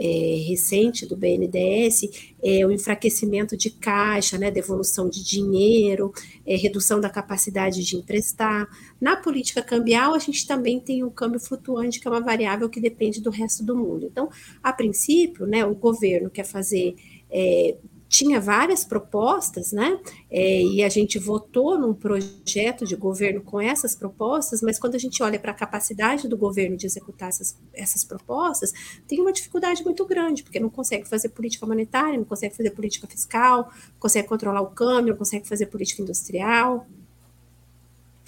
é, 0.03 0.45
recente 0.49 1.05
do 1.05 1.15
BNDES, 1.15 2.33
é, 2.43 2.65
o 2.65 2.73
enfraquecimento 2.73 3.55
de 3.55 3.69
caixa, 3.69 4.39
né, 4.39 4.51
devolução 4.51 5.11
de 5.11 5.23
dinheiro, 5.23 6.11
é, 6.47 6.57
redução 6.57 6.99
da 6.99 7.11
capacidade 7.11 7.85
de 7.85 7.97
emprestar. 7.97 8.67
Na 8.99 9.15
política 9.15 9.61
cambial, 9.61 10.15
a 10.15 10.19
gente 10.19 10.47
também 10.47 10.81
tem 10.81 11.05
o 11.05 11.11
câmbio 11.11 11.39
flutuante, 11.39 12.01
que 12.01 12.09
é 12.09 12.11
uma 12.11 12.21
variável 12.21 12.71
que 12.71 12.81
depende 12.81 13.21
do 13.21 13.29
resto 13.29 13.63
do 13.63 13.77
mundo. 13.77 14.07
Então, 14.11 14.31
a 14.63 14.73
princípio, 14.73 15.47
né, 15.47 15.67
o 15.67 15.75
governo 15.75 16.31
quer 16.31 16.45
fazer 16.45 16.95
é, 17.31 17.77
tinha 18.11 18.41
várias 18.41 18.85
propostas, 18.85 19.71
né? 19.71 20.01
É, 20.29 20.63
e 20.63 20.83
a 20.83 20.89
gente 20.89 21.17
votou 21.17 21.79
num 21.79 21.95
projeto 21.95 22.85
de 22.85 22.97
governo 22.97 23.41
com 23.41 23.61
essas 23.61 23.95
propostas, 23.95 24.61
mas 24.63 24.81
quando 24.81 24.97
a 24.97 24.99
gente 24.99 25.23
olha 25.23 25.39
para 25.39 25.53
a 25.53 25.55
capacidade 25.55 26.27
do 26.27 26.37
governo 26.37 26.77
de 26.77 26.87
executar 26.87 27.29
essas, 27.29 27.57
essas 27.73 28.03
propostas, 28.03 28.73
tem 29.07 29.21
uma 29.21 29.33
dificuldade 29.33 29.85
muito 29.85 30.05
grande, 30.05 30.43
porque 30.43 30.59
não 30.59 30.69
consegue 30.69 31.09
fazer 31.09 31.29
política 31.29 31.65
monetária, 31.65 32.19
não 32.19 32.25
consegue 32.25 32.57
fazer 32.57 32.73
política 32.73 33.07
fiscal, 33.07 33.73
consegue 34.01 34.27
controlar 34.27 34.61
o 34.61 34.71
câmbio, 34.71 35.13
não 35.13 35.19
consegue 35.19 35.47
fazer 35.47 35.67
política 35.67 36.03
industrial. 36.03 36.89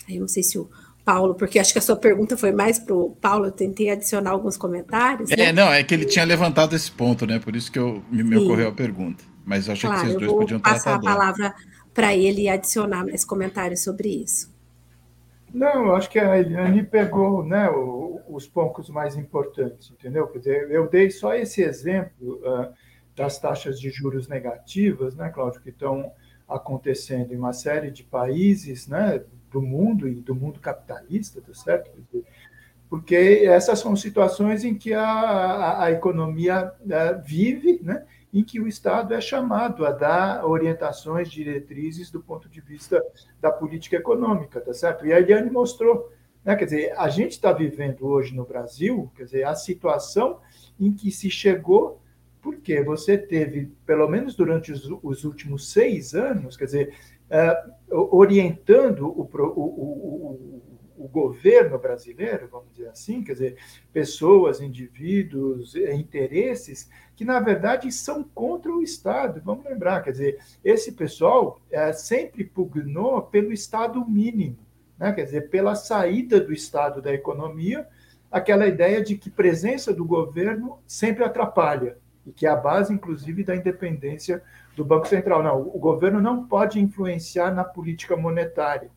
Eu 0.09 0.21
não 0.21 0.29
sei 0.29 0.45
se 0.45 0.61
o 0.61 0.71
Paulo, 1.05 1.35
porque 1.35 1.59
acho 1.59 1.73
que 1.73 1.79
a 1.79 1.83
sua 1.83 1.97
pergunta 1.97 2.37
foi 2.37 2.53
mais 2.53 2.79
para 2.79 2.95
o 2.95 3.11
Paulo, 3.21 3.47
eu 3.47 3.53
tentei 3.53 3.91
adicionar 3.91 4.31
alguns 4.31 4.57
comentários. 4.57 5.31
É, 5.31 5.37
né? 5.37 5.53
não, 5.53 5.73
é 5.73 5.83
que 5.83 5.93
ele 5.95 6.05
tinha 6.05 6.25
levantado 6.25 6.77
esse 6.77 6.91
ponto, 6.91 7.27
né? 7.27 7.39
Por 7.39 7.57
isso 7.57 7.71
que 7.71 7.79
eu, 7.79 8.03
me, 8.11 8.23
me 8.23 8.37
ocorreu 8.37 8.69
a 8.69 8.73
pergunta. 8.73 9.25
Mas 9.45 9.67
eu 9.67 9.73
achei 9.73 9.89
claro, 9.89 10.03
que 10.03 10.09
vocês 10.09 10.21
dois 10.21 10.33
podiam 10.33 10.61
tratar. 10.61 10.77
passar 10.77 10.95
a 10.95 11.01
palavra 11.01 11.55
para 11.93 12.15
ele 12.15 12.49
adicionar 12.49 13.05
mais 13.05 13.25
comentários 13.25 13.83
sobre 13.83 14.09
isso. 14.09 14.53
Não, 15.53 15.87
eu 15.87 15.97
acho 15.97 16.09
que 16.09 16.19
a 16.19 16.39
Eliane 16.39 16.83
pegou 16.83 17.45
né, 17.45 17.69
os 18.29 18.47
pontos 18.47 18.89
mais 18.89 19.17
importantes, 19.17 19.91
entendeu? 19.91 20.27
Quer 20.29 20.39
dizer, 20.39 20.71
eu 20.71 20.89
dei 20.89 21.11
só 21.11 21.35
esse 21.35 21.63
exemplo 21.63 22.41
uh, 22.41 22.73
das 23.15 23.39
taxas 23.39 23.79
de 23.79 23.91
juros 23.91 24.29
negativas, 24.29 25.15
né, 25.15 25.29
Cláudio, 25.29 25.61
que 25.61 25.69
estão 25.69 26.11
acontecendo 26.49 27.33
em 27.33 27.37
uma 27.37 27.53
série 27.53 27.91
de 27.91 28.03
países 28.03 28.89
né, 28.89 29.23
do 29.53 29.61
mundo 29.61 30.09
e 30.09 30.15
do 30.15 30.35
mundo 30.35 30.61
capitalista, 30.61 31.41
tá 31.41 31.55
certo? 31.55 31.91
Porque 32.89 33.15
essas 33.47 33.79
são 33.79 33.97
situações 33.97 34.65
em 34.65 34.75
que 34.75 34.93
a, 34.93 35.03
a, 35.03 35.85
a 35.85 35.91
economia 35.91 36.73
uh, 36.81 37.23
vive, 37.25 37.81
né? 37.83 38.05
em 38.33 38.43
que 38.43 38.59
o 38.59 38.67
Estado 38.67 39.13
é 39.13 39.21
chamado 39.21 39.85
a 39.85 39.93
dar 39.93 40.47
orientações, 40.47 41.31
diretrizes 41.31 42.11
do 42.11 42.21
ponto 42.21 42.49
de 42.49 42.61
vista 42.61 43.03
da 43.41 43.53
política 43.53 43.97
econômica, 43.97 44.61
tá 44.61 44.73
certo? 44.73 45.07
E 45.07 45.13
a 45.13 45.21
Eliane 45.21 45.51
mostrou, 45.51 46.11
né? 46.43 46.57
Quer 46.57 46.65
dizer, 46.65 46.95
a 46.99 47.11
gente 47.11 47.33
está 47.33 47.53
vivendo 47.53 48.07
hoje 48.07 48.35
no 48.35 48.45
Brasil, 48.45 49.13
quer 49.15 49.25
dizer, 49.25 49.45
a 49.45 49.55
situação 49.55 50.41
em 50.81 50.93
que 50.93 51.11
se 51.11 51.31
chegou 51.31 52.01
porque 52.41 52.83
você 52.83 53.17
teve, 53.17 53.71
pelo 53.87 54.09
menos 54.09 54.35
durante 54.35 54.73
os, 54.73 54.91
os 55.03 55.25
últimos 55.25 55.71
seis 55.71 56.13
anos, 56.13 56.57
quer 56.57 56.65
dizer, 56.65 56.95
orientando 57.91 59.07
o, 59.07 59.23
o, 59.23 59.63
o, 59.63 60.63
o 61.05 61.09
governo 61.09 61.79
brasileiro, 61.79 62.49
vamos 62.49 62.71
dizer 62.73 62.89
assim, 62.89 63.25
quer 63.25 63.33
dizer, 63.33 63.57
pessoas, 63.93 64.61
indivíduos, 64.61 65.75
interesses 65.75 66.89
que, 67.17 67.25
na 67.25 67.41
verdade, 67.41 67.91
são 67.91 68.23
contra 68.23 68.73
o 68.73 68.83
Estado. 68.83 69.43
Vamos 69.45 69.65
lembrar, 69.65 70.03
quer 70.03 70.13
dizer, 70.13 70.39
esse 70.65 70.93
pessoal 70.93 71.61
é, 71.71 71.93
sempre 71.93 72.45
pugnou 72.45 73.21
pelo 73.23 73.53
Estado 73.53 74.05
mínimo, 74.09 74.59
né? 74.99 75.13
quer 75.13 75.25
dizer, 75.25 75.51
pela 75.51 75.75
saída 75.75 76.41
do 76.41 76.53
Estado 76.53 77.03
da 77.03 77.13
economia, 77.13 77.87
aquela 78.31 78.67
ideia 78.67 79.03
de 79.03 79.17
que 79.17 79.29
presença 79.29 79.93
do 79.93 80.05
governo 80.05 80.79
sempre 80.87 81.25
atrapalha, 81.25 81.99
e 82.25 82.31
que 82.31 82.47
é 82.47 82.49
a 82.49 82.57
base, 82.57 82.93
inclusive, 82.95 83.43
da 83.43 83.57
independência 83.57 84.41
do 84.77 84.85
Banco 84.85 85.07
Central. 85.07 85.43
Não, 85.43 85.61
o 85.61 85.79
governo 85.79 86.21
não 86.21 86.47
pode 86.47 86.81
influenciar 86.81 87.53
na 87.53 87.65
política 87.65 88.17
monetária. 88.17 88.91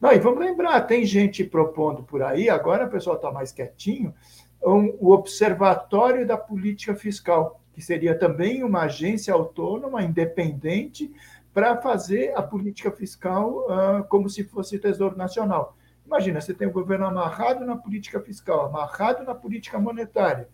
Não, 0.00 0.12
e 0.12 0.18
vamos 0.18 0.40
lembrar, 0.40 0.82
tem 0.82 1.06
gente 1.06 1.42
propondo 1.42 2.02
por 2.02 2.22
aí, 2.22 2.50
agora 2.50 2.86
o 2.86 2.90
pessoal 2.90 3.16
está 3.16 3.32
mais 3.32 3.50
quietinho, 3.50 4.14
um, 4.62 4.94
o 5.00 5.10
Observatório 5.12 6.26
da 6.26 6.36
Política 6.36 6.94
Fiscal, 6.94 7.60
que 7.72 7.80
seria 7.80 8.18
também 8.18 8.62
uma 8.62 8.82
agência 8.82 9.32
autônoma, 9.32 10.02
independente, 10.02 11.10
para 11.52 11.80
fazer 11.80 12.34
a 12.36 12.42
política 12.42 12.90
fiscal 12.90 13.64
uh, 13.64 14.04
como 14.08 14.28
se 14.28 14.44
fosse 14.44 14.78
Tesouro 14.78 15.16
Nacional. 15.16 15.74
Imagina, 16.04 16.40
você 16.40 16.52
tem 16.52 16.68
o 16.68 16.72
governo 16.72 17.06
amarrado 17.06 17.64
na 17.64 17.76
política 17.76 18.20
fiscal, 18.20 18.66
amarrado 18.66 19.24
na 19.24 19.34
política 19.34 19.78
monetária, 19.78 20.48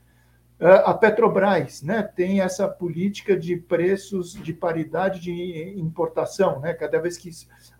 a 0.69 0.95
Petrobras 0.95 1.83
né, 1.83 2.03
tem 2.03 2.41
essa 2.41 2.69
política 2.69 3.37
de 3.37 3.57
preços 3.57 4.35
de 4.35 4.53
paridade 4.53 5.21
de 5.21 5.75
importação. 5.77 6.61
Né? 6.61 6.73
Cada 6.73 7.01
vez 7.01 7.19
que 7.19 7.31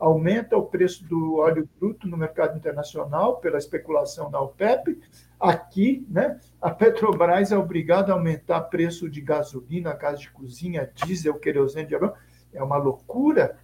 aumenta 0.01 0.57
o 0.57 0.67
preço 0.67 1.05
do 1.05 1.37
óleo 1.37 1.69
bruto 1.79 2.09
no 2.09 2.17
mercado 2.17 2.57
internacional 2.57 3.37
pela 3.37 3.57
especulação 3.57 4.29
da 4.31 4.41
OPEP, 4.41 4.99
aqui 5.39 6.05
né, 6.11 6.41
a 6.61 6.73
Petrobras 6.73 7.53
é 7.53 7.57
obrigada 7.57 8.11
a 8.11 8.17
aumentar 8.17 8.59
o 8.59 8.69
preço 8.69 9.09
de 9.09 9.21
gasolina, 9.21 9.95
gás 9.95 10.19
de 10.19 10.31
cozinha, 10.31 10.91
diesel, 10.93 11.35
querosene 11.35 11.87
de 11.87 11.95
avião. 11.95 12.13
É 12.53 12.63
uma 12.63 12.79
loucura. 12.79 13.59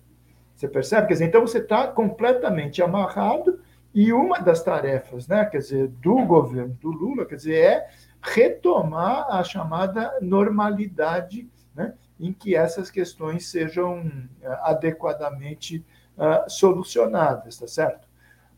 Você 0.54 0.68
percebe? 0.68 1.08
Quer 1.08 1.14
dizer, 1.14 1.24
então 1.24 1.40
você 1.40 1.58
está 1.58 1.88
completamente 1.88 2.80
amarrado 2.80 3.58
e 3.92 4.12
uma 4.12 4.38
das 4.38 4.62
tarefas 4.62 5.26
né, 5.26 5.44
quer 5.44 5.58
dizer, 5.58 5.88
do 5.88 6.24
governo 6.24 6.76
do 6.80 6.90
Lula 6.90 7.26
quer 7.26 7.34
dizer, 7.34 7.56
é 7.56 7.88
retomar 8.20 9.26
a 9.30 9.42
chamada 9.44 10.18
normalidade, 10.20 11.48
né, 11.74 11.94
em 12.18 12.32
que 12.32 12.54
essas 12.54 12.90
questões 12.90 13.46
sejam 13.46 14.10
eh, 14.42 14.58
adequadamente 14.62 15.84
uh, 16.16 16.50
solucionadas, 16.50 17.56
tá 17.56 17.68
certo? 17.68 18.08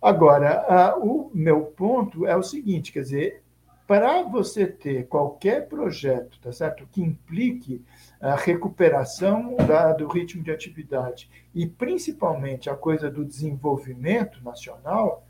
Agora, 0.00 0.96
uh, 0.96 1.06
o 1.06 1.30
meu 1.34 1.66
ponto 1.66 2.26
é 2.26 2.34
o 2.34 2.42
seguinte, 2.42 2.90
quer 2.90 3.02
dizer, 3.02 3.42
para 3.86 4.22
você 4.22 4.66
ter 4.66 5.08
qualquer 5.08 5.68
projeto, 5.68 6.38
tá 6.40 6.52
certo, 6.52 6.86
que 6.90 7.02
implique 7.02 7.84
a 8.20 8.36
recuperação 8.36 9.56
da, 9.56 9.92
do 9.92 10.06
ritmo 10.06 10.44
de 10.44 10.52
atividade 10.52 11.28
e 11.52 11.66
principalmente 11.66 12.70
a 12.70 12.76
coisa 12.76 13.10
do 13.10 13.24
desenvolvimento 13.24 14.42
nacional, 14.44 15.26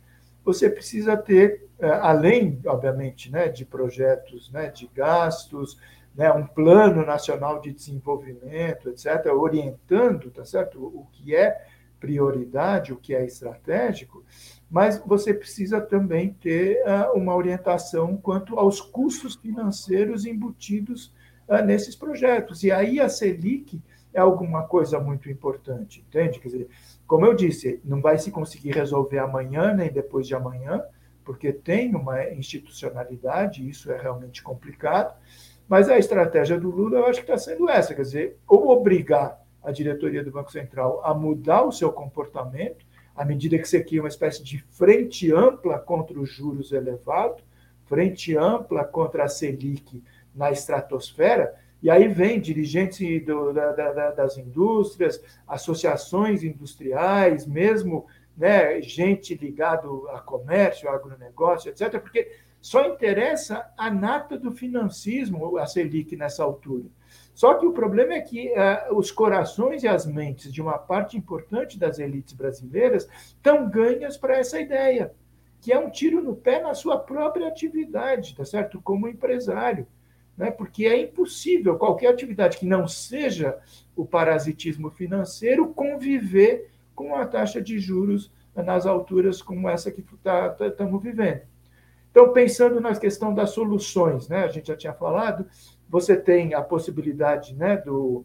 você 0.52 0.68
precisa 0.68 1.16
ter, 1.16 1.68
é, 1.78 1.88
além, 1.88 2.60
obviamente, 2.66 3.30
né, 3.30 3.48
de 3.48 3.64
projetos 3.64 4.50
né, 4.50 4.68
de 4.68 4.88
gastos, 4.94 5.78
né, 6.14 6.30
um 6.32 6.46
plano 6.46 7.04
nacional 7.06 7.60
de 7.60 7.72
desenvolvimento, 7.72 8.88
etc., 8.88 9.26
orientando 9.32 10.30
tá 10.30 10.44
certo? 10.44 10.84
o 10.84 11.06
que 11.12 11.34
é 11.34 11.64
prioridade, 12.00 12.92
o 12.92 12.96
que 12.96 13.14
é 13.14 13.24
estratégico, 13.24 14.24
mas 14.70 14.98
você 15.04 15.34
precisa 15.34 15.80
também 15.80 16.32
ter 16.32 16.82
uh, 16.82 17.16
uma 17.16 17.36
orientação 17.36 18.16
quanto 18.16 18.58
aos 18.58 18.80
custos 18.80 19.36
financeiros 19.36 20.24
embutidos 20.24 21.12
uh, 21.46 21.62
nesses 21.64 21.94
projetos. 21.94 22.64
E 22.64 22.72
aí 22.72 22.98
a 22.98 23.08
Selic 23.08 23.82
é 24.14 24.20
alguma 24.20 24.66
coisa 24.66 24.98
muito 24.98 25.30
importante, 25.30 26.04
entende? 26.08 26.40
Quer 26.40 26.48
dizer, 26.48 26.68
como 27.10 27.26
eu 27.26 27.34
disse, 27.34 27.80
não 27.84 28.00
vai 28.00 28.18
se 28.18 28.30
conseguir 28.30 28.70
resolver 28.70 29.18
amanhã 29.18 29.74
nem 29.74 29.90
depois 29.90 30.28
de 30.28 30.34
amanhã, 30.36 30.80
porque 31.24 31.52
tem 31.52 31.92
uma 31.92 32.30
institucionalidade, 32.30 33.68
isso 33.68 33.90
é 33.90 34.00
realmente 34.00 34.40
complicado. 34.40 35.20
Mas 35.68 35.88
a 35.88 35.98
estratégia 35.98 36.56
do 36.56 36.70
Lula, 36.70 36.98
eu 36.98 37.06
acho 37.06 37.18
que 37.18 37.28
está 37.28 37.36
sendo 37.36 37.68
essa, 37.68 37.96
quer 37.96 38.02
dizer, 38.02 38.36
ou 38.46 38.70
obrigar 38.70 39.44
a 39.60 39.72
diretoria 39.72 40.22
do 40.22 40.30
Banco 40.30 40.52
Central 40.52 41.00
a 41.04 41.12
mudar 41.12 41.64
o 41.64 41.72
seu 41.72 41.90
comportamento, 41.90 42.86
à 43.12 43.24
medida 43.24 43.58
que 43.58 43.66
você 43.66 43.82
cria 43.82 44.02
uma 44.02 44.08
espécie 44.08 44.44
de 44.44 44.58
frente 44.70 45.32
ampla 45.32 45.80
contra 45.80 46.16
os 46.16 46.30
juros 46.30 46.70
elevados, 46.70 47.42
frente 47.86 48.36
ampla 48.36 48.84
contra 48.84 49.24
a 49.24 49.28
Selic 49.28 50.00
na 50.32 50.52
estratosfera, 50.52 51.56
e 51.82 51.88
aí 51.88 52.08
vem 52.08 52.40
dirigentes 52.40 53.24
do, 53.24 53.52
da, 53.52 53.72
da, 53.72 54.10
das 54.10 54.36
indústrias, 54.36 55.22
associações 55.46 56.42
industriais, 56.42 57.46
mesmo 57.46 58.06
né, 58.36 58.80
gente 58.82 59.34
ligado 59.34 60.08
a 60.10 60.20
comércio, 60.20 60.88
agronegócio, 60.88 61.70
etc., 61.70 61.98
porque 62.00 62.30
só 62.60 62.86
interessa 62.86 63.66
a 63.76 63.90
nata 63.90 64.36
do 64.38 64.52
financismo, 64.52 65.56
a 65.56 65.66
Selic, 65.66 66.14
nessa 66.14 66.44
altura. 66.44 66.84
Só 67.34 67.54
que 67.54 67.64
o 67.64 67.72
problema 67.72 68.12
é 68.12 68.20
que 68.20 68.52
uh, 68.52 68.94
os 68.94 69.10
corações 69.10 69.82
e 69.82 69.88
as 69.88 70.04
mentes 70.04 70.52
de 70.52 70.60
uma 70.60 70.76
parte 70.76 71.16
importante 71.16 71.78
das 71.78 71.98
elites 71.98 72.34
brasileiras 72.34 73.08
estão 73.28 73.68
ganhas 73.68 74.18
para 74.18 74.36
essa 74.36 74.60
ideia, 74.60 75.14
que 75.58 75.72
é 75.72 75.78
um 75.78 75.90
tiro 75.90 76.22
no 76.22 76.36
pé 76.36 76.60
na 76.60 76.74
sua 76.74 76.98
própria 76.98 77.48
atividade, 77.48 78.36
tá 78.36 78.44
certo? 78.44 78.80
Como 78.82 79.08
empresário 79.08 79.86
né? 80.40 80.50
porque 80.50 80.86
é 80.86 80.98
impossível 80.98 81.76
qualquer 81.76 82.08
atividade 82.08 82.56
que 82.56 82.64
não 82.64 82.88
seja 82.88 83.58
o 83.94 84.06
parasitismo 84.06 84.90
financeiro 84.90 85.68
conviver 85.68 86.70
com 86.94 87.14
a 87.14 87.26
taxa 87.26 87.60
de 87.60 87.78
juros 87.78 88.32
nas 88.56 88.86
alturas 88.86 89.42
como 89.42 89.68
essa 89.68 89.90
que 89.90 90.00
estamos 90.00 90.22
tá, 90.22 90.70
tá, 90.70 90.84
vivendo. 90.84 91.42
Então, 92.10 92.32
pensando 92.32 92.80
na 92.80 92.94
questão 92.96 93.34
das 93.34 93.50
soluções, 93.50 94.28
né? 94.28 94.44
a 94.44 94.48
gente 94.48 94.68
já 94.68 94.76
tinha 94.76 94.94
falado, 94.94 95.46
você 95.86 96.16
tem 96.16 96.54
a 96.54 96.62
possibilidade 96.62 97.54
né, 97.54 97.76
do, 97.76 98.24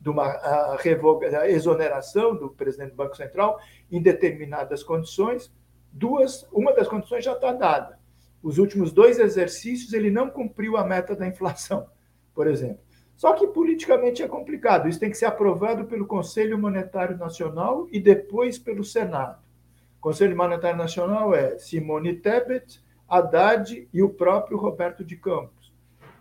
de 0.00 0.08
uma 0.08 0.76
revoga, 0.76 1.48
exoneração 1.50 2.36
do 2.36 2.48
presidente 2.48 2.90
do 2.90 2.96
Banco 2.96 3.16
Central 3.16 3.58
em 3.90 4.00
determinadas 4.00 4.84
condições. 4.84 5.52
Duas, 5.92 6.46
uma 6.52 6.72
das 6.72 6.86
condições 6.86 7.24
já 7.24 7.32
está 7.32 7.52
dada, 7.52 7.98
os 8.44 8.58
últimos 8.58 8.92
dois 8.92 9.18
exercícios 9.18 9.94
ele 9.94 10.10
não 10.10 10.28
cumpriu 10.28 10.76
a 10.76 10.84
meta 10.84 11.16
da 11.16 11.26
inflação, 11.26 11.86
por 12.34 12.46
exemplo. 12.46 12.78
Só 13.16 13.32
que 13.32 13.46
politicamente 13.46 14.22
é 14.22 14.28
complicado. 14.28 14.86
Isso 14.86 15.00
tem 15.00 15.10
que 15.10 15.16
ser 15.16 15.24
aprovado 15.24 15.86
pelo 15.86 16.06
Conselho 16.06 16.58
Monetário 16.58 17.16
Nacional 17.16 17.88
e 17.90 17.98
depois 17.98 18.58
pelo 18.58 18.84
Senado. 18.84 19.42
O 19.98 20.02
Conselho 20.02 20.36
Monetário 20.36 20.76
Nacional 20.76 21.34
é 21.34 21.56
Simone 21.56 22.16
Tebet, 22.16 22.84
Haddad 23.08 23.88
e 23.90 24.02
o 24.02 24.10
próprio 24.10 24.58
Roberto 24.58 25.02
de 25.02 25.16
Campos. 25.16 25.72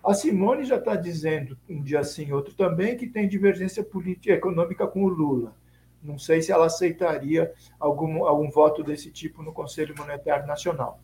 A 0.02 0.14
Simone 0.14 0.64
já 0.64 0.78
está 0.78 0.96
dizendo, 0.96 1.58
um 1.70 1.82
dia 1.82 2.06
sim, 2.06 2.32
outro 2.32 2.54
também, 2.54 2.96
que 2.96 3.08
tem 3.08 3.28
divergência 3.28 3.84
política 3.84 4.34
econômica 4.34 4.88
com 4.88 5.04
o 5.04 5.10
Lula. 5.10 5.54
Não 6.02 6.18
sei 6.18 6.42
se 6.42 6.54
ela 6.54 6.68
aceitaria 6.68 7.52
algum, 7.78 8.26
algum 8.26 8.50
voto 8.50 8.82
desse 8.82 9.12
tipo 9.12 9.44
no 9.44 9.52
Conselho 9.52 9.94
Monetário 9.98 10.48
Nacional. 10.48 11.02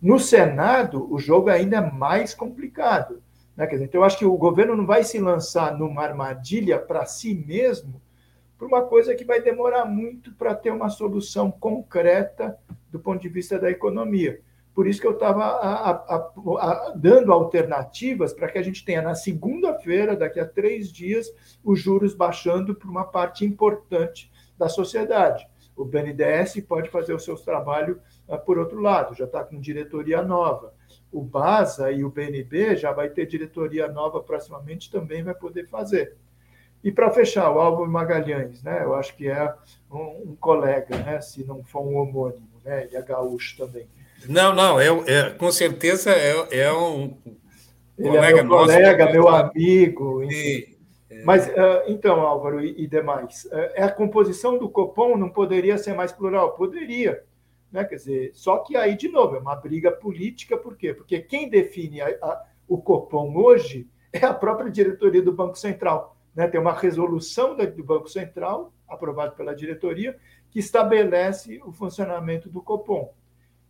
No 0.00 0.18
Senado, 0.18 1.12
o 1.12 1.18
jogo 1.18 1.48
ainda 1.48 1.78
é 1.78 1.90
mais 1.90 2.34
complicado. 2.34 3.22
Né? 3.56 3.66
Dizer, 3.66 3.84
então, 3.84 4.00
eu 4.00 4.04
acho 4.04 4.18
que 4.18 4.24
o 4.24 4.36
governo 4.36 4.76
não 4.76 4.86
vai 4.86 5.02
se 5.02 5.18
lançar 5.18 5.76
numa 5.76 6.02
armadilha 6.02 6.78
para 6.78 7.06
si 7.06 7.34
mesmo 7.34 8.00
por 8.58 8.68
uma 8.68 8.82
coisa 8.82 9.14
que 9.14 9.24
vai 9.24 9.40
demorar 9.40 9.84
muito 9.84 10.32
para 10.34 10.54
ter 10.54 10.70
uma 10.70 10.88
solução 10.88 11.50
concreta 11.50 12.58
do 12.90 12.98
ponto 12.98 13.20
de 13.20 13.28
vista 13.28 13.58
da 13.58 13.70
economia. 13.70 14.40
Por 14.74 14.86
isso 14.86 15.00
que 15.00 15.06
eu 15.06 15.12
estava 15.12 16.04
dando 16.96 17.32
alternativas 17.32 18.34
para 18.34 18.48
que 18.48 18.58
a 18.58 18.62
gente 18.62 18.84
tenha 18.84 19.00
na 19.00 19.14
segunda-feira, 19.14 20.14
daqui 20.14 20.38
a 20.38 20.46
três 20.46 20.92
dias, 20.92 21.32
os 21.64 21.80
juros 21.80 22.14
baixando 22.14 22.74
para 22.74 22.90
uma 22.90 23.04
parte 23.04 23.44
importante 23.44 24.30
da 24.58 24.68
sociedade. 24.68 25.48
O 25.74 25.84
BNDES 25.84 26.60
pode 26.68 26.90
fazer 26.90 27.14
o 27.14 27.18
seu 27.18 27.36
trabalho 27.36 28.00
por 28.44 28.58
outro 28.58 28.80
lado, 28.80 29.14
já 29.14 29.24
está 29.24 29.44
com 29.44 29.60
diretoria 29.60 30.22
nova. 30.22 30.72
O 31.12 31.22
BASA 31.22 31.92
e 31.92 32.04
o 32.04 32.10
BNB 32.10 32.76
já 32.76 32.92
vai 32.92 33.08
ter 33.08 33.26
diretoria 33.26 33.88
nova 33.88 34.20
proximamente, 34.20 34.90
também 34.90 35.22
vai 35.22 35.34
poder 35.34 35.68
fazer. 35.68 36.16
E 36.82 36.92
para 36.92 37.10
fechar, 37.10 37.50
o 37.50 37.58
Álvaro 37.58 37.90
Magalhães, 37.90 38.62
né? 38.62 38.84
eu 38.84 38.94
acho 38.94 39.16
que 39.16 39.28
é 39.28 39.52
um, 39.90 40.30
um 40.30 40.36
colega, 40.38 40.96
né? 40.98 41.20
se 41.20 41.44
não 41.44 41.64
for 41.64 41.80
um 41.80 41.96
homônimo, 41.96 42.48
né? 42.64 42.84
ele 42.84 42.96
é 42.96 43.02
gaúcho 43.02 43.56
também. 43.56 43.88
Não, 44.28 44.54
não, 44.54 44.80
é, 44.80 44.86
é 45.06 45.30
com 45.30 45.50
certeza 45.52 46.10
é, 46.10 46.60
é 46.60 46.72
um 46.72 47.16
Ele 47.98 48.08
colega 48.08 48.38
é 48.38 48.42
meu 48.42 48.44
nosso, 48.44 48.72
colega, 48.72 49.12
meu 49.12 49.28
amigo. 49.28 50.22
E, 50.24 50.76
é... 51.10 51.24
Mas, 51.24 51.48
uh, 51.48 51.82
então, 51.88 52.20
Álvaro 52.20 52.64
e, 52.64 52.86
demais, 52.86 53.46
uh, 53.46 53.82
a 53.82 53.88
composição 53.90 54.58
do 54.58 54.68
Copom 54.68 55.16
não 55.16 55.28
poderia 55.28 55.78
ser 55.78 55.94
mais 55.94 56.12
plural? 56.12 56.52
Poderia. 56.52 57.22
Né? 57.70 57.84
Quer 57.84 57.96
dizer, 57.96 58.30
só 58.34 58.58
que 58.58 58.76
aí, 58.76 58.96
de 58.96 59.08
novo, 59.08 59.36
é 59.36 59.38
uma 59.38 59.56
briga 59.56 59.90
política, 59.90 60.56
por 60.56 60.76
quê? 60.76 60.94
Porque 60.94 61.20
quem 61.20 61.48
define 61.48 62.00
a, 62.00 62.08
a, 62.22 62.44
o 62.68 62.78
Copom 62.78 63.36
hoje 63.36 63.88
é 64.12 64.24
a 64.24 64.34
própria 64.34 64.70
diretoria 64.70 65.22
do 65.22 65.32
Banco 65.32 65.58
Central. 65.58 66.16
Né? 66.34 66.46
Tem 66.48 66.60
uma 66.60 66.72
resolução 66.72 67.56
do 67.56 67.84
Banco 67.84 68.08
Central, 68.08 68.72
aprovada 68.88 69.32
pela 69.32 69.54
diretoria, 69.54 70.16
que 70.50 70.58
estabelece 70.58 71.60
o 71.64 71.72
funcionamento 71.72 72.48
do 72.48 72.62
Copom. 72.62 73.12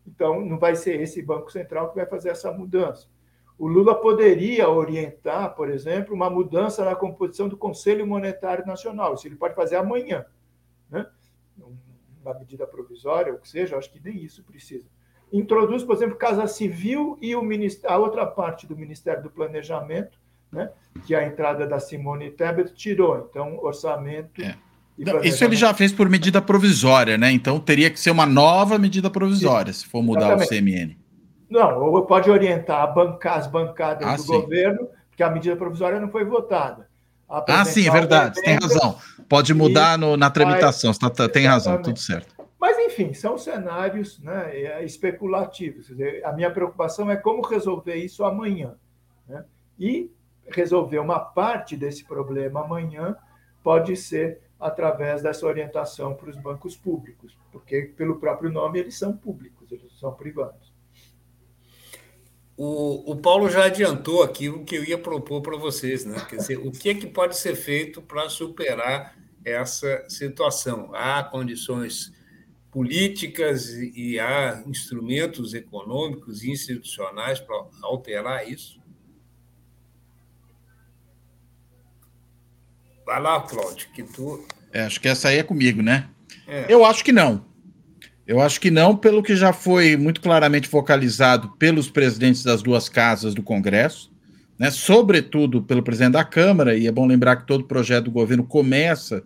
Então, 0.06 0.44
não 0.44 0.58
vai 0.58 0.76
ser 0.76 1.00
esse 1.00 1.20
Banco 1.22 1.50
Central 1.50 1.88
que 1.88 1.96
vai 1.96 2.06
fazer 2.06 2.28
essa 2.30 2.52
mudança. 2.52 3.08
O 3.58 3.66
Lula 3.66 3.94
poderia 3.94 4.68
orientar, 4.68 5.54
por 5.54 5.70
exemplo, 5.70 6.14
uma 6.14 6.28
mudança 6.28 6.84
na 6.84 6.94
composição 6.94 7.48
do 7.48 7.56
Conselho 7.56 8.06
Monetário 8.06 8.66
Nacional. 8.66 9.14
Isso 9.14 9.26
ele 9.26 9.36
pode 9.36 9.54
fazer 9.54 9.76
amanhã. 9.76 10.26
Uma 12.26 12.38
medida 12.38 12.66
provisória, 12.66 13.32
ou 13.32 13.38
que 13.38 13.48
seja, 13.48 13.76
acho 13.76 13.90
que 13.92 14.00
nem 14.02 14.22
isso 14.24 14.42
precisa. 14.42 14.86
Introduz, 15.32 15.82
por 15.82 15.94
exemplo, 15.94 16.16
Casa 16.16 16.46
Civil 16.46 17.18
e 17.20 17.34
o 17.34 17.42
a 17.84 17.98
outra 17.98 18.26
parte 18.26 18.66
do 18.66 18.76
Ministério 18.76 19.22
do 19.22 19.30
Planejamento, 19.30 20.18
né? 20.50 20.70
que 21.04 21.14
a 21.14 21.26
entrada 21.26 21.66
da 21.66 21.80
Simone 21.80 22.30
Tebet 22.30 22.74
tirou. 22.74 23.28
Então, 23.30 23.58
orçamento 23.62 24.42
é. 24.42 24.56
Não, 24.98 25.20
isso 25.22 25.44
ele 25.44 25.56
já 25.56 25.74
fez 25.74 25.92
por 25.92 26.08
medida 26.08 26.40
provisória, 26.40 27.18
né? 27.18 27.30
Então 27.30 27.60
teria 27.60 27.90
que 27.90 28.00
ser 28.00 28.10
uma 28.10 28.24
nova 28.24 28.78
medida 28.78 29.10
provisória, 29.10 29.72
sim, 29.72 29.80
se 29.80 29.86
for 29.86 30.02
mudar 30.02 30.36
exatamente. 30.36 30.46
o 30.46 30.58
CMN. 30.58 30.96
Não, 31.50 31.82
ou 31.82 32.06
pode 32.06 32.30
orientar 32.30 32.92
bancar, 32.94 33.38
as 33.38 33.46
bancadas 33.46 34.08
ah, 34.08 34.16
do 34.16 34.22
sim. 34.22 34.40
governo, 34.40 34.88
porque 35.10 35.22
a 35.22 35.30
medida 35.30 35.54
provisória 35.54 36.00
não 36.00 36.08
foi 36.08 36.24
votada. 36.24 36.88
Ah, 37.28 37.64
sim, 37.64 37.88
é 37.88 37.90
verdade, 37.90 38.40
tem 38.40 38.54
razão. 38.54 38.98
Pode 39.28 39.52
mudar 39.52 39.98
no, 39.98 40.16
na 40.16 40.30
tramitação, 40.30 40.92
tá, 40.92 41.10
tá, 41.10 41.28
tem 41.28 41.46
razão, 41.46 41.80
tudo 41.82 41.98
certo. 41.98 42.34
Mas, 42.58 42.78
enfim, 42.78 43.12
são 43.12 43.36
cenários 43.36 44.18
né, 44.20 44.50
é, 44.52 44.84
especulativos. 44.84 45.88
Dizer, 45.88 46.24
a 46.24 46.32
minha 46.32 46.50
preocupação 46.50 47.10
é 47.10 47.16
como 47.16 47.42
resolver 47.42 47.96
isso 47.96 48.24
amanhã. 48.24 48.74
Né? 49.28 49.44
E 49.78 50.10
resolver 50.48 50.98
uma 50.98 51.18
parte 51.18 51.76
desse 51.76 52.04
problema 52.04 52.64
amanhã 52.64 53.16
pode 53.62 53.96
ser 53.96 54.40
através 54.58 55.22
dessa 55.22 55.46
orientação 55.46 56.14
para 56.14 56.30
os 56.30 56.36
bancos 56.36 56.76
públicos, 56.76 57.36
porque, 57.52 57.92
pelo 57.96 58.18
próprio 58.18 58.50
nome, 58.50 58.78
eles 58.78 58.98
são 58.98 59.14
públicos, 59.14 59.70
eles 59.70 59.92
são 59.98 60.12
privados. 60.14 60.65
O, 62.56 63.12
o 63.12 63.16
Paulo 63.16 63.50
já 63.50 63.64
adiantou 63.64 64.22
aquilo 64.22 64.64
que 64.64 64.76
eu 64.76 64.84
ia 64.84 64.96
propor 64.96 65.42
para 65.42 65.56
vocês, 65.58 66.06
né? 66.06 66.24
Quer 66.28 66.36
dizer, 66.36 66.58
o 66.58 66.70
que 66.70 66.88
é 66.88 66.94
que 66.94 67.06
pode 67.06 67.36
ser 67.36 67.54
feito 67.54 68.00
para 68.00 68.30
superar 68.30 69.14
essa 69.44 70.04
situação? 70.08 70.90
Há 70.94 71.22
condições 71.22 72.12
políticas 72.70 73.70
e 73.74 74.18
há 74.18 74.62
instrumentos 74.66 75.52
econômicos 75.52 76.42
e 76.42 76.50
institucionais 76.50 77.40
para 77.40 77.62
alterar 77.82 78.48
isso? 78.48 78.80
Vai 83.04 83.20
lá, 83.20 83.40
Cláudio, 83.40 83.88
que 83.94 84.02
tu. 84.02 84.46
É, 84.72 84.82
acho 84.82 85.00
que 85.00 85.08
essa 85.08 85.28
aí 85.28 85.38
é 85.38 85.42
comigo, 85.42 85.82
né? 85.82 86.08
É. 86.46 86.66
Eu 86.68 86.84
acho 86.84 87.04
que 87.04 87.12
não. 87.12 87.44
Eu 88.26 88.40
acho 88.40 88.60
que 88.60 88.70
não, 88.70 88.96
pelo 88.96 89.22
que 89.22 89.36
já 89.36 89.52
foi 89.52 89.96
muito 89.96 90.20
claramente 90.20 90.66
focalizado 90.66 91.50
pelos 91.58 91.88
presidentes 91.88 92.42
das 92.42 92.60
duas 92.60 92.88
casas 92.88 93.34
do 93.34 93.42
Congresso, 93.42 94.10
né, 94.58 94.70
sobretudo 94.70 95.62
pelo 95.62 95.82
presidente 95.82 96.14
da 96.14 96.24
Câmara, 96.24 96.76
e 96.76 96.86
é 96.86 96.92
bom 96.92 97.06
lembrar 97.06 97.36
que 97.36 97.46
todo 97.46 97.64
projeto 97.64 98.06
do 98.06 98.10
governo 98.10 98.44
começa 98.44 99.22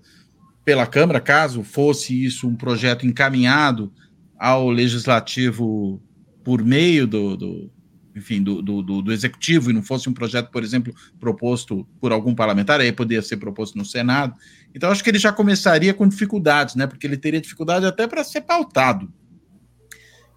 pela 0.64 0.86
Câmara, 0.86 1.20
caso 1.20 1.62
fosse 1.62 2.24
isso 2.24 2.46
um 2.46 2.54
projeto 2.54 3.06
encaminhado 3.06 3.90
ao 4.38 4.68
legislativo 4.68 6.02
por 6.44 6.62
meio 6.62 7.06
do, 7.06 7.36
do, 7.36 7.70
enfim, 8.14 8.42
do, 8.42 8.60
do, 8.60 8.82
do, 8.82 9.12
executivo 9.12 9.70
e 9.70 9.72
não 9.72 9.82
fosse 9.82 10.08
um 10.08 10.12
projeto, 10.12 10.50
por 10.50 10.62
exemplo, 10.62 10.94
proposto 11.18 11.86
por 12.00 12.12
algum 12.12 12.34
parlamentar, 12.34 12.80
aí 12.80 12.92
poderia 12.92 13.22
ser 13.22 13.36
proposto 13.36 13.78
no 13.78 13.84
Senado. 13.84 14.34
Então, 14.74 14.90
acho 14.90 15.02
que 15.02 15.10
ele 15.10 15.18
já 15.18 15.32
começaria 15.32 15.92
com 15.92 16.06
dificuldades, 16.06 16.74
né? 16.74 16.86
Porque 16.86 17.06
ele 17.06 17.16
teria 17.16 17.40
dificuldade 17.40 17.86
até 17.86 18.06
para 18.06 18.22
ser 18.24 18.42
pautado. 18.42 19.12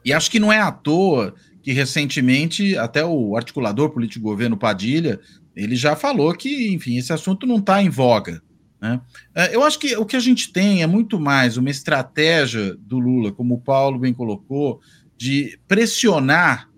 E 0.03 0.11
acho 0.11 0.29
que 0.29 0.39
não 0.39 0.51
é 0.51 0.59
à 0.59 0.71
toa 0.71 1.33
que 1.61 1.71
recentemente 1.71 2.77
até 2.77 3.05
o 3.05 3.37
articulador 3.37 3.89
político 3.89 4.25
governo 4.25 4.57
Padilha 4.57 5.19
ele 5.55 5.75
já 5.75 5.95
falou 5.95 6.33
que, 6.33 6.73
enfim, 6.73 6.97
esse 6.97 7.13
assunto 7.13 7.45
não 7.45 7.57
está 7.57 7.81
em 7.81 7.89
voga. 7.89 8.41
Né? 8.81 8.99
É, 9.35 9.55
eu 9.55 9.63
acho 9.63 9.79
que 9.79 9.95
o 9.95 10.05
que 10.05 10.15
a 10.15 10.19
gente 10.19 10.51
tem 10.51 10.81
é 10.81 10.87
muito 10.87 11.19
mais 11.19 11.57
uma 11.57 11.69
estratégia 11.69 12.75
do 12.75 12.99
Lula, 12.99 13.31
como 13.31 13.55
o 13.55 13.61
Paulo 13.61 13.99
bem 13.99 14.13
colocou, 14.13 14.81
de 15.15 15.57
pressionar 15.67 16.69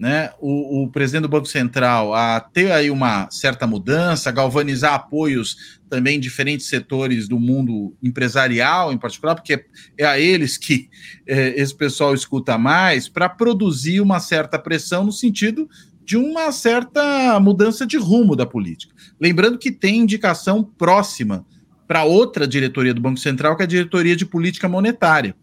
né, 0.00 0.30
o, 0.40 0.84
o, 0.84 0.88
presidente 0.88 1.24
do 1.24 1.28
Banco 1.28 1.46
Central 1.46 2.14
a 2.14 2.40
ter 2.40 2.72
aí 2.72 2.90
uma 2.90 3.30
certa 3.30 3.66
mudança, 3.66 4.30
galvanizar 4.30 4.94
apoios 4.94 5.78
também 5.90 6.16
em 6.16 6.20
diferentes 6.20 6.68
setores 6.68 7.28
do 7.28 7.38
mundo 7.38 7.94
empresarial, 8.02 8.94
em 8.94 8.96
particular, 8.96 9.34
porque 9.34 9.62
é 9.98 10.06
a 10.06 10.18
eles 10.18 10.56
que 10.56 10.88
é, 11.26 11.60
esse 11.60 11.74
pessoal 11.76 12.14
escuta 12.14 12.56
mais, 12.56 13.10
para 13.10 13.28
produzir 13.28 14.00
uma 14.00 14.20
certa 14.20 14.58
pressão 14.58 15.04
no 15.04 15.12
sentido 15.12 15.68
de 16.02 16.16
uma 16.16 16.50
certa 16.50 17.38
mudança 17.38 17.86
de 17.86 17.98
rumo 17.98 18.34
da 18.34 18.46
política. 18.46 18.94
Lembrando 19.20 19.58
que 19.58 19.70
tem 19.70 19.98
indicação 19.98 20.64
próxima 20.64 21.44
para 21.86 22.04
outra 22.04 22.48
diretoria 22.48 22.94
do 22.94 23.02
Banco 23.02 23.20
Central, 23.20 23.54
que 23.54 23.62
é 23.62 23.66
a 23.66 23.68
diretoria 23.68 24.16
de 24.16 24.24
política 24.24 24.66
monetária. 24.66 25.36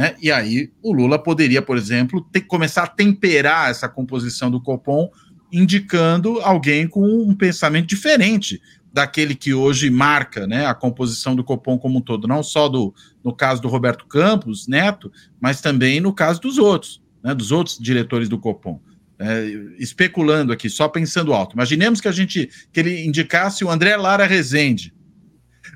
Né? 0.00 0.16
E 0.18 0.32
aí 0.32 0.72
o 0.82 0.94
Lula 0.94 1.18
poderia, 1.18 1.60
por 1.60 1.76
exemplo, 1.76 2.22
ter, 2.32 2.40
começar 2.40 2.84
a 2.84 2.86
temperar 2.86 3.68
essa 3.68 3.86
composição 3.86 4.50
do 4.50 4.58
Copom, 4.58 5.10
indicando 5.52 6.40
alguém 6.40 6.88
com 6.88 7.02
um 7.02 7.34
pensamento 7.34 7.86
diferente 7.86 8.62
daquele 8.90 9.34
que 9.34 9.52
hoje 9.52 9.90
marca 9.90 10.46
né, 10.46 10.64
a 10.64 10.72
composição 10.72 11.36
do 11.36 11.44
Copom 11.44 11.78
como 11.78 11.98
um 11.98 12.00
todo, 12.00 12.26
não 12.26 12.42
só 12.42 12.66
do, 12.66 12.94
no 13.22 13.30
caso 13.30 13.60
do 13.60 13.68
Roberto 13.68 14.06
Campos 14.06 14.66
Neto, 14.66 15.12
mas 15.38 15.60
também 15.60 16.00
no 16.00 16.14
caso 16.14 16.40
dos 16.40 16.56
outros, 16.56 17.02
né, 17.22 17.34
dos 17.34 17.52
outros 17.52 17.78
diretores 17.78 18.26
do 18.26 18.38
Copom. 18.38 18.80
É, 19.18 19.44
especulando 19.78 20.50
aqui, 20.50 20.70
só 20.70 20.88
pensando 20.88 21.34
alto. 21.34 21.52
Imaginemos 21.52 22.00
que 22.00 22.08
a 22.08 22.12
gente 22.12 22.48
que 22.72 22.80
ele 22.80 23.04
indicasse 23.04 23.62
o 23.62 23.70
André 23.70 23.94
Lara 23.98 24.24
Rezende 24.24 24.94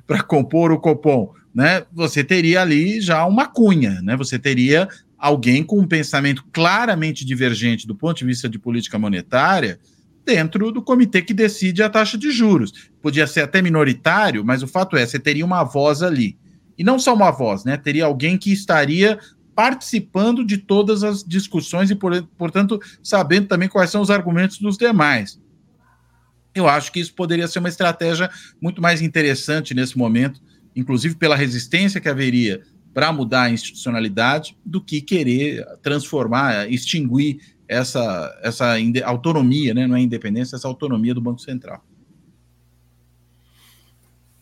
para 0.07 0.23
compor 0.23 0.73
o 0.73 0.81
Copom 0.81 1.35
né, 1.55 1.85
você 1.93 2.25
teria 2.25 2.61
ali 2.61 3.01
já 3.01 3.25
uma 3.25 3.47
cunha, 3.47 4.03
né? 4.03 4.17
Você 4.17 4.39
teria 4.39 4.89
alguém 5.17 5.63
com 5.63 5.79
um 5.79 5.87
pensamento 5.87 6.45
claramente 6.53 7.25
divergente 7.25 7.87
do 7.87 7.95
ponto 7.95 8.19
de 8.19 8.25
vista 8.25 8.49
de 8.49 8.59
política 8.59 8.99
monetária 8.99 9.79
dentro 10.27 10.73
do 10.73 10.83
comitê 10.83 11.23
que 11.23 11.33
decide 11.33 11.83
a 11.83 11.89
taxa 11.89 12.19
de 12.19 12.31
juros. 12.31 12.91
Podia 13.01 13.27
ser 13.27 13.43
até 13.43 13.63
minoritário, 13.63 14.45
mas 14.45 14.63
o 14.63 14.67
fato 14.67 14.97
é, 14.97 15.07
você 15.07 15.19
teria 15.19 15.45
uma 15.45 15.63
voz 15.63 16.03
ali. 16.03 16.37
E 16.77 16.83
não 16.83 16.99
só 16.99 17.15
uma 17.15 17.31
voz, 17.31 17.65
né? 17.65 17.77
Teria 17.77 18.07
alguém 18.07 18.37
que 18.37 18.53
estaria 18.53 19.19
participando 19.55 20.45
de 20.45 20.59
todas 20.59 21.05
as 21.05 21.23
discussões 21.23 21.91
e, 21.91 21.95
portanto, 22.37 22.81
sabendo 23.03 23.47
também 23.47 23.69
quais 23.69 23.91
são 23.91 24.03
os 24.03 24.11
argumentos 24.11 24.59
dos 24.59 24.77
demais. 24.77 25.41
Eu 26.55 26.69
acho 26.69 26.91
que 26.91 27.01
isso 27.01 27.15
poderia 27.15 27.47
ser 27.47 27.61
uma 27.61 27.69
estratégia 27.69 28.29
muito 28.61 28.83
mais 28.83 29.01
interessante 29.01 29.75
nesse 29.75 29.97
momento, 29.97 30.41
inclusive 30.75 31.15
pela 31.15 31.37
resistência 31.37 32.01
que 32.01 32.09
haveria 32.09 32.63
para 32.93 33.13
mudar 33.13 33.43
a 33.43 33.51
institucionalidade, 33.51 34.57
do 34.65 34.81
que 34.81 35.01
querer 35.01 35.67
transformar, 35.83 36.71
extinguir 36.71 37.41
essa, 37.67 38.39
essa 38.43 38.77
autonomia, 39.05 39.75
né? 39.75 39.87
não 39.87 39.97
é 39.97 40.01
independência, 40.01 40.55
essa 40.55 40.69
autonomia 40.69 41.13
do 41.13 41.21
Banco 41.21 41.41
Central. 41.41 41.85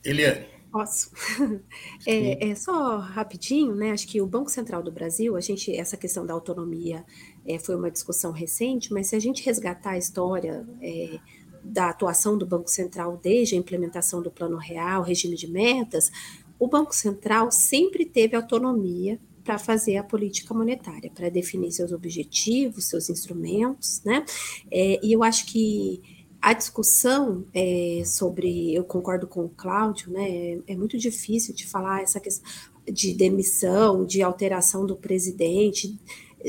Eliane. 0.04 0.52
Posso? 0.70 1.10
É, 2.04 2.50
é, 2.50 2.54
só 2.56 2.98
rapidinho, 2.98 3.76
né? 3.76 3.92
Acho 3.92 4.08
que 4.08 4.20
o 4.20 4.26
Banco 4.26 4.50
Central 4.50 4.82
do 4.82 4.90
Brasil, 4.90 5.36
a 5.36 5.40
gente, 5.40 5.72
essa 5.76 5.96
questão 5.96 6.26
da 6.26 6.34
autonomia 6.34 7.04
é, 7.46 7.60
foi 7.60 7.76
uma 7.76 7.92
discussão 7.92 8.32
recente, 8.32 8.92
mas 8.92 9.06
se 9.06 9.14
a 9.14 9.20
gente 9.20 9.44
resgatar 9.44 9.90
a 9.90 9.98
história 9.98 10.66
é, 10.80 11.20
da 11.64 11.90
atuação 11.90 12.36
do 12.36 12.46
Banco 12.46 12.70
Central 12.70 13.18
desde 13.22 13.54
a 13.54 13.58
implementação 13.58 14.22
do 14.22 14.30
Plano 14.30 14.56
Real, 14.56 15.02
regime 15.02 15.36
de 15.36 15.50
metas, 15.50 16.10
o 16.58 16.66
Banco 16.68 16.94
Central 16.94 17.50
sempre 17.50 18.04
teve 18.04 18.36
autonomia 18.36 19.18
para 19.42 19.58
fazer 19.58 19.96
a 19.96 20.04
política 20.04 20.54
monetária, 20.54 21.10
para 21.12 21.28
definir 21.28 21.72
seus 21.72 21.92
objetivos, 21.92 22.84
seus 22.84 23.10
instrumentos, 23.10 24.00
né? 24.04 24.24
É, 24.70 25.00
e 25.04 25.12
eu 25.12 25.22
acho 25.22 25.46
que 25.46 26.00
a 26.40 26.52
discussão 26.52 27.44
é, 27.54 28.02
sobre, 28.04 28.74
eu 28.74 28.84
concordo 28.84 29.26
com 29.26 29.44
o 29.44 29.48
Cláudio, 29.48 30.12
né? 30.12 30.28
É, 30.30 30.58
é 30.68 30.76
muito 30.76 30.96
difícil 30.96 31.54
de 31.54 31.66
falar 31.66 32.02
essa 32.02 32.20
questão 32.20 32.48
de 32.90 33.14
demissão, 33.14 34.04
de 34.04 34.22
alteração 34.22 34.84
do 34.84 34.96
presidente, 34.96 35.96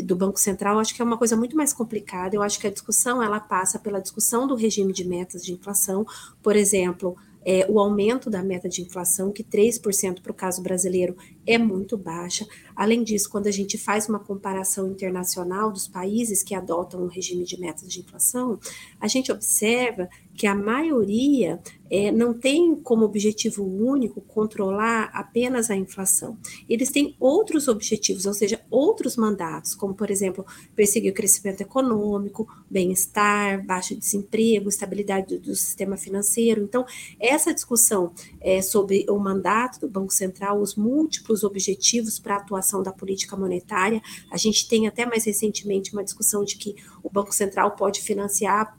do 0.02 0.16
Banco 0.16 0.40
Central, 0.40 0.80
acho 0.80 0.96
que 0.96 1.02
é 1.02 1.06
uma 1.06 1.18
coisa 1.18 1.36
muito 1.36 1.56
mais 1.56 1.74
complicada. 1.74 2.36
Eu 2.36 2.42
acho 2.42 2.60
que 2.60 2.68
a 2.68 2.72
discussão 2.72 3.22
ela 3.22 3.40
passa 3.40 3.78
pela 3.78 4.00
discussão 4.00 4.48
do 4.48 4.56
regime 4.56 4.94
de 4.94 5.06
metas 5.06 5.44
de 5.44 5.54
inflação, 5.54 6.06
por 6.42 6.56
exemplo, 6.56 7.16
é, 7.46 7.66
o 7.70 7.80
aumento 7.80 8.30
da 8.30 8.42
meta 8.42 8.70
de 8.70 8.82
inflação, 8.82 9.32
que 9.32 9.44
3% 9.44 10.22
para 10.22 10.32
o 10.32 10.36
caso 10.36 10.62
brasileiro 10.62 11.16
é 11.46 11.58
muito 11.58 11.98
baixa. 11.98 12.46
Além 12.76 13.04
disso, 13.04 13.30
quando 13.30 13.48
a 13.48 13.52
gente 13.52 13.78
faz 13.78 14.08
uma 14.08 14.20
comparação 14.20 14.88
internacional 14.90 15.72
dos 15.72 15.88
países 15.88 16.44
que 16.44 16.56
adotam 16.56 17.04
um 17.04 17.08
regime 17.08 17.44
de 17.44 17.60
metas 17.60 17.88
de 17.92 18.00
inflação, 18.00 18.60
a 19.00 19.08
gente 19.08 19.32
observa 19.32 20.10
que 20.36 20.48
a 20.48 20.56
maioria 20.56 21.60
é, 21.90 22.12
não 22.12 22.34
tem 22.34 22.76
como 22.76 23.06
objetivo 23.06 23.64
único 23.64 24.20
controlar 24.20 25.12
apenas 25.14 25.70
a 25.70 25.76
inflação. 25.76 26.38
Eles 26.68 26.90
têm 26.90 27.16
outros 27.20 27.68
objetivos, 27.68 28.26
ou 28.26 28.34
seja, 28.34 28.60
outros 28.70 29.16
mandatos, 29.16 29.76
como, 29.76 29.94
por 29.94 30.10
exemplo, 30.10 30.44
perseguir 30.76 31.12
o 31.12 31.16
crescimento 31.16 31.62
econômico, 31.62 32.48
bem-estar, 32.70 33.64
baixo 33.64 33.96
desemprego, 33.96 34.70
estabilidade 34.70 35.38
do, 35.38 35.40
do, 35.40 35.56
sistema 35.56 35.98
financeiro. 35.98 36.64
Então, 36.64 36.84
essa 37.20 37.54
discussão 37.54 38.12
é, 38.42 38.62
sobre 38.62 39.06
o 39.08 39.20
mandato 39.20 39.82
do 39.82 39.90
Banco 39.90 40.14
Central, 40.14 40.60
os 40.60 40.76
múltiplos 40.76 41.33
objetivos 41.42 42.20
para 42.20 42.36
a 42.36 42.40
atuação 42.40 42.84
da 42.84 42.92
política 42.92 43.38
monetária, 43.38 44.02
a 44.30 44.36
gente 44.36 44.68
tem 44.68 44.88
até 44.88 45.06
mais 45.06 45.24
recentemente 45.24 45.94
uma 45.94 46.04
discussão 46.04 46.44
de 46.44 46.58
que 46.58 46.76
o 47.02 47.10
Banco 47.10 47.34
Central 47.34 47.72
pode 47.78 48.02
financiar 48.02 48.78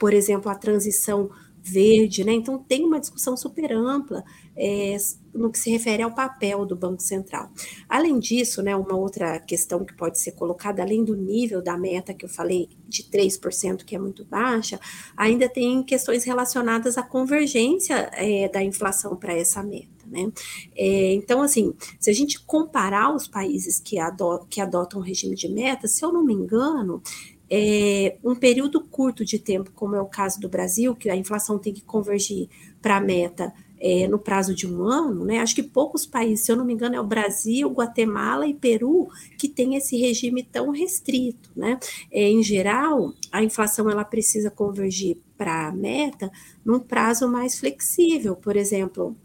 por 0.00 0.14
exemplo, 0.14 0.50
a 0.50 0.54
transição 0.54 1.30
verde, 1.62 2.24
né? 2.24 2.32
Então 2.32 2.58
tem 2.58 2.82
uma 2.82 2.98
discussão 2.98 3.36
super 3.36 3.70
ampla 3.70 4.24
é, 4.56 4.96
no 5.34 5.52
que 5.52 5.58
se 5.58 5.70
refere 5.70 6.02
ao 6.02 6.14
papel 6.14 6.64
do 6.64 6.74
Banco 6.74 7.02
Central. 7.02 7.50
Além 7.86 8.18
disso, 8.18 8.62
né, 8.62 8.74
uma 8.74 8.96
outra 8.96 9.38
questão 9.38 9.84
que 9.84 9.94
pode 9.94 10.18
ser 10.18 10.32
colocada, 10.32 10.82
além 10.82 11.04
do 11.04 11.14
nível 11.14 11.62
da 11.62 11.76
meta 11.76 12.14
que 12.14 12.24
eu 12.24 12.30
falei 12.30 12.70
de 12.88 13.02
3%, 13.02 13.84
que 13.84 13.94
é 13.94 13.98
muito 13.98 14.24
baixa, 14.24 14.80
ainda 15.14 15.50
tem 15.50 15.82
questões 15.82 16.24
relacionadas 16.24 16.96
à 16.96 17.02
convergência 17.02 18.10
é, 18.14 18.48
da 18.48 18.64
inflação 18.64 19.14
para 19.14 19.34
essa 19.34 19.62
meta. 19.62 19.89
Né? 20.10 20.30
É, 20.76 21.14
então, 21.14 21.40
assim, 21.40 21.72
se 21.98 22.10
a 22.10 22.12
gente 22.12 22.40
comparar 22.44 23.14
os 23.14 23.28
países 23.28 23.78
que, 23.78 23.98
adotam, 23.98 24.46
que 24.48 24.60
adotam 24.60 25.00
o 25.00 25.02
regime 25.02 25.36
de 25.36 25.48
meta, 25.48 25.86
se 25.86 26.04
eu 26.04 26.12
não 26.12 26.24
me 26.24 26.34
engano, 26.34 27.00
é, 27.48 28.16
um 28.22 28.34
período 28.34 28.80
curto 28.80 29.24
de 29.24 29.38
tempo, 29.38 29.72
como 29.74 29.94
é 29.94 30.00
o 30.00 30.06
caso 30.06 30.40
do 30.40 30.48
Brasil, 30.48 30.94
que 30.94 31.10
a 31.10 31.16
inflação 31.16 31.58
tem 31.58 31.72
que 31.72 31.82
convergir 31.82 32.48
para 32.80 32.96
a 32.96 33.00
meta 33.00 33.52
é, 33.80 34.06
no 34.06 34.18
prazo 34.18 34.54
de 34.54 34.66
um 34.66 34.84
ano, 34.84 35.24
né? 35.24 35.38
Acho 35.38 35.54
que 35.54 35.62
poucos 35.62 36.04
países, 36.04 36.44
se 36.44 36.52
eu 36.52 36.56
não 36.56 36.64
me 36.64 36.74
engano, 36.74 36.94
é 36.94 37.00
o 37.00 37.06
Brasil, 37.06 37.68
Guatemala 37.70 38.46
e 38.46 38.54
Peru 38.54 39.08
que 39.38 39.48
tem 39.48 39.74
esse 39.74 39.96
regime 39.96 40.42
tão 40.42 40.70
restrito, 40.70 41.50
né? 41.56 41.78
É, 42.12 42.28
em 42.28 42.42
geral, 42.42 43.14
a 43.32 43.42
inflação 43.42 43.88
ela 43.90 44.04
precisa 44.04 44.50
convergir 44.50 45.16
para 45.36 45.68
a 45.68 45.72
meta 45.72 46.30
num 46.64 46.78
prazo 46.78 47.26
mais 47.26 47.58
flexível, 47.58 48.36
por 48.36 48.54
exemplo, 48.54 49.16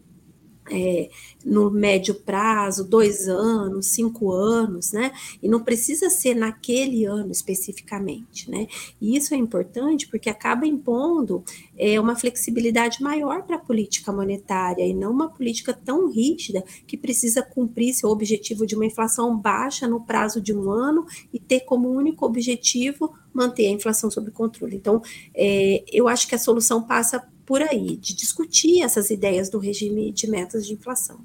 é, 0.70 1.10
no 1.44 1.70
médio 1.70 2.16
prazo, 2.16 2.84
dois 2.84 3.28
anos, 3.28 3.88
cinco 3.88 4.32
anos, 4.32 4.92
né? 4.92 5.12
E 5.42 5.48
não 5.48 5.64
precisa 5.64 6.10
ser 6.10 6.36
naquele 6.36 7.06
ano 7.06 7.32
especificamente, 7.32 8.50
né? 8.50 8.68
E 9.00 9.16
isso 9.16 9.34
é 9.34 9.38
importante 9.38 10.08
porque 10.08 10.30
acaba 10.30 10.66
impondo 10.66 11.44
é, 11.78 12.00
uma 12.00 12.16
flexibilidade 12.16 13.02
maior 13.02 13.44
para 13.44 13.58
a 13.58 13.60
política 13.60 14.12
monetária 14.12 14.86
e 14.86 14.94
não 14.94 15.12
uma 15.12 15.30
política 15.30 15.74
tão 15.74 16.10
rígida 16.10 16.64
que 16.88 16.98
precisa 16.98 17.44
cumprir 17.44 17.94
seu 17.94 18.10
objetivo 18.10 18.66
de 18.66 18.76
uma 18.76 18.86
inflação 18.86 19.38
baixa 19.38 19.88
no 19.88 20.02
prazo 20.02 20.42
de 20.42 20.54
um 20.54 20.72
ano 20.72 21.06
e 21.34 21.40
ter 21.40 21.62
como 21.62 21.90
único 21.90 22.26
objetivo 22.26 23.14
manter 23.34 23.68
a 23.68 23.72
inflação 23.72 24.10
sob 24.10 24.32
controle. 24.32 24.76
Então, 24.76 25.02
é, 25.34 25.84
eu 25.92 26.08
acho 26.08 26.28
que 26.28 26.36
a 26.36 26.40
solução 26.40 26.82
passa 26.82 27.28
por 27.46 27.62
aí, 27.62 27.96
de 27.98 28.16
discutir 28.16 28.82
essas 28.82 29.10
ideias 29.10 29.50
do 29.50 29.60
regime 29.60 30.12
de 30.12 30.28
metas 30.28 30.66
de 30.66 30.74
inflação. 30.74 31.24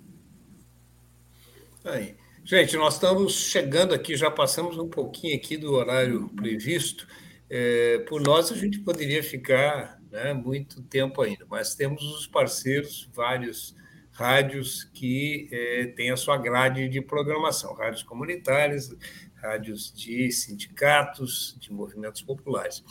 Aí. 1.85 2.15
Gente, 2.45 2.77
nós 2.77 2.95
estamos 2.95 3.35
chegando 3.35 3.95
aqui, 3.95 4.17
já 4.17 4.31
passamos 4.31 4.77
um 4.77 4.89
pouquinho 4.89 5.37
aqui 5.37 5.57
do 5.57 5.73
horário 5.73 6.29
previsto. 6.31 7.07
É, 7.49 7.99
por 8.09 8.21
nós, 8.21 8.51
a 8.51 8.57
gente 8.57 8.81
poderia 8.81 9.23
ficar 9.23 10.01
né, 10.11 10.33
muito 10.33 10.83
tempo 10.83 11.23
ainda, 11.23 11.47
mas 11.49 11.75
temos 11.75 12.03
os 12.03 12.27
parceiros, 12.27 13.09
vários 13.15 13.77
rádios 14.11 14.85
que 14.85 15.49
é, 15.53 15.87
têm 15.97 16.11
a 16.11 16.17
sua 16.17 16.37
grade 16.37 16.89
de 16.89 17.01
programação, 17.01 17.73
rádios 17.75 18.03
comunitárias, 18.03 18.95
rádios 19.37 19.93
de 19.93 20.31
sindicatos, 20.33 21.57
de 21.59 21.73
movimentos 21.73 22.23
populares. 22.23 22.83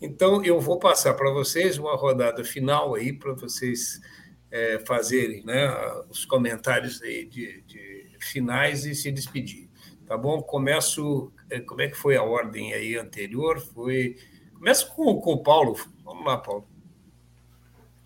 Então, 0.00 0.42
eu 0.44 0.60
vou 0.60 0.78
passar 0.78 1.14
para 1.14 1.30
vocês 1.30 1.76
uma 1.78 1.94
rodada 1.94 2.42
final 2.42 2.94
aí 2.94 3.12
para 3.12 3.34
vocês 3.34 4.00
é, 4.50 4.78
fazerem 4.86 5.44
né, 5.44 5.68
os 6.08 6.24
comentários 6.24 7.02
aí 7.02 7.26
de, 7.26 7.62
de, 7.62 8.16
finais 8.18 8.84
e 8.84 8.94
se 8.94 9.10
despedir. 9.12 9.68
Tá 10.06 10.16
bom? 10.16 10.42
Começo. 10.42 11.32
É, 11.48 11.60
como 11.60 11.82
é 11.82 11.88
que 11.88 11.96
foi 11.96 12.16
a 12.16 12.22
ordem 12.22 12.72
aí 12.72 12.96
anterior? 12.96 13.60
Foi. 13.60 14.16
Começa 14.54 14.86
com, 14.86 15.20
com 15.20 15.32
o 15.34 15.42
Paulo. 15.42 15.76
Vamos 16.04 16.24
lá, 16.24 16.36
Paulo. 16.36 16.66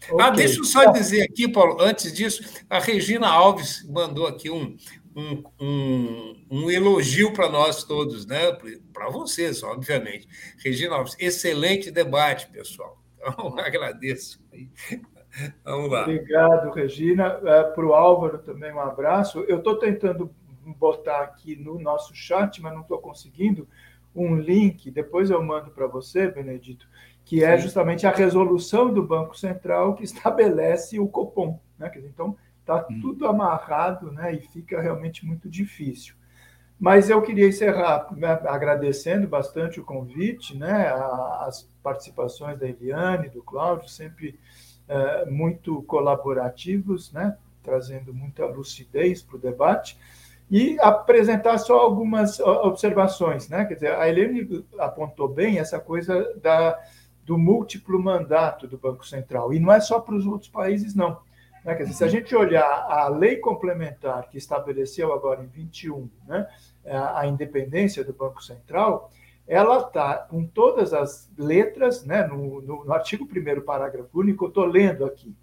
Okay. 0.09 0.17
Ah, 0.21 0.31
deixa 0.31 0.61
eu 0.61 0.65
só 0.65 0.91
dizer 0.93 1.23
aqui, 1.23 1.49
Paulo, 1.49 1.81
antes 1.81 2.13
disso, 2.13 2.45
a 2.69 2.79
Regina 2.79 3.27
Alves 3.27 3.83
mandou 3.89 4.27
aqui 4.27 4.51
um, 4.51 4.77
um, 5.17 5.43
um, 5.61 6.47
um 6.51 6.71
elogio 6.71 7.33
para 7.33 7.49
nós 7.49 7.85
todos, 7.85 8.27
né? 8.27 8.53
para 8.93 9.09
vocês, 9.11 9.63
obviamente. 9.63 10.29
Regina 10.63 10.97
Alves, 10.97 11.17
excelente 11.19 11.91
debate, 11.91 12.49
pessoal. 12.49 13.03
Então, 13.17 13.57
agradeço. 13.61 14.43
Vamos 15.65 15.91
lá. 15.91 16.03
Obrigado, 16.03 16.71
Regina. 16.73 17.41
É, 17.45 17.63
para 17.65 17.87
o 17.87 17.95
Álvaro 17.95 18.39
também 18.39 18.73
um 18.73 18.81
abraço. 18.81 19.41
Eu 19.49 19.59
estou 19.59 19.77
tentando 19.77 20.31
botar 20.79 21.21
aqui 21.21 21.57
no 21.57 21.79
nosso 21.79 22.15
chat, 22.15 22.61
mas 22.63 22.73
não 22.73 22.83
estou 22.83 22.99
conseguindo, 22.99 23.69
um 24.15 24.37
link, 24.37 24.91
depois 24.91 25.29
eu 25.29 25.43
mando 25.43 25.71
para 25.71 25.87
você, 25.87 26.29
Benedito, 26.29 26.89
que 27.25 27.43
é 27.43 27.59
justamente 27.59 28.07
a 28.07 28.11
resolução 28.11 28.93
do 28.93 29.03
Banco 29.03 29.37
Central 29.37 29.95
que 29.95 30.05
estabelece 30.05 31.01
o 31.01 31.09
Copom. 31.09 31.59
Né? 31.79 31.91
Então, 31.97 32.37
Está 32.65 32.87
hum. 32.91 32.99
tudo 33.03 33.27
amarrado 33.27 34.11
né, 34.11 34.35
e 34.35 34.41
fica 34.41 34.81
realmente 34.81 35.27
muito 35.27 35.51
difícil. 35.51 36.15
Mas 36.81 37.11
eu 37.11 37.21
queria 37.21 37.47
encerrar 37.47 38.09
né, 38.17 38.41
agradecendo 38.47 39.29
bastante 39.29 39.79
o 39.79 39.85
convite, 39.85 40.57
né, 40.57 40.89
as 41.41 41.71
participações 41.83 42.59
da 42.59 42.67
Eliane, 42.67 43.29
do 43.29 43.43
Cláudio, 43.43 43.89
sempre 43.89 44.41
é, 44.89 45.27
muito 45.27 45.83
colaborativos, 45.83 47.13
né, 47.13 47.37
trazendo 47.63 48.15
muita 48.15 48.47
lucidez 48.47 49.23
para 49.23 49.37
o 49.37 49.41
debate, 49.41 49.99
e 50.51 50.79
apresentar 50.81 51.59
só 51.59 51.79
algumas 51.79 52.41
observações. 52.41 53.49
Né? 53.49 53.65
Quer 53.67 53.75
dizer, 53.75 53.95
a 53.95 54.09
Eliane 54.09 54.65
apontou 54.79 55.29
bem 55.29 55.59
essa 55.59 55.79
coisa 55.79 56.35
da 56.41 56.79
do 57.25 57.39
múltiplo 57.39 57.99
mandato 57.99 58.67
do 58.67 58.77
Banco 58.77 59.07
Central. 59.07 59.53
E 59.53 59.59
não 59.59 59.73
é 59.73 59.81
só 59.81 59.99
para 59.99 60.15
os 60.15 60.27
outros 60.27 60.51
países, 60.51 60.95
não. 60.95 61.19
Né? 61.65 61.75
Quer 61.75 61.85
dizer, 61.85 61.95
se 61.95 62.05
a 62.05 62.09
gente 62.09 62.35
olhar 62.37 62.65
a 62.65 63.09
lei 63.09 63.37
complementar 63.37 64.29
que 64.29 64.37
estabeleceu 64.37 65.13
agora 65.13 65.43
em 65.43 65.47
21 65.47 66.11
né, 66.27 66.47
a 66.85 67.27
independência 67.27 68.05
do 68.05 68.13
Banco 68.13 68.43
Central, 68.43 69.11
ela 69.47 69.79
está 69.79 70.17
com 70.19 70.47
todas 70.47 70.93
as 70.93 71.31
letras, 71.37 72.05
né, 72.05 72.27
no, 72.27 72.61
no, 72.61 72.85
no 72.85 72.93
artigo 72.93 73.25
1 73.25 73.61
parágrafo 73.63 74.21
único, 74.21 74.45
eu 74.45 74.49
estou 74.49 74.65
lendo 74.65 75.05
aqui. 75.05 75.35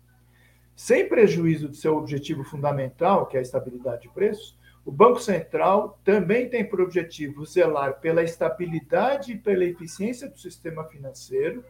Sem 0.76 1.08
prejuízo 1.08 1.68
do 1.68 1.76
seu 1.76 1.98
objetivo 1.98 2.44
fundamental, 2.44 3.28
que 3.28 3.36
é 3.36 3.40
a 3.40 3.44
estabilidade 3.44 4.04
de 4.04 4.10
preços, 4.10 4.58
o 4.84 4.92
Banco 4.92 5.20
Central 5.20 6.00
também 6.04 6.50
tem 6.50 6.68
por 6.68 6.82
objetivo 6.82 7.46
zelar 7.46 8.00
pela 8.00 8.24
estabilidade 8.24 9.34
e 9.34 9.38
pela 9.38 9.64
eficiência 9.64 10.28
do 10.28 10.40
sistema 10.40 10.84
financeiro, 10.86 11.64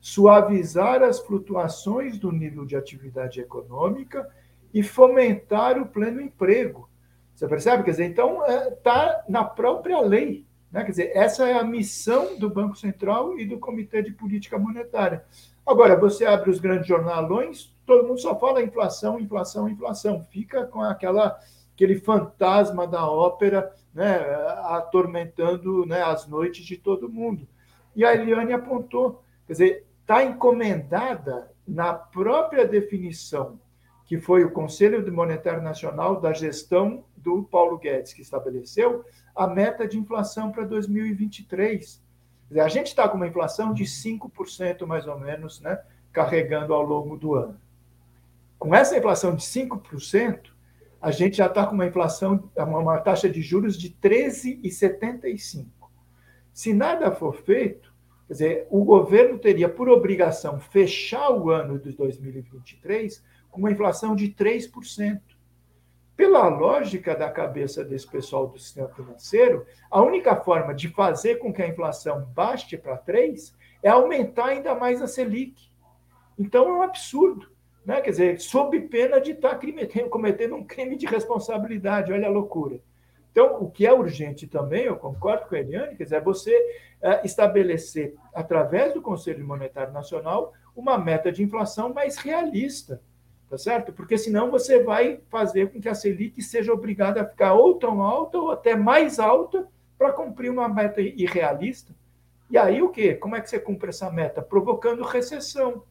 suavizar 0.00 1.02
as 1.02 1.20
flutuações 1.20 2.18
do 2.18 2.32
nível 2.32 2.64
de 2.64 2.76
atividade 2.76 3.40
econômica 3.40 4.28
e 4.72 4.82
fomentar 4.82 5.80
o 5.80 5.86
pleno 5.86 6.20
emprego. 6.20 6.88
Você 7.34 7.46
percebe? 7.46 7.84
Quer 7.84 7.90
dizer, 7.90 8.04
então 8.04 8.44
está 8.46 9.24
é, 9.26 9.30
na 9.30 9.44
própria 9.44 10.00
lei. 10.00 10.46
Né? 10.70 10.84
Quer 10.84 10.90
dizer, 10.90 11.12
essa 11.14 11.48
é 11.48 11.58
a 11.58 11.64
missão 11.64 12.38
do 12.38 12.48
Banco 12.48 12.76
Central 12.76 13.38
e 13.38 13.44
do 13.44 13.58
Comitê 13.58 14.02
de 14.02 14.12
Política 14.12 14.58
Monetária. 14.58 15.24
Agora, 15.66 15.96
você 15.96 16.24
abre 16.24 16.50
os 16.50 16.60
grandes 16.60 16.86
jornalões, 16.86 17.74
todo 17.86 18.06
mundo 18.06 18.20
só 18.20 18.38
fala 18.38 18.62
inflação, 18.62 19.18
inflação, 19.20 19.68
inflação. 19.68 20.26
Fica 20.30 20.64
com 20.66 20.80
aquela 20.82 21.38
aquele 21.80 21.98
fantasma 21.98 22.86
da 22.86 23.10
ópera 23.10 23.72
né, 23.94 24.18
atormentando 24.64 25.86
né, 25.86 26.02
as 26.02 26.26
noites 26.26 26.64
de 26.64 26.76
todo 26.76 27.08
mundo. 27.08 27.48
E 27.96 28.04
a 28.04 28.14
Eliane 28.14 28.52
apontou, 28.52 29.24
quer 29.46 29.52
dizer, 29.54 29.86
está 30.10 30.24
encomendada 30.24 31.52
na 31.64 31.94
própria 31.94 32.66
definição 32.66 33.60
que 34.06 34.18
foi 34.18 34.42
o 34.42 34.50
Conselho 34.50 35.00
Monetário 35.12 35.62
Nacional 35.62 36.20
da 36.20 36.32
gestão 36.32 37.04
do 37.16 37.44
Paulo 37.44 37.78
Guedes 37.78 38.12
que 38.12 38.22
estabeleceu 38.22 39.04
a 39.36 39.46
meta 39.46 39.86
de 39.86 39.96
inflação 39.96 40.50
para 40.50 40.64
2023. 40.64 42.02
Dizer, 42.48 42.60
a 42.60 42.66
gente 42.66 42.88
está 42.88 43.08
com 43.08 43.16
uma 43.16 43.28
inflação 43.28 43.72
de 43.72 43.84
5% 43.84 44.84
mais 44.84 45.06
ou 45.06 45.16
menos, 45.16 45.60
né, 45.60 45.80
carregando 46.12 46.74
ao 46.74 46.82
longo 46.82 47.16
do 47.16 47.36
ano. 47.36 47.56
Com 48.58 48.74
essa 48.74 48.98
inflação 48.98 49.36
de 49.36 49.44
5%, 49.44 50.50
a 51.00 51.12
gente 51.12 51.36
já 51.36 51.46
está 51.46 51.64
com 51.64 51.76
uma 51.76 51.86
inflação, 51.86 52.50
uma 52.56 52.98
taxa 52.98 53.30
de 53.30 53.40
juros 53.40 53.78
de 53.78 53.90
13,75. 53.90 55.66
Se 56.52 56.74
nada 56.74 57.12
for 57.12 57.36
feito, 57.36 57.89
quer 58.30 58.34
dizer, 58.34 58.66
o 58.70 58.84
governo 58.84 59.40
teria 59.40 59.68
por 59.68 59.88
obrigação 59.88 60.60
fechar 60.60 61.30
o 61.32 61.50
ano 61.50 61.80
de 61.80 61.90
2023 61.96 63.24
com 63.50 63.58
uma 63.58 63.72
inflação 63.72 64.14
de 64.14 64.28
3%. 64.28 65.20
Pela 66.16 66.46
lógica 66.46 67.16
da 67.16 67.28
cabeça 67.28 67.82
desse 67.84 68.06
pessoal 68.06 68.46
do 68.46 68.56
sistema 68.56 68.88
financeiro, 68.90 69.66
a 69.90 70.00
única 70.00 70.36
forma 70.36 70.72
de 70.72 70.86
fazer 70.90 71.40
com 71.40 71.52
que 71.52 71.60
a 71.60 71.66
inflação 71.66 72.24
baixe 72.32 72.76
para 72.76 72.96
3 72.96 73.52
é 73.82 73.88
aumentar 73.88 74.50
ainda 74.50 74.76
mais 74.76 75.02
a 75.02 75.08
Selic. 75.08 75.68
Então 76.38 76.68
é 76.68 76.72
um 76.72 76.82
absurdo. 76.82 77.50
Né? 77.84 78.00
Quer 78.00 78.10
dizer, 78.10 78.40
sob 78.40 78.78
pena 78.82 79.20
de 79.20 79.32
estar 79.32 79.58
tá 79.58 80.08
cometendo 80.08 80.54
um 80.54 80.64
crime 80.64 80.96
de 80.96 81.06
responsabilidade, 81.06 82.12
olha 82.12 82.28
a 82.28 82.30
loucura. 82.30 82.80
Então, 83.30 83.62
o 83.62 83.70
que 83.70 83.86
é 83.86 83.92
urgente 83.92 84.46
também, 84.46 84.84
eu 84.84 84.96
concordo 84.96 85.46
com 85.46 85.54
a 85.54 85.58
Eliane, 85.58 85.96
quer 85.96 86.04
dizer, 86.04 86.16
é 86.16 86.20
você 86.20 86.52
é, 87.00 87.24
estabelecer, 87.24 88.14
através 88.34 88.92
do 88.92 89.00
Conselho 89.00 89.46
Monetário 89.46 89.92
Nacional, 89.92 90.52
uma 90.74 90.98
meta 90.98 91.30
de 91.30 91.42
inflação 91.42 91.92
mais 91.92 92.16
realista, 92.16 93.00
tá 93.48 93.56
certo? 93.56 93.92
Porque 93.92 94.18
senão 94.18 94.50
você 94.50 94.82
vai 94.82 95.20
fazer 95.28 95.72
com 95.72 95.80
que 95.80 95.88
a 95.88 95.94
Selic 95.94 96.40
seja 96.42 96.72
obrigada 96.72 97.22
a 97.22 97.26
ficar 97.26 97.54
ou 97.54 97.74
tão 97.74 98.02
alta 98.02 98.38
ou 98.38 98.50
até 98.50 98.74
mais 98.74 99.18
alta 99.18 99.66
para 99.98 100.12
cumprir 100.12 100.50
uma 100.50 100.68
meta 100.68 101.00
irrealista. 101.00 101.94
E 102.50 102.58
aí 102.58 102.82
o 102.82 102.90
quê? 102.90 103.14
Como 103.14 103.36
é 103.36 103.40
que 103.40 103.48
você 103.48 103.60
cumpre 103.60 103.90
essa 103.90 104.10
meta? 104.10 104.42
Provocando 104.42 105.02
recessão 105.02 105.84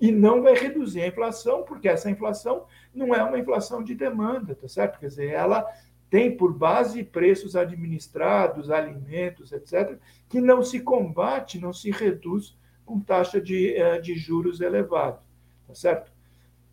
e 0.00 0.10
não 0.10 0.42
vai 0.42 0.54
reduzir 0.54 1.02
a 1.02 1.06
inflação, 1.06 1.62
porque 1.62 1.88
essa 1.88 2.10
inflação 2.10 2.66
não 2.94 3.14
é 3.14 3.22
uma 3.22 3.38
inflação 3.38 3.82
de 3.82 3.94
demanda, 3.94 4.54
tá 4.54 4.66
certo? 4.66 4.98
Quer 4.98 5.06
dizer, 5.06 5.30
ela 5.30 5.66
tem 6.12 6.36
por 6.36 6.52
base 6.52 7.02
preços 7.02 7.56
administrados, 7.56 8.70
alimentos, 8.70 9.50
etc., 9.50 9.96
que 10.28 10.42
não 10.42 10.62
se 10.62 10.80
combate, 10.80 11.58
não 11.58 11.72
se 11.72 11.90
reduz 11.90 12.54
com 12.84 13.00
taxa 13.00 13.40
de, 13.40 13.74
eh, 13.74 13.98
de 13.98 14.14
juros 14.14 14.60
elevado, 14.60 15.24
tá 15.66 15.74
certo? 15.74 16.12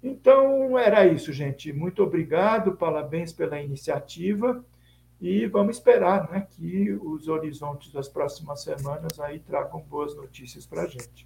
Então, 0.04 0.78
era 0.78 1.08
isso, 1.08 1.32
gente. 1.32 1.72
Muito 1.72 2.04
obrigado, 2.04 2.76
parabéns 2.76 3.32
pela 3.32 3.62
iniciativa 3.62 4.62
e 5.22 5.46
vamos 5.46 5.78
esperar 5.78 6.30
né, 6.30 6.46
que 6.52 6.92
os 7.02 7.30
horizontes 7.30 7.94
das 7.94 8.10
próximas 8.10 8.62
semanas 8.62 9.22
aí 9.22 9.40
tragam 9.40 9.80
boas 9.80 10.14
notícias 10.18 10.66
para 10.66 10.82
a 10.82 10.88
gente. 10.88 11.26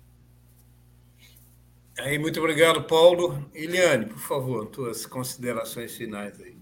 Aí, 1.98 2.20
muito 2.20 2.40
obrigado, 2.40 2.84
Paulo. 2.84 3.44
Eliane, 3.56 4.06
por 4.06 4.20
favor, 4.20 4.68
tuas 4.68 5.04
considerações 5.04 5.98
finais 5.98 6.40
aí. 6.40 6.53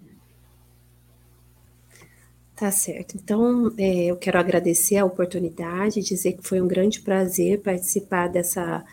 Tá 2.61 2.69
certo. 2.69 3.15
Então, 3.17 3.73
é, 3.75 4.05
eu 4.05 4.15
quero 4.15 4.37
agradecer 4.37 4.95
a 4.95 5.03
oportunidade, 5.03 5.99
dizer 6.03 6.33
que 6.33 6.47
foi 6.47 6.61
um 6.61 6.67
grande 6.67 7.01
prazer 7.01 7.59
participar 7.59 8.27
dessa, 8.27 8.85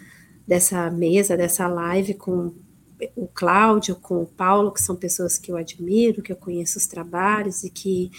dessa 0.46 0.90
mesa, 0.90 1.36
dessa 1.36 1.68
live 1.68 2.14
com 2.14 2.54
o 3.14 3.28
Cláudio, 3.28 3.94
com 3.96 4.22
o 4.22 4.26
Paulo, 4.26 4.72
que 4.72 4.80
são 4.80 4.96
pessoas 4.96 5.36
que 5.36 5.52
eu 5.52 5.56
admiro, 5.58 6.22
que 6.22 6.32
eu 6.32 6.36
conheço 6.36 6.78
os 6.78 6.86
trabalhos 6.86 7.62
e 7.62 7.68
que 7.68 8.10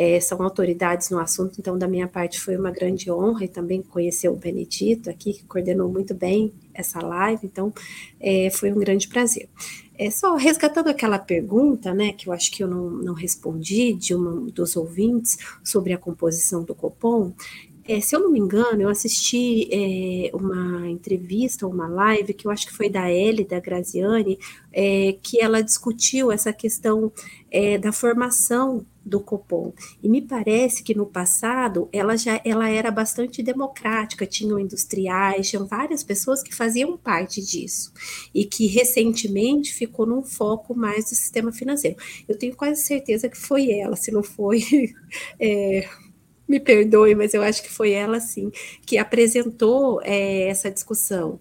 é, 0.00 0.20
são 0.20 0.40
autoridades 0.42 1.10
no 1.10 1.18
assunto, 1.18 1.56
então 1.58 1.76
da 1.76 1.88
minha 1.88 2.06
parte 2.06 2.38
foi 2.38 2.56
uma 2.56 2.70
grande 2.70 3.10
honra 3.10 3.46
e 3.46 3.48
também 3.48 3.82
conhecer 3.82 4.28
o 4.28 4.36
Benedito 4.36 5.10
aqui, 5.10 5.32
que 5.32 5.44
coordenou 5.44 5.90
muito 5.90 6.14
bem 6.14 6.52
essa 6.72 7.04
live, 7.04 7.44
então 7.44 7.74
é, 8.20 8.48
foi 8.48 8.70
um 8.70 8.78
grande 8.78 9.08
prazer. 9.08 9.48
É 9.98 10.08
só 10.08 10.36
resgatando 10.36 10.86
aquela 10.86 11.18
pergunta, 11.18 11.92
né, 11.92 12.12
que 12.12 12.28
eu 12.28 12.32
acho 12.32 12.52
que 12.52 12.62
eu 12.62 12.68
não, 12.68 12.88
não 12.88 13.12
respondi 13.12 13.92
de 13.92 14.14
um 14.14 14.46
dos 14.46 14.76
ouvintes 14.76 15.36
sobre 15.64 15.92
a 15.92 15.98
composição 15.98 16.62
do 16.62 16.76
Copom, 16.76 17.32
é, 17.88 18.02
se 18.02 18.14
eu 18.14 18.20
não 18.20 18.30
me 18.30 18.38
engano, 18.38 18.82
eu 18.82 18.88
assisti 18.90 19.66
é, 19.72 20.30
uma 20.34 20.86
entrevista, 20.90 21.66
uma 21.66 21.88
live, 21.88 22.34
que 22.34 22.46
eu 22.46 22.50
acho 22.50 22.66
que 22.66 22.72
foi 22.72 22.90
da 22.90 23.10
Ellie, 23.10 23.46
da 23.46 23.58
Graziani, 23.58 24.38
é, 24.70 25.16
que 25.22 25.40
ela 25.40 25.62
discutiu 25.62 26.30
essa 26.30 26.52
questão 26.52 27.10
é, 27.50 27.78
da 27.78 27.90
formação 27.90 28.84
do 29.02 29.20
Copom. 29.20 29.72
E 30.02 30.08
me 30.08 30.20
parece 30.20 30.82
que 30.82 30.94
no 30.94 31.06
passado 31.06 31.88
ela 31.90 32.14
já 32.14 32.38
ela 32.44 32.68
era 32.68 32.90
bastante 32.90 33.42
democrática, 33.42 34.26
tinham 34.26 34.60
industriais, 34.60 35.48
tinham 35.48 35.66
várias 35.66 36.04
pessoas 36.04 36.42
que 36.42 36.54
faziam 36.54 36.94
parte 36.98 37.40
disso 37.40 37.90
e 38.34 38.44
que 38.44 38.66
recentemente 38.66 39.72
ficou 39.72 40.04
num 40.04 40.22
foco 40.22 40.74
mais 40.74 41.06
do 41.06 41.16
sistema 41.16 41.50
financeiro. 41.50 41.96
Eu 42.28 42.36
tenho 42.36 42.54
quase 42.54 42.82
certeza 42.82 43.30
que 43.30 43.38
foi 43.38 43.70
ela, 43.70 43.96
se 43.96 44.10
não 44.10 44.22
foi. 44.22 44.62
É, 45.40 45.88
me 46.48 46.58
perdoe, 46.58 47.14
mas 47.14 47.34
eu 47.34 47.42
acho 47.42 47.62
que 47.62 47.70
foi 47.70 47.92
ela, 47.92 48.20
sim, 48.20 48.50
que 48.86 48.96
apresentou 48.98 50.00
é, 50.02 50.48
essa 50.48 50.70
discussão. 50.70 51.40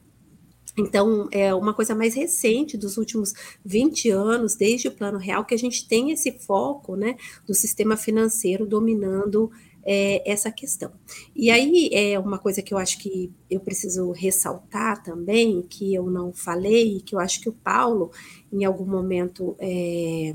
Então, 0.78 1.28
é 1.32 1.52
uma 1.56 1.74
coisa 1.74 1.96
mais 1.96 2.14
recente 2.14 2.78
dos 2.78 2.98
últimos 2.98 3.34
20 3.66 4.12
anos, 4.12 4.56
desde 4.56 4.88
o 4.88 4.92
Plano 4.92 5.18
Real, 5.18 5.44
que 5.44 5.56
a 5.56 5.58
gente 5.58 5.88
tem 5.88 6.12
esse 6.12 6.32
foco 6.34 6.96
né, 6.96 7.16
do 7.48 7.54
sistema 7.56 7.98
financeiro 7.98 8.64
dominando 8.68 9.50
é, 9.84 10.22
essa 10.30 10.52
questão. 10.52 10.92
E 11.36 11.50
aí, 11.50 11.90
é 11.92 12.20
uma 12.20 12.38
coisa 12.38 12.62
que 12.62 12.74
eu 12.74 12.78
acho 12.78 13.00
que 13.00 13.34
eu 13.50 13.60
preciso 13.60 14.12
ressaltar 14.12 15.02
também, 15.02 15.64
que 15.64 15.96
eu 15.96 16.12
não 16.12 16.32
falei, 16.32 17.02
que 17.02 17.16
eu 17.16 17.20
acho 17.20 17.42
que 17.42 17.50
o 17.50 17.54
Paulo, 17.54 18.12
em 18.52 18.64
algum 18.64 18.86
momento, 18.86 19.56
é, 19.58 20.34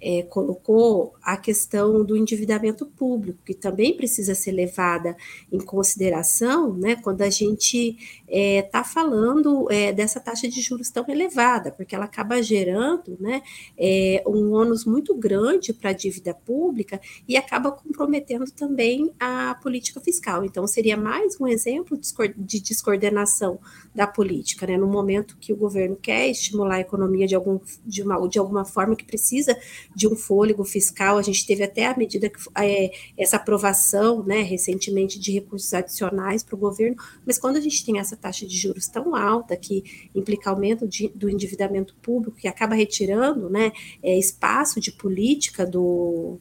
é, 0.00 0.22
colocou 0.22 1.14
a 1.22 1.36
questão 1.36 2.04
do 2.04 2.16
endividamento 2.16 2.86
público, 2.86 3.38
que 3.44 3.54
também 3.54 3.96
precisa 3.96 4.34
ser 4.34 4.52
levada 4.52 5.16
em 5.52 5.58
consideração 5.58 6.72
né, 6.74 6.96
quando 6.96 7.22
a 7.22 7.30
gente 7.30 7.96
está 8.26 8.28
é, 8.28 8.62
tá 8.62 8.84
falando 8.84 9.70
é, 9.70 9.92
dessa 9.92 10.20
taxa 10.20 10.48
de 10.48 10.60
juros 10.60 10.90
tão 10.90 11.04
elevada, 11.08 11.70
porque 11.70 11.94
ela 11.94 12.04
acaba 12.04 12.42
gerando 12.42 13.16
né, 13.20 13.42
é, 13.76 14.22
um 14.26 14.52
ônus 14.52 14.84
muito 14.84 15.14
grande 15.14 15.72
para 15.72 15.90
a 15.90 15.92
dívida 15.92 16.32
pública 16.32 17.00
e 17.28 17.36
acaba 17.36 17.70
comprometendo 17.70 18.50
também 18.50 19.12
a 19.18 19.54
política 19.62 20.00
fiscal. 20.00 20.44
Então, 20.44 20.66
seria 20.66 20.96
mais 20.96 21.38
um 21.40 21.46
exemplo 21.46 21.98
de 22.36 22.60
descoordenação 22.60 23.58
da 23.94 24.06
política, 24.06 24.66
né, 24.66 24.76
no 24.76 24.86
momento 24.86 25.36
que 25.38 25.52
o 25.52 25.56
governo 25.56 25.96
quer 25.96 26.28
estimular 26.28 26.76
a 26.76 26.80
economia 26.80 27.26
de, 27.26 27.34
algum, 27.34 27.60
de, 27.84 28.02
uma, 28.02 28.28
de 28.28 28.38
alguma 28.38 28.64
forma 28.64 28.96
que 28.96 29.04
precisa 29.04 29.56
de 29.94 30.06
um 30.08 30.16
fôlego 30.16 30.64
fiscal. 30.64 31.18
A 31.18 31.22
gente 31.22 31.46
teve 31.46 31.62
até 31.62 31.86
a 31.86 31.96
medida 31.96 32.28
que 32.28 32.38
é, 32.56 32.90
essa 33.18 33.36
aprovação, 33.36 34.22
né, 34.22 34.42
recentemente, 34.42 35.18
de 35.18 35.32
recursos 35.32 35.72
adicionais 35.72 36.42
para 36.42 36.54
o 36.54 36.58
governo, 36.58 36.96
mas 37.26 37.38
quando 37.38 37.56
a 37.56 37.60
gente 37.60 37.84
tem 37.84 37.98
essa 37.98 38.16
taxa 38.16 38.46
de 38.46 38.56
juros 38.56 38.86
tão 38.88 39.14
alta 39.14 39.56
que 39.56 40.08
implica 40.14 40.50
aumento 40.50 40.86
de, 40.86 41.08
do 41.08 41.28
endividamento 41.28 41.94
público, 42.02 42.36
que 42.36 42.48
acaba 42.48 42.74
retirando 42.74 43.50
né, 43.50 43.72
é, 44.02 44.18
espaço 44.18 44.80
de 44.80 44.92
política 44.92 45.66
do 45.66 46.38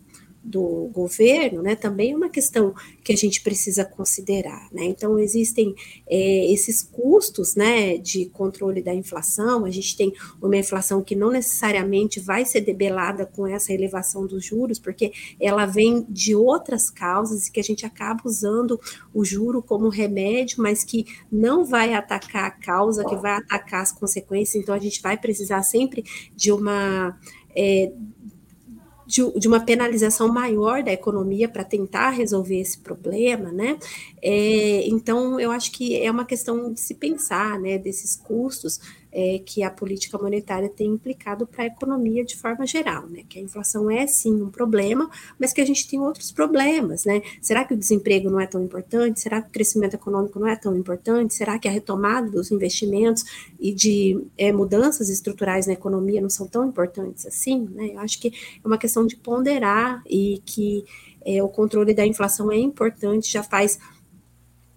do 0.49 0.89
governo, 0.91 1.61
né, 1.61 1.76
também 1.76 2.11
é 2.11 2.15
uma 2.15 2.30
questão 2.30 2.73
que 3.03 3.13
a 3.13 3.15
gente 3.15 3.41
precisa 3.41 3.85
considerar, 3.85 4.67
né, 4.71 4.85
então 4.85 5.19
existem 5.19 5.76
é, 6.07 6.51
esses 6.51 6.81
custos, 6.81 7.55
né, 7.55 7.97
de 7.97 8.26
controle 8.27 8.81
da 8.81 8.93
inflação, 8.93 9.63
a 9.63 9.69
gente 9.69 9.95
tem 9.95 10.11
uma 10.41 10.57
inflação 10.57 11.03
que 11.03 11.15
não 11.15 11.30
necessariamente 11.30 12.19
vai 12.19 12.45
ser 12.45 12.61
debelada 12.61 13.27
com 13.27 13.45
essa 13.45 13.71
elevação 13.71 14.26
dos 14.26 14.43
juros, 14.43 14.80
porque 14.80 15.11
ela 15.39 15.67
vem 15.67 16.05
de 16.09 16.34
outras 16.35 16.89
causas 16.89 17.47
e 17.47 17.51
que 17.51 17.59
a 17.59 17.63
gente 17.63 17.85
acaba 17.85 18.21
usando 18.26 18.80
o 19.13 19.23
juro 19.23 19.61
como 19.61 19.88
remédio, 19.89 20.63
mas 20.63 20.84
que 20.84 21.05
não 21.31 21.63
vai 21.63 21.93
atacar 21.93 22.45
a 22.45 22.51
causa, 22.51 23.05
que 23.05 23.15
vai 23.15 23.34
atacar 23.34 23.81
as 23.81 23.91
consequências, 23.91 24.61
então 24.61 24.73
a 24.73 24.80
gente 24.80 24.99
vai 25.01 25.15
precisar 25.15 25.61
sempre 25.61 26.03
de 26.35 26.51
uma 26.51 27.15
é, 27.55 27.91
de, 29.10 29.40
de 29.40 29.48
uma 29.48 29.60
penalização 29.60 30.27
maior 30.27 30.84
da 30.84 30.94
economia 30.94 31.49
para 31.49 31.64
tentar 31.64 32.11
resolver 32.11 32.60
esse 32.60 32.77
problema, 32.77 33.52
né? 33.52 33.80
É, 34.22 34.88
então, 34.88 35.40
eu 35.40 35.49
acho 35.49 35.72
que 35.72 35.99
é 35.99 36.11
uma 36.11 36.26
questão 36.26 36.72
de 36.72 36.80
se 36.80 36.94
pensar, 36.94 37.60
né, 37.60 37.80
desses 37.80 38.15
custos 38.15 38.80
é, 39.11 39.41
que 39.44 39.64
a 39.64 39.69
política 39.69 40.18
monetária 40.18 40.69
tem 40.69 40.88
implicado 40.88 41.48
para 41.48 41.64
a 41.64 41.68
economia 41.68 42.23
de 42.23 42.36
forma 42.36 42.65
geral, 42.65 43.07
né? 43.07 43.23
Que 43.27 43.40
a 43.40 43.41
inflação 43.41 43.90
é 43.90 44.06
sim 44.06 44.41
um 44.41 44.49
problema, 44.49 45.10
mas 45.40 45.52
que 45.52 45.61
a 45.61 45.65
gente 45.65 45.88
tem 45.88 45.99
outros 45.99 46.31
problemas, 46.31 47.06
né? 47.06 47.22
Será 47.41 47.65
que 47.65 47.73
o 47.73 47.77
desemprego 47.77 48.30
não 48.30 48.40
é 48.40 48.45
tão 48.45 48.64
importante? 48.64 49.19
Será 49.19 49.41
que 49.41 49.49
o 49.49 49.52
crescimento 49.52 49.95
econômico 49.95 50.40
não 50.40 50.48
é 50.48 50.56
tão 50.56 50.76
importante? 50.77 51.34
Será 51.34 51.57
que 51.57 51.68
a 51.68 51.72
retomada 51.72 52.30
dos 52.30 52.52
investimentos 52.52 53.49
e 53.60 53.73
de 53.73 54.23
é, 54.38 54.52
mudanças 54.52 55.10
estruturais 55.10 55.68
na 55.68 55.73
economia 55.73 56.22
não 56.22 56.30
são 56.30 56.48
tão 56.48 56.68
importantes 56.68 57.26
assim? 57.26 57.68
Né? 57.72 57.91
Eu 57.94 57.99
acho 57.99 58.19
que 58.19 58.30
é 58.64 58.68
uma 58.68 58.77
questão 58.77 59.06
de 59.06 59.15
ponderar 59.15 60.03
e 60.07 60.41
que 60.45 60.86
é, 61.26 61.41
o 61.44 61.49
controle 61.49 61.94
da 61.94 62.06
inflação 62.06 62.52
é 62.52 62.57
importante, 62.57 63.31
já 63.31 63.44
faz 63.44 63.80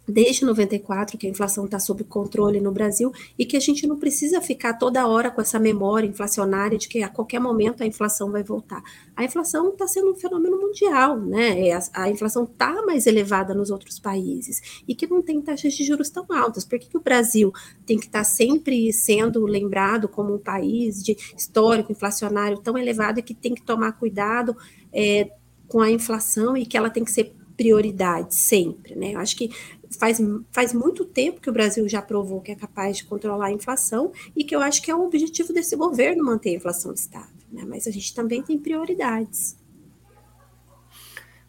desde 0.07 0.45
94 0.45 1.17
que 1.17 1.27
a 1.27 1.31
inflação 1.31 1.65
está 1.65 1.79
sob 1.79 2.03
controle 2.05 2.61
no 2.61 2.73
Brasil 2.73 3.13
e 3.39 3.45
que 3.45 3.57
a 3.57 3.61
gente 3.61 3.87
não 3.87 3.99
precisa 3.99 4.41
ficar 4.41 4.75
toda 4.75 5.07
hora 5.07 5.31
com 5.31 5.41
essa 5.41 5.59
memória 5.59 6.07
inflacionária 6.07 6.77
de 6.77 6.89
que 6.89 7.03
a 7.03 7.09
qualquer 7.09 7.41
momento 7.41 7.83
a 7.83 7.87
inflação 7.87 8.31
vai 8.31 8.43
voltar. 8.43 8.83
A 9.15 9.25
inflação 9.25 9.69
está 9.69 9.87
sendo 9.87 10.11
um 10.11 10.15
fenômeno 10.15 10.59
mundial, 10.59 11.19
né? 11.21 11.69
É, 11.69 11.75
a, 11.75 11.83
a 11.95 12.11
inflação 12.11 12.45
está 12.45 12.83
mais 12.85 13.07
elevada 13.07 13.55
nos 13.55 13.71
outros 13.71 13.99
países 13.99 14.83
e 14.87 14.95
que 14.95 15.07
não 15.07 15.23
tem 15.23 15.41
taxas 15.41 15.75
de 15.75 15.85
juros 15.85 16.11
tão 16.11 16.27
altas. 16.31 16.65
Por 16.65 16.79
que, 16.79 16.89
que 16.89 16.97
o 16.97 17.03
Brasil 17.03 17.53
tem 17.87 17.99
que 17.99 18.07
estar 18.07 18.21
tá 18.21 18.25
sempre 18.25 18.93
sendo 18.93 19.45
lembrado 19.47 20.09
como 20.09 20.35
um 20.35 20.39
país 20.39 21.03
de 21.03 21.17
histórico 21.37 21.93
inflacionário 21.93 22.59
tão 22.59 22.77
elevado 22.77 23.21
e 23.21 23.23
que 23.23 23.35
tem 23.35 23.55
que 23.55 23.63
tomar 23.63 23.93
cuidado 23.93 24.57
é, 24.93 25.31
com 25.69 25.81
a 25.81 25.91
inflação 25.91 26.57
e 26.57 26.67
que 26.67 26.77
ela 26.77 26.91
tem 26.91 27.05
que 27.05 27.11
ser 27.11 27.35
prioridade 27.63 28.35
sempre, 28.35 28.97
né? 28.97 29.15
Eu 29.15 29.21
acho 29.21 29.37
que 29.37 29.49
faz, 29.97 30.19
faz 30.51 30.75
muito 30.75 31.05
tempo 31.05 31.41
que 31.41 31.49
o 31.49 31.53
Brasil 31.53 31.89
já 31.89 32.03
provou 32.03 32.41
que 32.41 32.51
é 32.51 32.57
capaz 32.57 32.97
de 32.97 33.05
controlar 33.05 33.47
a 33.47 33.53
inflação 33.53 34.11
e 34.35 34.43
que 34.43 34.55
eu 34.55 34.61
acho 34.61 34.83
que 34.83 34.91
é 34.91 34.95
o 34.95 35.05
objetivo 35.05 35.53
desse 35.53 35.77
governo 35.77 36.25
manter 36.25 36.51
a 36.51 36.55
inflação 36.55 36.93
estável, 36.93 37.47
né? 37.53 37.63
Mas 37.65 37.87
a 37.87 37.91
gente 37.93 38.13
também 38.13 38.43
tem 38.43 38.59
prioridades. 38.59 39.57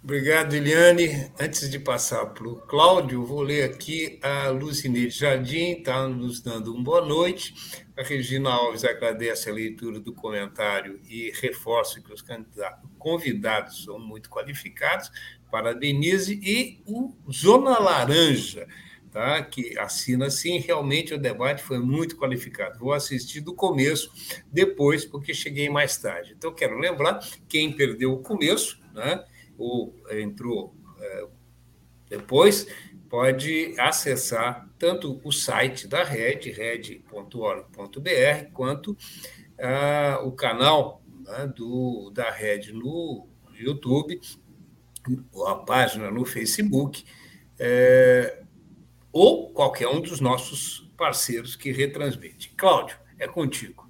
Obrigado, 0.04 0.54
Eliane. 0.54 1.32
Antes 1.40 1.70
de 1.70 1.80
passar 1.80 2.26
para 2.28 2.48
o 2.48 2.58
Cláudio, 2.58 3.26
vou 3.26 3.42
ler 3.42 3.64
aqui 3.64 4.20
a 4.22 4.50
Lucineide 4.50 5.18
Jardim, 5.18 5.78
está 5.78 6.08
nos 6.10 6.42
dando 6.42 6.76
uma 6.76 6.84
boa 6.84 7.06
noite. 7.06 7.56
A 7.98 8.04
Regina 8.04 8.52
Alves 8.52 8.84
agradece 8.84 9.50
a 9.50 9.54
leitura 9.54 10.00
do 10.00 10.14
comentário 10.14 11.00
e 11.10 11.32
reforça 11.40 12.02
que 12.02 12.14
os 12.14 12.22
convidados 13.00 13.86
são 13.86 13.98
muito 13.98 14.30
qualificados 14.30 15.10
para 15.54 15.70
a 15.70 15.74
Denise 15.74 16.42
e 16.44 16.82
o 16.84 17.14
Zona 17.32 17.78
Laranja, 17.78 18.68
tá? 19.12 19.40
que 19.44 19.78
assina 19.78 20.26
assim. 20.26 20.58
Realmente 20.58 21.14
o 21.14 21.18
debate 21.20 21.62
foi 21.62 21.78
muito 21.78 22.18
qualificado. 22.18 22.80
Vou 22.80 22.92
assistir 22.92 23.40
do 23.40 23.54
começo, 23.54 24.12
depois, 24.52 25.06
porque 25.06 25.32
cheguei 25.32 25.70
mais 25.70 25.96
tarde. 25.96 26.34
Então, 26.36 26.52
quero 26.52 26.80
lembrar: 26.80 27.20
quem 27.48 27.72
perdeu 27.72 28.14
o 28.14 28.24
começo, 28.24 28.82
né? 28.96 29.24
ou 29.56 29.96
entrou 30.10 30.74
é, 31.00 31.28
depois, 32.10 32.66
pode 33.08 33.76
acessar 33.78 34.68
tanto 34.80 35.22
o 35.24 35.32
site 35.32 35.88
da 35.88 36.04
Red, 36.04 36.50
red.org.br, 36.50 38.02
quanto 38.54 38.98
ah, 39.60 40.20
o 40.24 40.32
canal 40.32 41.04
né, 41.20 41.46
do, 41.56 42.10
da 42.10 42.32
Red 42.32 42.72
no 42.74 43.28
YouTube 43.54 44.20
a 45.48 45.56
página 45.56 46.10
no 46.10 46.26
Facebook, 46.26 47.04
é, 47.60 48.40
ou 49.12 49.50
qualquer 49.52 49.88
um 49.88 50.02
dos 50.02 50.20
nossos 50.20 50.90
parceiros 50.98 51.56
que 51.56 51.72
retransmite. 51.72 52.52
Cláudio, 52.58 52.98
é 53.20 53.28
contigo. 53.28 53.90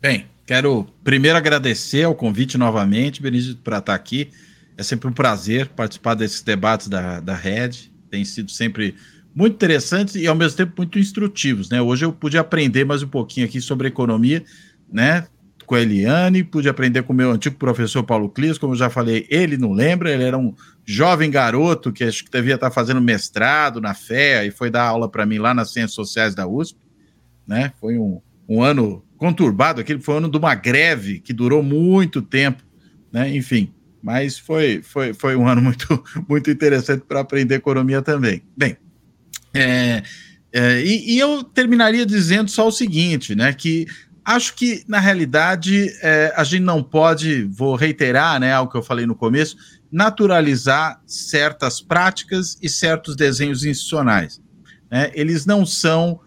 Bem, 0.00 0.26
quero 0.46 0.86
primeiro 1.02 1.36
agradecer 1.36 2.06
o 2.06 2.14
convite 2.14 2.56
novamente, 2.56 3.20
Benedito, 3.20 3.60
para 3.62 3.78
estar 3.78 3.94
aqui. 3.94 4.30
É 4.76 4.82
sempre 4.82 5.08
um 5.08 5.12
prazer 5.12 5.68
participar 5.68 6.14
desses 6.14 6.40
debates 6.40 6.88
da, 6.88 7.20
da 7.20 7.34
Rede. 7.34 7.92
Tem 8.10 8.24
sido 8.24 8.50
sempre 8.50 8.94
muito 9.34 9.54
interessantes 9.54 10.14
e, 10.14 10.26
ao 10.26 10.34
mesmo 10.34 10.56
tempo, 10.56 10.74
muito 10.76 10.98
instrutivos. 10.98 11.68
Né? 11.68 11.82
Hoje 11.82 12.04
eu 12.04 12.12
pude 12.12 12.38
aprender 12.38 12.84
mais 12.84 13.02
um 13.02 13.08
pouquinho 13.08 13.46
aqui 13.46 13.60
sobre 13.60 13.88
economia, 13.88 14.44
né? 14.90 15.26
Com 15.68 15.74
a 15.74 15.82
Eliane, 15.82 16.42
pude 16.42 16.66
aprender 16.66 17.02
com 17.02 17.12
o 17.12 17.16
meu 17.16 17.30
antigo 17.30 17.56
professor 17.56 18.02
Paulo 18.02 18.30
Clis, 18.30 18.56
como 18.56 18.72
eu 18.72 18.78
já 18.78 18.88
falei, 18.88 19.26
ele 19.28 19.58
não 19.58 19.72
lembra, 19.72 20.10
ele 20.10 20.24
era 20.24 20.38
um 20.38 20.54
jovem 20.82 21.30
garoto 21.30 21.92
que 21.92 22.02
acho 22.02 22.24
que 22.24 22.30
devia 22.30 22.54
estar 22.54 22.70
fazendo 22.70 23.02
mestrado 23.02 23.78
na 23.78 23.92
FEA 23.92 24.46
e 24.46 24.50
foi 24.50 24.70
dar 24.70 24.84
aula 24.84 25.10
para 25.10 25.26
mim 25.26 25.36
lá 25.36 25.52
nas 25.52 25.70
Ciências 25.70 25.92
Sociais 25.92 26.34
da 26.34 26.48
USP, 26.48 26.78
né? 27.46 27.70
Foi 27.78 27.98
um, 27.98 28.18
um 28.48 28.62
ano 28.62 29.04
conturbado, 29.18 29.82
aquele 29.82 30.00
foi 30.00 30.14
um 30.14 30.18
ano 30.18 30.30
de 30.30 30.38
uma 30.38 30.54
greve 30.54 31.20
que 31.20 31.34
durou 31.34 31.62
muito 31.62 32.22
tempo, 32.22 32.62
né? 33.12 33.36
Enfim, 33.36 33.70
mas 34.02 34.38
foi, 34.38 34.80
foi, 34.82 35.12
foi 35.12 35.36
um 35.36 35.46
ano 35.46 35.60
muito, 35.60 36.02
muito 36.26 36.50
interessante 36.50 37.04
para 37.06 37.20
aprender 37.20 37.56
economia 37.56 38.00
também. 38.00 38.42
Bem, 38.56 38.74
é, 39.52 40.02
é, 40.50 40.80
e, 40.80 41.14
e, 41.14 41.18
eu 41.18 41.44
terminaria 41.44 42.06
dizendo 42.06 42.50
só 42.50 42.66
o 42.66 42.72
seguinte, 42.72 43.34
né? 43.34 43.52
Que 43.52 43.86
Acho 44.28 44.54
que, 44.56 44.84
na 44.86 45.00
realidade, 45.00 45.88
é, 46.02 46.34
a 46.36 46.44
gente 46.44 46.62
não 46.62 46.82
pode, 46.82 47.44
vou 47.44 47.74
reiterar 47.74 48.38
né, 48.38 48.52
algo 48.52 48.70
que 48.70 48.76
eu 48.76 48.82
falei 48.82 49.06
no 49.06 49.14
começo, 49.14 49.56
naturalizar 49.90 51.00
certas 51.06 51.80
práticas 51.80 52.58
e 52.60 52.68
certos 52.68 53.16
desenhos 53.16 53.64
institucionais. 53.64 54.38
Né? 54.90 55.10
Eles 55.14 55.46
não 55.46 55.64
são 55.64 56.20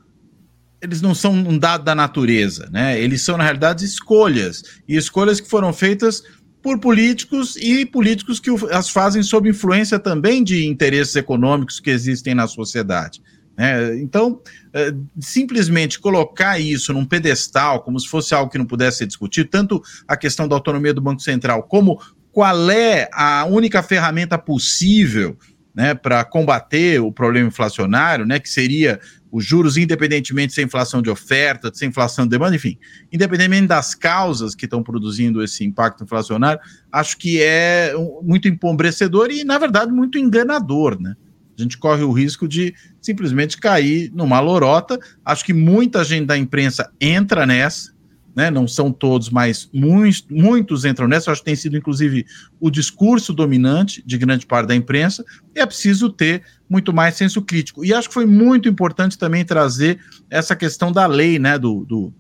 eles 0.81 0.99
não 0.99 1.13
são 1.13 1.31
um 1.31 1.59
dado 1.59 1.83
da 1.83 1.93
natureza, 1.93 2.67
né? 2.71 2.99
Eles 2.99 3.21
são, 3.21 3.37
na 3.37 3.43
realidade, 3.43 3.85
escolhas. 3.85 4.63
E 4.87 4.97
escolhas 4.97 5.39
que 5.39 5.47
foram 5.47 5.71
feitas 5.71 6.23
por 6.59 6.79
políticos 6.79 7.55
e 7.55 7.85
políticos 7.85 8.39
que 8.39 8.49
as 8.71 8.89
fazem 8.89 9.21
sob 9.21 9.47
influência 9.47 9.99
também 9.99 10.43
de 10.43 10.65
interesses 10.65 11.15
econômicos 11.15 11.79
que 11.79 11.91
existem 11.91 12.33
na 12.33 12.47
sociedade. 12.47 13.21
Né? 13.57 13.99
Então, 13.99 14.41
é, 14.73 14.93
simplesmente 15.19 15.99
colocar 15.99 16.59
isso 16.59 16.93
num 16.93 17.05
pedestal, 17.05 17.81
como 17.81 17.99
se 17.99 18.07
fosse 18.07 18.33
algo 18.33 18.51
que 18.51 18.57
não 18.57 18.65
pudesse 18.65 18.99
ser 18.99 19.07
discutido, 19.07 19.49
tanto 19.49 19.81
a 20.07 20.15
questão 20.15 20.47
da 20.47 20.55
autonomia 20.55 20.93
do 20.93 21.01
Banco 21.01 21.21
Central, 21.21 21.63
como 21.63 22.01
qual 22.31 22.71
é 22.71 23.09
a 23.13 23.45
única 23.45 23.83
ferramenta 23.83 24.37
possível 24.37 25.37
né, 25.73 25.93
para 25.93 26.23
combater 26.23 27.01
o 27.01 27.11
problema 27.11 27.47
inflacionário, 27.47 28.25
né, 28.25 28.39
que 28.39 28.49
seria 28.49 28.99
os 29.31 29.45
juros, 29.45 29.77
independentemente 29.77 30.53
se 30.53 30.61
é 30.61 30.63
inflação 30.63 31.01
de 31.01 31.09
oferta, 31.09 31.71
se 31.73 31.85
é 31.85 31.87
inflação 31.87 32.25
de 32.25 32.31
demanda, 32.31 32.55
enfim, 32.55 32.77
independentemente 33.11 33.67
das 33.67 33.95
causas 33.95 34.53
que 34.53 34.65
estão 34.65 34.83
produzindo 34.83 35.41
esse 35.41 35.63
impacto 35.63 36.03
inflacionário, 36.03 36.59
acho 36.91 37.17
que 37.17 37.41
é 37.41 37.93
muito 38.21 38.49
empobrecedor 38.49 39.31
e, 39.31 39.45
na 39.45 39.57
verdade, 39.57 39.91
muito 39.91 40.17
enganador, 40.17 40.99
né? 40.99 41.15
A 41.61 41.63
gente 41.63 41.77
corre 41.77 42.03
o 42.03 42.11
risco 42.11 42.47
de 42.47 42.73
simplesmente 43.01 43.57
cair 43.57 44.11
numa 44.13 44.39
lorota. 44.39 44.99
Acho 45.23 45.45
que 45.45 45.53
muita 45.53 46.03
gente 46.03 46.25
da 46.25 46.37
imprensa 46.37 46.91
entra 46.99 47.45
nessa, 47.45 47.93
né? 48.35 48.49
Não 48.49 48.67
são 48.67 48.91
todos, 48.91 49.29
mas 49.29 49.69
muitos, 49.73 50.25
muitos 50.29 50.85
entram 50.85 51.07
nessa. 51.07 51.31
Acho 51.31 51.41
que 51.41 51.45
tem 51.45 51.55
sido, 51.55 51.77
inclusive, 51.77 52.25
o 52.59 52.69
discurso 52.69 53.33
dominante 53.33 54.03
de 54.05 54.17
grande 54.17 54.45
parte 54.45 54.67
da 54.67 54.75
imprensa. 54.75 55.23
E 55.55 55.59
é 55.59 55.65
preciso 55.65 56.09
ter 56.09 56.43
muito 56.69 56.91
mais 56.93 57.15
senso 57.15 57.41
crítico. 57.41 57.85
E 57.85 57.93
acho 57.93 58.07
que 58.07 58.13
foi 58.13 58.25
muito 58.25 58.67
importante 58.67 59.17
também 59.17 59.45
trazer 59.45 59.99
essa 60.29 60.55
questão 60.55 60.91
da 60.91 61.05
lei, 61.05 61.37
né? 61.39 61.57
Do, 61.57 61.85
do 61.85 62.13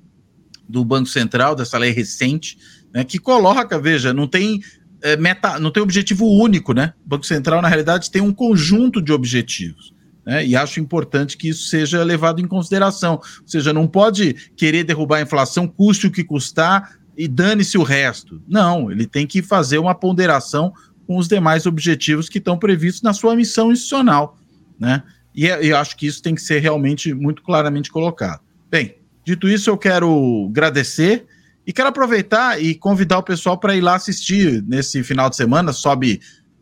do 0.71 0.85
Banco 0.85 1.09
Central, 1.09 1.53
dessa 1.53 1.77
lei 1.77 1.91
recente, 1.91 2.57
né, 2.93 3.03
que 3.03 3.19
coloca, 3.19 3.77
veja, 3.77 4.13
não 4.13 4.27
tem 4.27 4.61
é, 5.01 5.17
meta, 5.17 5.59
não 5.59 5.71
tem 5.71 5.81
objetivo 5.81 6.25
único, 6.25 6.73
né? 6.73 6.93
O 7.05 7.09
Banco 7.09 7.25
Central, 7.25 7.61
na 7.61 7.67
realidade, 7.67 8.11
tem 8.11 8.21
um 8.21 8.33
conjunto 8.33 9.01
de 9.01 9.11
objetivos. 9.11 9.93
Né? 10.25 10.45
E 10.45 10.55
acho 10.55 10.79
importante 10.79 11.37
que 11.37 11.49
isso 11.49 11.67
seja 11.67 12.03
levado 12.03 12.39
em 12.39 12.47
consideração. 12.47 13.15
Ou 13.15 13.47
seja, 13.47 13.73
não 13.73 13.87
pode 13.87 14.33
querer 14.55 14.83
derrubar 14.83 15.17
a 15.17 15.21
inflação, 15.21 15.67
custe 15.67 16.07
o 16.07 16.11
que 16.11 16.23
custar 16.23 16.97
e 17.17 17.27
dane-se 17.27 17.77
o 17.77 17.83
resto. 17.83 18.41
Não, 18.47 18.91
ele 18.91 19.05
tem 19.05 19.25
que 19.25 19.41
fazer 19.41 19.77
uma 19.77 19.95
ponderação 19.95 20.73
com 21.07 21.17
os 21.17 21.27
demais 21.27 21.65
objetivos 21.65 22.29
que 22.29 22.37
estão 22.37 22.57
previstos 22.57 23.01
na 23.01 23.13
sua 23.13 23.35
missão 23.35 23.71
institucional. 23.71 24.37
Né? 24.79 25.03
E 25.35 25.47
é, 25.47 25.65
eu 25.65 25.77
acho 25.77 25.97
que 25.97 26.05
isso 26.05 26.21
tem 26.21 26.35
que 26.35 26.41
ser 26.41 26.59
realmente 26.59 27.13
muito 27.13 27.41
claramente 27.41 27.91
colocado. 27.91 28.41
Bem, 28.69 28.95
dito 29.25 29.49
isso, 29.49 29.69
eu 29.69 29.77
quero 29.77 30.47
agradecer 30.49 31.25
e 31.71 31.73
quero 31.73 31.87
aproveitar 31.87 32.61
e 32.61 32.75
convidar 32.75 33.17
o 33.19 33.23
pessoal 33.23 33.57
para 33.57 33.73
ir 33.73 33.79
lá 33.79 33.95
assistir 33.95 34.61
nesse 34.67 35.01
final 35.03 35.29
de 35.29 35.37
semana. 35.37 35.71
Sobe 35.71 36.19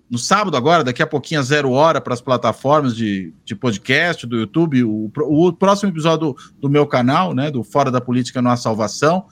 no 0.08 0.20
sábado 0.20 0.56
agora, 0.56 0.84
daqui 0.84 1.02
a 1.02 1.08
pouquinho, 1.08 1.40
a 1.40 1.44
zero 1.44 1.72
hora, 1.72 2.00
para 2.00 2.14
as 2.14 2.22
plataformas 2.22 2.96
de, 2.96 3.34
de 3.44 3.56
podcast, 3.56 4.28
do 4.28 4.38
YouTube, 4.38 4.84
o, 4.84 5.12
o 5.18 5.52
próximo 5.52 5.90
episódio 5.90 6.20
do, 6.20 6.38
do, 6.62 6.70
meu 6.70 6.86
canal, 6.86 7.34
né, 7.34 7.50
do 7.50 7.64
Fora 7.64 7.90
da 7.90 8.00
Política 8.00 8.40
Não 8.40 8.52
Há 8.52 8.56
Salvação, 8.56 9.26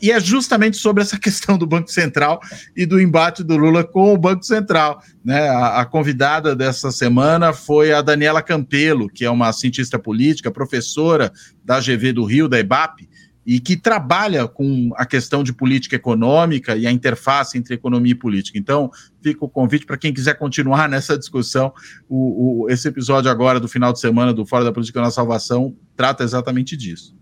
e 0.00 0.12
é 0.12 0.20
justamente 0.20 0.76
sobre 0.76 1.02
essa 1.02 1.18
questão 1.18 1.58
do 1.58 1.66
Banco 1.66 1.90
Central 1.90 2.38
e 2.76 2.86
do 2.86 3.00
embate 3.00 3.42
do 3.42 3.56
Lula 3.56 3.82
com 3.82 4.14
o 4.14 4.16
Banco 4.16 4.44
Central. 4.44 5.02
Né? 5.24 5.48
A, 5.48 5.80
a 5.80 5.84
convidada 5.84 6.54
dessa 6.54 6.92
semana 6.92 7.52
foi 7.52 7.92
a 7.92 8.00
Daniela 8.00 8.42
Campelo, 8.42 9.08
que 9.08 9.24
é 9.24 9.30
uma 9.30 9.52
cientista 9.52 9.98
política, 9.98 10.52
professora 10.52 11.32
da 11.64 11.80
GV 11.80 12.12
do 12.12 12.24
Rio, 12.24 12.48
da 12.48 12.60
EBAP, 12.60 13.08
e 13.46 13.60
que 13.60 13.76
trabalha 13.76 14.48
com 14.48 14.90
a 14.96 15.06
questão 15.06 15.44
de 15.44 15.52
política 15.52 15.94
econômica 15.94 16.76
e 16.76 16.84
a 16.84 16.90
interface 16.90 17.56
entre 17.56 17.76
economia 17.76 18.10
e 18.10 18.16
política. 18.16 18.58
Então, 18.58 18.90
fica 19.22 19.44
o 19.44 19.48
convite 19.48 19.86
para 19.86 19.96
quem 19.96 20.12
quiser 20.12 20.34
continuar 20.34 20.88
nessa 20.90 21.16
discussão. 21.16 21.72
O, 22.08 22.64
o, 22.64 22.70
esse 22.70 22.88
episódio 22.88 23.30
agora 23.30 23.60
do 23.60 23.68
final 23.68 23.92
de 23.92 24.00
semana 24.00 24.34
do 24.34 24.44
Fora 24.44 24.64
da 24.64 24.72
Política 24.72 25.00
na 25.00 25.12
Salvação 25.12 25.76
trata 25.94 26.24
exatamente 26.24 26.76
disso. 26.76 27.14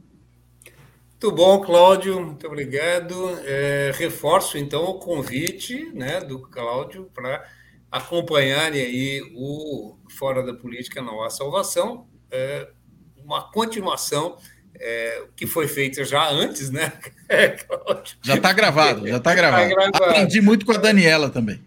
Muito 1.10 1.36
bom, 1.36 1.60
Cláudio, 1.60 2.20
muito 2.20 2.46
obrigado. 2.46 3.14
É, 3.44 3.92
reforço 3.94 4.56
então 4.56 4.84
o 4.84 4.94
convite 4.94 5.90
né, 5.94 6.20
do 6.20 6.38
Cláudio 6.40 7.10
para 7.14 7.44
acompanharem 7.90 8.80
aí 8.80 9.32
o 9.36 9.96
Fora 10.10 10.42
da 10.42 10.54
Política 10.54 11.00
Não 11.00 11.22
Há 11.22 11.30
Salvação, 11.30 12.06
é, 12.30 12.68
uma 13.16 13.50
continuação 13.52 14.36
é, 14.76 15.26
que 15.36 15.46
foi 15.46 15.68
feita 15.68 16.04
já 16.04 16.28
antes, 16.28 16.70
né? 16.70 16.92
já 18.22 18.36
está 18.36 18.52
gravado, 18.52 19.06
já 19.06 19.16
está 19.16 19.34
gravado. 19.34 19.68
Tá 19.68 19.74
gravado. 19.74 20.04
Aprendi 20.04 20.40
muito 20.40 20.66
com 20.66 20.72
a 20.72 20.78
Daniela 20.78 21.30
também. 21.30 21.60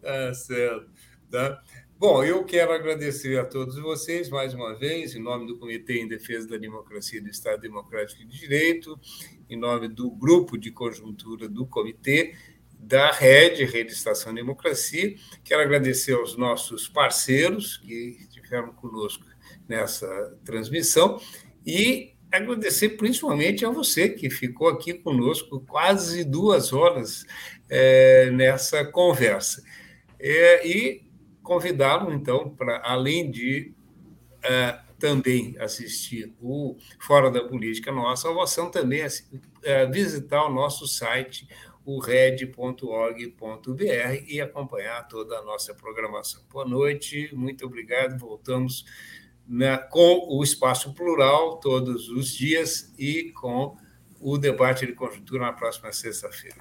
Tá 0.00 0.34
certo. 0.34 0.90
Tá? 1.30 1.62
Bom, 1.98 2.24
eu 2.24 2.44
quero 2.44 2.72
agradecer 2.72 3.38
a 3.38 3.44
todos 3.44 3.78
vocês 3.78 4.28
mais 4.28 4.54
uma 4.54 4.74
vez, 4.74 5.14
em 5.14 5.22
nome 5.22 5.46
do 5.46 5.56
Comitê 5.56 6.00
em 6.00 6.08
Defesa 6.08 6.48
da 6.48 6.56
Democracia 6.56 7.20
e 7.20 7.22
do 7.22 7.30
Estado 7.30 7.60
Democrático 7.60 8.26
de 8.26 8.40
Direito, 8.40 8.98
em 9.48 9.56
nome 9.56 9.86
do 9.86 10.10
grupo 10.10 10.58
de 10.58 10.72
conjuntura 10.72 11.48
do 11.48 11.64
Comitê, 11.64 12.34
da 12.76 13.12
Rede, 13.12 13.64
Rede 13.64 13.92
Estação 13.92 14.34
Democracia. 14.34 15.14
Quero 15.44 15.62
agradecer 15.62 16.14
aos 16.14 16.36
nossos 16.36 16.88
parceiros 16.88 17.76
que 17.76 18.16
estiveram 18.20 18.72
conosco 18.72 19.24
nessa 19.68 20.36
transmissão 20.44 21.20
e 21.64 22.11
agradecer 22.32 22.90
principalmente 22.90 23.64
a 23.64 23.70
você 23.70 24.08
que 24.08 24.30
ficou 24.30 24.68
aqui 24.68 24.94
conosco 24.94 25.60
quase 25.60 26.24
duas 26.24 26.72
horas 26.72 27.26
é, 27.68 28.30
nessa 28.30 28.84
conversa. 28.84 29.62
É, 30.18 30.66
e 30.66 31.04
convidá-lo, 31.42 32.12
então, 32.12 32.48
para, 32.48 32.80
além 32.84 33.30
de 33.30 33.74
é, 34.42 34.78
também 34.98 35.56
assistir 35.58 36.32
o 36.40 36.76
Fora 37.00 37.30
da 37.30 37.44
Política 37.44 37.92
Nossa 37.92 38.22
Salvação, 38.22 38.70
também 38.70 39.02
é, 39.62 39.86
visitar 39.86 40.46
o 40.46 40.52
nosso 40.52 40.86
site, 40.86 41.46
o 41.84 41.98
red.org.br, 41.98 43.34
e 44.26 44.40
acompanhar 44.40 45.06
toda 45.08 45.36
a 45.38 45.42
nossa 45.42 45.74
programação. 45.74 46.42
Boa 46.50 46.64
noite, 46.64 47.28
muito 47.34 47.66
obrigado, 47.66 48.16
voltamos 48.16 48.84
né, 49.52 49.76
com 49.76 50.28
o 50.30 50.42
espaço 50.42 50.94
plural 50.94 51.58
todos 51.58 52.08
os 52.08 52.34
dias 52.34 52.90
e 52.98 53.30
com 53.32 53.76
o 54.18 54.38
debate 54.38 54.86
de 54.86 54.94
conjuntura 54.94 55.42
na 55.42 55.52
próxima 55.52 55.92
sexta-feira. 55.92 56.56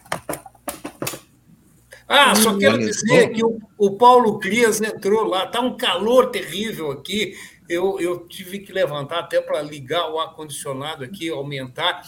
Ah, 2.05 2.35
só 2.35 2.57
quero 2.57 2.77
dizer 2.77 3.29
que 3.29 3.45
o, 3.45 3.57
o 3.77 3.91
Paulo 3.95 4.37
Crias 4.39 4.81
entrou 4.81 5.23
lá, 5.23 5.45
está 5.45 5.61
um 5.61 5.77
calor 5.77 6.31
terrível 6.31 6.91
aqui. 6.91 7.33
Eu, 7.69 7.97
eu 8.01 8.27
tive 8.27 8.59
que 8.59 8.73
levantar 8.73 9.19
até 9.19 9.39
para 9.39 9.61
ligar 9.61 10.11
o 10.11 10.19
ar-condicionado 10.19 11.05
aqui, 11.05 11.29
aumentar. 11.29 12.01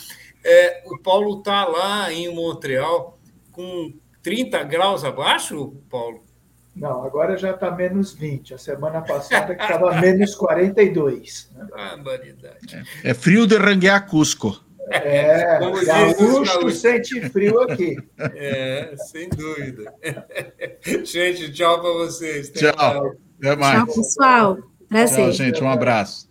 É, 0.43 0.83
o 0.85 0.99
Paulo 0.99 1.37
está 1.37 1.63
lá 1.63 2.11
em 2.11 2.35
Montreal 2.35 3.17
com 3.53 3.93
30 4.21 4.61
graus 4.63 5.05
abaixo, 5.05 5.77
Paulo? 5.89 6.25
Não, 6.75 7.03
agora 7.05 7.37
já 7.37 7.51
está 7.51 7.69
menos 7.69 8.13
20. 8.13 8.55
A 8.55 8.57
semana 8.57 9.01
passada 9.01 9.55
que 9.55 9.61
estava 9.61 9.99
menos 10.01 10.33
42. 10.35 11.51
Né? 11.55 11.67
Barbaridade. 11.69 12.83
É, 13.03 13.11
é 13.11 13.13
frio 13.13 13.45
de 13.45 13.57
ranguear 13.57 14.07
Cusco. 14.07 14.59
É, 14.89 15.59
gaúcho 15.85 16.69
sente 16.71 17.21
frio 17.29 17.61
aqui. 17.61 17.95
É, 18.17 18.93
sem 18.97 19.29
dúvida. 19.29 19.93
Gente, 21.05 21.51
tchau 21.51 21.79
para 21.81 21.93
vocês. 21.93 22.49
Tchau. 22.49 23.13
Até 23.39 23.55
mais. 23.55 23.77
Tchau, 23.77 23.95
pessoal. 23.95 24.57
Prazer. 24.89 25.25
Tchau, 25.25 25.31
gente. 25.31 25.63
Um 25.63 25.69
abraço. 25.69 26.29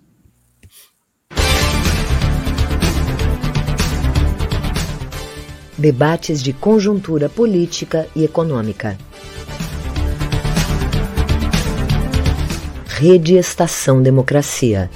Debates 5.76 6.42
de 6.42 6.52
conjuntura 6.52 7.28
política 7.28 8.06
e 8.14 8.24
econômica. 8.24 8.96
Rede 12.94 13.36
Estação 13.36 14.02
Democracia. 14.02 14.90